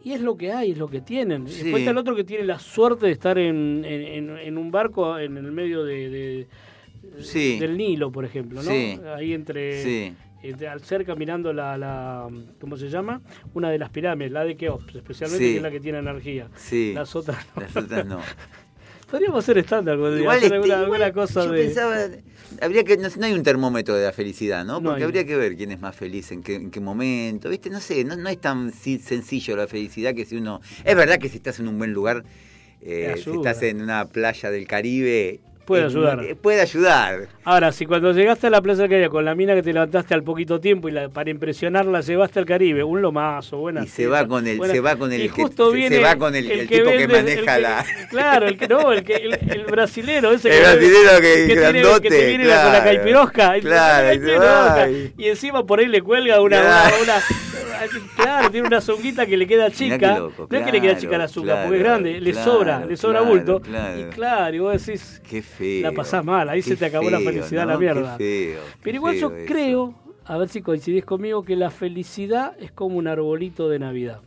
y 0.03 0.11
es 0.13 0.21
lo 0.21 0.35
que 0.37 0.51
hay, 0.51 0.71
es 0.71 0.77
lo 0.77 0.87
que 0.87 1.01
tienen. 1.01 1.47
Sí. 1.47 1.63
Después 1.63 1.81
está 1.81 1.91
el 1.91 1.97
otro 1.97 2.15
que 2.15 2.23
tiene 2.23 2.43
la 2.45 2.59
suerte 2.59 3.05
de 3.07 3.11
estar 3.13 3.37
en, 3.37 3.83
en, 3.85 4.57
un 4.57 4.71
barco 4.71 5.17
en 5.17 5.37
el 5.37 5.51
medio 5.51 5.83
de, 5.83 6.09
de- 6.09 6.47
Sí. 7.21 7.59
del 7.59 7.77
Nilo, 7.77 8.11
por 8.11 8.25
ejemplo, 8.25 8.61
¿no? 8.63 8.69
Sí. 8.71 8.99
Ahí 9.15 9.33
entre, 9.33 10.13
entre- 10.41 10.67
al 10.67 10.79
cerca 10.81 11.15
mirando 11.15 11.51
la, 11.53 11.77
la, 11.77 12.27
¿cómo 12.59 12.75
se 12.77 12.89
llama? 12.89 13.21
Una 13.53 13.69
de 13.69 13.77
las 13.77 13.89
pirámides, 13.89 14.31
la 14.31 14.43
de 14.45 14.55
Keops, 14.57 14.95
especialmente 14.95 15.43
que 15.45 15.55
es 15.57 15.61
la 15.61 15.71
que 15.71 15.79
tiene 15.79 15.99
energía. 15.99 16.49
Las 16.93 17.15
otras 17.15 17.45
no. 17.55 17.61
Las 17.61 17.75
otras 17.75 18.05
no. 18.05 18.19
Podríamos 19.13 19.43
hacer 19.43 19.59
estándar, 19.59 19.99
podría 19.99 20.21
Igual, 20.21 20.37
hacer 20.37 20.45
este, 20.45 20.55
alguna, 20.55 20.85
igual 20.85 21.03
alguna 21.03 21.13
cosa 21.13 21.45
yo 21.45 21.51
de... 21.51 21.63
pensaba, 21.65 21.97
habría 22.59 22.83
que, 22.83 22.97
no, 22.97 23.07
no 23.15 23.25
hay 23.27 23.33
un 23.33 23.43
termómetro 23.43 23.93
de 23.93 24.05
la 24.05 24.11
felicidad, 24.11 24.65
¿no? 24.65 24.81
Porque 24.81 25.03
habría 25.03 25.23
que 25.23 25.35
ver 25.35 25.55
quién 25.55 25.71
es 25.71 25.79
más 25.79 25.95
feliz, 25.95 26.31
en 26.31 26.41
qué, 26.41 26.55
en 26.55 26.71
qué 26.71 26.79
momento, 26.79 27.47
¿viste? 27.47 27.69
No 27.69 27.79
sé, 27.79 28.03
no, 28.05 28.15
no 28.15 28.27
es 28.27 28.41
tan 28.41 28.73
sencillo 28.73 29.55
la 29.55 29.67
felicidad 29.67 30.15
que 30.15 30.25
si 30.25 30.37
uno... 30.37 30.61
Es 30.83 30.95
verdad 30.95 31.19
que 31.19 31.29
si 31.29 31.37
estás 31.37 31.59
en 31.59 31.67
un 31.67 31.77
buen 31.77 31.93
lugar, 31.93 32.23
eh, 32.81 33.13
si 33.23 33.29
estás 33.29 33.61
en 33.61 33.83
una 33.83 34.05
playa 34.05 34.49
del 34.49 34.65
Caribe. 34.65 35.41
Puede 35.65 35.83
eh, 35.83 35.85
ayudar. 35.85 36.19
eh, 36.23 36.35
Puede 36.35 36.61
ayudar. 36.61 37.27
Ahora, 37.45 37.71
si 37.71 37.85
cuando 37.85 38.11
llegaste 38.11 38.47
a 38.47 38.49
la 38.49 38.61
Plaza 38.61 38.81
del 38.81 38.89
Caribe 38.91 39.09
con 39.09 39.23
la 39.23 39.33
mina 39.35 39.55
que 39.55 39.63
te 39.63 39.71
levantaste 39.73 40.13
al 40.13 40.23
poquito 40.23 40.59
tiempo 40.59 40.89
y 40.89 40.91
la, 40.91 41.09
para 41.09 41.29
impresionarla 41.29 42.01
llevaste 42.01 42.39
al 42.39 42.45
Caribe, 42.45 42.83
un 42.83 43.01
lomazo, 43.01 43.57
buena. 43.57 43.83
Y 43.83 43.87
se 43.87 44.07
va 44.07 44.27
con 44.27 44.45
el- 44.47 44.61
se 44.65 44.79
va 44.81 44.95
con 44.97 45.11
el 45.13 45.21
y 45.21 45.29
que- 45.29 45.41
justo 45.43 45.71
se- 45.71 45.77
viene 45.77 45.95
se 45.97 46.01
va 46.01 46.15
con 46.17 46.35
el- 46.35 46.51
el 46.51 46.67
tipo 46.67 46.89
que 46.89 47.07
vende- 47.07 47.07
maneja 47.07 47.55
el 47.55 47.61
la- 47.61 47.85
Claro, 48.09 48.47
el 48.47 48.57
que 48.57 48.67
no, 48.67 48.91
el, 48.91 49.03
que, 49.03 49.15
el, 49.15 49.65
brasilero 49.65 50.31
ese 50.31 50.49
El 50.49 50.55
que, 50.55 50.61
brasilero 50.61 51.21
que- 51.21 51.45
tiene- 51.47 51.61
grandote, 51.61 52.01
que 52.01 52.09
te 52.09 52.27
viene 52.27 52.43
con 52.43 52.71
la 52.73 52.83
caipirosca. 52.83 53.53
Claro, 53.61 54.91
y 54.91 55.13
Y 55.17 55.27
encima 55.27 55.65
por 55.65 55.79
ahí 55.79 55.87
le 55.87 56.01
cuelga 56.01 56.41
una, 56.41 56.59
Claro. 56.61 56.95
una, 57.03 57.13
una- 57.15 57.23
Claro, 58.15 58.49
tiene 58.51 58.67
una 58.67 58.79
zonguita 58.81 59.25
que 59.25 59.35
le 59.35 59.45
queda 59.47 59.69
chica. 59.69 60.17
loco, 60.19 60.47
no 60.49 60.57
es 60.57 60.65
que 60.65 60.71
le 60.71 60.81
queda 60.81 60.97
chica 60.97 61.17
la 61.17 61.25
azúcar, 61.25 61.63
porque 61.65 61.77
es 61.77 61.83
grande, 61.83 62.19
le 62.21 62.33
sobra, 62.33 62.85
le 62.85 62.95
sobra 62.97 63.19
claro, 63.19 63.33
bulto. 63.35 63.59
claro. 63.61 63.99
Y 63.99 64.03
claro, 64.05 64.55
y 64.55 64.59
vos 64.59 64.85
decís, 64.85 65.21
Qué 65.29 65.41
feo. 65.53 65.81
La 65.83 65.91
pasás 65.91 66.23
mal, 66.25 66.49
ahí 66.49 66.61
se 66.61 66.75
te 66.75 66.85
acabó 66.85 67.09
la 67.09 67.19
felicidad, 67.19 67.65
¿no? 67.65 67.71
la 67.73 67.77
mierda. 67.79 68.17
Feo, 68.17 68.59
Pero 68.81 68.95
igual 68.97 69.15
yo 69.15 69.27
eso. 69.35 69.45
creo, 69.47 69.95
a 70.25 70.37
ver 70.37 70.49
si 70.49 70.61
coincidís 70.61 71.05
conmigo, 71.05 71.43
que 71.43 71.55
la 71.55 71.69
felicidad 71.69 72.55
es 72.59 72.71
como 72.71 72.97
un 72.97 73.07
arbolito 73.07 73.69
de 73.69 73.79
Navidad. 73.79 74.21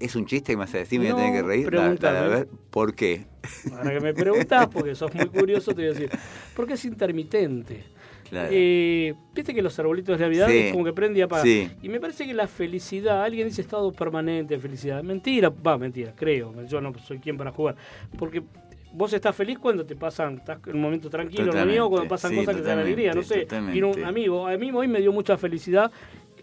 ¿Es 0.00 0.14
un 0.14 0.26
chiste 0.26 0.52
que 0.52 0.56
me 0.56 0.60
vas 0.64 0.74
a 0.74 0.78
decir? 0.78 1.00
¿Me 1.00 1.12
voy 1.12 1.20
a 1.20 1.24
No, 1.24 1.26
tener 1.26 1.42
que 1.42 1.48
reír? 1.48 1.64
Dale, 1.64 1.76
pregúntame. 1.76 2.14
dale, 2.18 2.26
a 2.26 2.36
ver, 2.38 2.48
¿por 2.70 2.94
qué? 2.94 3.26
Ahora 3.72 3.90
que 3.94 4.00
me 4.00 4.14
preguntás, 4.14 4.68
porque 4.68 4.94
sos 4.94 5.12
muy 5.12 5.26
curioso, 5.28 5.72
te 5.72 5.82
voy 5.82 5.86
a 5.86 5.88
decir, 5.94 6.10
porque 6.54 6.74
es 6.74 6.84
intermitente. 6.84 7.82
Claro. 8.30 8.48
Eh, 8.52 9.14
Viste 9.34 9.54
que 9.54 9.62
los 9.62 9.76
arbolitos 9.78 10.18
de 10.18 10.24
Navidad 10.24 10.48
Sí. 10.48 10.56
es 10.58 10.72
como 10.72 10.84
que 10.84 10.92
prende 10.92 11.18
y 11.18 11.22
apaga. 11.22 11.42
Sí. 11.42 11.70
Y 11.82 11.88
me 11.88 11.98
parece 11.98 12.26
que 12.26 12.34
la 12.34 12.46
felicidad, 12.46 13.24
alguien 13.24 13.48
dice 13.48 13.62
estado 13.62 13.90
permanente 13.90 14.54
de 14.54 14.60
felicidad. 14.60 15.02
Mentira, 15.02 15.48
va, 15.48 15.78
mentira, 15.78 16.12
creo. 16.14 16.54
Yo 16.66 16.80
no 16.80 16.92
soy 16.98 17.18
quien 17.18 17.36
para 17.38 17.50
jugar. 17.52 17.74
Porque 18.18 18.42
vos 18.98 19.12
estás 19.12 19.34
feliz 19.34 19.58
cuando 19.58 19.86
te 19.86 19.94
pasan, 19.96 20.34
estás 20.38 20.58
en 20.66 20.74
un 20.76 20.82
momento 20.82 21.08
tranquilo, 21.08 21.52
lo 21.52 21.64
mío, 21.66 21.88
cuando 21.88 22.08
pasan 22.08 22.32
sí, 22.32 22.36
cosas 22.38 22.56
que 22.56 22.62
te 22.62 22.68
dan 22.68 22.80
alegría. 22.80 23.14
No 23.14 23.22
sé, 23.22 23.46
vino 23.72 23.88
un 23.90 24.04
amigo, 24.04 24.46
a 24.46 24.56
mí 24.58 24.70
hoy 24.74 24.88
me 24.88 25.00
dio 25.00 25.12
mucha 25.12 25.36
felicidad 25.38 25.90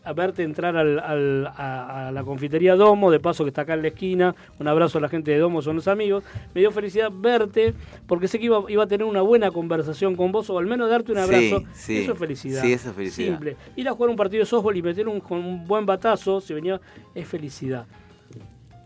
a 0.08 0.14
verte 0.14 0.44
entrar 0.44 0.78
al, 0.78 1.00
al- 1.00 1.48
a, 1.48 2.08
a 2.10 2.12
la 2.12 2.24
confitería 2.24 2.76
Domo, 2.76 3.10
de 3.10 3.20
paso 3.20 3.44
que 3.44 3.48
está 3.50 3.62
acá 3.64 3.74
en 3.74 3.82
la 3.82 3.88
esquina, 3.88 4.36
un 4.60 4.68
abrazo 4.68 5.00
a 5.00 5.02
la 5.02 5.10
gente 5.10 5.32
de 5.32 5.40
Domo, 5.40 5.64
son 5.64 5.78
los 5.78 5.88
amigos, 5.88 6.24
me 6.54 6.62
dio 6.62 6.70
felicidad 6.72 7.10
verte, 7.12 7.74
porque 8.06 8.28
sé 8.28 8.38
que 8.38 8.46
iba, 8.46 8.64
iba 8.70 8.84
a 8.84 8.88
tener 8.88 9.04
una 9.08 9.22
buena 9.22 9.50
conversación 9.50 10.16
con 10.16 10.32
vos, 10.32 10.48
o 10.52 10.60
al 10.60 10.68
menos 10.68 10.92
darte 10.92 11.12
un 11.12 11.18
Sí, 11.18 11.24
abrazo, 11.24 11.64
sí. 11.74 11.98
eso 11.98 12.14
es 12.14 12.20
felicidad. 12.20 12.62
Sí, 12.62 12.72
eso 12.74 12.90
es 12.92 12.96
felicidad. 12.96 13.30
Simple. 13.34 13.58
Ir 13.76 13.90
a 13.90 13.94
jugar 13.94 14.12
un 14.12 14.16
partido 14.16 14.42
de 14.42 14.46
softball 14.46 14.78
y 14.78 14.82
meter 14.84 15.08
un, 15.08 15.22
un 15.28 15.66
buen 15.68 15.88
batazo, 15.88 16.40
si 16.40 16.54
venía, 16.54 16.80
es 17.16 17.28
felicidad. 17.28 17.86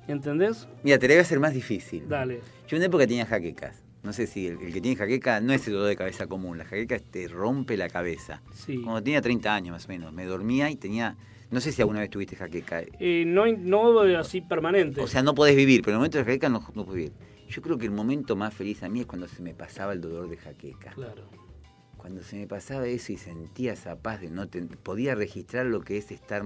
¿Entendés? 0.10 0.68
Mira, 0.84 0.98
te 0.98 1.08
la 1.08 1.14
voy 1.14 1.20
a 1.20 1.22
hacer 1.22 1.40
más 1.40 1.54
difícil. 1.54 2.10
Dale. 2.10 2.42
Yo 2.68 2.76
en 2.76 2.78
una 2.78 2.86
época 2.88 3.06
tenía 3.08 3.26
jaquecas. 3.26 3.84
No 4.02 4.12
sé 4.14 4.28
si 4.28 4.48
el, 4.48 4.60
el 4.62 4.74
que 4.74 4.82
tiene 4.82 4.96
jaqueca 4.96 5.40
no 5.40 5.54
es 5.54 5.68
el 5.68 5.74
dolor 5.74 5.88
de 5.88 5.96
cabeza 5.96 6.26
común. 6.28 6.58
La 6.58 6.66
jaqueca 6.66 6.98
te 7.00 7.28
rompe 7.28 7.78
la 7.78 7.90
cabeza. 7.90 8.42
Sí. 8.54 8.82
Cuando 8.82 9.04
tenía 9.04 9.22
30 9.22 9.54
años 9.54 9.72
más 9.74 9.86
o 9.86 9.90
menos, 9.90 10.12
me 10.14 10.26
dormía 10.26 10.70
y 10.72 10.76
tenía... 10.76 11.16
No 11.52 11.60
sé 11.62 11.72
si 11.72 11.82
alguna 11.82 12.00
vez 12.00 12.10
tuviste 12.10 12.36
jaqueca. 12.36 12.82
Eh, 13.00 13.24
no, 13.26 13.46
no 13.48 14.00
así 14.18 14.42
permanente. 14.42 15.02
O 15.02 15.08
sea, 15.08 15.22
no 15.24 15.34
podés 15.36 15.56
vivir, 15.56 15.82
pero 15.82 15.92
en 15.92 15.96
el 15.96 16.00
momento 16.00 16.18
de 16.20 16.24
jaqueca 16.24 16.50
no, 16.50 16.60
no 16.76 16.86
podés 16.86 16.96
vivir. 16.96 17.14
Yo 17.50 17.62
creo 17.62 17.78
que 17.78 17.86
el 17.86 17.92
momento 17.92 18.36
más 18.36 18.54
feliz 18.54 18.84
a 18.84 18.90
mí 18.90 19.00
es 19.02 19.06
cuando 19.06 19.28
se 19.28 19.42
me 19.42 19.54
pasaba 19.54 19.94
el 19.94 20.02
dolor 20.02 20.30
de 20.30 20.38
jaqueca. 20.38 20.92
claro. 20.92 21.30
Cuando 21.98 22.24
se 22.24 22.38
me 22.38 22.48
pasaba 22.48 22.88
eso 22.88 23.12
y 23.12 23.18
sentía 23.18 23.74
esa 23.74 23.98
paz 23.98 24.22
de 24.22 24.30
no 24.30 24.48
ten- 24.48 24.70
podía 24.70 25.16
registrar 25.16 25.66
lo 25.66 25.82
que 25.82 25.98
es 25.98 26.12
estar. 26.12 26.44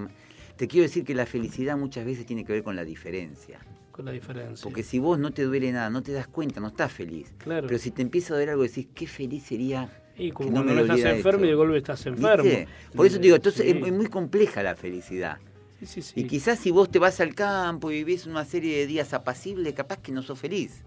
Te 0.56 0.68
quiero 0.68 0.82
decir 0.84 1.04
que 1.04 1.14
la 1.14 1.26
felicidad 1.26 1.76
muchas 1.76 2.04
veces 2.04 2.26
tiene 2.26 2.44
que 2.44 2.52
ver 2.52 2.62
con 2.62 2.76
la 2.76 2.84
diferencia. 2.84 3.58
Con 3.90 4.04
la 4.04 4.12
diferencia. 4.12 4.62
Porque 4.62 4.82
si 4.82 4.98
vos 4.98 5.18
no 5.18 5.32
te 5.32 5.42
duele 5.44 5.72
nada, 5.72 5.90
no 5.90 6.02
te 6.02 6.12
das 6.12 6.26
cuenta, 6.26 6.60
no 6.60 6.68
estás 6.68 6.92
feliz. 6.92 7.32
Claro. 7.38 7.66
Pero 7.66 7.78
si 7.78 7.90
te 7.90 8.02
empieza 8.02 8.32
a 8.32 8.36
doler 8.36 8.50
algo, 8.50 8.62
decís, 8.62 8.88
qué 8.94 9.06
feliz 9.06 9.44
sería. 9.44 9.88
Y 10.16 10.30
como 10.30 10.48
que 10.48 10.54
no 10.54 10.62
cuando 10.64 10.82
me 10.82 10.88
no 10.88 10.94
estás 10.94 11.12
enfermo 11.12 11.40
y 11.40 11.46
de 11.46 11.52
esto". 11.52 11.58
golpe 11.58 11.76
estás 11.78 12.06
enfermo. 12.06 12.44
¿Viste? 12.44 12.68
Por 12.94 13.06
eso 13.06 13.16
te 13.16 13.22
digo, 13.22 13.36
entonces 13.36 13.62
Sí. 13.62 13.82
es, 13.84 13.92
muy 13.92 14.06
compleja 14.06 14.62
la 14.62 14.76
felicidad. 14.76 15.38
Sí, 15.80 15.86
sí, 15.86 16.02
sí. 16.02 16.20
Y 16.20 16.24
quizás 16.24 16.58
si 16.60 16.70
vos 16.70 16.88
te 16.90 16.98
vas 17.00 17.20
al 17.20 17.34
campo 17.34 17.90
y 17.90 17.96
vivís 17.96 18.26
una 18.26 18.44
serie 18.44 18.78
de 18.78 18.86
días 18.86 19.12
apacibles, 19.12 19.74
capaz 19.74 19.98
que 19.98 20.12
no 20.12 20.22
sos 20.22 20.38
feliz. 20.38 20.84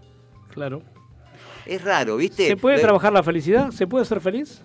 Claro. 0.52 0.82
Es 1.66 1.84
raro, 1.84 2.16
¿viste? 2.16 2.46
¿Se 2.46 2.56
puede 2.56 2.80
trabajar 2.80 3.12
la 3.12 3.22
felicidad? 3.22 3.70
¿Se 3.70 3.86
puede 3.86 4.04
ser 4.06 4.20
feliz? 4.20 4.62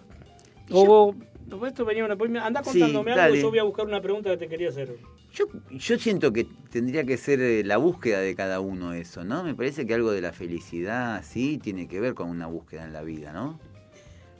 O 0.71 1.13
o 1.51 1.65
esto 1.65 1.85
venía 1.85 2.05
una 2.05 2.45
anda 2.45 2.63
Sí, 2.63 2.71
contándome 2.79 3.11
algo, 3.11 3.23
dale. 3.23 3.41
yo 3.41 3.49
voy 3.49 3.59
a 3.59 3.63
buscar 3.63 3.85
una 3.85 4.01
pregunta 4.01 4.29
que 4.31 4.37
te 4.37 4.47
quería 4.47 4.69
hacer. 4.69 4.95
Yo, 5.33 5.45
yo 5.71 5.97
siento 5.99 6.31
que 6.31 6.45
tendría 6.69 7.03
que 7.05 7.17
ser 7.17 7.39
eh, 7.41 7.63
la 7.63 7.77
búsqueda 7.77 8.19
de 8.19 8.35
cada 8.35 8.59
uno 8.59 8.93
eso, 8.93 9.23
¿no? 9.23 9.43
Me 9.43 9.55
parece 9.55 9.85
que 9.85 9.93
algo 9.93 10.11
de 10.11 10.21
la 10.21 10.31
felicidad, 10.33 11.23
sí, 11.23 11.57
tiene 11.57 11.87
que 11.87 11.99
ver 11.99 12.13
con 12.13 12.29
una 12.29 12.47
búsqueda 12.47 12.85
en 12.85 12.93
la 12.93 13.01
vida, 13.01 13.33
¿no? 13.33 13.59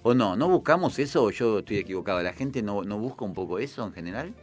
¿O 0.04 0.14
no? 0.14 0.36
¿No 0.36 0.50
buscamos 0.50 1.00
eso 1.00 1.24
o 1.24 1.32
yo 1.32 1.60
estoy 1.60 1.78
equivocado? 1.78 2.22
¿La 2.22 2.34
gente 2.34 2.62
no, 2.62 2.84
no 2.84 2.98
busca 3.00 3.24
un 3.26 3.34
poco 3.34 3.60
eso 3.60 3.86
en 3.86 3.94
general? 3.94 4.34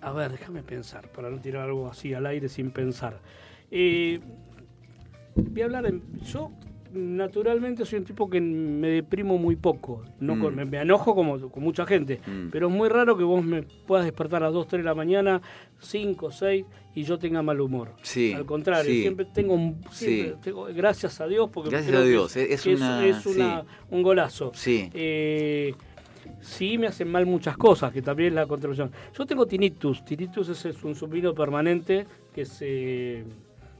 A 0.00 0.12
ver, 0.12 0.30
déjame 0.30 0.62
pensar, 0.62 1.10
para 1.10 1.30
no 1.30 1.40
tirar 1.40 1.62
algo 1.64 1.88
así 1.88 2.12
al 2.14 2.26
aire 2.26 2.48
sin 2.48 2.70
pensar. 2.70 3.20
Eh, 3.70 4.20
voy 5.34 5.62
a 5.62 5.64
hablar 5.64 5.86
en... 5.86 6.02
Yo 6.20 6.50
naturalmente 6.96 7.84
soy 7.84 7.98
un 8.00 8.04
tipo 8.04 8.28
que 8.28 8.40
me 8.40 8.88
deprimo 8.88 9.38
muy 9.38 9.56
poco. 9.56 10.02
No 10.20 10.36
Mm. 10.36 10.40
con- 10.40 10.54
me, 10.56 10.64
me 10.64 10.80
enojo 10.80 11.14
como 11.14 11.38
con 11.50 11.62
mucha 11.62 11.86
gente. 11.86 12.20
Mm. 12.26 12.48
Pero 12.50 12.68
es 12.68 12.72
muy 12.74 12.88
raro 12.88 13.16
que 13.16 13.24
vos 13.24 13.44
me 13.44 13.62
puedas 13.62 14.04
despertar 14.04 14.42
a 14.42 14.46
las 14.46 14.54
2, 14.54 14.66
3 14.68 14.82
de 14.82 14.88
la 14.88 14.94
mañana, 14.94 15.40
5, 15.78 16.30
6 16.30 16.64
y 16.94 17.02
yo 17.04 17.18
tenga 17.18 17.42
mal 17.42 17.60
humor. 17.60 17.92
Sí, 18.02 18.32
Al 18.32 18.46
contrario, 18.46 18.90
sí. 18.90 19.02
siempre 19.02 19.26
tengo, 19.26 19.54
un- 19.54 19.80
siempre 19.90 20.32
Sí. 20.32 20.38
tengo- 20.42 20.64
gracias 20.74 21.20
a 21.20 21.26
Dios, 21.26 21.50
porque 21.52 21.70
Gracias 21.70 21.90
creo 21.90 22.00
a 22.00 22.04
que 22.04 22.10
Dios, 22.10 22.36
es- 22.36 22.66
una- 22.66 23.06
es 23.06 23.26
una- 23.26 23.64
un 23.90 24.02
golazo. 24.02 24.50
Sí. 24.54 24.90
Eh, 24.94 25.74
sí 26.40 26.78
me 26.78 26.86
hacen 26.88 27.08
mal 27.08 27.26
muchas 27.26 27.56
cosas, 27.56 27.92
que 27.92 28.02
también 28.02 28.28
es 28.30 28.34
la 28.34 28.46
contribución. 28.46 28.90
Yo 29.16 29.26
tengo 29.26 29.46
tinnitus. 29.46 30.04
Tinnitus 30.04 30.48
es, 30.48 30.64
es 30.64 30.82
un 30.84 30.94
zumbido 30.94 31.34
permanente 31.34 32.06
que 32.34 32.44
se 32.44 33.24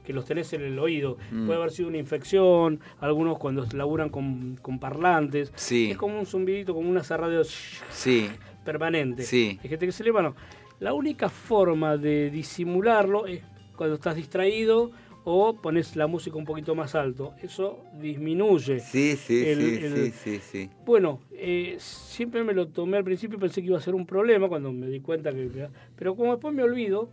que 0.07 0.13
los 0.13 0.23
tenés 0.23 0.53
en 0.53 0.61
el 0.61 0.79
oído. 0.79 1.17
Mm. 1.31 1.47
Puede 1.47 1.59
haber 1.59 1.71
sido 1.71 1.89
una 1.89 1.97
infección, 1.97 2.79
algunos 3.01 3.37
cuando 3.37 3.65
laburan 3.73 4.07
con, 4.07 4.55
con 4.61 4.79
parlantes. 4.79 5.51
Sí. 5.55 5.91
Es 5.91 5.97
como 5.97 6.17
un 6.17 6.25
zumbidito, 6.25 6.73
como 6.73 6.89
una 6.89 7.03
cerrada 7.03 7.43
Sí, 7.43 8.29
permanente. 8.63 9.23
Sí. 9.23 9.59
Hay 9.61 9.69
gente 9.69 9.85
que 9.85 9.91
se 9.91 10.05
le 10.05 10.11
bueno, 10.11 10.33
La 10.79 10.93
única 10.93 11.27
forma 11.27 11.97
de 11.97 12.29
disimularlo 12.29 13.27
es 13.27 13.41
cuando 13.75 13.95
estás 13.95 14.15
distraído 14.15 14.91
o 15.25 15.55
pones 15.61 15.97
la 15.97 16.07
música 16.07 16.37
un 16.37 16.45
poquito 16.45 16.73
más 16.73 16.95
alto. 16.95 17.33
Eso 17.43 17.79
disminuye. 17.99 18.79
sí, 18.79 19.17
sí, 19.17 19.45
El- 19.45 19.59
sí, 19.59 19.85
el- 19.85 19.93
sí, 19.93 20.11
sí, 20.11 20.39
sí. 20.39 20.69
Bueno, 20.85 21.19
eh, 21.33 21.75
siempre 21.79 22.45
me 22.45 22.53
lo 22.53 22.69
tomé 22.69 22.95
al 22.95 23.03
principio 23.03 23.37
y 23.37 23.41
pensé 23.41 23.59
que 23.61 23.67
iba 23.67 23.77
a 23.77 23.81
ser 23.81 23.93
un 23.93 24.05
problema 24.05 24.47
cuando 24.47 24.71
me 24.71 24.87
di 24.87 25.01
cuenta 25.01 25.33
que... 25.33 25.49
Pero 25.97 26.15
como 26.15 26.31
después 26.31 26.53
me 26.53 26.63
olvido 26.63 27.09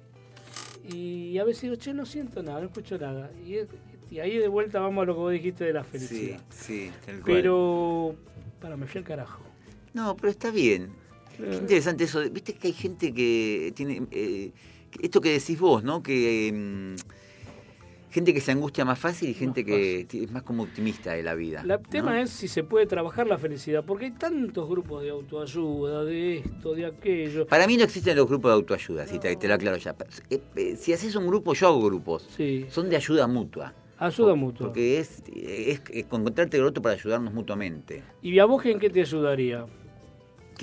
y 0.89 1.39
a 1.39 1.45
veces 1.45 1.63
digo, 1.63 1.77
che, 1.77 1.95
no 1.95 2.05
siento 2.07 2.43
nada, 2.43 2.61
no 2.61 2.67
escucho 2.67 2.99
nada. 2.99 3.31
Y, 3.47 4.19
ahí 4.19 4.37
de 4.39 4.49
vuelta 4.49 4.79
vamos 4.81 5.03
a 5.03 5.07
lo 5.07 5.15
que 5.15 5.21
vos 5.21 5.33
dijiste 5.33 5.65
de 5.65 5.73
la 5.73 5.83
Sí, 5.85 5.89
felicidad. 5.91 6.41
sí, 6.51 6.91
tal 7.05 7.15
cual. 7.21 7.25
Pero... 7.25 8.17
Para, 8.61 8.77
me 8.77 8.87
fui 8.87 8.99
al 9.01 9.05
carajo. 9.05 9.43
No, 9.93 10.17
pero 10.17 10.31
está 10.31 10.51
bien. 10.51 10.91
Qué 11.37 11.57
interesante 11.57 12.05
eso. 12.05 12.21
Viste 12.31 12.55
que 12.55 12.69
hay 12.69 12.73
gente 12.73 13.13
que 13.13 13.73
tiene. 13.75 14.03
eh, 14.11 14.53
esto 15.01 15.21
que 15.21 15.31
decís 15.33 15.59
vos, 15.59 15.83
¿no? 15.83 16.03
Que. 16.03 16.51
mm, 16.53 16.95
gente 18.15 18.33
que 18.33 18.41
se 18.41 18.53
angustia 18.53 18.85
más 18.85 18.97
fácil 18.97 19.29
y 19.29 19.35
gente 19.35 19.65
que 19.65 20.07
es 20.13 20.31
más 20.31 20.45
como 20.45 20.63
optimista 20.63 21.13
de 21.15 21.25
la 21.25 21.35
vida. 21.35 21.65
El 21.69 21.79
tema 21.89 22.21
es 22.21 22.31
si 22.31 22.47
se 22.47 22.63
puede 22.63 22.87
trabajar 22.87 23.27
la 23.27 23.39
felicidad, 23.39 23.85
porque 23.85 24.05
hay 24.05 24.11
tantos 24.13 24.69
grupos 24.69 25.03
de 25.03 25.11
autoayuda, 25.11 26.05
de 26.05 26.37
esto, 26.39 26.75
de 26.75 26.87
aquello. 26.87 27.45
Para 27.49 27.67
mí 27.67 27.77
no 27.77 27.83
existen 27.83 28.17
los 28.17 28.29
grupos 28.29 28.51
de 28.53 28.55
autoayuda, 28.55 29.07
si 29.09 29.19
te, 29.19 29.35
te 29.35 29.49
lo 29.49 29.55
aclaro 29.55 29.77
ya. 29.79 29.97
Eh, 30.31 30.41
eh, 30.55 30.77
Si 30.77 30.93
haces 30.93 31.17
un 31.17 31.27
grupo, 31.27 31.55
yo 31.55 31.67
hago 31.67 31.83
grupos. 31.83 32.29
Sí, 32.37 32.67
Son 32.69 32.89
de 32.89 32.95
ayuda 32.95 33.27
mutua. 33.27 33.75
ayuda 33.99 34.29
Por- 34.29 34.37
mutua. 34.37 34.67
Porque 34.69 35.01
es, 35.01 35.21
es, 35.35 35.83
es 35.91 36.07
encontrarte 36.13 36.57
con 36.57 36.61
el 36.65 36.69
otro 36.69 36.83
para 36.85 36.95
ayudarnos 36.95 37.35
mutuamente. 37.35 38.05
¿Y 38.23 38.39
a 38.39 38.45
vos 38.45 38.65
en 38.65 38.79
qué 38.79 38.91
te 38.91 39.01
ayudaría? 39.01 39.67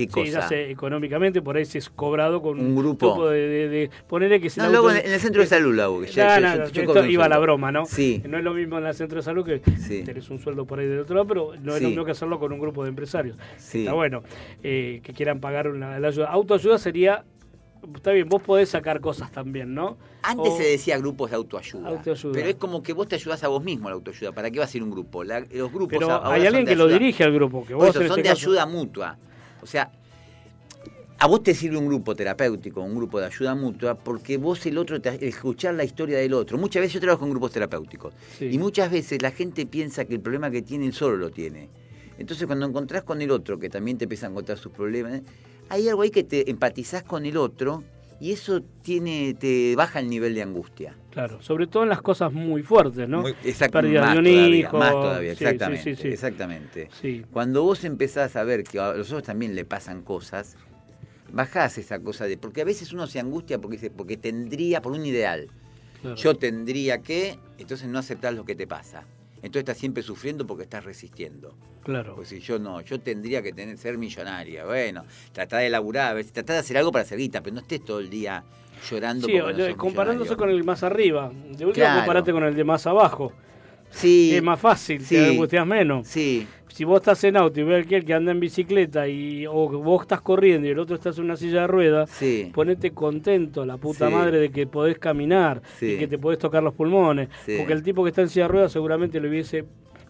¿Qué 0.08 0.12
cosa? 0.14 0.26
Sí, 0.26 0.32
ya 0.32 0.42
sé, 0.48 0.72
económicamente 0.72 1.42
por 1.42 1.58
ahí 1.58 1.66
si 1.66 1.78
es 1.78 1.90
cobrado 1.90 2.42
con 2.42 2.60
Un 2.60 2.76
grupo. 2.76 3.30
de, 3.30 3.40
de, 3.48 3.70
de- 3.70 3.90
ponerle 4.08 4.40
que 4.42 4.50
se 4.50 4.60
No, 4.60 4.68
la 4.68 4.72
luego 4.72 4.92
en 4.92 4.98
el 5.12 5.20
centro 5.20 5.42
de 5.42 5.48
salud 5.48 5.74
lo 5.76 5.84
hago. 5.84 6.02
que 6.02 6.08
ya- 6.08 6.36
yo- 6.36 6.42
nada, 6.42 6.56
yo- 6.56 6.72
yo 6.72 6.82
esto 6.82 6.86
cobro 6.94 7.02
un 7.06 7.12
iba 7.12 7.26
a 7.26 7.30
la 7.30 7.40
broma, 7.40 7.72
¿no? 7.72 7.86
Sí. 7.86 8.22
No 8.28 8.38
es 8.38 8.44
lo 8.44 8.54
mismo 8.54 8.78
en 8.78 8.86
el 8.86 8.94
centro 8.94 9.18
de 9.18 9.24
salud 9.24 9.46
que 9.46 9.62
Sí. 9.80 10.04
tenés 10.04 10.30
un 10.30 10.40
sueldo 10.40 10.66
por 10.66 10.80
ahí 10.80 10.88
del 10.88 11.00
otro 11.00 11.16
lado, 11.16 11.28
pero 11.28 11.52
no 11.62 11.76
es 11.76 11.82
lo 11.82 11.88
mismo 11.90 12.06
que 12.06 12.12
hacerlo 12.12 12.40
con 12.40 12.52
un 12.52 12.60
grupo 12.60 12.84
de 12.84 12.90
empresarios. 12.90 13.38
Sí. 13.58 13.80
Está 13.82 13.94
bueno. 13.94 14.24
eh, 14.64 15.02
que 15.04 15.14
quieran 15.14 15.40
pagar 15.40 15.68
una, 15.68 16.00
la 16.00 16.08
ayuda. 16.10 16.28
Autoayuda 16.30 16.78
sería. 16.78 17.24
Está 17.96 18.12
bien, 18.12 18.30
vos 18.30 18.44
podés 18.44 18.70
sacar 18.70 19.02
cosas 19.02 19.32
también, 19.32 19.74
¿no? 19.74 19.98
Antes 20.22 20.54
O- 20.54 20.58
se 20.58 20.64
decía 20.64 21.00
grupos 21.00 21.32
de 21.32 21.36
autoayuda, 21.38 21.90
Autoayuda. 21.90 22.32
Pero 22.32 22.48
es 22.50 22.56
como 22.56 22.84
que 22.84 22.94
vos 22.94 23.08
te 23.08 23.16
ayudás 23.16 23.44
a 23.44 23.48
vos 23.48 23.64
mismo 23.64 23.90
la 23.90 23.96
autoayuda. 23.96 24.32
¿Para 24.34 24.52
qué 24.52 24.60
va 24.60 24.66
a 24.66 24.68
ser 24.68 24.84
un 24.84 24.92
grupo? 24.92 25.24
La- 25.24 25.40
los 25.40 25.72
grupos 25.72 25.98
Pero 25.98 26.12
ahora 26.12 26.34
hay 26.36 26.46
alguien 26.46 26.66
que 26.68 26.76
lo 26.76 26.88
dirige 26.88 27.24
al 27.24 27.34
grupo, 27.34 27.66
que 27.66 27.74
vos 27.74 27.90
eso, 27.90 28.02
en 28.02 28.08
son 28.08 28.20
este 28.20 28.30
de 28.30 28.36
caso- 28.36 28.50
ayuda 28.52 28.66
mutua. 28.68 29.18
O 29.62 29.66
sea, 29.66 29.92
a 31.20 31.28
vos 31.28 31.44
te 31.44 31.54
sirve 31.54 31.78
un 31.78 31.88
grupo 31.88 32.16
terapéutico, 32.16 32.82
un 32.82 32.96
grupo 32.96 33.20
de 33.20 33.28
ayuda 33.28 33.54
mutua, 33.54 33.96
porque 33.96 34.38
vos 34.38 34.66
el 34.66 34.78
otro, 34.78 35.00
te, 35.00 35.28
escuchar 35.28 35.76
la 35.76 35.84
historia 35.84 36.18
del 36.18 36.34
otro. 36.34 36.58
Muchas 36.58 36.82
veces 36.82 36.96
yo 36.96 37.00
trabajo 37.00 37.26
en 37.26 37.32
grupos 37.32 37.52
terapéuticos 37.52 38.14
Sí. 38.40 38.50
y 38.52 38.58
muchas 38.58 38.90
veces 38.92 39.22
la 39.22 39.32
gente 39.32 39.66
piensa 39.68 40.06
que 40.06 40.16
el 40.16 40.20
problema 40.22 40.50
que 40.50 40.62
tiene 40.64 40.88
él 40.88 40.94
solo 40.94 41.18
lo 41.18 41.30
tiene. 41.30 41.70
Entonces 42.18 42.48
cuando 42.48 42.66
encontrás 42.66 43.04
con 43.04 43.22
el 43.22 43.30
otro, 43.32 43.60
que 43.60 43.70
también 43.70 43.98
te 43.98 44.06
empieza 44.06 44.28
a 44.28 44.30
encontrar 44.32 44.58
sus 44.58 44.72
problemas, 44.72 45.22
hay 45.70 45.88
algo 45.88 46.02
ahí 46.02 46.10
que 46.10 46.24
te 46.24 46.50
empatizás 46.50 47.04
con 47.04 47.26
el 47.26 47.38
otro 47.38 47.84
y 48.22 48.32
eso 48.32 48.62
tiene, 48.84 49.34
te 49.34 49.76
baja 49.76 50.00
el 50.00 50.08
nivel 50.10 50.34
de 50.36 50.44
angustia. 50.44 50.96
Claro, 51.10 51.42
sobre 51.42 51.68
todo 51.68 51.84
en 51.84 51.90
las 51.90 52.02
cosas 52.02 52.32
muy 52.32 52.62
fuertes, 52.64 53.10
¿no? 53.10 53.22
Muy- 53.24 53.32
exacto, 53.44 53.80
Pérdida 53.82 54.02
más 54.02 54.14
de 54.14 54.20
un 54.20 54.26
todavía, 54.26 54.56
hijo. 54.58 54.78
más 54.78 54.92
todavía, 54.94 55.36
Sí, 55.36 55.44
exactamente, 55.44 55.96
sí, 55.96 56.02
sí. 56.02 56.08
exactamente. 56.08 56.90
Cuando 57.34 57.64
vos 57.64 57.84
empezás 57.84 58.36
a 58.36 58.44
ver 58.44 58.64
que 58.64 58.80
a 58.80 58.94
los 58.94 59.08
otros 59.10 59.24
también 59.24 59.56
le 59.56 59.66
pasan 59.66 60.04
cosas, 60.04 60.56
bajás 61.34 61.78
esa 61.80 62.00
cosa 62.00 62.26
de. 62.26 62.38
Porque 62.38 62.62
a 62.62 62.66
veces 62.66 62.94
uno 62.94 63.08
se 63.08 63.20
angustia 63.20 63.60
porque 63.60 63.78
dice, 63.78 63.90
porque 63.90 64.18
tendría, 64.18 64.82
por 64.82 64.94
un 64.94 65.06
ideal. 65.06 65.48
Claro. 66.02 66.16
Yo 66.16 66.36
tendría 66.36 67.00
que, 67.00 67.38
entonces 67.58 67.88
no 67.88 68.00
aceptás 68.00 68.34
lo 68.34 68.46
que 68.46 68.56
te 68.56 68.68
pasa. 68.68 69.04
Entonces 69.44 69.62
estás 69.62 69.78
siempre 69.78 70.04
sufriendo 70.04 70.46
porque 70.46 70.64
estás 70.64 70.84
resistiendo. 70.84 71.56
Claro. 71.84 72.16
Pues 72.16 72.30
si 72.30 72.40
yo 72.40 72.60
no, 72.60 72.82
yo 72.82 73.00
tendría 73.00 73.42
que 73.42 73.52
tener, 73.54 73.78
ser 73.78 73.98
millonaria. 73.98 74.66
Bueno, 74.66 75.04
tratá 75.32 75.58
de 75.58 75.70
laburar, 75.70 76.12
a 76.12 76.14
ver, 76.14 76.26
tratá 76.28 76.54
de 76.54 76.60
hacer 76.60 76.78
algo 76.78 76.92
para 76.92 77.04
hacer 77.04 77.18
guita, 77.18 77.42
pero 77.42 77.56
no 77.56 77.62
estés 77.62 77.84
todo 77.84 78.00
el 78.00 78.10
día 78.10 78.44
llorando. 78.90 79.28
Sí, 79.28 79.34
porque 79.42 79.58
no 79.62 79.66
sos 79.68 79.76
comparándose 79.78 80.30
millonario. 80.32 80.38
con 80.38 80.50
el 80.50 80.64
más 80.64 80.84
arriba. 80.84 81.32
De 81.34 81.66
última, 81.66 81.72
Claro. 81.86 82.00
comparate 82.02 82.32
con 82.32 82.44
el 82.44 82.56
de 82.56 82.64
más 82.64 82.86
abajo. 82.88 83.34
Sí, 83.90 84.36
Es 84.36 84.42
más 84.44 84.60
fácil, 84.60 85.02
sí. 85.04 85.16
te 85.16 85.28
angustias 85.32 85.68
menos. 85.68 86.08
sí, 86.08 86.48
Si 86.74 86.84
vos 86.86 86.98
estás 87.02 87.24
en 87.26 87.36
auto 87.38 87.60
y 87.60 87.64
ves 87.64 87.84
a 87.84 87.86
aquel 87.86 88.06
que 88.06 88.14
anda 88.14 88.32
en 88.32 88.40
bicicleta 88.40 89.08
y 89.08 89.46
o 89.46 89.68
vos 89.70 90.02
estás 90.04 90.22
corriendo 90.22 90.68
y 90.68 90.72
el 90.72 90.80
otro 90.80 90.96
está 90.96 91.10
en 91.10 91.22
una 91.22 91.36
silla 91.36 91.62
de 91.62 91.68
ruedas, 91.68 92.10
sí. 92.10 92.50
ponete 92.54 92.92
contento, 92.92 93.66
la 93.66 93.78
puta 93.78 94.08
Sí. 94.08 94.14
madre, 94.14 94.40
de 94.40 94.50
que 94.52 94.68
podés 94.68 94.98
caminar 94.98 95.62
Sí. 95.78 95.94
y 95.94 95.98
que 95.98 96.08
te 96.08 96.18
podés 96.18 96.40
tocar 96.40 96.64
los 96.64 96.74
pulmones. 96.74 97.30
Porque 97.58 97.74
el 97.74 97.84
tipo 97.84 98.04
que 98.04 98.10
está 98.10 98.22
en 98.22 98.30
silla 98.30 98.46
de 98.46 98.50
ruedas 98.54 98.72
seguramente 98.72 99.20
le 99.20 99.28
hubiese 99.30 99.66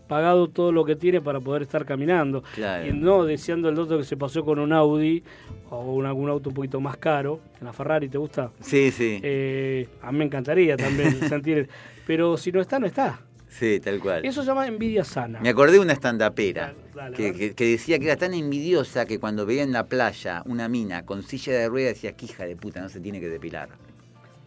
pagado 0.08 0.50
todo 0.50 0.72
lo 0.74 0.84
que 0.84 0.96
tiene 0.98 1.22
para 1.22 1.40
poder 1.40 1.62
estar 1.64 1.86
caminando. 1.86 2.44
Claro. 2.54 2.86
Y 2.86 2.92
no 2.92 3.24
deseando 3.24 3.70
el 3.70 3.80
otro 3.80 3.98
que 3.98 4.04
se 4.04 4.18
pasó 4.18 4.44
con 4.44 4.60
un 4.60 4.74
Audi 4.74 5.24
o 5.70 5.94
un, 5.94 6.06
algún 6.06 6.30
auto 6.30 6.50
un 6.50 6.56
poquito 6.56 6.80
más 6.82 6.98
caro. 6.98 7.40
¿La 7.62 7.72
Ferrari 7.72 8.10
te 8.10 8.18
gusta? 8.18 8.52
Sí, 8.60 8.92
sí, 8.92 9.20
Eh, 9.24 9.88
a 10.02 10.12
mí 10.12 10.18
me 10.20 10.26
encantaría 10.26 10.76
también 10.78 11.14
sentir... 11.30 11.70
Pero 12.06 12.36
si 12.36 12.52
no 12.52 12.60
está, 12.60 12.78
no 12.78 12.88
está. 12.88 13.22
Sí, 13.52 13.80
tal 13.80 14.00
cual. 14.00 14.26
Eso 14.26 14.42
se 14.42 14.48
llama 14.48 14.66
envidia 14.66 15.04
sana. 15.04 15.40
Me 15.42 15.50
acordé 15.50 15.74
de 15.74 15.80
una 15.80 15.94
estandapera 15.94 16.74
que, 17.16 17.34
que- 17.34 17.54
que 17.54 17.66
decía 17.66 18.00
que 18.00 18.06
era 18.06 18.16
tan 18.18 18.34
envidiosa 18.34 19.06
que 19.06 19.20
cuando 19.20 19.46
veía 19.46 19.64
en 19.64 19.72
la 19.72 19.86
playa 19.86 20.42
una 20.46 20.68
mina 20.68 21.06
con 21.06 21.22
silla 21.24 21.54
de 21.54 21.68
ruedas 21.70 21.94
decía 21.96 22.14
que 22.14 22.26
hija 22.26 22.46
de 22.46 22.56
puta 22.56 22.82
no 22.82 22.90
se 22.90 23.00
tiene 23.00 23.20
que 23.20 23.30
depilar. 23.30 23.70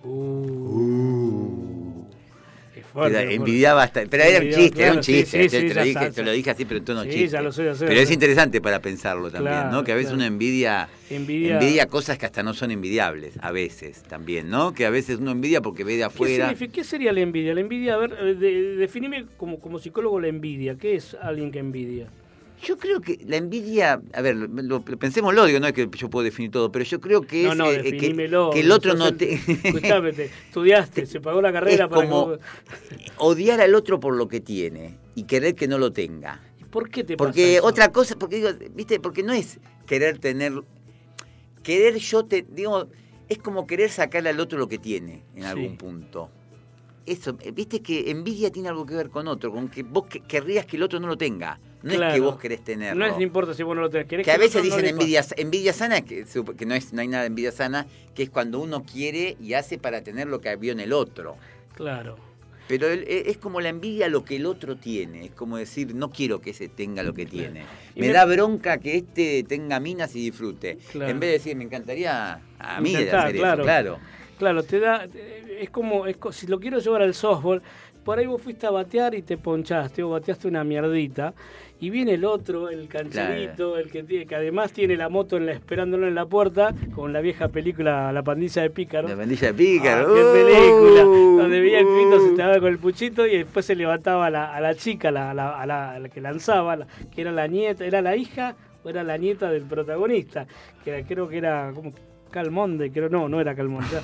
Uh. 0.02 2.02
Es 2.02 2.03
fuerte, 2.94 3.34
envidiaba 3.34 3.82
hasta, 3.82 4.06
pero 4.06 4.22
era 4.22 4.38
un 4.44 4.50
chiste, 4.50 4.82
era 4.82 4.92
un 4.94 5.02
sí, 5.02 5.12
chiste. 5.12 5.42
sí, 5.42 5.48
te, 5.50 5.60
sí, 5.60 5.68
te 5.68 5.74
ya 5.74 5.80
lo 5.80 5.84
dije, 5.84 5.98
sa- 6.00 6.10
te 6.12 6.22
lo 6.22 6.32
dije 6.32 6.50
así, 6.50 6.64
pero 6.64 6.78
en 6.78 6.84
tono 6.84 7.02
Sí, 7.02 7.08
chiste. 7.10 7.28
ya 7.28 7.42
lo 7.42 7.52
sé, 7.52 7.64
ya 7.64 7.74
sé, 7.74 7.86
pero 7.86 8.00
es 8.00 8.10
interesante 8.10 8.60
para 8.60 8.80
pensarlo 8.80 9.30
también, 9.30 9.54
Claro, 9.56 9.70
¿no? 9.72 9.84
Que 9.84 9.92
a 9.92 9.94
veces 9.96 10.12
claro. 10.12 10.16
uno 10.18 10.24
envidia, 10.26 10.88
Envidia- 11.10 11.52
envidia 11.60 11.86
cosas 11.86 12.16
que 12.18 12.26
hasta 12.26 12.42
no 12.42 12.54
son 12.54 12.70
envidiables, 12.70 13.34
a 13.42 13.50
veces 13.52 14.02
también, 14.04 14.48
¿no? 14.48 14.72
Que 14.72 14.86
a 14.86 14.90
veces 14.90 15.18
uno 15.18 15.32
envidia 15.32 15.60
porque 15.60 15.84
ve 15.84 15.92
de 15.92 15.98
¿Qué, 15.98 16.04
afuera. 16.04 16.44
significa- 16.50 16.72
qué 16.72 16.84
sería 16.84 17.12
la 17.12 17.20
envidia? 17.20 17.52
La 17.54 17.60
envidia, 17.60 17.94
a 17.94 17.98
ver, 17.98 18.16
eh, 18.18 18.34
de- 18.34 18.76
definime 18.76 19.26
como, 19.36 19.58
como 19.60 19.78
psicólogo 19.78 20.20
la 20.20 20.28
envidia. 20.28 20.76
¿Qué 20.76 20.94
es 20.94 21.14
alguien 21.20 21.50
que 21.50 21.58
envidia? 21.58 22.08
Yo 22.64 22.78
creo 22.78 23.00
que 23.00 23.18
la 23.26 23.36
envidia, 23.36 24.00
a 24.14 24.22
ver, 24.22 24.36
lo, 24.36 24.46
lo- 24.48 24.82
pensémoslo, 24.84 25.44
digo, 25.44 25.60
no 25.60 25.66
es 25.66 25.72
que 25.74 25.88
yo 25.96 26.08
puedo 26.08 26.24
definir 26.24 26.50
todo, 26.50 26.72
pero 26.72 26.84
yo 26.84 27.00
creo 27.00 27.20
que 27.22 27.42
no, 27.44 27.52
es 27.52 27.56
no, 27.58 27.70
eh, 27.70 27.82
que, 27.82 28.14
que 28.52 28.60
el 28.60 28.72
otro 28.72 28.94
no 28.94 29.08
el- 29.08 29.16
te... 29.16 29.34
Escuchame, 29.48 30.12
te 30.12 30.24
estudiaste, 30.24 31.04
se 31.06 31.20
pagó 31.20 31.42
la 31.42 31.52
carrera 31.52 31.84
es 31.84 31.90
para 31.90 32.08
como 32.08 32.32
que... 32.32 32.38
odiar 33.18 33.60
al 33.60 33.74
otro 33.74 34.00
por 34.00 34.14
lo 34.16 34.28
que 34.28 34.40
tiene 34.40 34.96
y 35.14 35.24
querer 35.24 35.54
que 35.54 35.68
no 35.68 35.76
lo 35.78 35.92
tenga. 35.92 36.40
¿Por 36.70 36.88
qué 36.88 37.04
te 37.04 37.16
pasa 37.16 37.28
Porque 37.28 37.56
eso? 37.56 37.66
otra 37.66 37.92
cosa, 37.92 38.16
porque 38.16 38.36
digo, 38.36 38.48
viste, 38.74 38.98
porque 38.98 39.22
no 39.22 39.32
es 39.34 39.60
querer 39.86 40.18
tener, 40.18 40.52
querer 41.62 41.96
yo 41.96 42.24
te, 42.24 42.46
digo, 42.48 42.88
es 43.28 43.38
como 43.38 43.66
querer 43.66 43.90
sacarle 43.90 44.30
al 44.30 44.40
otro 44.40 44.58
lo 44.58 44.68
que 44.68 44.78
tiene 44.78 45.22
en 45.36 45.42
Sí. 45.42 45.48
algún 45.48 45.76
punto. 45.76 46.30
Eso, 47.06 47.36
eh, 47.42 47.50
viste 47.52 47.80
que 47.82 48.10
envidia 48.10 48.50
tiene 48.50 48.70
algo 48.70 48.86
que 48.86 48.94
ver 48.94 49.10
con 49.10 49.28
otro, 49.28 49.52
con 49.52 49.68
que 49.68 49.82
vos 49.82 50.06
que- 50.06 50.20
querrías 50.20 50.64
que 50.64 50.76
el 50.76 50.82
otro 50.82 50.98
no 50.98 51.06
lo 51.06 51.18
tenga. 51.18 51.60
No 51.84 51.92
es 51.92 52.14
que 52.14 52.20
vos 52.20 52.38
querés 52.38 52.64
tenerlo. 52.64 52.98
No 52.98 53.10
es, 53.10 53.16
no 53.16 53.22
importa 53.22 53.54
si 53.54 53.62
vos 53.62 53.76
no 53.76 53.82
lo 53.82 53.90
tenés. 53.90 54.06
querés 54.08 54.24
que 54.24 54.30
a 54.30 54.34
el 54.34 54.40
veces 54.40 54.56
no 54.56 54.62
dicen 54.62 54.86
envidia, 54.86 55.24
envidia 55.36 55.72
sana, 55.72 56.00
que, 56.00 56.24
que 56.56 56.66
no, 56.66 56.74
es, 56.74 56.92
no 56.92 57.00
hay 57.02 57.08
nada 57.08 57.22
de 57.24 57.26
envidia 57.28 57.52
sana, 57.52 57.86
que 58.14 58.22
es 58.24 58.30
cuando 58.30 58.58
uno 58.60 58.82
quiere 58.84 59.36
y 59.40 59.52
hace 59.54 59.78
para 59.78 60.02
tener 60.02 60.26
lo 60.28 60.40
que 60.40 60.56
vio 60.56 60.72
en 60.72 60.80
el 60.80 60.92
otro. 60.92 61.36
Claro. 61.74 62.16
Pero 62.66 62.88
el- 62.88 63.02
e- 63.02 63.30
es 63.30 63.36
como 63.36 63.60
la 63.60 63.68
envidia 63.68 64.06
a 64.06 64.08
lo 64.08 64.24
que 64.24 64.36
el 64.36 64.46
otro 64.46 64.76
tiene. 64.76 65.26
Es 65.26 65.32
como 65.32 65.58
decir, 65.58 65.94
no 65.94 66.10
quiero 66.10 66.40
que 66.40 66.50
ese 66.50 66.68
tenga 66.68 67.02
lo 67.02 67.12
que 67.12 67.26
tiene. 67.26 67.64
Me 67.94 68.06
me- 68.06 68.12
da 68.14 68.24
bronca 68.24 68.78
que 68.78 68.96
este 68.96 69.44
tenga 69.46 69.78
minas 69.80 70.16
y 70.16 70.20
disfrute. 70.30 70.78
Claro. 70.90 71.10
En 71.10 71.20
vez 71.20 71.28
de 71.28 71.32
decir, 71.34 71.56
me 71.56 71.64
encantaría 71.64 72.40
a 72.58 72.80
mí 72.80 72.92
de 72.96 73.10
hacer 73.10 73.36
claro. 73.36 73.54
eso. 73.54 73.62
Claro. 73.64 73.98
Claro, 74.38 74.62
te 74.62 74.80
da. 74.80 75.06
Es 75.60 75.68
como. 75.68 76.06
Es, 76.06 76.16
si 76.32 76.46
lo 76.46 76.58
quiero 76.58 76.78
llevar 76.78 77.02
al 77.02 77.12
softball, 77.14 77.60
por 78.02 78.18
ahí 78.18 78.26
vos 78.26 78.40
fuiste 78.42 78.66
a 78.66 78.70
batear 78.70 79.14
y 79.14 79.22
te 79.22 79.36
ponchaste, 79.36 80.02
o 80.02 80.10
bateaste 80.10 80.48
una 80.48 80.64
mierdita, 80.64 81.34
y 81.84 81.90
viene 81.90 82.14
el 82.14 82.24
otro, 82.24 82.70
el 82.70 82.88
cancherito, 82.88 83.76
el 83.76 83.90
que 83.90 84.02
tiene, 84.04 84.24
que 84.26 84.34
además 84.34 84.72
tiene 84.72 84.96
la 84.96 85.08
moto 85.10 85.36
en 85.36 85.44
la, 85.46 85.52
esperándolo 85.52 86.06
en 86.08 86.14
la 86.14 86.24
puerta, 86.24 86.74
con 86.94 87.12
la 87.12 87.20
vieja 87.20 87.48
película 87.48 88.10
La 88.12 88.22
pandilla 88.22 88.62
de 88.62 88.70
pícaros. 88.70 89.10
La 89.10 89.16
pandilla 89.16 89.48
de 89.48 89.54
pícaro. 89.54 90.06
Ah, 90.08 90.14
qué 90.14 90.22
¡Uh! 90.22 90.32
película. 90.32 91.02
Donde 91.42 91.60
veía 91.60 91.80
el 91.80 91.86
pibito 91.86 92.20
se 92.20 92.28
estaba 92.30 92.58
con 92.58 92.68
el 92.68 92.78
puchito 92.78 93.26
y 93.26 93.36
después 93.38 93.66
se 93.66 93.74
levantaba 93.76 94.26
a 94.26 94.30
la, 94.30 94.54
a 94.54 94.60
la 94.60 94.74
chica, 94.74 95.10
la, 95.10 95.32
a 95.32 95.34
la, 95.34 95.60
a 95.60 95.66
la- 95.66 95.90
a 95.92 95.98
la 95.98 96.08
que 96.08 96.20
lanzaba, 96.20 96.76
la- 96.76 96.86
que 97.14 97.20
era 97.20 97.32
la 97.32 97.46
nieta, 97.46 97.84
era 97.84 98.00
la 98.00 98.16
hija 98.16 98.56
o 98.82 98.88
era 98.88 99.02
la 99.04 99.18
nieta 99.18 99.50
del 99.50 99.64
protagonista, 99.64 100.46
que 100.84 101.04
creo 101.06 101.28
que 101.28 101.36
era 101.38 101.70
como 101.74 101.92
Calmonde, 102.30 102.90
creo, 102.90 103.08
no, 103.08 103.28
no 103.28 103.40
era 103.40 103.54
Calmonde. 103.54 103.98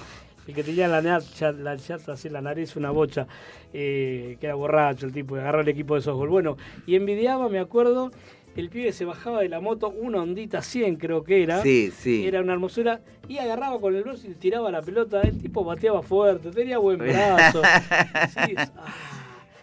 El 0.47 0.55
que 0.55 0.63
tenía 0.65 0.89
la, 0.89 1.01
nacha- 1.03 1.53
la 1.53 1.77
chata 1.77 2.13
así 2.13 2.27
en 2.29 2.35
la 2.35 2.41
nariz, 2.41 2.75
una 2.77 2.91
bocha, 2.91 3.27
eh, 3.73 4.37
que 4.41 4.47
era 4.47 4.55
borracho 4.55 5.07
el 5.07 5.13
tipo, 5.13 5.35
que 5.35 5.41
agarró 5.41 5.61
el 5.61 5.69
equipo 5.69 5.95
de 5.95 6.01
softball. 6.01 6.29
Bueno, 6.29 6.57
y 6.87 6.97
envidiaba, 6.97 7.49
me 7.49 7.59
acuerdo, 7.61 8.11
el 8.57 8.69
pibe 8.69 8.91
se 8.93 9.05
bajaba 9.05 9.43
de 9.43 9.49
la 9.49 9.61
moto, 9.61 9.91
una 9.91 10.21
ondita 10.23 10.61
100 10.61 10.97
creo 10.97 11.23
que 11.23 11.43
era. 11.45 11.63
Sí, 11.63 11.93
sí. 11.97 12.27
Era 12.27 12.41
una 12.41 12.53
hermosura. 12.55 13.01
Y 13.29 13.39
agarraba 13.39 13.81
con 13.81 13.95
el 13.95 14.03
brazo 14.03 14.27
y 14.27 14.35
tiraba 14.35 14.73
la 14.73 14.83
pelota. 14.83 15.21
El 15.21 15.39
tipo 15.39 15.63
bateaba 15.63 16.03
fuerte, 16.03 16.51
tenía 16.51 16.79
buen 16.79 16.99
brazo. 16.99 17.63
Sí, 18.47 18.55
ah. 18.59 19.20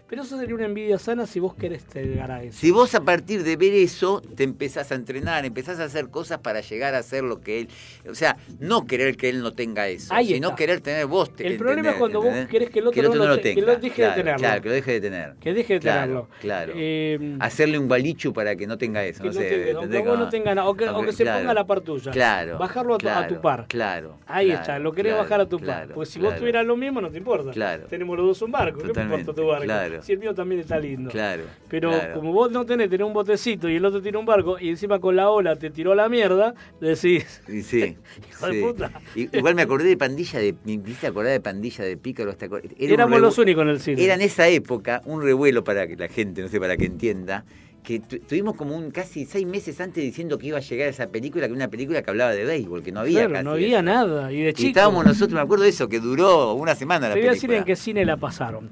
Pero 0.10 0.22
eso 0.22 0.38
sería 0.40 0.56
una 0.56 0.66
envidia 0.66 0.98
sana 1.00 1.26
si 1.26 1.40
vos 1.42 1.54
querés 1.54 1.84
llegar 1.94 2.32
a 2.32 2.42
eso. 2.42 2.58
Si 2.58 2.72
vos 2.72 2.96
a 2.96 3.02
partir 3.02 3.44
de 3.44 3.58
ver 3.58 3.74
eso 3.74 4.22
te 4.22 4.44
empezás 4.44 4.90
a 4.94 4.96
entrenar, 4.96 5.44
empezás 5.44 5.82
a 5.82 5.84
hacer 5.84 6.08
cosas 6.10 6.40
para 6.40 6.62
llegar 6.62 6.96
a 6.96 7.00
hacer 7.00 7.26
lo 7.26 7.42
que 7.42 7.60
él, 7.60 7.68
o 8.10 8.16
sea, 8.16 8.38
no 8.60 8.86
querer 8.86 9.18
que 9.18 9.28
él 9.28 9.42
no 9.42 9.52
tenga 9.52 9.90
eso, 9.90 10.14
Ahí 10.14 10.28
sino 10.28 10.48
está. 10.50 10.56
querer 10.58 10.80
tener 10.80 11.08
vos. 11.08 11.36
te- 11.36 11.46
El 11.46 11.58
problema 11.58 11.90
es 11.90 11.96
cuando 11.98 12.22
vos 12.22 12.34
querés 12.50 12.70
que 12.70 12.80
el 12.80 12.88
otro 12.88 13.04
no 13.16 13.26
lo 13.28 13.36
te- 13.36 13.54
que 13.54 13.62
tenga, 13.62 13.74
lo 13.74 13.80
deje 13.80 14.02
de 14.02 14.12
tenerlo. 14.12 14.38
Claro, 14.40 14.62
que 14.62 14.70
lo 14.70 14.76
deje 14.76 14.92
de 14.94 15.02
tener. 15.02 15.34
Que 15.42 15.54
deje 15.54 15.74
de 15.74 15.80
Claro, 15.82 16.00
tenerlo. 16.02 16.28
Claro. 16.40 16.74
Eh, 16.76 17.36
Hacerle 17.42 17.78
un 17.78 17.88
gualichu 17.90 18.32
para 18.32 18.56
que 18.56 18.66
no 18.66 18.78
tenga 18.78 19.04
eso, 19.04 19.22
que 19.24 19.28
no, 19.30 19.34
no 19.36 19.40
sé. 19.42 19.50
tenga- 19.50 19.80
aunque 19.80 20.00
vos 20.02 20.20
no 20.20 20.30
tenga 20.30 20.56
nada, 20.56 20.70
o 20.70 20.74
que, 20.74 20.88
o 20.88 21.02
que 21.02 21.12
se 21.12 21.26
ponga 21.26 21.52
a 21.52 21.54
la 21.54 21.68
par 21.68 21.82
tuya. 21.82 22.12
Claro. 22.12 22.58
Bajarlo 22.58 22.96
a 22.96 22.98
tu, 22.98 23.10
a 23.10 23.12
claro, 23.12 23.36
tu 23.36 23.42
par. 23.42 23.66
Claro. 23.68 24.18
Ahí 24.26 24.52
está, 24.52 24.80
lo 24.80 24.94
querés 24.94 25.18
bajar 25.18 25.42
a 25.42 25.50
tu 25.50 25.60
par. 25.60 25.90
Porque 25.94 26.10
si 26.10 26.20
vos 26.20 26.34
tuvieras 26.38 26.66
lo 26.66 26.78
mismo, 26.78 27.02
no 27.02 27.10
te 27.12 27.18
importa. 27.18 27.52
Claro. 27.52 27.88
Tenemos 27.88 28.16
los 28.18 28.26
dos 28.28 28.42
un 28.44 28.52
barco. 28.54 28.80
¿Qué 28.80 28.88
importa 29.02 29.34
tu 29.34 29.46
barco? 29.48 29.66
claro. 29.66 29.97
Si 30.02 30.14
el 30.14 30.20
mío 30.20 30.34
también 30.34 30.62
está 30.62 30.80
lindo. 30.80 31.10
Claro. 31.10 31.44
Pero 31.70 31.90
claro. 31.92 32.14
como 32.16 32.32
vos 32.34 32.52
no 32.52 32.66
tenés, 32.66 32.90
tenés 32.90 33.06
un 33.08 33.14
botecito 33.14 33.70
y 33.70 33.76
el 33.76 33.86
otro 33.86 34.02
tiene 34.02 34.18
un 34.18 34.26
barco 34.26 34.58
y 34.60 34.70
encima 34.70 35.00
con 35.00 35.16
la 35.16 35.30
ola 35.30 35.56
te 35.56 35.70
tiró 35.70 35.92
a 35.92 35.96
la 35.96 36.10
mierda, 36.10 36.54
decís, 36.82 37.42
Y 37.48 37.62
sí. 37.62 37.98
Hijo 38.32 38.48
de 38.48 38.54
sí. 38.54 38.62
puta. 38.62 38.92
I- 39.16 39.30
Igual 39.38 39.56
me 39.56 39.62
acordé 39.64 39.86
de 39.90 39.98
pandilla 39.98 40.40
de. 40.40 40.56
Me 40.66 40.80
acordar 41.08 41.32
de 41.32 41.42
pandilla 41.42 41.84
de 41.86 41.98
pícaros. 41.98 42.38
¿te 42.38 42.50
acor- 42.50 42.62
era 42.78 42.94
éramos 42.94 43.20
los 43.22 43.38
únicos 43.38 43.64
en 43.64 43.70
el 43.70 43.80
cine. 43.80 44.04
Era 44.04 44.14
en 44.16 44.22
esa 44.22 44.48
época 44.48 45.02
un 45.06 45.22
revuelo 45.22 45.64
para 45.64 45.88
que 45.88 45.96
la 45.96 46.08
gente, 46.08 46.42
no 46.42 46.48
sé, 46.48 46.60
para 46.60 46.76
que 46.78 46.86
entienda, 46.86 47.46
que 47.84 48.00
tu- 48.02 48.20
tuvimos 48.20 48.56
como 48.56 48.76
un 48.76 48.92
casi 48.92 49.26
seis 49.26 49.48
meses 49.48 49.80
antes 49.80 50.04
diciendo 50.04 50.38
que 50.38 50.48
iba 50.48 50.58
a 50.58 50.62
llegar 50.62 50.90
esa 50.90 51.08
película, 51.08 51.46
que 51.48 51.54
era 51.54 51.56
una 51.56 51.70
película 51.70 52.02
que 52.02 52.10
hablaba 52.10 52.32
de 52.32 52.44
béisbol, 52.44 52.84
que 52.84 52.92
no 52.92 53.00
había 53.00 53.20
Claro, 53.20 53.34
casi 53.34 53.46
no 53.46 53.52
había 53.52 53.68
eso. 53.78 53.84
nada. 53.84 54.32
Y 54.34 54.42
de 54.42 54.50
Y 54.50 54.54
chico. 54.54 54.68
estábamos 54.70 55.06
nosotros, 55.06 55.34
me 55.34 55.40
acuerdo 55.40 55.64
de 55.64 55.70
eso, 55.70 55.88
que 55.88 56.00
duró 56.02 56.54
una 56.56 56.76
semana 56.76 57.08
la 57.08 57.14
Te 57.14 57.22
voy 57.22 57.30
a 57.30 57.32
decir 57.32 57.48
película. 57.50 57.60
en 57.60 57.66
qué 57.66 57.76
cine 57.78 58.04
la 58.04 58.18
pasaron. 58.18 58.72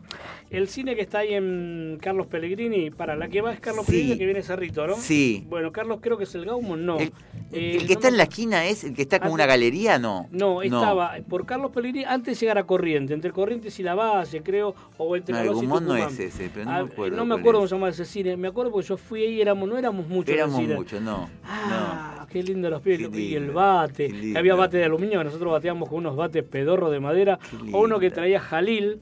El 0.52 0.68
cine 0.68 0.96
que 0.96 1.02
está 1.02 1.20
ahí 1.20 1.34
en 1.34 1.98
Carlos 2.02 2.28
Pellegrini, 2.28 2.92
para 2.92 3.16
la 3.16 3.28
que 3.28 3.42
va 3.42 3.52
es 3.52 3.60
Carlos 3.60 3.86
Sí. 3.86 3.92
Pellegrini 3.92 4.18
que 4.20 4.26
viene 4.26 4.44
Cerrito, 4.44 4.86
¿no? 4.88 4.96
Sí. 4.96 5.44
Bueno, 5.50 5.72
Carlos 5.72 6.00
creo 6.02 6.18
que 6.18 6.26
es 6.26 6.36
el 6.36 6.46
Gaumont, 6.46 6.82
no. 6.82 7.00
El, 7.00 7.12
Eh, 7.52 7.78
el 7.80 7.88
que 7.88 7.94
está 7.94 8.08
en 8.10 8.18
la 8.18 8.24
esquina 8.24 8.66
es 8.66 8.84
el 8.84 8.94
que 8.94 9.02
está 9.04 9.20
como 9.20 9.32
Ah, 9.32 9.36
una 9.36 9.46
galería, 9.46 9.98
¿no? 10.00 10.28
No, 10.32 10.62
estaba 10.62 11.16
por 11.30 11.46
Carlos 11.46 11.72
Pellegrini 11.72 12.06
antes 12.06 12.36
de 12.38 12.40
llegar 12.46 12.58
a 12.58 12.64
Corriente, 12.66 13.14
entre 13.14 13.32
Corrientes 13.32 13.80
y 13.80 13.84
La 13.84 13.96
Base, 13.96 14.42
creo, 14.44 14.76
o 14.98 15.16
entre 15.16 15.34
No, 15.36 15.42
el 15.42 15.50
Gumón 15.54 15.86
no 15.86 15.96
es 15.98 16.20
ese, 16.20 16.50
pero 16.54 16.66
no 16.66 16.72
Ah, 16.72 16.84
me 16.84 16.90
acuerdo 16.92 17.18
No 17.18 17.26
me 17.26 17.36
acuerdo 17.36 17.60
cómo 17.60 17.68
se 17.68 17.76
llamaba 17.76 17.90
ese 17.92 18.06
cine. 18.06 18.38
Me 18.38 18.48
acuerdo 18.48 18.72
porque 18.72 18.88
yo 18.88 18.98
fui 18.98 19.24
ahí, 19.24 19.42
éramos, 19.42 19.68
no 19.70 19.78
éramos 19.78 20.08
muchos. 20.08 20.34
Éramos 20.34 20.62
muchos, 20.62 21.02
no. 21.02 21.30
Ah, 21.44 22.26
qué 22.30 22.44
lindo 22.44 22.70
los 22.70 22.82
pies. 22.82 23.02
Y 23.14 23.36
el 23.36 23.52
bate. 23.52 24.34
había 24.38 24.56
bate 24.56 24.78
de 24.78 24.86
aluminio, 24.86 25.24
nosotros 25.24 25.52
bateábamos 25.52 25.90
con 25.90 26.00
unos 26.00 26.16
bates 26.16 26.44
pedorros 26.44 26.92
de 26.92 27.00
madera. 27.00 27.40
O 27.72 27.82
uno 27.82 28.00
que 28.00 28.10
traía 28.12 28.40
Jalil. 28.40 29.00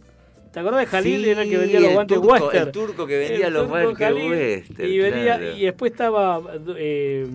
¿Te 0.53 0.59
acordás 0.59 0.81
de 0.81 0.85
Jalil? 0.85 1.23
Sí, 1.23 1.29
Era 1.31 1.41
el 1.41 1.49
que 1.49 1.57
vendía 1.57 1.79
los 1.79 1.93
guantes 1.93 2.17
turco- 2.17 2.31
Western. 2.33 2.67
el 2.67 2.71
turco 2.71 3.07
que 3.07 3.17
vendía 3.17 3.47
El 3.47 3.53
los 3.53 3.67
guantes 3.67 3.89
Western, 3.99 4.87
Y, 4.87 4.97
venía, 4.99 5.37
claro. 5.37 5.57
y 5.57 5.61
después 5.65 5.91
estaba. 5.91 6.41
Eh, 6.77 7.27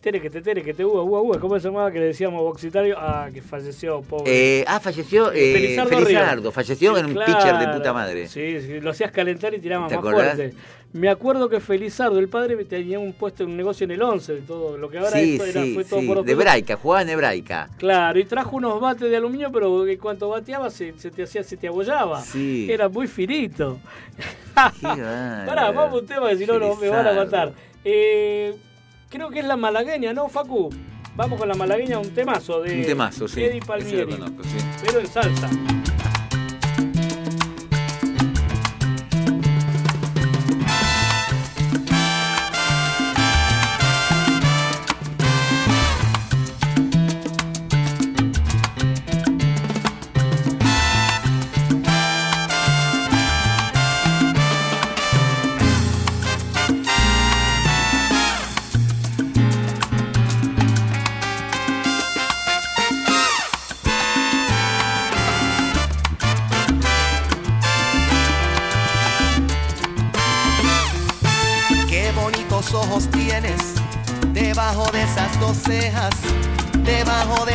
Tere 0.00 0.20
que 0.20 0.28
te 0.28 0.42
tere 0.42 0.62
que 0.62 0.74
te 0.74 0.84
uva, 0.84 1.02
uva, 1.02 1.20
uva. 1.22 1.40
¿Cómo 1.40 1.58
se 1.58 1.66
llamaba? 1.66 1.90
Que 1.90 1.98
le 1.98 2.06
decíamos 2.08 2.42
boxitario. 2.42 2.94
Ah, 2.98 3.30
que 3.32 3.40
falleció, 3.40 4.02
pobre. 4.02 4.60
Eh, 4.60 4.64
ah, 4.68 4.78
falleció 4.78 5.32
eh, 5.32 5.52
Felizardo 5.54 5.98
Felizardo, 5.98 6.52
falleció 6.52 6.98
en 6.98 7.06
un 7.06 7.14
pitcher 7.14 7.58
de 7.58 7.68
puta 7.68 7.92
madre. 7.94 8.28
Sí, 8.28 8.60
sí, 8.60 8.80
lo 8.80 8.90
hacías 8.90 9.10
calentar 9.12 9.54
y 9.54 9.60
tiraba 9.60 9.88
¿Te 9.88 9.94
más 9.96 10.04
acordás? 10.04 10.34
fuerte. 10.36 10.56
Me 10.94 11.08
acuerdo 11.08 11.48
que 11.48 11.58
Felizardo, 11.58 12.20
el 12.20 12.28
padre, 12.28 12.64
tenía 12.64 13.00
un 13.00 13.12
puesto 13.14 13.42
en 13.42 13.50
un 13.50 13.56
negocio 13.56 13.82
en 13.84 13.90
el 13.90 14.00
11, 14.00 14.32
de 14.36 14.40
todo 14.42 14.78
lo 14.78 14.88
que 14.88 14.98
ahora 14.98 15.10
Sí, 15.10 15.32
esto 15.32 15.44
era, 15.44 15.62
sí, 15.64 15.74
fue 15.74 15.84
todo 15.84 16.00
sí, 16.00 16.06
por 16.06 16.16
de 16.18 16.20
otro- 16.22 16.32
hebraica, 16.32 16.76
jugaba 16.76 17.02
en 17.02 17.08
hebraica. 17.08 17.68
Claro, 17.78 18.16
y 18.20 18.24
trajo 18.24 18.56
unos 18.56 18.80
bates 18.80 19.10
de 19.10 19.16
aluminio, 19.16 19.50
pero 19.50 19.84
que 19.84 19.98
cuanto 19.98 20.28
bateaba 20.28 20.70
se, 20.70 20.96
se 20.96 21.10
te 21.10 21.24
hacía, 21.24 21.42
se 21.42 21.56
te 21.56 21.66
abollaba. 21.66 22.22
Sí. 22.22 22.68
Era 22.70 22.88
muy 22.88 23.08
finito. 23.08 23.80
Pará, 24.54 25.72
vamos 25.72 25.94
a 25.94 26.00
un 26.02 26.06
tema 26.06 26.28
que 26.30 26.36
si 26.38 26.46
no, 26.46 26.60
no 26.60 26.76
me 26.76 26.88
van 26.88 27.06
a 27.08 27.12
matar. 27.12 27.52
Eh, 27.84 28.54
creo 29.10 29.30
que 29.30 29.40
es 29.40 29.46
la 29.46 29.56
malagueña, 29.56 30.12
¿no, 30.12 30.28
Facu? 30.28 30.70
Vamos 31.16 31.38
con 31.40 31.48
la 31.48 31.54
malagueña, 31.54 31.98
un 31.98 32.10
temazo 32.14 32.62
de 32.62 32.72
Un 32.78 32.86
temazo, 32.86 33.26
sí. 33.26 33.42
Eddie 33.42 33.60
Palmieri. 33.60 34.12
conozco, 34.12 34.44
sí. 34.44 34.56
Pero 34.84 35.00
en 35.00 35.06
salsa. 35.08 35.50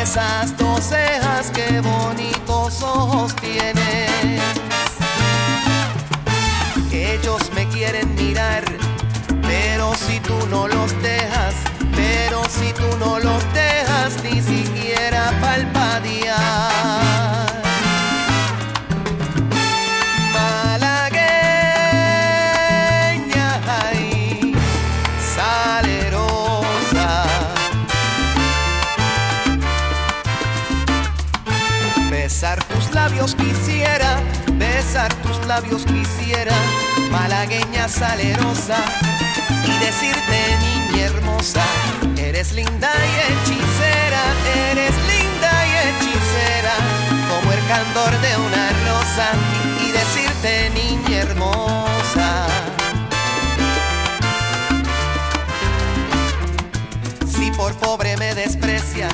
Esas 0.10 0.58
dos 0.58 0.86
cejas, 0.86 1.52
qué 1.52 1.82
bonitos 1.82 2.82
ojos 2.82 3.36
tienes. 3.36 3.89
Quisiera, 33.28 34.18
besar 34.54 35.14
tus 35.16 35.46
labios 35.46 35.86
quisiera, 35.86 36.54
malagueña 37.12 37.88
salerosa, 37.90 38.78
y 39.66 39.86
decirte 39.86 40.40
niña 40.62 41.06
hermosa, 41.08 41.64
eres 42.18 42.54
linda 42.54 42.92
y 43.12 43.16
hechicera, 43.28 44.24
eres 44.72 44.96
linda 45.12 45.52
y 45.68 45.72
hechicera, 45.86 46.76
como 47.30 47.52
el 47.52 47.60
candor 47.68 48.22
de 48.22 48.38
una 48.38 48.70
rosa, 48.88 49.28
y 49.86 49.92
decirte 49.92 50.70
niña 50.74 51.18
hermosa. 51.20 52.48
Si 57.28 57.52
por 57.52 57.74
pobre 57.76 58.16
me 58.18 58.34
desprecias, 58.34 59.14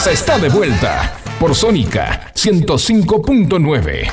salsa 0.00 0.12
está 0.12 0.38
de 0.38 0.48
vuelta 0.48 1.14
por 1.38 1.54
Sónica 1.54 2.32
105.9. 2.34 4.10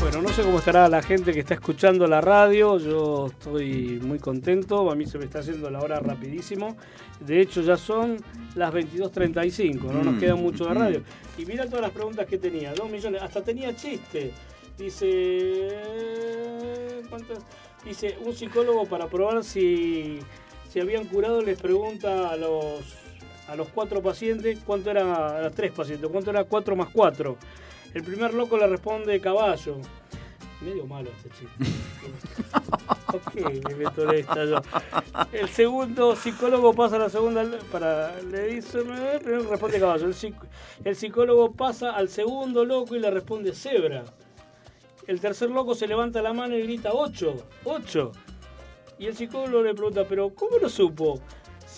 Bueno, 0.00 0.20
no 0.20 0.28
sé 0.28 0.42
cómo 0.42 0.58
estará 0.58 0.86
la 0.88 1.02
gente 1.02 1.32
que 1.32 1.40
está 1.40 1.54
escuchando 1.54 2.06
la 2.06 2.20
radio. 2.20 2.78
Yo 2.78 3.28
estoy 3.28 3.98
muy 4.02 4.18
contento. 4.18 4.90
A 4.90 4.94
mí 4.94 5.06
se 5.06 5.16
me 5.16 5.24
está 5.24 5.38
haciendo 5.38 5.70
la 5.70 5.80
hora 5.80 5.98
rapidísimo. 5.98 6.76
De 7.20 7.40
hecho, 7.40 7.62
ya 7.62 7.78
son 7.78 8.18
las 8.54 8.70
22.35. 8.70 9.80
No 9.84 10.02
nos 10.02 10.14
Mm, 10.14 10.18
queda 10.18 10.34
mucho 10.34 10.66
de 10.66 10.74
mm. 10.74 10.78
radio. 10.78 11.02
Y 11.38 11.46
mira 11.46 11.64
todas 11.64 11.80
las 11.80 11.92
preguntas 11.92 12.26
que 12.26 12.36
tenía. 12.36 12.74
Dos 12.74 12.90
millones. 12.90 13.22
Hasta 13.22 13.42
tenía 13.42 13.74
chiste. 13.74 14.32
Dice. 14.76 15.68
¿Cuántas? 17.08 17.38
Dice: 17.82 18.18
un 18.26 18.34
psicólogo 18.34 18.84
para 18.86 19.06
probar 19.06 19.42
si, 19.42 20.18
si 20.70 20.80
habían 20.80 21.06
curado 21.06 21.40
les 21.40 21.58
pregunta 21.58 22.28
a 22.30 22.36
los, 22.36 22.99
a 23.50 23.56
los 23.56 23.68
cuatro 23.68 24.00
pacientes 24.02 24.58
cuánto 24.64 24.90
era. 24.90 25.38
A 25.38 25.40
los 25.42 25.54
tres 25.54 25.72
pacientes, 25.72 26.08
cuánto 26.10 26.30
era 26.30 26.44
cuatro 26.44 26.76
más 26.76 26.88
cuatro. 26.92 27.36
El 27.92 28.02
primer 28.04 28.32
loco 28.34 28.56
le 28.56 28.66
responde 28.66 29.20
caballo. 29.20 29.76
Medio 30.60 30.86
malo 30.86 31.08
este 31.16 31.30
chiste. 31.30 31.80
¿Por 33.06 33.20
qué 33.32 33.60
me 33.66 33.74
meto 33.74 34.10
esta 34.12 34.44
yo? 34.44 34.60
El 35.32 35.48
segundo 35.48 36.14
psicólogo 36.14 36.74
pasa 36.74 36.96
a 36.96 36.98
la 37.00 37.08
segunda 37.08 37.44
para 37.72 38.20
le 38.22 38.46
dice 38.48 38.78
el 38.78 39.20
primero 39.20 39.48
responde 39.48 39.80
caballo. 39.80 40.06
El, 40.06 40.14
psic- 40.14 40.46
el 40.84 40.94
psicólogo 40.96 41.52
pasa 41.52 41.92
al 41.92 42.08
segundo 42.10 42.64
loco 42.64 42.94
y 42.94 43.00
le 43.00 43.10
responde 43.10 43.54
cebra. 43.54 44.04
El 45.06 45.18
tercer 45.20 45.50
loco 45.50 45.74
se 45.74 45.88
levanta 45.88 46.20
la 46.22 46.32
mano 46.34 46.54
y 46.56 46.62
grita 46.62 46.90
8, 46.92 47.36
8. 47.64 48.12
Y 48.98 49.06
el 49.06 49.16
psicólogo 49.16 49.62
le 49.64 49.74
pregunta, 49.74 50.04
pero 50.06 50.28
¿cómo 50.34 50.58
lo 50.58 50.68
supo? 50.68 51.18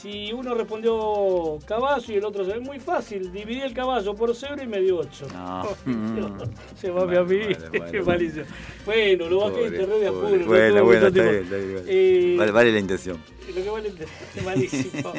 Si 0.03 0.33
uno 0.33 0.53
respondió 0.57 1.61
caballo 1.65 2.13
y 2.13 2.17
el 2.17 2.25
otro, 2.25 2.43
es 2.43 2.61
muy 2.61 2.81
fácil, 2.81 3.31
dividí 3.31 3.61
el 3.61 3.73
caballo 3.73 4.17
por 4.17 4.35
cebra 4.35 4.65
y 4.65 4.67
me 4.67 4.81
dio 4.81 4.99
8. 4.99 5.29
No. 5.33 5.63
Se 6.77 6.91
va 6.91 7.03
a 7.03 7.23
mí. 7.23 7.39
Vale, 7.39 7.79
vale, 7.79 8.03
malísimo. 8.03 8.45
Bueno, 8.85 9.29
lo 9.29 9.39
bajé 9.43 9.53
de 9.53 9.63
Pobre, 9.63 9.77
internet 9.77 10.01
de 10.01 10.09
apuro. 10.09 10.37
no 10.39 10.47
Bueno, 10.47 10.85
bueno, 10.85 11.07
está 11.07 11.23
bien, 11.23 11.45
está 11.45 11.57
bien. 11.57 11.85
Eh, 11.87 12.35
Vale, 12.37 12.51
vale 12.51 12.73
la 12.73 12.79
intención. 12.81 13.17
Lo 13.55 13.63
que 13.63 13.71
vale 13.71 13.93
es 14.35 14.45
malísimo. 14.45 15.13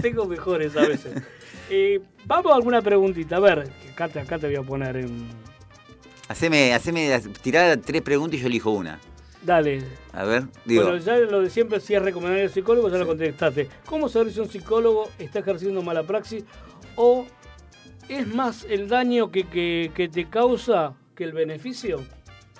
Tengo 0.00 0.26
mejores 0.26 0.76
a 0.76 0.82
veces. 0.82 1.20
Eh, 1.68 2.00
vamos 2.24 2.52
a 2.52 2.54
alguna 2.54 2.80
preguntita. 2.80 3.38
A 3.38 3.40
ver, 3.40 3.72
acá 3.92 4.06
te, 4.06 4.20
acá 4.20 4.38
te 4.38 4.46
voy 4.46 4.56
a 4.56 4.62
poner 4.62 4.98
en. 4.98 5.30
Haceme, 6.28 6.72
haceme, 6.74 7.20
tirar 7.42 7.76
tres 7.78 8.02
preguntas 8.02 8.38
y 8.38 8.42
yo 8.42 8.46
elijo 8.46 8.70
una. 8.70 9.00
Dale. 9.44 9.82
A 10.12 10.24
ver, 10.24 10.44
digo. 10.64 10.82
Bueno, 10.84 10.98
ya 10.98 11.16
lo 11.18 11.40
de 11.42 11.50
siempre, 11.50 11.80
si 11.80 11.94
es 11.94 12.02
recomendable 12.02 12.44
el 12.44 12.50
psicólogo, 12.50 12.88
ya 12.88 12.98
lo 12.98 13.06
contestaste. 13.06 13.68
¿Cómo 13.86 14.08
saber 14.08 14.32
si 14.32 14.40
un 14.40 14.48
psicólogo 14.48 15.08
está 15.18 15.40
ejerciendo 15.40 15.82
mala 15.82 16.04
praxis 16.04 16.44
o 16.96 17.26
es 18.08 18.26
más 18.26 18.64
el 18.68 18.88
daño 18.88 19.30
que, 19.32 19.44
que- 19.48 19.90
que 19.94 20.08
te 20.08 20.28
causa 20.28 20.94
que 21.16 21.24
el 21.24 21.32
beneficio? 21.32 22.00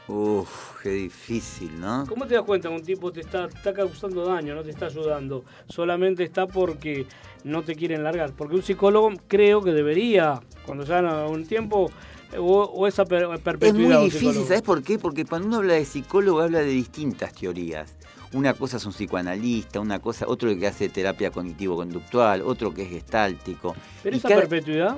Uf, 0.09 0.83
qué 0.83 0.91
difícil, 0.91 1.79
¿no? 1.81 2.05
¿Cómo 2.09 2.27
te 2.27 2.35
das 2.35 2.43
cuenta 2.43 2.69
que 2.69 2.75
un 2.75 2.83
tipo 2.83 3.13
te 3.13 3.21
está, 3.21 3.45
está 3.45 3.73
causando 3.73 4.25
daño, 4.27 4.55
no 4.55 4.63
te 4.65 4.71
está 4.71 4.87
ayudando? 4.87 5.45
Solamente 5.69 6.25
está 6.25 6.49
porque 6.49 7.07
no 7.45 7.63
te 7.63 7.77
quieren 7.77 8.03
largar. 8.03 8.33
Porque 8.33 8.57
un 8.57 8.63
psicólogo 8.63 9.11
creo 9.29 9.63
que 9.63 9.71
debería, 9.71 10.41
cuando 10.67 10.85
ya 10.85 11.01
un 11.27 11.47
tiempo, 11.47 11.91
o, 12.39 12.63
o 12.65 12.87
esa 12.87 13.05
per- 13.05 13.29
Es 13.33 13.41
perpetuidad. 13.41 13.99
muy 14.01 14.11
difícil. 14.11 14.45
¿sabes 14.45 14.63
por 14.63 14.83
qué? 14.83 14.99
Porque 14.99 15.25
cuando 15.25 15.49
uno 15.49 15.57
habla 15.59 15.75
de 15.75 15.85
psicólogo 15.85 16.41
habla 16.41 16.61
de 16.61 16.67
distintas 16.71 17.33
teorías. 17.33 17.95
Una 18.33 18.55
cosa 18.55 18.79
es 18.79 18.87
un 18.87 18.93
psicoanalista, 18.93 19.79
una 19.81 19.99
cosa, 19.99 20.25
otro 20.27 20.57
que 20.59 20.67
hace 20.67 20.89
terapia 20.89 21.31
cognitivo-conductual, 21.31 22.41
otro 22.43 22.73
que 22.73 22.83
es 22.85 22.89
gestáltico. 22.89 23.75
Pero 24.03 24.17
Y 24.17 24.19
esa 24.19 24.29
cada- 24.29 24.41
perpetuidad, 24.43 24.97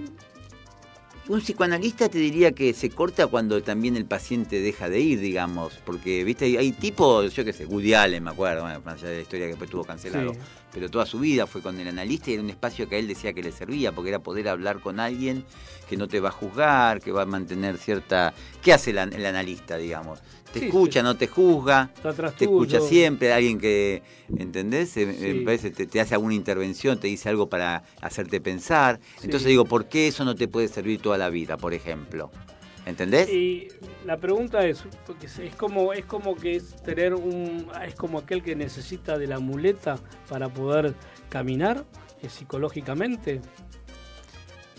Un 1.26 1.40
psicoanalista 1.40 2.10
te 2.10 2.18
diría 2.18 2.52
que 2.52 2.74
se 2.74 2.90
corta 2.90 3.26
cuando 3.28 3.62
también 3.62 3.96
el 3.96 4.04
paciente 4.04 4.60
deja 4.60 4.90
de 4.90 5.00
ir, 5.00 5.20
digamos, 5.20 5.72
porque, 5.86 6.22
viste, 6.22 6.44
hay, 6.58 6.70
tipos, 6.72 7.32
yo 7.34 7.46
qué 7.46 7.54
sé, 7.54 7.64
Woody 7.64 7.94
Allen, 7.94 8.22
me 8.24 8.30
acuerdo, 8.30 8.60
bueno, 8.60 8.82
allá 8.84 9.08
de 9.08 9.16
la 9.16 9.22
historia 9.22 9.46
que 9.46 9.52
después 9.52 9.70
tuvo 9.70 9.84
cancelado, 9.84 10.34
Sí. 10.34 10.38
pero 10.70 10.90
toda 10.90 11.06
su 11.06 11.18
vida 11.20 11.46
fue 11.46 11.62
con 11.62 11.80
el 11.80 11.88
analista 11.88 12.30
y 12.30 12.34
era 12.34 12.42
un 12.42 12.50
espacio 12.50 12.90
que 12.90 12.96
a 12.96 12.98
él 12.98 13.08
decía 13.08 13.32
que 13.32 13.42
le 13.42 13.52
servía, 13.52 13.90
porque 13.92 14.10
era 14.10 14.18
poder 14.18 14.48
hablar 14.48 14.80
con 14.80 15.00
alguien 15.00 15.46
que 15.94 15.98
no 15.98 16.08
te 16.08 16.20
va 16.20 16.28
a 16.28 16.32
juzgar, 16.32 17.00
que 17.00 17.12
va 17.12 17.22
a 17.22 17.26
mantener 17.26 17.78
cierta... 17.78 18.34
¿Qué 18.62 18.72
hace 18.72 18.90
el, 18.90 18.98
an- 18.98 19.12
el 19.12 19.24
analista, 19.24 19.76
digamos? 19.76 20.20
Te 20.52 20.60
Sí, 20.60 20.66
escucha, 20.66 21.02
no 21.02 21.16
te 21.16 21.26
juzga, 21.26 21.90
está 21.94 22.10
atrás 22.10 22.34
te 22.36 22.44
escucha 22.44 22.80
siempre, 22.80 23.32
alguien 23.32 23.58
que, 23.58 24.02
¿entendés? 24.36 24.96
Eh, 24.96 25.12
Sí. 25.18 25.34
Me 25.38 25.44
parece 25.44 25.70
te, 25.70 25.86
te 25.86 26.00
hace 26.00 26.14
alguna 26.14 26.34
intervención, 26.34 26.98
te 27.00 27.08
dice 27.08 27.28
algo 27.28 27.48
para 27.48 27.82
hacerte 28.00 28.40
pensar. 28.40 29.00
Sí. 29.18 29.24
Entonces 29.24 29.48
digo, 29.48 29.64
¿por 29.64 29.86
qué 29.86 30.06
eso 30.08 30.24
no 30.24 30.34
te 30.36 30.46
puede 30.46 30.68
servir 30.68 31.00
toda 31.00 31.18
la 31.18 31.28
vida, 31.28 31.56
por 31.56 31.74
ejemplo? 31.74 32.30
¿Entendés? 32.86 33.30
Y 33.30 33.68
la 34.04 34.16
pregunta 34.18 34.64
es, 34.66 34.84
porque 35.06 35.26
es 35.26 35.38
es 35.38 35.56
como 35.56 35.92
es 35.94 36.04
como 36.04 36.36
que 36.36 36.54
es 36.56 36.76
tener 36.82 37.14
un 37.14 37.66
es 37.84 37.94
como 37.94 38.18
aquel 38.18 38.42
que 38.42 38.54
necesita 38.54 39.16
de 39.18 39.26
la 39.26 39.38
muleta 39.40 39.96
para 40.28 40.48
poder 40.50 40.94
caminar 41.30 41.84
eh, 42.22 42.28
psicológicamente. 42.28 43.40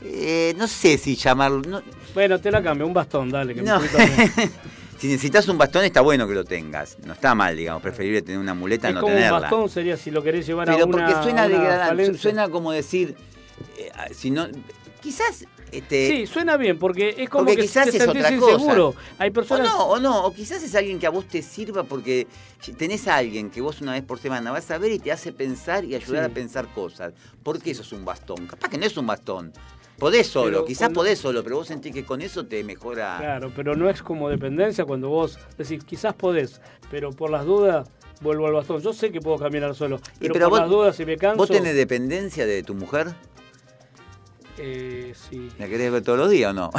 Eh, 0.02 0.54
no 0.58 0.68
sé 0.68 0.98
si 0.98 1.16
llamarlo... 1.16 1.62
no- 1.68 1.82
Bueno, 2.14 2.40
te 2.40 2.52
la 2.52 2.62
cambio, 2.62 2.86
un 2.86 2.94
bastón, 2.94 3.30
dale, 3.30 3.54
que 3.56 3.62
me 3.62 3.70
No. 3.70 3.80
también. 3.80 4.32
si 5.00 5.08
necesitas 5.08 5.48
un 5.48 5.58
bastón 5.58 5.86
está 5.86 6.02
bueno 6.02 6.28
que 6.28 6.34
lo 6.34 6.44
tengas. 6.44 6.98
No 7.06 7.14
está 7.14 7.34
mal, 7.36 7.56
digamos. 7.56 7.82
Preferible 7.82 8.22
tener 8.22 8.40
una 8.40 8.54
muleta 8.54 8.90
Es 8.90 8.94
no 8.96 9.02
como 9.02 9.14
un 9.14 9.18
tenerla. 9.18 9.40
bastón 9.40 9.70
sería 9.70 9.98
si 9.98 10.12
lo 10.12 10.22
querés 10.22 10.46
llevar 10.46 10.68
Pero 10.68 10.84
a 10.84 10.86
una 10.86 11.06
porque 11.08 11.24
suena 11.24 11.48
degradante. 11.48 12.18
Suena 12.18 12.50
como 12.50 12.72
decir... 12.72 13.16
eh, 13.78 13.92
si 14.14 14.32
no, 14.32 14.48
quizás... 15.02 15.46
Este, 15.72 16.08
Sí, 16.08 16.28
suena 16.28 16.56
bien, 16.56 16.78
porque 16.80 17.16
es 17.18 17.28
como 17.30 17.46
Porque 17.46 17.58
que 17.58 17.62
quizás 17.64 17.90
te 17.90 17.98
es 17.98 18.08
otra 18.08 18.38
cosa. 18.38 18.52
inseguro. 18.54 18.96
Hay 19.18 19.30
O 19.30 19.34
personas... 19.34 19.68
no, 19.68 19.86
o 19.88 20.00
no, 20.00 20.24
o 20.26 20.34
quizás 20.34 20.64
es 20.64 20.74
alguien 20.76 21.00
que 21.00 21.08
a 21.08 21.10
vos 21.10 21.26
te 21.28 21.42
sirva 21.42 21.84
porque 21.84 22.28
tenés 22.78 23.08
a 23.10 23.18
alguien 23.18 23.50
que 23.50 23.60
vos 23.60 23.82
una 23.82 23.92
vez 23.92 24.04
por 24.04 24.20
semana 24.20 24.52
vas 24.52 24.70
a 24.72 24.78
ver 24.78 24.92
y 24.94 25.00
te 25.00 25.12
hace 25.12 25.34
pensar 25.34 25.84
y 25.84 25.96
ayudar 25.96 26.26
Sí. 26.26 26.32
a 26.32 26.34
pensar 26.34 26.68
cosas. 26.74 27.14
¿Por 27.44 27.62
qué 27.62 27.72
eso 27.72 27.82
es 27.82 27.92
un 27.92 28.06
bastón? 28.06 28.46
Capaz 28.48 28.70
que 28.70 28.78
no 28.78 28.86
es 28.86 28.96
un 28.96 29.08
bastón. 29.08 29.52
Podés 29.98 30.28
solo, 30.28 30.52
Pero 30.52 30.66
quizás 30.66 30.80
cuando- 30.88 31.00
podés 31.02 31.20
solo, 31.20 31.44
pero 31.44 31.58
vos 31.58 31.68
sentís 31.68 31.94
que 31.94 32.04
con 32.06 32.22
eso 32.22 32.46
te 32.46 32.64
mejora. 32.64 33.16
Claro, 33.20 33.52
pero 33.56 33.76
no 33.76 33.90
es 33.90 34.02
como 34.02 34.30
dependencia 34.30 34.84
cuando 34.86 35.10
vos 35.10 35.40
decís, 35.58 35.84
quizás 35.86 36.14
podés, 36.14 36.60
pero 36.92 37.12
por 37.12 37.30
las 37.30 37.46
dudas 37.46 37.90
vuelvo 38.22 38.48
al 38.48 38.54
bastón. 38.54 38.82
Yo 38.82 38.92
sé 38.94 39.12
que 39.12 39.22
puedo 39.22 39.38
caminar 39.38 39.74
solo, 39.74 40.00
pero, 40.20 40.34
pero 40.34 40.46
por 40.46 40.50
vos- 40.52 40.60
las 40.60 40.70
dudas 40.70 40.96
si 40.98 41.06
me 41.06 41.18
canso... 41.18 41.38
¿Vos 41.38 41.50
tenés 41.50 41.76
dependencia 41.76 42.46
de 42.46 42.62
tu 42.64 42.76
mujer? 42.76 43.08
Eh, 44.58 45.14
sí. 45.30 45.50
¿La 45.60 45.68
querés 45.68 45.92
ver 45.92 46.02
todos 46.02 46.18
los 46.18 46.30
días 46.30 46.52
o 46.52 46.54
no? 46.54 46.72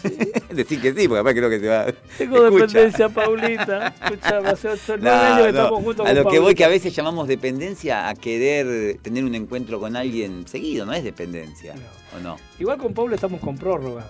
Decir 0.50 0.80
que 0.82 0.92
sí, 0.92 1.08
porque 1.08 1.20
capaz 1.20 1.32
creo 1.34 1.48
que 1.50 1.58
te 1.58 1.68
va. 1.68 1.86
Tengo 2.18 2.44
Escucha. 2.46 2.66
dependencia, 2.66 3.08
Paulita. 3.08 3.94
Escuchame, 4.04 4.48
hace 4.48 4.68
ocho, 4.68 4.96
No, 4.98 5.10
años 5.10 5.36
que 5.38 5.42
no. 5.42 5.48
estamos 5.48 5.82
juntos 5.84 6.06
A 6.06 6.08
con 6.14 6.24
lo 6.24 6.30
que 6.30 6.38
voy 6.38 6.54
que 6.54 6.64
a 6.64 6.68
veces 6.68 6.94
llamamos 6.94 7.28
dependencia 7.28 8.08
a 8.08 8.14
querer 8.14 8.98
tener 9.00 9.24
un 9.24 9.34
encuentro 9.34 9.80
con 9.80 9.96
alguien 9.96 10.46
seguido, 10.46 10.84
no 10.84 10.92
es 10.92 11.04
dependencia, 11.04 11.74
¿o 12.16 12.20
no? 12.20 12.36
Igual 12.58 12.78
con 12.78 12.92
Pablo 12.92 13.14
estamos 13.14 13.40
con 13.40 13.56
prórroga. 13.56 14.06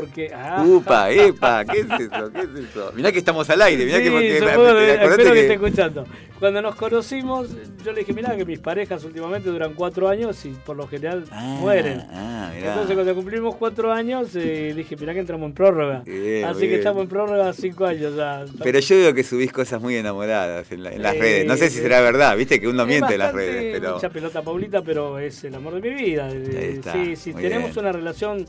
Porque. 0.00 0.30
Ah, 0.34 0.62
Upa, 0.66 1.10
epa, 1.10 1.64
¿qué 1.64 1.80
es 1.80 1.86
eso? 1.86 2.30
¿Qué 2.32 2.40
es 2.40 2.68
eso? 2.70 2.92
Mirá 2.94 3.10
que 3.12 3.18
estamos 3.18 3.48
al 3.48 3.62
aire, 3.62 3.84
mirá 3.86 3.98
Sí, 3.98 4.04
que 4.04 4.10
porque 4.10 4.38
supongo 4.38 4.52
acordate 4.62 4.92
espero 5.04 5.16
que 5.16 5.32
que- 5.32 5.40
esté 5.40 5.54
escuchando. 5.54 6.06
Cuando 6.38 6.60
nos 6.60 6.74
conocimos, 6.74 7.48
yo 7.82 7.92
le 7.92 8.00
dije, 8.00 8.12
mirá 8.12 8.36
que 8.36 8.44
mis 8.44 8.58
parejas 8.58 9.02
últimamente 9.04 9.48
duran 9.48 9.72
cuatro 9.72 10.06
años 10.06 10.44
y 10.44 10.50
por 10.50 10.76
lo 10.76 10.86
general 10.86 11.24
Ah, 11.30 11.56
mueren. 11.60 12.02
Ah, 12.12 12.50
mirá. 12.54 12.72
Entonces 12.74 12.94
cuando 12.94 13.14
cumplimos 13.14 13.56
cuatro 13.56 13.90
años, 13.90 14.28
eh, 14.36 14.74
dije, 14.76 14.96
mirá 14.96 15.14
que 15.14 15.20
entramos 15.20 15.46
en 15.46 15.54
prórroga. 15.54 16.02
Bien, 16.04 16.44
Así 16.44 16.60
bien. 16.60 16.72
que 16.72 16.76
estamos 16.76 17.02
en 17.04 17.08
prórroga 17.08 17.50
cinco 17.54 17.86
años 17.86 18.14
ya. 18.14 18.44
Pero 18.62 18.78
yo 18.80 18.96
veo 18.96 19.14
que 19.14 19.24
subís 19.24 19.50
cosas 19.50 19.80
muy 19.80 19.96
enamoradas 19.96 20.70
en, 20.72 20.82
la- 20.82 20.92
en 20.92 21.02
las 21.02 21.16
redes. 21.16 21.46
No 21.46 21.56
sé 21.56 21.70
si 21.70 21.78
será 21.78 22.02
verdad, 22.02 22.36
viste 22.36 22.60
que 22.60 22.68
uno 22.68 22.84
miente 22.84 23.14
en 23.14 23.18
las 23.18 23.32
redes, 23.32 23.78
pero. 23.78 23.94
Mucha 23.94 24.10
pelota, 24.10 24.42
Paulita, 24.42 24.82
pero 24.82 25.18
es 25.18 25.42
el 25.44 25.54
amor 25.54 25.80
de 25.80 25.88
mi 25.90 25.94
vida. 25.94 26.28
Eh, 26.30 26.74
está, 26.76 26.92
sí, 27.16 27.32
tenemos 27.32 27.70
bien. 27.72 27.78
una 27.78 27.92
relación, 27.92 28.44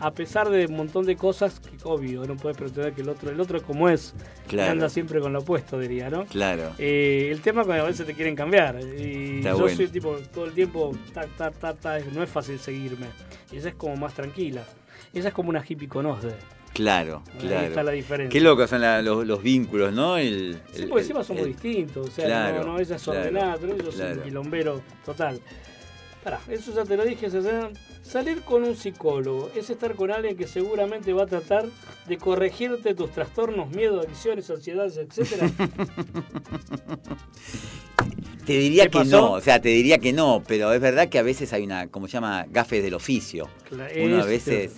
a 0.00 0.10
pesar 0.12 0.48
de 0.50 0.66
montón 0.88 1.06
de 1.06 1.16
cosas, 1.16 1.60
que 1.60 1.76
obvio, 1.84 2.24
no 2.26 2.36
puedes 2.36 2.56
pretender 2.58 2.92
que 2.92 3.02
el 3.02 3.08
otro, 3.08 3.30
el 3.30 3.40
otro 3.40 3.62
como 3.62 3.88
es, 3.88 4.14
Claro. 4.48 4.72
anda 4.72 4.88
siempre 4.88 5.20
con 5.20 5.32
lo 5.32 5.40
opuesto, 5.40 5.78
diría, 5.78 6.10
¿no? 6.10 6.24
Claro. 6.26 6.72
Eh, 6.78 7.28
el 7.30 7.40
tema 7.40 7.60
es 7.62 7.66
que 7.68 7.72
a 7.74 7.84
veces 7.84 8.06
te 8.06 8.14
quieren 8.14 8.34
cambiar. 8.34 8.80
Y 8.80 9.38
Está 9.38 9.50
yo 9.50 9.58
bueno. 9.60 9.76
soy 9.76 9.88
tipo, 9.88 10.16
todo 10.34 10.46
el 10.46 10.52
tiempo, 10.52 10.96
tac, 11.14 11.28
tac, 11.36 11.54
tac, 11.58 11.78
tac, 11.80 12.04
no 12.12 12.22
es 12.22 12.30
fácil 12.30 12.58
seguirme. 12.58 13.06
Esa 13.52 13.68
es 13.68 13.74
como 13.74 13.96
más 13.96 14.14
tranquila. 14.14 14.62
Esa 15.12 15.28
es 15.28 15.34
como 15.34 15.50
una 15.50 15.64
hippie 15.66 15.88
con 15.88 16.04
OSDE. 16.06 16.34
Claro, 16.74 17.22
Ahí 17.34 17.40
claro. 17.48 17.66
está 17.66 17.82
la 17.82 17.90
diferencia. 17.92 18.30
Qué 18.30 18.40
locos 18.40 18.70
son 18.70 18.82
la- 18.82 19.02
los, 19.02 19.26
los 19.26 19.42
vínculos, 19.42 19.92
¿no? 19.92 20.16
El, 20.16 20.60
Sí, 20.72 20.82
el- 20.82 20.88
porque 20.88 21.02
encima 21.02 21.24
somos 21.24 21.42
el- 21.42 21.48
distintos. 21.54 22.08
O 22.08 22.10
sea, 22.10 22.26
Claro, 22.26 22.58
no, 22.64 22.72
no, 22.74 22.78
ella 22.78 22.96
es 22.96 23.02
claro, 23.02 23.20
ordenada, 23.20 23.56
pero 23.60 23.76
yo 23.78 23.84
soy 23.90 23.92
claro. 24.00 24.14
un 24.16 24.22
quilombero 24.22 24.82
total. 25.04 25.40
Pará, 26.28 26.40
eso 26.48 26.74
ya 26.74 26.84
te 26.84 26.94
lo 26.94 27.06
dije, 27.06 27.30
César. 27.30 27.72
Salir 28.02 28.42
con 28.42 28.62
un 28.62 28.76
psicólogo 28.76 29.50
es 29.56 29.70
estar 29.70 29.94
con 29.94 30.10
alguien 30.10 30.36
que 30.36 30.46
seguramente 30.46 31.14
va 31.14 31.22
a 31.22 31.26
tratar 31.26 31.64
de 32.06 32.18
corregirte 32.18 32.94
tus 32.94 33.12
trastornos, 33.12 33.70
miedo, 33.70 34.02
adicciones, 34.02 34.50
ansiedades, 34.50 34.98
etcétera. 34.98 35.50
Te 38.44 38.52
diría 38.58 38.84
¿Te 38.84 38.90
que 38.90 38.98
pasó? 38.98 39.10
no, 39.10 39.32
o 39.32 39.40
sea, 39.40 39.60
te 39.60 39.70
diría 39.70 39.96
que 39.98 40.12
no, 40.12 40.42
pero 40.46 40.72
es 40.74 40.80
verdad 40.80 41.08
que 41.08 41.18
a 41.18 41.22
veces 41.22 41.52
hay 41.54 41.64
una, 41.64 41.88
como 41.88 42.08
se 42.08 42.14
llama, 42.14 42.46
gafes 42.48 42.82
del 42.82 42.94
oficio. 42.94 43.48
Uno 43.70 44.16
a 44.16 44.20
es 44.20 44.26
veces 44.26 44.72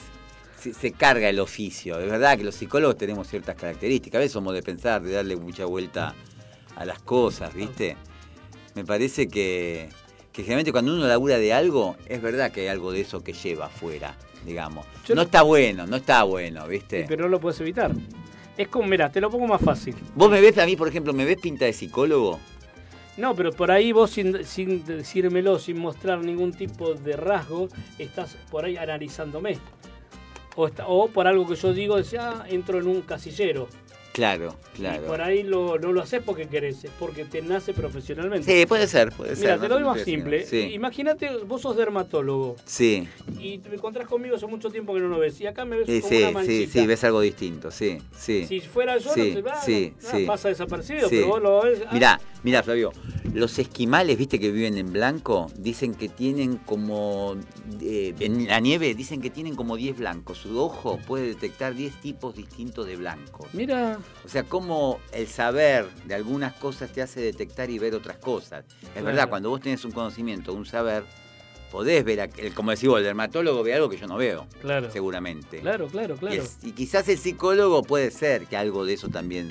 se, 0.57 0.73
se 0.73 0.93
carga 0.93 1.29
el 1.29 1.41
oficio. 1.41 1.99
Es 1.99 2.09
verdad 2.09 2.37
que 2.39 2.45
los 2.45 2.55
psicólogos 2.55 2.97
tenemos 2.97 3.27
ciertas 3.29 3.57
características. 3.57 4.19
A 4.19 4.21
veces 4.21 4.33
somos 4.33 4.55
de 4.55 4.63
pensar, 4.63 5.03
de 5.03 5.13
darle 5.13 5.35
mucha 5.37 5.65
vuelta 5.67 6.15
a 6.77 6.85
las 6.85 7.01
cosas, 7.01 7.55
¿viste? 7.55 7.97
Me 8.75 8.85
parece 8.85 9.27
que, 9.29 9.89
que 10.41 10.45
generalmente 10.45 10.73
cuando 10.73 10.95
uno 10.95 11.07
labura 11.07 11.39
de 11.39 11.53
algo, 11.53 11.97
es 12.07 12.21
verdad 12.21 12.51
que 12.51 12.63
hay 12.63 12.67
algo 12.69 12.93
de 12.93 13.01
eso 13.03 13.23
que 13.23 13.33
lleva 13.33 13.67
afuera, 13.67 14.17
digamos. 14.45 14.87
Yo 15.07 15.15
no 15.15 15.21
no- 15.21 15.23
está 15.23 15.43
bueno, 15.43 15.87
no 15.87 15.97
está 15.97 16.23
bueno, 16.25 16.67
¿viste? 16.67 17.05
Pero 17.09 17.25
no 17.25 17.29
lo 17.29 17.41
puedes 17.41 17.61
evitar. 17.61 17.93
Es 18.57 18.69
como, 18.69 18.87
mira, 18.89 19.11
te 19.11 19.21
lo 19.21 19.31
pongo 19.31 19.47
más 19.47 19.61
fácil. 19.63 19.95
Vos 20.15 20.31
me 20.31 20.41
ves, 20.41 20.59
a 20.59 20.67
mí, 20.67 20.77
por 20.77 20.89
ejemplo, 20.89 21.13
me 21.13 21.25
ves 21.25 21.39
pinta 21.41 21.65
de 21.65 21.73
psicólogo. 21.73 22.39
No, 23.17 23.35
pero 23.35 23.53
por 23.53 23.71
ahí 23.71 23.93
vos 23.93 24.11
sin, 24.11 24.45
sin 24.45 24.85
decírmelo, 24.85 25.59
sin 25.59 25.79
mostrar 25.79 26.21
ningún 26.25 26.53
tipo 26.53 26.95
de 26.95 27.17
rasgo, 27.17 27.69
estás 27.99 28.37
por 28.51 28.65
ahí 28.65 28.77
analizándome. 28.77 29.59
O, 30.57 30.67
está- 30.67 30.87
o 30.89 31.09
por 31.09 31.27
algo 31.27 31.47
que 31.47 31.55
yo 31.55 31.73
digo, 31.73 31.97
decía, 31.97 32.31
ah, 32.31 32.45
entro 32.49 32.79
en 32.81 32.87
un 32.89 33.03
casillero. 33.03 33.69
Claro, 34.13 34.57
Y 34.75 34.79
claro. 34.79 35.07
por 35.07 35.21
ahí 35.21 35.45
lo, 35.45 35.79
no 35.79 35.93
lo 35.93 36.03
haces 36.03 36.21
porque 36.25 36.47
querés, 36.49 36.85
porque 36.99 37.25
te 37.25 37.43
nace 37.43 37.73
profesionalmente. 37.73 38.61
Sí, 38.61 38.67
puede 38.67 38.89
ser, 38.89 39.13
puede 39.13 39.37
ser. 39.37 39.45
Mira, 39.45 39.57
no 39.57 39.63
te 39.63 39.69
lo 39.69 39.75
doy 39.77 39.85
más 39.85 40.01
simple. 40.03 40.45
Sí, 40.47 40.59
Imagínate, 40.73 41.31
vos 41.47 41.63
sos 41.63 41.77
dermatólogo 41.77 42.57
sí, 42.65 43.07
y 43.39 43.59
te 43.59 43.73
encontrás 43.75 44.09
conmigo 44.09 44.35
hace 44.35 44.47
mucho 44.49 44.69
tiempo 44.71 44.95
que 44.95 45.01
no 45.01 45.09
lo 45.09 45.19
ves. 45.21 45.41
Y 45.41 45.47
acá 45.47 45.65
me 45.65 45.77
ves 45.79 45.87
sí, 45.87 46.01
como 46.01 46.09
sí, 46.11 46.17
una 46.19 46.29
sí, 46.29 46.35
manchita. 46.35 46.73
sí, 46.73 46.87
ves 46.87 47.05
algo 47.05 47.21
distinto, 47.21 47.71
sí, 47.71 47.99
sí. 48.17 48.47
Si 48.49 48.61
fuera 48.61 48.99
yo, 48.99 49.15
Sí, 49.15 49.29
no 49.29 49.35
te 49.37 49.43
va, 49.43 49.61
sí, 49.63 49.93
no, 50.03 50.11
sí. 50.19 50.25
pasa 50.27 50.49
desapercibido, 50.49 51.09
Sí. 51.09 51.17
pero 51.17 51.29
vos 51.29 51.43
lo 51.43 51.63
ves. 51.63 51.81
ah, 51.87 51.91
Mirá, 51.93 52.21
mirá, 52.43 52.63
Flavio, 52.65 52.93
los 53.33 53.57
esquimales, 53.61 54.19
viste, 54.19 54.41
que 54.41 54.51
viven 54.51 54.77
en 54.77 54.93
blanco, 54.93 55.47
dicen 55.57 55.95
que 55.95 56.09
tienen 56.09 56.57
como, 56.57 57.37
eh, 57.81 58.13
en 58.19 58.49
la 58.49 58.59
nieve, 58.59 58.93
dicen 58.97 59.21
que 59.21 59.31
tienen 59.31 59.55
como 59.55 59.77
10 59.77 59.99
blancos. 59.99 60.39
Su 60.39 60.59
ojo 60.59 60.99
puede 61.07 61.29
detectar 61.29 61.75
10 61.75 61.95
tipos 62.01 62.35
distintos 62.35 62.87
de 62.89 62.97
blancos. 62.97 63.47
Mira, 63.53 64.00
O 64.25 64.29
sea, 64.29 64.43
cómo 64.45 65.01
el 65.13 65.27
saber 65.27 65.87
de 66.07 66.15
algunas 66.15 66.55
cosas 66.55 66.93
te 66.93 67.03
hace 67.03 67.21
detectar 67.21 67.71
y 67.71 67.79
ver 67.79 67.95
otras 67.95 68.19
cosas. 68.19 68.65
Es 68.83 68.89
Claro. 68.91 69.07
verdad, 69.07 69.29
cuando 69.29 69.51
vos 69.51 69.61
tenés 69.61 69.85
un 69.85 69.93
conocimiento, 69.93 70.53
un 70.55 70.67
saber, 70.67 71.05
podés 71.71 72.05
ver, 72.05 72.21
aquel- 72.21 72.53
como 72.55 72.71
decís 72.73 72.89
vos, 72.89 72.99
el 72.99 73.05
dermatólogo 73.05 73.63
ve 73.63 73.75
algo 73.75 73.89
que 73.89 73.97
yo 73.97 74.07
no 74.07 74.17
veo, 74.17 74.47
claro. 74.61 74.91
seguramente. 74.91 75.61
Claro, 75.61 75.87
claro, 75.89 76.15
Y, 76.17 76.19
claro. 76.19 76.43
y 76.63 76.73
quizás 76.73 77.09
el 77.09 77.19
psicólogo 77.19 77.83
puede 77.83 78.11
ser 78.11 78.47
que 78.47 78.57
algo 78.57 78.85
de 78.85 78.95
eso 78.95 79.09
también. 79.09 79.49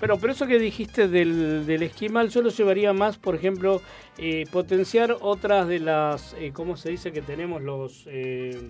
Pero, 0.00 0.18
pero 0.18 0.32
eso 0.32 0.46
que 0.46 0.58
dijiste 0.58 1.06
del, 1.08 1.64
del 1.66 1.82
esquimal, 1.84 2.28
yo 2.28 2.42
lo 2.42 2.50
llevaría 2.50 2.92
más, 2.92 3.16
por 3.16 3.36
ejemplo, 3.36 3.80
eh, 4.18 4.44
potenciar 4.50 5.16
otras 5.20 5.68
de 5.68 5.78
las, 5.78 6.34
eh, 6.34 6.50
¿cómo 6.52 6.76
se 6.76 6.90
dice 6.90 7.12
que 7.12 7.22
tenemos 7.22 7.62
los 7.62 8.02
eh, 8.08 8.68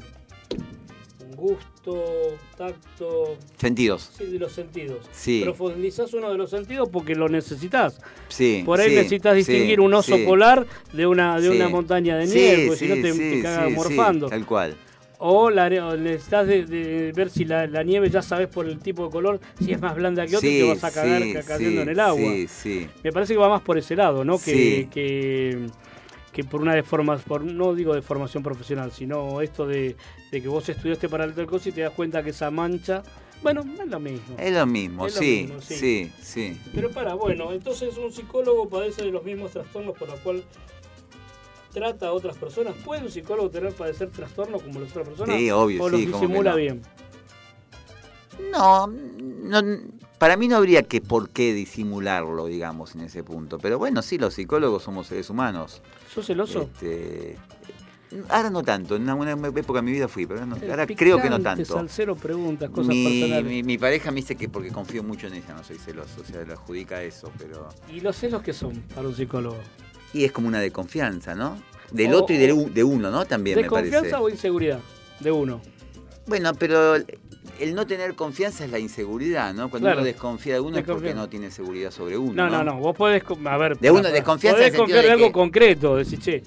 gusto, 1.34 2.36
tacto, 2.56 3.36
Sentidos. 3.58 4.10
sí, 4.16 4.24
de 4.26 4.38
los 4.38 4.52
sentidos? 4.52 4.98
Sí. 5.12 5.40
Profundizás 5.44 6.12
uno 6.14 6.30
de 6.30 6.38
los 6.38 6.50
sentidos 6.50 6.88
porque 6.90 7.14
lo 7.14 7.28
necesitas. 7.28 8.00
Sí. 8.28 8.62
Por 8.64 8.80
ahí 8.80 8.90
sí, 8.90 8.96
necesitas 8.96 9.36
distinguir 9.36 9.76
sí, 9.78 9.80
un 9.84 9.94
oso 9.94 10.16
polar 10.24 10.66
de 10.92 11.06
una, 11.06 11.40
de 11.40 11.50
una 11.50 11.68
montaña 11.68 12.16
de 12.16 12.26
nieve, 12.26 12.66
porque 12.68 12.78
si 12.78 12.88
no 12.88 12.94
te, 12.96 13.12
te 13.12 13.42
cagas 13.42 13.70
morfando. 13.72 14.28
tal 14.28 14.46
cual. 14.46 14.74
O, 15.26 15.48
la, 15.48 15.66
o 15.86 15.96
necesitas 15.96 16.46
de, 16.46 16.66
de 16.66 17.12
ver 17.12 17.30
si 17.30 17.44
la, 17.46 17.66
la 17.66 17.82
nieve 17.82 18.10
ya 18.10 18.20
sabes 18.20 18.48
por 18.48 18.66
el 18.68 18.78
tipo 18.80 19.06
de 19.06 19.10
color, 19.10 19.40
si 19.62 19.72
es 19.72 19.80
más 19.80 19.94
blanda 19.94 20.26
que 20.26 20.36
otra 20.36 20.48
y 20.48 20.58
te 20.60 20.68
vas 20.68 20.84
a 20.84 20.90
cagar 20.90 21.22
cayendo 21.46 21.82
en 21.82 21.88
el 21.88 22.00
agua. 22.00 22.18
Sí, 22.20 22.46
sí. 22.48 22.86
Me 23.02 23.10
parece 23.12 23.32
que 23.32 23.38
va 23.38 23.48
más 23.48 23.62
por 23.62 23.78
ese 23.78 23.96
lado, 23.96 24.24
¿no? 24.24 24.38
Que, 24.38 24.52
Sí. 24.84 24.88
que, 24.92 25.66
que 26.34 26.42
por 26.42 26.60
una 26.60 26.74
deformación, 26.74 27.28
por, 27.28 27.44
no 27.44 27.74
digo 27.74 27.94
de 27.94 28.02
formación 28.02 28.42
profesional, 28.42 28.90
sino 28.90 29.40
esto 29.40 29.66
de, 29.68 29.94
de 30.32 30.42
que 30.42 30.48
vos 30.48 30.68
estudiaste 30.68 31.08
para 31.08 31.24
el 31.24 31.32
tal 31.32 31.46
cosa 31.46 31.68
y 31.68 31.72
te 31.72 31.82
das 31.82 31.92
cuenta 31.92 32.24
que 32.24 32.30
esa 32.30 32.50
mancha, 32.50 33.04
bueno, 33.40 33.60
es 33.80 33.88
lo 33.88 34.00
mismo. 34.00 34.36
Es 34.36 34.52
lo 34.52 34.66
mismo, 34.66 35.06
Es 35.06 35.14
lo 35.14 35.20
sí, 35.20 35.42
mismo, 35.42 35.60
sí. 35.60 35.76
sí, 35.76 36.12
sí. 36.20 36.60
Pero 36.74 36.90
para, 36.90 37.14
bueno, 37.14 37.52
entonces 37.52 37.96
un 37.96 38.12
psicólogo 38.12 38.68
padece 38.68 39.04
de 39.04 39.12
los 39.12 39.22
mismos 39.22 39.52
trastornos 39.52 39.96
por 39.96 40.08
los 40.08 40.18
cuales 40.20 40.42
trata 41.72 42.08
a 42.08 42.12
otras 42.12 42.36
personas. 42.36 42.74
¿Puede 42.84 43.02
un 43.04 43.12
psicólogo 43.12 43.48
tener 43.48 43.72
padecer 43.72 44.10
trastornos 44.10 44.60
como 44.60 44.80
las 44.80 44.90
otras 44.90 45.06
personas? 45.06 45.36
Sí, 45.36 45.52
obvio, 45.52 45.84
¿O 45.84 45.88
los 45.88 46.00
sí, 46.00 46.06
que 46.06 46.12
disimula 46.12 46.50
no. 46.50 46.56
bien? 46.56 46.82
No, 48.50 48.88
no, 48.88 49.60
para 50.18 50.36
mí 50.36 50.48
no 50.48 50.56
habría 50.56 50.82
que 50.82 51.00
por 51.00 51.30
qué 51.30 51.54
disimularlo, 51.54 52.46
digamos, 52.46 52.96
en 52.96 53.02
ese 53.02 53.22
punto. 53.22 53.58
Pero 53.58 53.78
bueno, 53.78 54.02
sí, 54.02 54.18
los 54.18 54.34
psicólogos 54.34 54.82
somos 54.82 55.06
seres 55.06 55.30
humanos. 55.30 55.80
¿Sos 56.14 56.26
celoso? 56.26 56.62
Este, 56.74 57.36
ahora 58.28 58.50
no 58.50 58.62
tanto, 58.62 58.94
en 58.96 59.08
alguna 59.08 59.32
época 59.32 59.80
de 59.80 59.82
mi 59.82 59.92
vida 59.92 60.06
fui, 60.06 60.26
pero 60.26 60.40
ahora, 60.40 60.54
no- 60.56 60.70
ahora 60.70 60.86
creo 60.86 61.20
que 61.20 61.28
no 61.28 61.40
tanto. 61.40 61.64
Salsero 61.74 62.14
preguntas, 62.14 62.70
cosas 62.70 62.88
Mi, 62.94 63.04
personales. 63.20 63.44
mi, 63.50 63.62
mi 63.64 63.78
pareja 63.78 64.10
me 64.12 64.16
dice 64.16 64.36
que 64.36 64.48
porque 64.48 64.70
confío 64.70 65.02
mucho 65.02 65.26
en 65.26 65.34
ella 65.34 65.54
no 65.56 65.64
soy 65.64 65.78
celoso, 65.78 66.20
o 66.20 66.24
sea, 66.24 66.44
le 66.44 66.52
adjudica 66.52 67.02
eso, 67.02 67.32
pero... 67.38 67.68
¿Y 67.92 68.00
los 68.00 68.16
celos 68.16 68.42
qué 68.42 68.52
son 68.52 68.74
para 68.94 69.08
un 69.08 69.16
psicólogo? 69.16 69.56
Y 70.12 70.24
es 70.24 70.30
como 70.30 70.46
una 70.46 70.60
de 70.60 70.70
confianza, 70.70 71.34
¿no? 71.34 71.60
Del 71.90 72.14
O- 72.14 72.22
otro 72.22 72.34
y 72.36 72.38
de 72.38 72.84
uno, 72.84 73.10
¿no? 73.10 73.24
También 73.24 73.56
¿De 73.56 73.62
me 73.62 73.68
confianza 73.68 73.98
parece. 74.00 74.16
o 74.16 74.28
inseguridad? 74.28 74.78
De 75.18 75.32
uno. 75.32 75.60
Bueno, 76.26 76.52
pero 76.54 76.94
el, 77.60 77.74
no 77.74 77.86
tener 77.86 78.14
confianza 78.14 78.64
es 78.64 78.70
la 78.70 78.78
inseguridad, 78.78 79.52
¿no? 79.54 79.70
Cuando 79.70 79.86
Claro. 79.86 80.00
uno 80.00 80.06
desconfía 80.06 80.54
de 80.54 80.60
uno 80.60 80.78
es 80.78 80.84
porque 80.84 81.14
no 81.14 81.28
tiene 81.28 81.50
seguridad 81.50 81.90
sobre 81.90 82.16
uno. 82.18 82.32
No, 82.32 82.50
no, 82.50 82.64
no. 82.64 82.78
Vos 82.78 82.96
podés, 82.96 83.22
a 83.44 83.56
ver, 83.56 83.78
De 83.78 83.90
uno, 83.90 84.10
desconfianza 84.10 84.58
en 84.66 84.72
podés 84.72 84.76
sentido 84.76 84.84
confiar 84.84 85.02
de 85.02 85.08
en 85.08 85.12
algo 85.14 85.26
que- 85.26 85.32
concreto. 85.32 85.96
Decir, 85.96 86.18
che, 86.18 86.42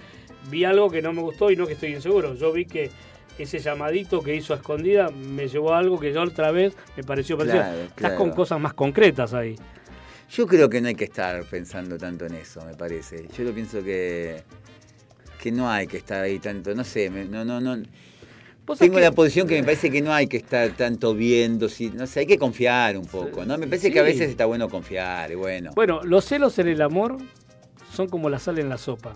vi 0.49 0.63
algo 0.63 0.89
que 0.89 1.01
no 1.01 1.13
me 1.13 1.21
gustó 1.21 1.51
y 1.51 1.55
no 1.55 1.65
que 1.67 1.73
estoy 1.73 1.93
inseguro. 1.93 2.34
Yo 2.35 2.51
vi 2.51 2.65
que 2.65 2.89
ese 3.38 3.59
llamadito 3.59 4.21
que 4.21 4.35
hizo 4.35 4.53
a 4.53 4.57
escondida 4.57 5.09
me 5.09 5.47
llevó 5.47 5.73
a 5.73 5.77
algo 5.79 5.99
que 5.99 6.11
yo 6.11 6.21
otra 6.23 6.51
vez 6.51 6.73
me 6.95 7.03
pareció 7.03 7.38
parecido. 7.38 7.61
Claro, 7.63 7.77
Estás 7.81 7.93
claro. 7.95 8.17
con 8.17 8.31
cosas 8.31 8.59
más 8.59 8.73
concretas 8.73 9.34
ahí. 9.34 9.55
Yo 10.31 10.45
creo 10.47 10.69
que 10.69 10.81
no 10.81 10.88
hay 10.89 10.95
que 10.95 11.05
estar 11.05 11.43
pensando 11.45 11.97
tanto 11.97 12.25
en 12.25 12.34
eso, 12.35 12.59
me 12.65 12.73
parece. 12.75 13.27
Yo 13.38 13.43
lo 13.43 13.51
pienso 13.53 13.84
que 13.84 14.43
que 15.41 15.51
no 15.51 15.69
hay 15.69 15.85
que 15.85 15.97
estar 15.97 16.23
ahí 16.23 16.39
tanto, 16.39 16.73
no 16.73 16.84
sé, 16.84 17.09
me- 17.11 17.25
no, 17.25 17.45
no, 17.45 17.61
no. 17.61 17.77
Tengo 18.77 18.99
la 18.99 19.11
posición 19.11 19.48
que 19.48 19.56
me 19.56 19.64
parece 19.64 19.89
que 19.89 20.02
no 20.02 20.14
hay 20.14 20.27
que 20.27 20.38
estar 20.38 20.69
tanto 20.72 21.14
viendo, 21.14 21.69
si, 21.69 21.89
no 21.89 22.06
sé, 22.07 22.22
hay 22.22 22.26
que 22.26 22.38
confiar 22.38 22.98
un 22.98 23.06
poco, 23.06 23.45
¿no? 23.45 23.57
Me 23.57 23.68
parece 23.68 23.91
que 23.91 23.99
a 23.99 24.03
veces 24.03 24.30
está 24.30 24.45
bueno 24.45 24.69
confiar, 24.69 25.34
bueno. 25.35 25.72
Bueno, 25.76 26.02
los 26.03 26.26
celos 26.26 26.57
en 26.60 26.68
el 26.68 26.81
amor 26.81 27.18
son 27.94 28.07
como 28.10 28.30
la 28.30 28.39
sal 28.39 28.60
en 28.60 28.69
la 28.69 28.77
sopa. 28.77 29.14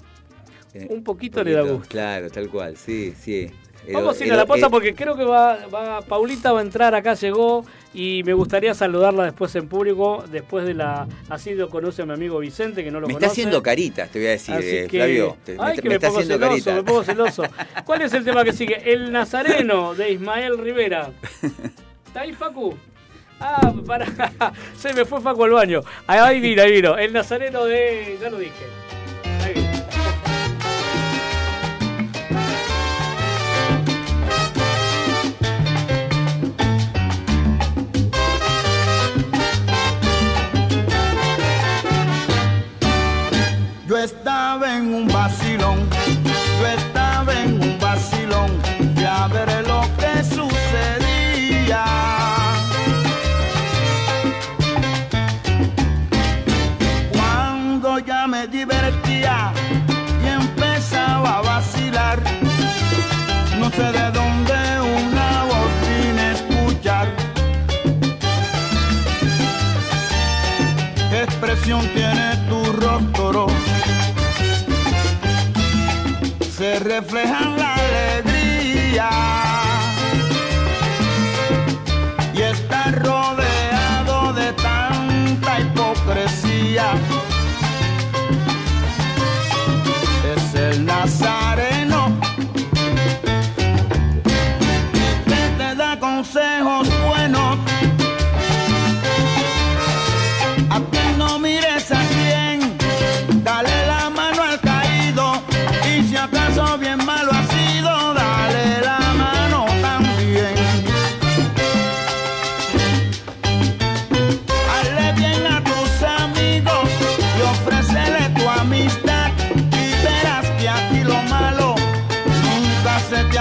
eh, 0.74 0.88
Un 0.90 1.04
poquito 1.04 1.44
le 1.44 1.52
da 1.52 1.60
poquito, 1.62 1.78
gusto. 1.78 1.90
Claro, 1.92 2.30
tal 2.30 2.50
cual, 2.50 2.78
sí, 2.78 3.14
sí. 3.20 3.52
El- 3.88 3.94
Vamos 3.96 4.20
a 4.20 4.24
ir 4.26 4.32
el- 4.32 4.34
a 4.34 4.38
la 4.38 4.46
pausa 4.46 4.66
el- 4.68 4.72
porque 4.72 4.94
creo 4.94 5.16
que 5.16 5.24
va, 5.24 5.66
va 5.68 6.02
Paulita 6.02 6.52
va 6.52 6.60
a 6.60 6.62
entrar 6.62 6.94
acá, 6.94 7.16
llegó 7.16 7.66
y 7.94 8.22
me 8.24 8.34
gustaría 8.34 8.74
saludarla 8.74 9.24
después 9.26 9.54
en 9.56 9.68
público, 9.68 10.24
después 10.32 10.66
de 10.66 10.74
la... 10.76 11.08
Así 11.30 11.54
lo 11.56 11.70
conoce 11.70 12.04
a 12.04 12.06
mi 12.06 12.14
amigo 12.14 12.40
Vicente, 12.40 12.84
que 12.84 12.92
no 12.92 13.00
lo 13.00 13.08
Me 13.08 13.14
conoce. 13.14 13.26
está 13.26 13.32
haciendo 13.34 13.64
caritas, 13.64 14.10
te 14.10 14.20
voy 14.20 14.28
a 14.28 14.32
decir, 14.32 14.56
eh, 14.62 14.88
que- 14.90 14.98
Flavio. 14.98 15.38
te- 15.44 15.58
Ay, 15.60 15.76
me, 15.78 15.82
que 15.82 15.82
me 15.84 15.90
me, 15.90 15.96
está 15.96 16.08
pongo 16.08 16.20
haciendo 16.20 16.48
celoso, 16.48 16.74
me 16.74 16.84
pongo 16.84 17.04
celoso. 17.04 17.44
¿Cuál 17.86 18.02
es 18.04 18.14
el 18.14 18.24
tema 18.24 18.44
que 18.44 18.54
sigue? 18.54 18.94
El 18.94 19.12
Nazareno 19.12 19.94
de 19.96 20.12
Ismael 20.12 20.58
Rivera. 20.58 21.10
¿Está 22.08 22.22
ahí, 22.22 22.34
Facu? 22.34 22.76
Ah, 23.40 23.74
para. 23.88 24.06
Se 24.78 24.94
me 24.94 25.04
fue 25.06 25.20
Facu 25.20 25.44
al 25.46 25.52
baño. 25.52 25.82
Ahí 26.06 26.40
vino, 26.40 26.62
ahí 26.62 26.72
vino. 26.74 26.96
El 26.98 27.12
Nazareno 27.14 27.66
de. 27.66 28.18
Ya 28.22 28.30
lo 28.30 28.38
dije. 28.38 28.52
Estaba 44.04 44.78
en 44.78 44.94
un 44.94 45.08
vacilón, 45.08 45.88
Se 76.92 77.51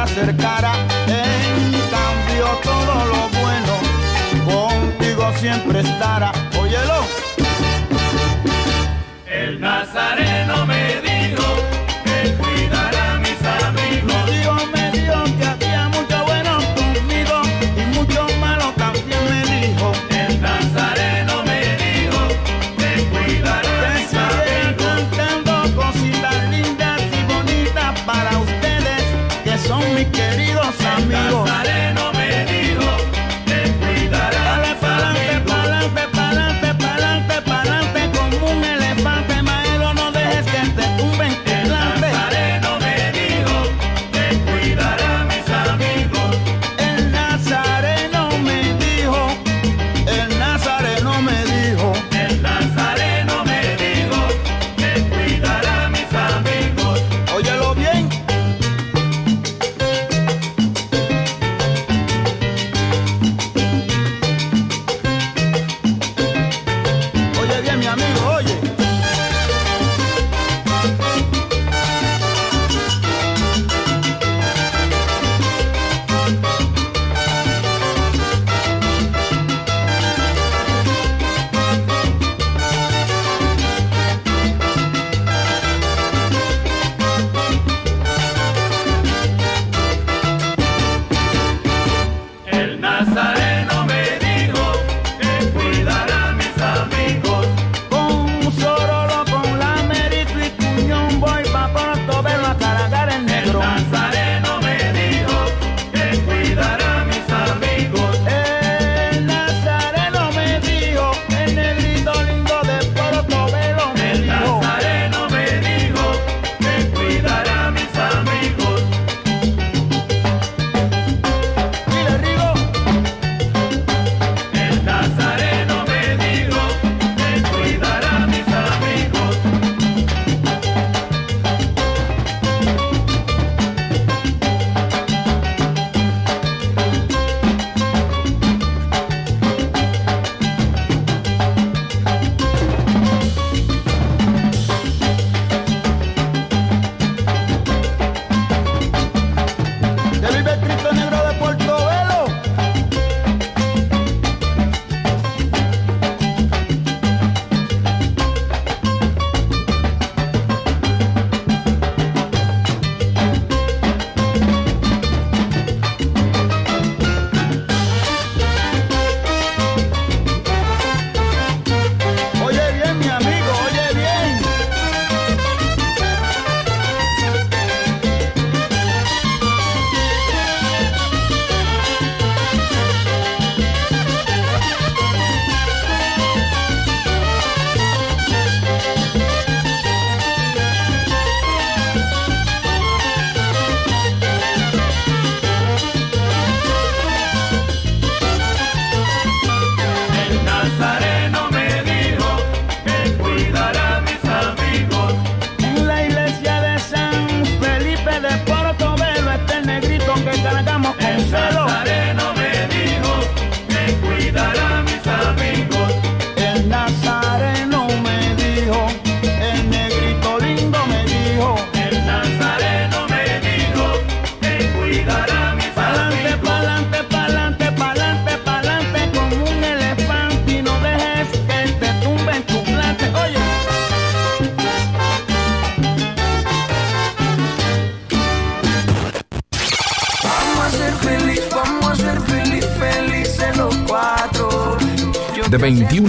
acercara. 0.02 0.72
En 1.06 1.72
cambio 1.90 2.46
todo 2.62 3.04
lo 3.06 3.28
bueno 3.40 3.74
contigo 4.44 5.32
siempre 5.38 5.80
estará. 5.80 6.32
Óyelo. 6.58 7.19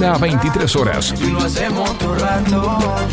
a 0.05 0.17
23 0.17 0.75
horas. 0.75 1.13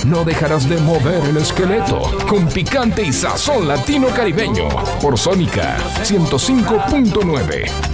No 0.06 0.24
dejarás 0.24 0.69
de 0.69 0.78
mover 0.78 1.24
el 1.24 1.36
esqueleto 1.36 2.02
con 2.28 2.48
picante 2.48 3.02
y 3.02 3.12
sazón 3.12 3.69
latino 3.69 4.09
caribeño 4.09 4.69
por 5.01 5.19
Sónica 5.19 5.77
105.9. 6.02 7.88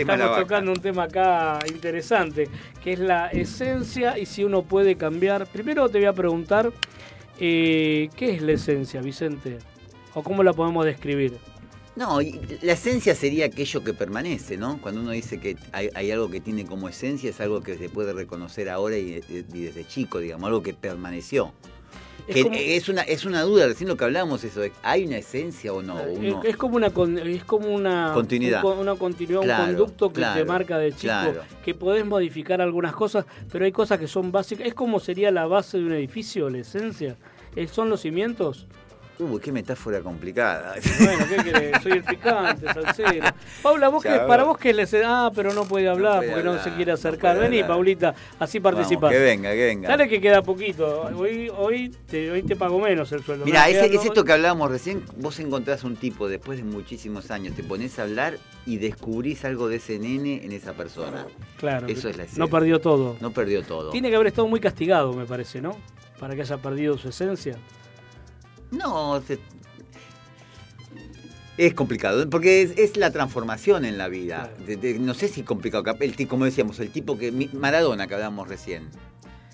estamos 0.00 0.36
tocando 0.36 0.72
un 0.72 0.80
tema 0.80 1.04
acá 1.04 1.58
interesante, 1.68 2.48
que 2.82 2.92
es 2.94 2.98
la 2.98 3.28
esencia 3.28 4.18
y 4.18 4.26
si 4.26 4.44
uno 4.44 4.62
puede 4.62 4.96
cambiar. 4.96 5.46
Primero 5.46 5.88
te 5.88 5.98
voy 5.98 6.06
a 6.06 6.12
preguntar, 6.12 6.72
eh, 7.38 8.08
¿qué 8.16 8.34
es 8.34 8.42
la 8.42 8.52
esencia, 8.52 9.00
Vicente? 9.00 9.58
¿O 10.14 10.22
cómo 10.22 10.42
la 10.42 10.52
podemos 10.52 10.84
describir? 10.84 11.36
No, 11.96 12.20
la 12.62 12.72
esencia 12.74 13.14
sería 13.14 13.46
aquello 13.46 13.82
que 13.82 13.92
permanece, 13.92 14.56
¿no? 14.56 14.80
Cuando 14.80 15.00
uno 15.00 15.10
dice 15.10 15.40
que 15.40 15.56
hay, 15.72 16.10
algo 16.12 16.30
que 16.30 16.40
tiene 16.40 16.64
como 16.64 16.88
esencia, 16.88 17.28
es 17.28 17.40
algo 17.40 17.60
que 17.60 17.76
se 17.76 17.88
puede 17.88 18.12
reconocer 18.12 18.68
ahora 18.68 18.96
y 18.96 19.20
desde 19.48 19.84
chico, 19.84 20.20
digamos, 20.20 20.46
algo 20.46 20.62
que 20.62 20.74
permaneció. 20.74 21.52
Que 22.34 22.42
como- 22.42 22.54
es, 22.56 22.88
una, 22.88 23.02
es 23.02 23.24
una 23.24 23.42
duda, 23.42 23.66
recién 23.68 23.88
lo 23.88 23.96
que 23.96 24.04
hablábamos 24.04 24.44
eso, 24.44 24.60
¿hay 24.82 25.06
una 25.06 25.16
esencia 25.18 25.72
o 25.72 25.82
no? 25.82 25.98
Es, 26.00 26.18
Uno- 26.18 26.42
es 26.44 26.56
como 26.56 26.76
una 26.76 26.86
es 26.88 27.44
como 27.44 27.68
una 27.74 28.10
Continuidad. 28.14 28.64
un 28.64 28.78
una 28.78 28.94
continuidad, 28.96 29.40
Claro, 29.42 29.62
un 29.64 29.68
conducto 29.76 30.12
que 30.12 30.20
te 30.34 30.44
marca 30.44 30.78
de 30.78 30.90
chico, 30.92 31.00
claro. 31.02 31.42
que 31.64 31.74
podés 31.74 32.04
modificar 32.04 32.60
algunas 32.60 32.94
cosas, 32.94 33.24
pero 33.50 33.64
hay 33.64 33.72
cosas 33.72 33.98
que 33.98 34.06
son 34.06 34.30
básicas. 34.30 34.66
Es 34.66 34.74
como 34.74 35.00
sería 35.00 35.30
la 35.30 35.46
base 35.46 35.78
de 35.78 35.84
un 35.84 35.92
edificio, 35.92 36.48
la 36.50 36.58
esencia. 36.58 37.16
Eh, 37.56 37.66
¿Son 37.66 37.88
los 37.88 38.02
cimientos? 38.02 38.66
Uy, 39.20 39.40
qué 39.40 39.50
metáfora 39.50 40.00
complicada. 40.00 40.74
Bueno, 41.00 41.24
¿qué 41.28 41.36
querés? 41.50 41.82
Soy 41.82 41.92
el 41.92 42.04
picante, 42.04 42.66
salsero. 42.72 43.26
Paula, 43.62 43.88
vos 43.88 44.04
Chao. 44.04 44.28
para 44.28 44.44
vos 44.44 44.56
que 44.58 44.72
le 44.72 44.86
Ah, 45.04 45.30
pero 45.34 45.52
no 45.52 45.64
puede 45.64 45.88
hablar 45.88 46.18
puede 46.18 46.30
porque 46.30 46.44
no 46.44 46.62
se 46.62 46.70
quiere 46.74 46.92
no 46.92 46.94
acercar. 46.94 47.34
puede 47.36 47.48
Vení, 47.48 47.62
hablar. 47.62 47.76
Paulita, 47.76 48.14
así 48.38 48.60
participás. 48.60 49.10
Que 49.10 49.18
venga, 49.18 49.50
que 49.50 49.64
venga. 49.66 49.88
Dale 49.88 50.08
que 50.08 50.20
queda 50.20 50.42
poquito. 50.42 51.02
Hoy, 51.16 51.50
hoy, 51.56 51.88
te, 52.08 52.30
hoy 52.30 52.42
te 52.44 52.54
pago 52.54 52.78
menos 52.78 53.10
el 53.10 53.24
sueldo. 53.24 53.44
Mira, 53.44 53.66
queda- 53.66 53.86
es 53.86 54.04
esto 54.04 54.24
que 54.24 54.32
hablábamos 54.32 54.70
recién, 54.70 55.02
vos 55.16 55.38
encontrás 55.40 55.82
un 55.82 55.96
tipo 55.96 56.28
después 56.28 56.58
de 56.58 56.64
muchísimos 56.64 57.30
años, 57.32 57.56
te 57.56 57.64
pones 57.64 57.98
a 57.98 58.02
hablar 58.04 58.38
y 58.66 58.76
descubrís 58.76 59.44
algo 59.44 59.68
de 59.68 59.76
ese 59.76 59.98
nene 59.98 60.44
en 60.44 60.52
esa 60.52 60.74
persona. 60.74 61.26
Claro. 61.58 61.88
Eso 61.88 62.08
es 62.08 62.16
la 62.16 62.22
esencia. 62.22 62.44
No 62.44 62.48
perdió 62.48 62.80
todo. 62.80 63.16
No 63.20 63.32
perdió 63.32 63.62
todo. 63.64 63.90
Tiene 63.90 64.10
que 64.10 64.14
haber 64.14 64.28
estado 64.28 64.46
muy 64.46 64.60
castigado, 64.60 65.12
me 65.12 65.24
parece, 65.26 65.60
¿no? 65.60 65.76
Para 66.20 66.36
que 66.36 66.42
haya 66.42 66.56
perdido 66.58 66.96
su 66.98 67.08
esencia. 67.08 67.56
No, 68.70 69.20
se- 69.26 69.38
es 71.56 71.74
complicado, 71.74 72.28
porque 72.30 72.62
es, 72.62 72.78
es 72.78 72.96
la 72.96 73.10
transformación 73.10 73.84
en 73.84 73.98
la 73.98 74.08
vida. 74.08 74.50
De- 74.64 74.76
de- 74.76 74.98
no 74.98 75.12
sé 75.14 75.26
si 75.28 75.42
complicado, 75.42 75.82
el, 76.00 76.28
como 76.28 76.44
decíamos, 76.44 76.78
el 76.80 76.90
tipo 76.90 77.18
que 77.18 77.32
Maradona 77.52 78.06
que 78.06 78.14
hablábamos 78.14 78.46
recién. 78.48 78.88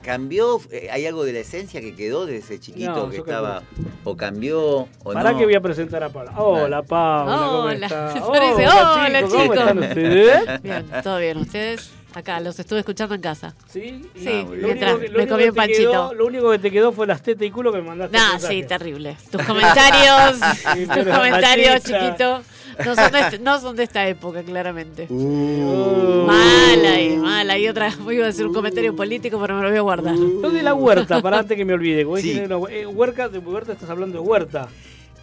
¿Cambió? 0.03 0.61
Eh, 0.71 0.89
¿Hay 0.93 1.07
algo 1.07 1.25
de 1.25 1.33
la 1.33 1.39
esencia 1.39 1.81
que 1.81 1.95
quedó 1.95 2.27
de 2.27 2.37
ese 2.37 2.61
chiquito 2.61 2.91
No, 2.91 3.05
que 3.09 3.23
creo 3.23 3.25
estaba? 3.25 3.63
¿O 4.05 4.15
cambió? 4.19 4.87
¿O 5.03 5.13
Para 5.15 5.33
no? 5.33 5.39
que 5.39 5.47
voy 5.47 5.55
a 5.55 5.63
presentar 5.63 6.03
a 6.05 6.11
Paula. 6.11 6.33
Hola, 6.37 6.83
Paula, 6.83 7.37
¿cómo 7.39 7.59
Hola. 7.61 7.87
está? 7.87 8.13
Parece, 8.29 8.67
hola, 8.69 9.19
chicos, 9.23 9.33
¿Cómo 9.33 9.55
están 9.55 9.79
ustedes? 9.79 10.63
Bien, 10.63 10.87
todo 11.03 11.19
bien. 11.19 11.39
¿Ustedes? 11.39 11.91
Acá, 12.15 12.39
los 12.41 12.59
estuve 12.59 12.79
escuchando 12.81 13.15
en 13.15 13.21
casa. 13.21 13.55
Sí, 13.69 14.03
Ah, 14.27 14.45
mientras 14.51 14.99
que- 14.99 15.09
me 15.11 15.27
comí 15.27 15.45
un 15.45 15.55
te 15.55 15.55
quedó- 15.55 15.55
panchito. 15.55 16.15
lo 16.15 16.27
único 16.27 16.51
que 16.53 16.59
te 16.61 16.71
quedó 16.71 16.93
fue 16.93 17.07
las 17.09 17.23
tetas 17.23 17.47
y 17.47 17.51
culo 17.51 17.73
que 17.73 17.81
me 17.81 17.89
mandaste. 17.89 18.17
Nah, 18.17 18.39
sí, 18.39 18.63
terrible. 18.63 19.17
Tus 19.33 19.43
comentarios, 19.47 20.39
Sí, 20.75 20.87
tus 20.87 21.05
comentarios, 21.13 21.83
chiquito, 21.83 22.43
no 22.85 22.95
son, 22.95 23.13
de, 23.13 23.21
este- 23.21 23.39
no 23.41 23.61
son 23.61 23.75
de 23.77 23.83
esta 23.83 24.07
época, 24.07 24.43
claramente. 24.45 25.07
Uh. 25.11 26.25
Mala 26.27 27.01
y 27.01 27.17
mala. 27.17 27.59
Y 27.59 27.69
otra, 27.69 27.89
iba 28.11 28.25
a 28.25 28.27
decir 28.29 28.47
un 28.47 28.55
comentario 28.55 28.95
político, 28.95 29.39
pero 29.41 29.57
me 29.57 29.63
lo 29.63 29.69
voy 29.71 29.79
a 29.79 29.83
guardar. 29.83 30.15
Lo 30.15 30.51
de 30.51 30.63
la 30.63 30.75
huerta, 30.75 31.21
para 31.21 31.39
antes 31.41 31.57
que 31.57 31.65
me 31.65 31.75
olvide. 31.75 32.07
Sí. 32.21 32.41
no, 32.49 32.69
eh, 32.69 32.87
huerca, 32.87 33.29
de 33.29 33.39
huerta 33.39 33.73
estás 33.73 33.91
hablando 33.91 34.21
de 34.23 34.29
huerta. 34.29 34.69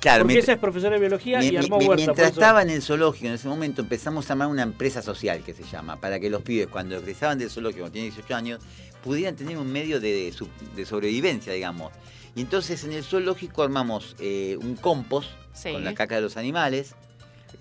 Claro, 0.01 0.23
Porque 0.23 0.39
ella 0.39 0.53
es 0.53 0.59
profesora 0.59 0.95
de 0.95 0.99
biología 0.99 1.37
Mi- 1.39 1.49
y 1.49 1.55
armó 1.57 1.77
mi- 1.77 1.85
huerta. 1.85 2.03
mientras 2.05 2.31
estaba 2.31 2.63
en 2.63 2.71
el 2.71 2.81
zoológico, 2.81 3.27
en 3.27 3.33
ese 3.33 3.47
momento 3.47 3.81
empezamos 3.83 4.27
a 4.29 4.33
armar 4.33 4.47
una 4.47 4.63
empresa 4.63 5.01
social 5.03 5.43
que 5.43 5.53
se 5.53 5.63
llama, 5.63 6.01
para 6.01 6.19
que 6.19 6.29
los 6.29 6.41
pibes 6.41 6.67
cuando 6.67 6.95
egresaban 6.97 7.37
del 7.37 7.51
zoológico, 7.51 7.81
cuando 7.83 7.93
tienen 7.93 8.09
18 8.11 8.35
años, 8.35 8.59
pudieran 9.03 9.35
tener 9.35 9.57
un 9.59 9.71
medio 9.71 9.99
de, 9.99 10.33
sobrevivencia, 10.85 11.53
digamos. 11.53 11.91
Y 12.35 12.41
entonces 12.41 12.83
en 12.83 12.93
el 12.93 13.03
zoológico 13.03 13.61
armamos 13.61 14.15
eh, 14.19 14.57
un 14.61 14.75
compost 14.75 15.29
Sí. 15.53 15.71
con 15.73 15.83
la 15.83 15.93
caca 15.93 16.15
de 16.15 16.21
los 16.21 16.35
animales, 16.35 16.95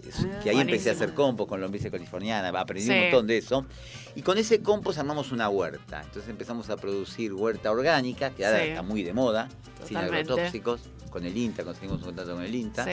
eh, 0.03 0.11
Ah, 0.19 0.41
que 0.43 0.49
ahí 0.51 0.61
empecé 0.61 0.89
a 0.89 0.93
hacer 0.95 1.13
compost 1.13 1.51
con 1.51 1.61
lombrices 1.61 1.91
californianas, 1.91 2.55
aprendí 2.55 2.89
un 2.91 3.01
montón 3.03 3.27
de 3.27 3.37
eso. 3.37 3.67
Y 4.15 4.23
con 4.23 4.39
ese 4.39 4.63
compost 4.63 4.99
armamos 4.99 5.31
una 5.31 5.51
huerta. 5.51 6.01
Entonces 6.05 6.31
empezamos 6.31 6.71
a 6.71 6.77
producir 6.79 7.35
huerta 7.35 7.71
orgánica, 7.71 8.31
que 8.31 8.47
ahora 8.47 8.61
Sí. 8.63 8.69
está 8.69 8.81
muy 8.83 9.03
de 9.03 9.13
moda, 9.13 9.49
sin 9.87 9.99
agrotóxicos, 9.99 10.81
con 11.11 11.25
el 11.27 11.37
INTA, 11.37 11.65
conseguimos 11.65 11.99
un 11.99 12.05
contrato 12.07 12.35
con 12.35 12.43
el 12.43 12.55
INTA. 12.55 12.85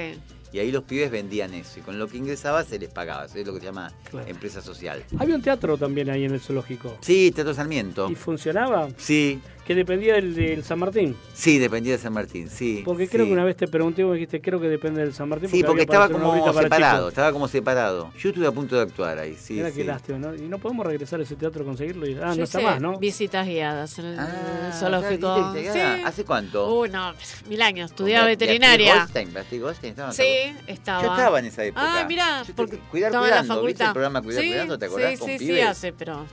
Y 0.54 0.60
ahí 0.60 0.72
los 0.72 0.84
pibes 0.84 1.12
vendían 1.12 1.54
eso. 1.54 1.80
Y 1.80 1.82
con 1.82 2.00
lo 2.00 2.08
que 2.08 2.18
ingresaba 2.18 2.64
se 2.64 2.80
les 2.80 2.90
pagaba. 2.90 3.26
Eso 3.26 3.38
es 3.38 3.46
lo 3.48 3.54
que 3.54 3.60
se 3.60 3.66
llama 3.66 3.92
Claro. 4.10 4.28
empresa 4.28 4.62
social. 4.62 5.04
Había 5.20 5.36
un 5.36 5.42
teatro 5.42 5.78
también 5.78 6.10
ahí 6.10 6.24
en 6.24 6.34
el 6.34 6.40
zoológico. 6.40 6.98
Sí, 7.02 7.32
Teatro 7.36 7.54
Sarmiento. 7.54 8.10
¿Y 8.10 8.16
funcionaba? 8.16 8.88
Sí, 8.98 9.40
Que 9.68 9.76
dependía 9.76 10.14
del, 10.14 10.34
del 10.34 10.64
San 10.64 10.80
Martín. 10.80 11.14
sí, 11.34 11.60
dependía 11.60 11.92
de 11.92 12.00
San 12.00 12.14
Martín, 12.14 12.50
sí. 12.50 12.84
Porque 12.86 13.10
creo 13.10 13.26
sí. 13.26 13.30
que 13.30 13.34
una 13.34 13.44
vez 13.44 13.58
te 13.58 13.68
pregunté 13.68 14.02
y 14.02 14.06
me 14.06 14.14
dijiste, 14.14 14.40
creo 14.40 14.62
que 14.62 14.70
depende 14.70 15.02
del 15.02 15.14
San 15.14 15.28
Martín. 15.28 15.50
Sí, 15.50 15.62
porque 15.62 15.82
estaba 15.82 16.08
como 16.08 16.54
separado, 16.54 17.10
estaba 17.10 17.34
como 17.34 17.50
separado. 17.50 18.14
Yo 18.18 18.30
estuve 18.30 18.48
a 18.48 18.52
punto 18.54 18.78
de 18.78 18.84
actuar 18.84 19.20
ahí, 19.20 19.36
sí. 19.38 19.56
Mira 19.56 19.70
sí. 19.72 19.76
qué 19.76 19.84
lástima, 19.84 20.20
¿no? 20.20 20.34
Y 20.34 20.44
no 20.44 20.58
podemos 20.60 20.86
regresar 20.86 21.20
a 21.20 21.24
ese 21.24 21.36
teatro 21.36 21.64
a 21.64 21.66
conseguirlo. 21.66 22.08
y- 22.08 22.14
Ah, 22.14 22.30
Yo 22.32 22.38
no 22.38 22.44
está 22.46 22.62
más, 22.62 22.80
¿no? 22.80 22.98
Visitas 22.98 23.46
guiadas 23.46 24.00
en 24.00 24.06
el 24.06 24.20
Ah, 24.20 24.72
zoológico. 24.80 25.54
Sí. 25.54 25.80
¿Hace 26.06 26.24
cuánto? 26.24 26.74
Uy, 26.80 26.90
no, 26.90 27.12
mil 27.50 27.62
años. 27.62 27.92
Estudiaba 27.92 28.26
veterinaria. 28.28 28.96
Goldstein, 29.00 29.34
Goldstein, 29.62 29.92
¿estaba? 29.92 30.14
Sí, 30.44 30.56
estaba. 30.68 31.04
Yo 31.04 31.10
estaba 31.12 31.40
en 31.40 31.46
esa 31.46 31.64
época. 31.64 32.02
Ah, 32.02 32.06
mirá, 32.08 32.44
te- 32.46 32.54
porque 32.54 32.78
Cuidar 32.92 33.10
estaba 33.10 33.26
en 33.28 33.32
la 33.32 33.40
Cuidando, 33.42 33.64
¿viste 33.66 33.84
el 33.84 33.92
programa 33.92 34.22
Cuidar 34.22 34.42
sí, 34.44 34.50
Cuidando? 34.50 34.80
¿Te 34.80 34.86
acordás? 34.86 35.12
Sí, 35.12 35.18
con 35.18 35.28
sí, 35.30 35.38
sí, 35.40 35.46
pibes? 35.46 35.68
hace, 35.68 35.94
pero... 35.94 36.26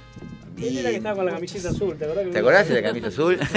¿Quién 0.57 0.77
era 0.79 0.91
que 0.91 0.97
estaba 0.97 1.17
con 1.17 1.27
la 1.27 1.33
camiseta 1.33 1.69
azul? 1.71 1.97
¿Te 1.99 2.05
acordás? 2.05 2.25
que 2.27 2.31
¿Te 2.31 2.39
acordás 2.39 2.69
de 2.69 2.75
la 2.75 2.83
camisa 2.89 3.09
azul? 3.09 3.39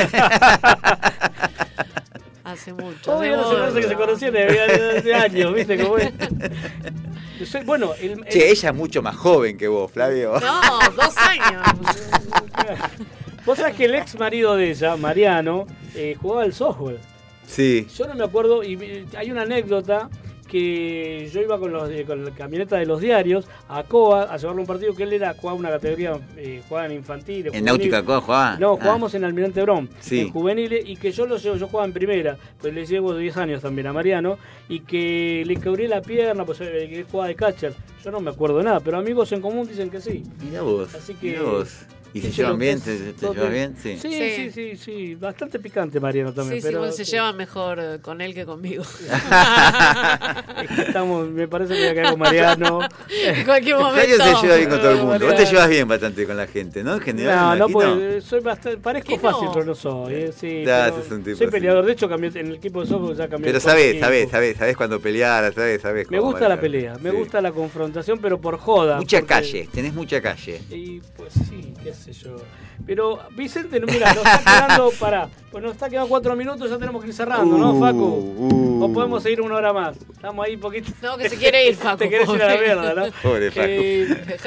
Hace 2.44 2.72
mucho. 2.74 2.98
Todavía 3.04 3.36
no 3.36 3.44
se 3.44 3.56
hace 3.56 3.60
parece 3.62 3.82
que 3.82 3.88
se 3.90 3.96
conocían 3.96 4.34
de, 4.34 5.02
de 5.04 5.14
años, 5.14 5.54
¿viste 5.54 5.78
cómo 5.84 5.98
es? 5.98 6.12
Yo 7.40 7.46
soy- 7.46 7.64
bueno, 7.66 7.94
el, 8.00 8.12
el- 8.12 8.26
che, 8.30 8.50
ella 8.50 8.70
es 8.70 8.76
mucho 8.76 9.02
más 9.02 9.16
joven 9.18 9.58
que 9.58 9.68
vos, 9.68 9.92
Flavio. 9.92 10.40
No, 10.40 10.62
dos 10.96 11.16
años. 11.18 11.62
vos 13.46 13.58
sabés 13.58 13.76
que 13.76 13.86
el 13.86 13.96
ex 13.96 14.18
marido 14.18 14.56
de 14.56 14.72
ella, 14.72 14.96
Mariano, 14.96 15.68
eh, 15.94 16.16
jugaba 16.20 16.44
al 16.44 16.54
softball. 16.54 16.98
Sí. 17.46 17.86
Yo 17.96 18.08
no 18.08 18.16
me 18.16 18.24
acuerdo, 18.24 18.64
y 18.64 19.06
hay 19.18 19.30
una 19.30 19.42
anécdota 19.42 20.10
que 20.48 21.30
yo 21.32 21.42
iba 21.42 21.60
con, 21.60 21.72
los, 21.72 21.90
de- 21.90 22.06
con 22.06 22.24
la 22.26 22.32
camioneta 22.32 22.78
de 22.78 22.86
los 22.86 23.02
diarios 23.02 23.48
a 23.70 23.84
Coa 23.84 24.24
a 24.24 24.38
llevarle 24.38 24.62
un 24.62 24.68
partido 24.68 24.96
que 24.96 25.04
él 25.04 25.14
era, 25.14 25.34
jugaba 25.34 25.60
una 25.60 25.70
categoría, 25.70 26.18
eh, 26.38 26.62
jugaba 26.68 26.86
en 26.88 26.94
infantiles. 26.94 27.54
¿En. 27.54 27.66
Náutica 27.66 28.04
Coa 28.04 28.22
jugaba? 28.22 28.58
No, 28.58 28.74
Ah. 28.74 28.78
jugábamos 28.78 29.14
en 29.14 29.24
Almirante 29.26 29.62
Brown, 29.62 29.90
Sí. 30.00 30.22
en 30.22 30.30
juveniles, 30.32 30.84
y 30.88 30.96
que 30.96 31.12
yo 31.12 31.26
lo 31.26 31.38
llevo, 31.38 31.56
yo 31.58 31.68
jugaba 31.68 31.86
en 31.86 31.94
primera, 31.94 32.38
pues 32.60 32.74
le 32.74 32.86
llevo 32.86 33.16
10 33.16 33.36
años 33.38 33.62
también 33.62 33.88
a 33.88 33.94
Mariano, 33.94 34.38
y 34.70 34.80
que 34.82 35.44
le 35.46 35.56
quebré 35.58 35.88
la 35.88 36.02
pierna, 36.02 36.46
pues 36.46 36.62
eh, 36.62 36.88
que 36.90 37.04
jugaba 37.10 37.28
de 37.28 37.36
catcher. 37.36 37.74
Yo 38.04 38.12
no 38.12 38.20
me 38.22 38.30
acuerdo 38.32 38.64
nada, 38.64 38.80
pero 38.80 38.98
amigos 38.98 39.32
en 39.34 39.42
común 39.42 39.68
dicen 39.68 39.90
que 39.90 40.00
sí. 40.00 40.24
Mira 40.44 40.62
vos. 40.62 40.96
Así 40.96 41.14
que- 41.16 41.32
mirá 41.32 41.42
vos. 41.44 41.86
¿Y 42.14 42.22
se 42.22 42.32
llevan 42.32 42.58
que 42.58 42.66
bien? 42.66 42.82
¿Te, 42.82 42.98
llevas 43.28 43.52
bien? 43.52 43.76
Sí. 43.82 43.98
Sí, 44.02 44.10
Sí. 44.12 44.32
sí, 44.36 44.52
sí, 44.52 44.78
sí, 44.78 45.16
bastante 45.16 45.60
picante 45.60 46.00
Mariano 46.00 46.34
también, 46.34 46.62
Sí, 46.62 46.68
sí, 46.68 46.74
pero 46.74 46.92
se 46.92 47.04
lleva 47.06 47.32
mejor 47.34 47.80
eh, 47.80 48.00
con 48.02 48.22
él 48.22 48.34
que 48.34 48.46
conmigo. 48.46 48.84
Es 50.62 50.70
que 50.76 50.82
estamos, 50.84 51.28
me 51.30 51.48
parece 51.48 51.74
que 51.76 51.80
voy 51.82 51.88
a 51.90 51.94
quedar 51.94 52.10
con 52.12 52.20
Mariano. 52.20 52.80
en 53.26 53.46
cualquier 53.46 53.76
momento. 53.80 54.02
se 54.24 54.42
lleva 54.42 54.56
bien 54.56 54.70
con 54.70 54.80
todo 54.80 54.92
el 54.92 54.98
mundo. 54.98 55.26
Vos 55.26 55.36
te 55.36 55.46
llevas 55.46 55.70
bien 55.70 55.88
bastante 55.88 56.26
con 56.26 56.38
la 56.38 56.48
gente, 56.48 56.84
¿no? 56.84 56.94
En 56.96 57.02
general. 57.02 57.60
No, 57.60 57.68
no, 57.68 57.74
pues 57.74 58.24
soy 58.24 58.40
bastante, 58.40 58.78
parezco 58.80 59.10
¿Qué 59.14 59.20
fácil, 59.20 59.46
no? 59.46 59.54
pero 59.54 59.66
no 59.66 59.76
soy. 59.76 60.14
eh, 60.14 60.34
sí, 60.36 60.64
Ya, 60.66 60.90
pero 60.92 61.04
sos 61.04 61.12
un 61.12 61.24
tipo 61.24 61.38
soy 61.38 61.48
así. 61.48 61.52
peleador, 61.52 61.86
de 61.86 61.92
hecho 61.92 62.10
cambié 62.10 62.32
en 62.34 62.48
el 62.48 62.56
equipo 62.56 62.82
de 62.82 62.88
softball 62.88 63.16
ya 63.16 63.28
cambié. 63.28 63.48
Pero 63.52 63.60
sabés, 63.60 64.00
sabés, 64.00 64.30
sabés, 64.32 64.58
sabés 64.58 64.76
cuándo 64.78 65.00
pelear, 65.00 65.54
sabés, 65.54 65.82
sabés 65.82 66.10
Me 66.10 66.20
gusta 66.20 66.48
la 66.50 66.60
pelea, 66.60 66.96
me 67.02 67.12
gusta 67.12 67.42
la 67.42 67.52
confrontación, 67.52 68.20
pero 68.20 68.40
por 68.42 68.58
joda. 68.58 68.98
Mucha 68.98 69.22
calle, 69.22 69.68
tenés 69.72 69.94
mucha 69.94 70.22
calle. 70.22 70.62
Y 70.72 71.00
pues 71.16 71.34
sí, 71.34 71.74
qué 71.84 71.94
sé 71.98 72.14
yo. 72.14 72.38
Pero 72.86 73.20
Vicente, 73.36 73.80
mira, 73.82 74.14
nos 74.14 74.24
está 74.26 74.40
quedando 74.40 74.92
para. 75.00 75.28
Pues 75.52 75.64
nos 75.64 75.74
está 75.74 75.90
quedando 75.90 76.08
cuatro 76.10 76.36
minutos, 76.36 76.70
ya 76.70 76.78
tenemos 76.78 77.02
que 77.02 77.10
ir 77.10 77.14
cerrando, 77.16 77.58
¿no, 77.58 77.74
Uh, 77.74 77.80
Facu? 77.80 78.04
uh. 78.06 78.84
O 78.86 78.94
podemos 78.94 79.24
seguir 79.24 79.42
una 79.42 79.56
hora 79.56 79.74
más. 79.74 79.98
Estamos 79.98 80.46
ahí 80.46 80.56
poquito. 80.58 80.92
No, 81.02 81.18
que 81.18 81.28
se 81.30 81.36
quiere 81.38 81.68
ir, 81.68 81.76
Facu. 81.78 81.98
Te 81.98 82.10
querés 82.10 82.30
ir 82.30 82.42
a 82.44 82.48
la 82.48 82.54
pobre. 82.54 82.66
mierda, 82.68 82.94
¿no? 82.94 83.12
Pobre 83.24 83.52
Facu. 83.52 83.68
Eh. 83.68 84.38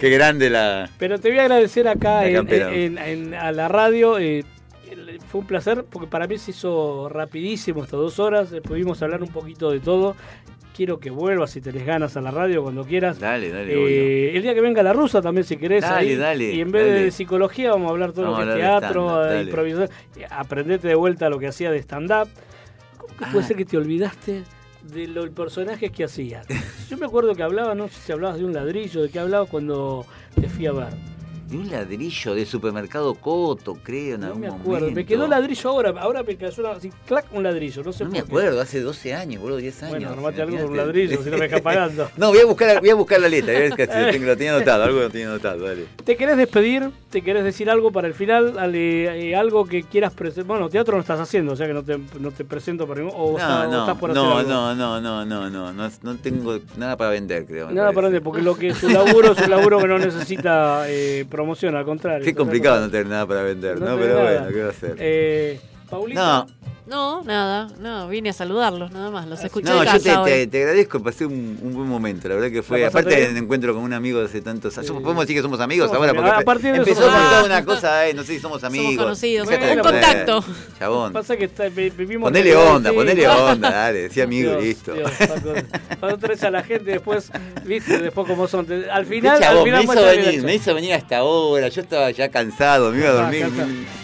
Qué 0.00 0.10
grande 0.10 0.50
la. 0.50 0.90
Pero 0.98 1.18
te 1.20 1.28
voy 1.28 1.38
a 1.38 1.42
agradecer 1.42 1.86
acá 1.88 2.22
La 2.22 2.28
en, 2.28 2.34
campera. 2.34 2.72
en- 2.74 2.98
en- 2.98 3.34
a 3.34 3.52
la 3.52 3.68
radio. 3.68 4.18
eh, 4.18 4.44
fue 5.30 5.40
un 5.40 5.46
placer 5.46 5.84
porque 5.90 6.06
para 6.08 6.26
mí 6.26 6.38
se 6.38 6.52
hizo 6.52 7.08
rapidísimo 7.08 7.82
estas 7.84 7.98
dos 8.00 8.18
horas. 8.18 8.52
eh, 8.52 8.60
pudimos 8.60 9.02
hablar 9.02 9.22
un 9.22 9.28
poquito 9.28 9.70
de 9.70 9.80
todo. 9.80 10.16
Quiero 10.76 10.98
que 11.00 11.08
vuelvas 11.10 11.50
si 11.52 11.60
tenés 11.62 11.86
ganas 11.86 12.16
a 12.18 12.20
la 12.20 12.30
radio 12.30 12.62
cuando 12.62 12.84
quieras. 12.84 13.18
Dale, 13.18 13.50
dale, 13.50 13.72
Eh, 13.72 14.36
el 14.36 14.42
día 14.42 14.52
que 14.54 14.60
venga 14.60 14.82
la 14.82 14.92
rusa 14.92 15.22
también 15.22 15.44
si 15.44 15.56
querés. 15.56 15.80
Dale, 15.82 16.10
ahí. 16.10 16.16
dale, 16.16 16.52
y 16.52 16.60
en 16.60 16.70
vez 16.70 16.86
dale. 16.86 17.00
de 17.04 17.10
psicología 17.10 17.70
vamos 17.70 17.88
a 17.88 17.92
hablar 17.92 18.12
todo 18.12 18.26
lo 18.26 18.36
que 18.36 18.42
es 18.50 18.56
teatro, 18.58 19.20
de 19.24 19.42
improvisación. 19.44 19.88
Eh, 20.16 20.26
Aprendete 20.28 20.88
de 20.88 20.94
vuelta 20.94 21.30
lo 21.30 21.38
que 21.38 21.46
hacía 21.46 21.70
de 21.70 21.78
stand-up. 21.78 22.28
¿Cómo 22.98 23.16
que 23.16 23.24
puede 23.32 23.44
Ah. 23.44 23.48
ser 23.48 23.56
que 23.56 23.64
te 23.64 23.76
olvidaste 23.78 24.42
de 24.82 25.06
los 25.08 25.30
personajes 25.30 25.90
que 25.90 26.04
hacías? 26.04 26.46
Yo 26.90 26.98
me 26.98 27.06
acuerdo 27.06 27.34
que 27.34 27.42
hablaba, 27.42 27.74
no 27.74 27.88
sé 27.88 27.94
si 28.04 28.12
hablabas 28.12 28.38
de 28.38 28.44
un 28.44 28.52
ladrillo, 28.52 29.02
de 29.02 29.08
qué 29.08 29.18
hablabas 29.18 29.48
cuando 29.48 30.04
te 30.38 30.46
fui 30.48 30.66
a 30.66 30.72
ver. 30.72 30.88
De 31.48 31.56
un 31.56 31.70
ladrillo 31.70 32.34
de 32.34 32.44
supermercado 32.44 33.14
Coto, 33.14 33.76
creo, 33.82 34.16
en 34.16 34.20
No 34.22 34.26
algún 34.26 34.40
me 34.40 34.46
acuerdo. 34.48 34.66
momento. 34.80 34.94
Me 34.96 35.06
quedó 35.06 35.28
ladrillo 35.28 35.70
ahora. 35.70 35.94
Ahora 36.00 36.22
me 36.24 36.36
cayó 36.36 36.62
una- 36.62 36.72
así, 36.72 36.90
clac, 37.06 37.26
un 37.32 37.44
ladrillo. 37.44 37.84
No 37.84 37.92
sé 37.92 38.02
No 38.04 38.10
por 38.10 38.18
me 38.18 38.22
qué. 38.24 38.28
acuerdo, 38.28 38.60
hace 38.60 38.80
12 38.80 39.14
años, 39.14 39.40
boludo, 39.40 39.58
10 39.58 39.80
años. 39.84 39.90
Bueno, 39.96 40.10
armate 40.10 40.42
algo 40.42 40.56
con 40.56 40.70
un 40.70 40.76
ladrillo, 40.76 41.22
si 41.22 41.30
no 41.30 41.36
me 41.38 41.44
dejas 41.44 41.60
pagando. 41.60 42.10
No, 42.16 42.30
voy 42.30 42.40
a 42.40 42.46
buscar, 42.46 42.80
voy 42.80 42.90
a 42.90 42.94
buscar 42.96 43.20
la 43.20 43.28
letra, 43.28 43.52
ver 43.52 43.74
que 43.74 44.18
lo 44.18 44.36
tenía 44.36 44.56
anotado, 44.56 44.82
algo 44.84 45.00
lo 45.00 45.10
tenía 45.10 45.28
anotado, 45.28 45.64
dale. 45.66 45.84
¿Te 46.04 46.16
querés 46.16 46.36
despedir? 46.36 46.90
¿Te 47.10 47.22
querés 47.22 47.44
decir 47.44 47.70
algo 47.70 47.92
para 47.92 48.08
el 48.08 48.14
final? 48.14 48.58
Ale, 48.58 49.30
eh, 49.30 49.36
algo 49.36 49.66
que 49.66 49.84
quieras 49.84 50.12
presentar. 50.14 50.46
Bueno, 50.46 50.68
teatro 50.68 50.96
no 50.96 51.00
estás 51.00 51.20
haciendo, 51.20 51.52
o 51.52 51.56
sea 51.56 51.66
que 51.68 51.72
no 51.74 51.84
te, 51.84 51.96
no 52.18 52.30
te 52.32 52.44
presento 52.44 52.86
para 52.88 53.00
ningún. 53.02 53.14
O, 53.16 53.32
No, 53.32 53.38
está- 53.38 53.68
o 53.68 53.70
no, 53.70 53.80
estás 53.80 53.98
por 53.98 54.12
no, 54.12 54.38
hacer 54.38 54.38
algo. 54.38 54.50
no, 54.50 54.74
no, 54.74 55.00
no, 55.00 55.24
no, 55.24 55.48
no, 55.50 55.72
no, 55.72 55.90
no 56.02 56.16
tengo 56.16 56.58
nada 56.76 56.96
para 56.96 57.10
vender, 57.10 57.46
creo. 57.46 57.70
Nada 57.70 57.92
para 57.92 57.94
parece. 57.94 58.02
dónde, 58.06 58.20
porque 58.22 58.42
lo 58.42 58.56
que 58.56 58.68
es 58.68 58.82
un 58.82 58.92
laburo 58.92 59.32
es 59.32 59.38
un 59.40 59.50
laburo 59.50 59.78
que 59.78 59.86
no 59.88 59.98
necesita 59.98 60.84
eh, 60.88 61.24
promoción, 61.36 61.76
al 61.76 61.84
contrario. 61.84 62.24
Qué 62.24 62.34
complicado 62.34 62.80
no 62.80 62.90
tener 62.90 63.06
nada 63.06 63.26
para 63.26 63.42
vender, 63.42 63.78
¿no? 63.78 63.96
Pero 63.96 64.14
nada. 64.14 64.40
bueno, 64.40 64.48
¿qué 64.48 64.60
va 64.62 64.66
a 64.66 64.70
hacer? 64.70 64.96
Eh, 64.98 65.60
Paulita. 65.88 66.20
No, 66.20 66.46
No, 66.86 67.24
nada, 67.24 67.66
no, 67.80 68.06
vine 68.08 68.30
a 68.30 68.32
saludarlos, 68.32 68.92
nada 68.92 69.10
más. 69.10 69.26
Los 69.26 69.42
escuché 69.42 69.68
no, 69.68 69.82
yo 69.82 70.00
te, 70.00 70.16
hoy. 70.16 70.24
te, 70.30 70.46
te 70.46 70.58
agradezco, 70.62 71.02
pasé 71.02 71.26
un, 71.26 71.58
un 71.60 71.74
buen 71.74 71.88
momento, 71.88 72.28
la 72.28 72.36
verdad 72.36 72.50
que 72.52 72.62
fue, 72.62 72.78
¿La 72.78 72.90
pasaste 72.92 73.08
aparte 73.14 73.26
del 73.32 73.36
encuentro 73.42 73.74
con 73.74 73.82
un 73.82 73.92
amigo 73.92 74.20
de 74.20 74.26
hace 74.26 74.40
tantos 74.40 74.78
años, 74.78 74.86
Sí. 74.86 74.92
podemos 75.02 75.24
decir 75.24 75.34
que 75.36 75.42
somos 75.42 75.58
amigos 75.58 75.88
Somos 75.88 75.98
ahora, 76.06 76.10
amigos. 76.10 76.30
porque 76.30 76.42
A 76.42 76.44
partir 76.44 76.70
de 76.72 76.78
empezó 76.78 77.00
somos 77.02 77.18
con 77.18 77.28
toda 77.30 77.44
una 77.44 77.64
cosa, 77.64 78.06
eh, 78.06 78.14
no 78.14 78.22
sé 78.22 78.34
si 78.34 78.38
somos 78.40 78.62
amigos. 78.62 78.96
conocidos, 79.02 79.48
Dejate 79.48 79.72
un 79.72 79.78
contacto. 79.80 80.44
Chabón. 80.78 81.12
Pasa 81.12 81.36
que 81.36 81.46
está, 81.46 81.68
vi- 81.68 81.90
vivimos. 81.90 82.28
Ponele 82.30 82.54
onda, 82.54 82.90
sí. 82.90 82.96
ponele 82.96 83.28
onda, 83.28 83.70
dale, 83.70 84.02
decía 84.02 84.22
amigo 84.22 84.50
Dios, 84.52 84.62
y 84.62 84.66
listo. 84.66 84.92
Dios, 84.94 85.10
Cuando 85.98 86.18
traes 86.18 86.42
a 86.44 86.50
la 86.52 86.62
gente 86.62 86.92
después, 86.92 87.32
viste, 87.64 87.98
después 87.98 88.28
como 88.28 88.46
son. 88.46 88.64
Al 88.92 89.06
final, 89.06 89.42
al 89.42 89.64
me 89.64 89.82
hizo 89.82 90.02
venir, 90.04 90.42
me 90.44 90.54
hizo 90.54 90.72
venir 90.72 90.94
hasta 90.94 91.16
ahora, 91.18 91.66
yo 91.66 91.82
estaba 91.82 92.12
ya 92.12 92.28
cansado, 92.28 92.92
me 92.92 92.98
iba 92.98 93.08
a 93.08 93.12
Ah, 93.12 93.16
dormir, 93.22 93.46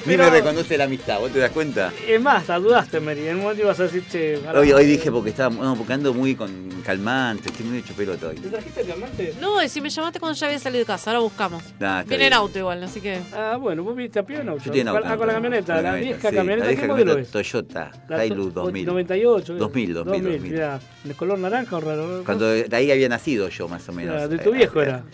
ni, 0.04 0.16
me 0.16 0.30
reconoce 0.30 0.76
la 0.76 0.84
amistad, 0.84 1.20
¿vos 1.20 1.30
te 1.30 1.38
das 1.38 1.52
cuenta? 1.52 1.92
Es 2.08 2.20
más, 2.20 2.50
dudaste, 2.72 3.00
Mary. 3.00 3.28
En 3.28 3.36
un 3.36 3.42
momento 3.42 3.62
ibas 3.62 3.78
a 3.80 3.82
decir, 3.84 4.04
che. 4.10 4.38
Hoy, 4.54 4.72
hoy 4.72 4.86
dije 4.86 5.10
porque 5.12 5.30
estaba, 5.30 5.54
no, 5.54 5.76
porque 5.76 5.92
ando 5.92 6.14
muy 6.14 6.34
con 6.34 6.50
calmante, 6.84 7.48
estoy 7.50 7.66
muy 7.66 7.78
hecho 7.78 7.94
pelota 7.94 8.28
hoy. 8.28 8.36
¿Te 8.36 8.48
trajiste 8.48 8.80
el 8.80 8.86
calmante? 8.88 9.34
No, 9.40 9.68
si 9.68 9.80
me 9.80 9.90
llamaste 9.90 10.18
cuando 10.18 10.38
ya 10.38 10.46
había 10.46 10.58
salido 10.58 10.80
de 10.80 10.86
casa, 10.86 11.10
ahora 11.10 11.20
buscamos. 11.20 11.62
Nah, 11.78 12.02
Viene 12.04 12.26
en 12.28 12.32
auto 12.32 12.58
igual, 12.58 12.82
así 12.82 13.00
que. 13.00 13.20
Ah, 13.34 13.56
bueno, 13.60 13.82
vos 13.82 13.94
viniste 13.94 14.18
a 14.18 14.22
pie 14.24 14.38
o 14.38 14.40
en 14.40 14.48
auto. 14.48 14.60
Yo 14.60 14.64
estoy 14.70 14.80
en 14.80 14.88
auto. 14.88 15.02
Ah, 15.04 15.16
con 15.16 15.26
la 15.26 15.32
camioneta, 15.34 15.82
la 15.82 15.94
vieja 15.94 16.30
sí, 16.30 16.36
camioneta. 16.36 16.64
la 16.64 16.70
vieja 16.70 16.82
¿Qué 16.82 16.88
modelo 16.88 17.10
camioneta 17.12 17.38
es? 17.40 17.50
Toyota 17.52 17.90
La 18.08 18.24
Hilux 18.26 18.54
to- 18.54 18.60
2000. 18.62 18.86
98. 18.86 19.54
2000, 19.54 19.94
2000, 19.94 20.22
2000. 20.24 20.40
Mirá, 20.52 20.80
¿de 21.04 21.14
color 21.14 21.38
naranja 21.38 21.76
o 21.76 21.80
raro? 21.80 22.22
Cuando 22.24 22.46
de 22.46 22.68
ahí 22.76 22.90
había 22.90 23.08
nacido 23.08 23.48
yo, 23.48 23.68
más 23.68 23.88
o 23.88 23.92
menos. 23.92 24.28
De 24.30 24.38
tu 24.38 24.50
Eh, 24.50 24.56
viejo 24.56 24.80
eh, 24.80 24.84
era. 24.86 25.04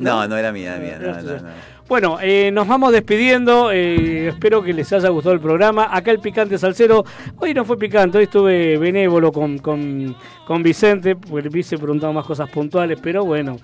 No, 0.00 0.26
no 0.26 0.36
era 0.36 0.52
mía, 0.52 0.76
era 0.76 0.98
mía. 0.98 1.20
No. 1.22 1.70
Bueno, 1.88 2.18
eh, 2.22 2.50
nos 2.52 2.68
vamos 2.68 2.92
despidiendo. 2.92 3.72
eh, 3.72 4.28
espero 4.28 4.62
que 4.62 4.72
les 4.72 4.92
haya 4.92 5.08
gustado 5.08 5.34
el 5.34 5.40
programa. 5.40 5.88
Acá 5.90 6.12
el 6.12 6.20
picante 6.20 6.56
salsero. 6.56 7.04
Hoy 7.38 7.52
no 7.52 7.64
fue 7.64 7.76
picante, 7.78 8.18
hoy 8.18 8.24
estuve 8.24 8.78
benévolo 8.78 9.32
con, 9.32 9.58
con, 9.58 10.14
con 10.46 10.62
Vicente, 10.62 11.16
porque 11.16 11.48
le 11.48 11.58
hice 11.58 11.76
preguntado 11.78 12.12
más 12.12 12.24
cosas 12.24 12.48
puntuales, 12.48 12.98
pero 13.02 13.24
bueno. 13.24 13.56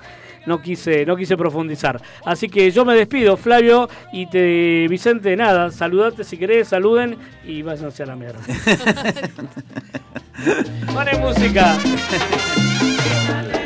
No 0.45 0.63
quise, 0.63 1.05
no 1.05 1.17
quise 1.17 1.37
profundizar. 1.37 2.01
Así 2.25 2.49
que 2.49 2.71
yo 2.71 2.85
me 2.85 2.95
despido, 2.95 3.37
Flavio, 3.37 3.89
y 4.13 4.27
te, 4.27 4.87
Vicente, 4.89 5.35
nada, 5.37 5.73
saludate 5.73 6.23
si 6.23 6.37
querés, 6.37 6.69
saluden 6.69 7.17
y 7.45 7.63
váyanse 7.63 8.05
a 8.05 8.07
la 8.07 8.15
mierda. 8.15 8.39
Pone 10.95 11.19
música. 11.19 11.77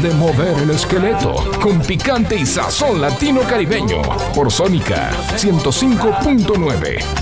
De 0.00 0.10
mover 0.14 0.56
el 0.62 0.70
esqueleto 0.70 1.34
con 1.60 1.78
picante 1.80 2.34
y 2.36 2.46
sazón 2.46 3.00
latino 3.00 3.42
caribeño 3.42 4.00
por 4.34 4.50
Sónica 4.50 5.10
105.9. 5.36 7.21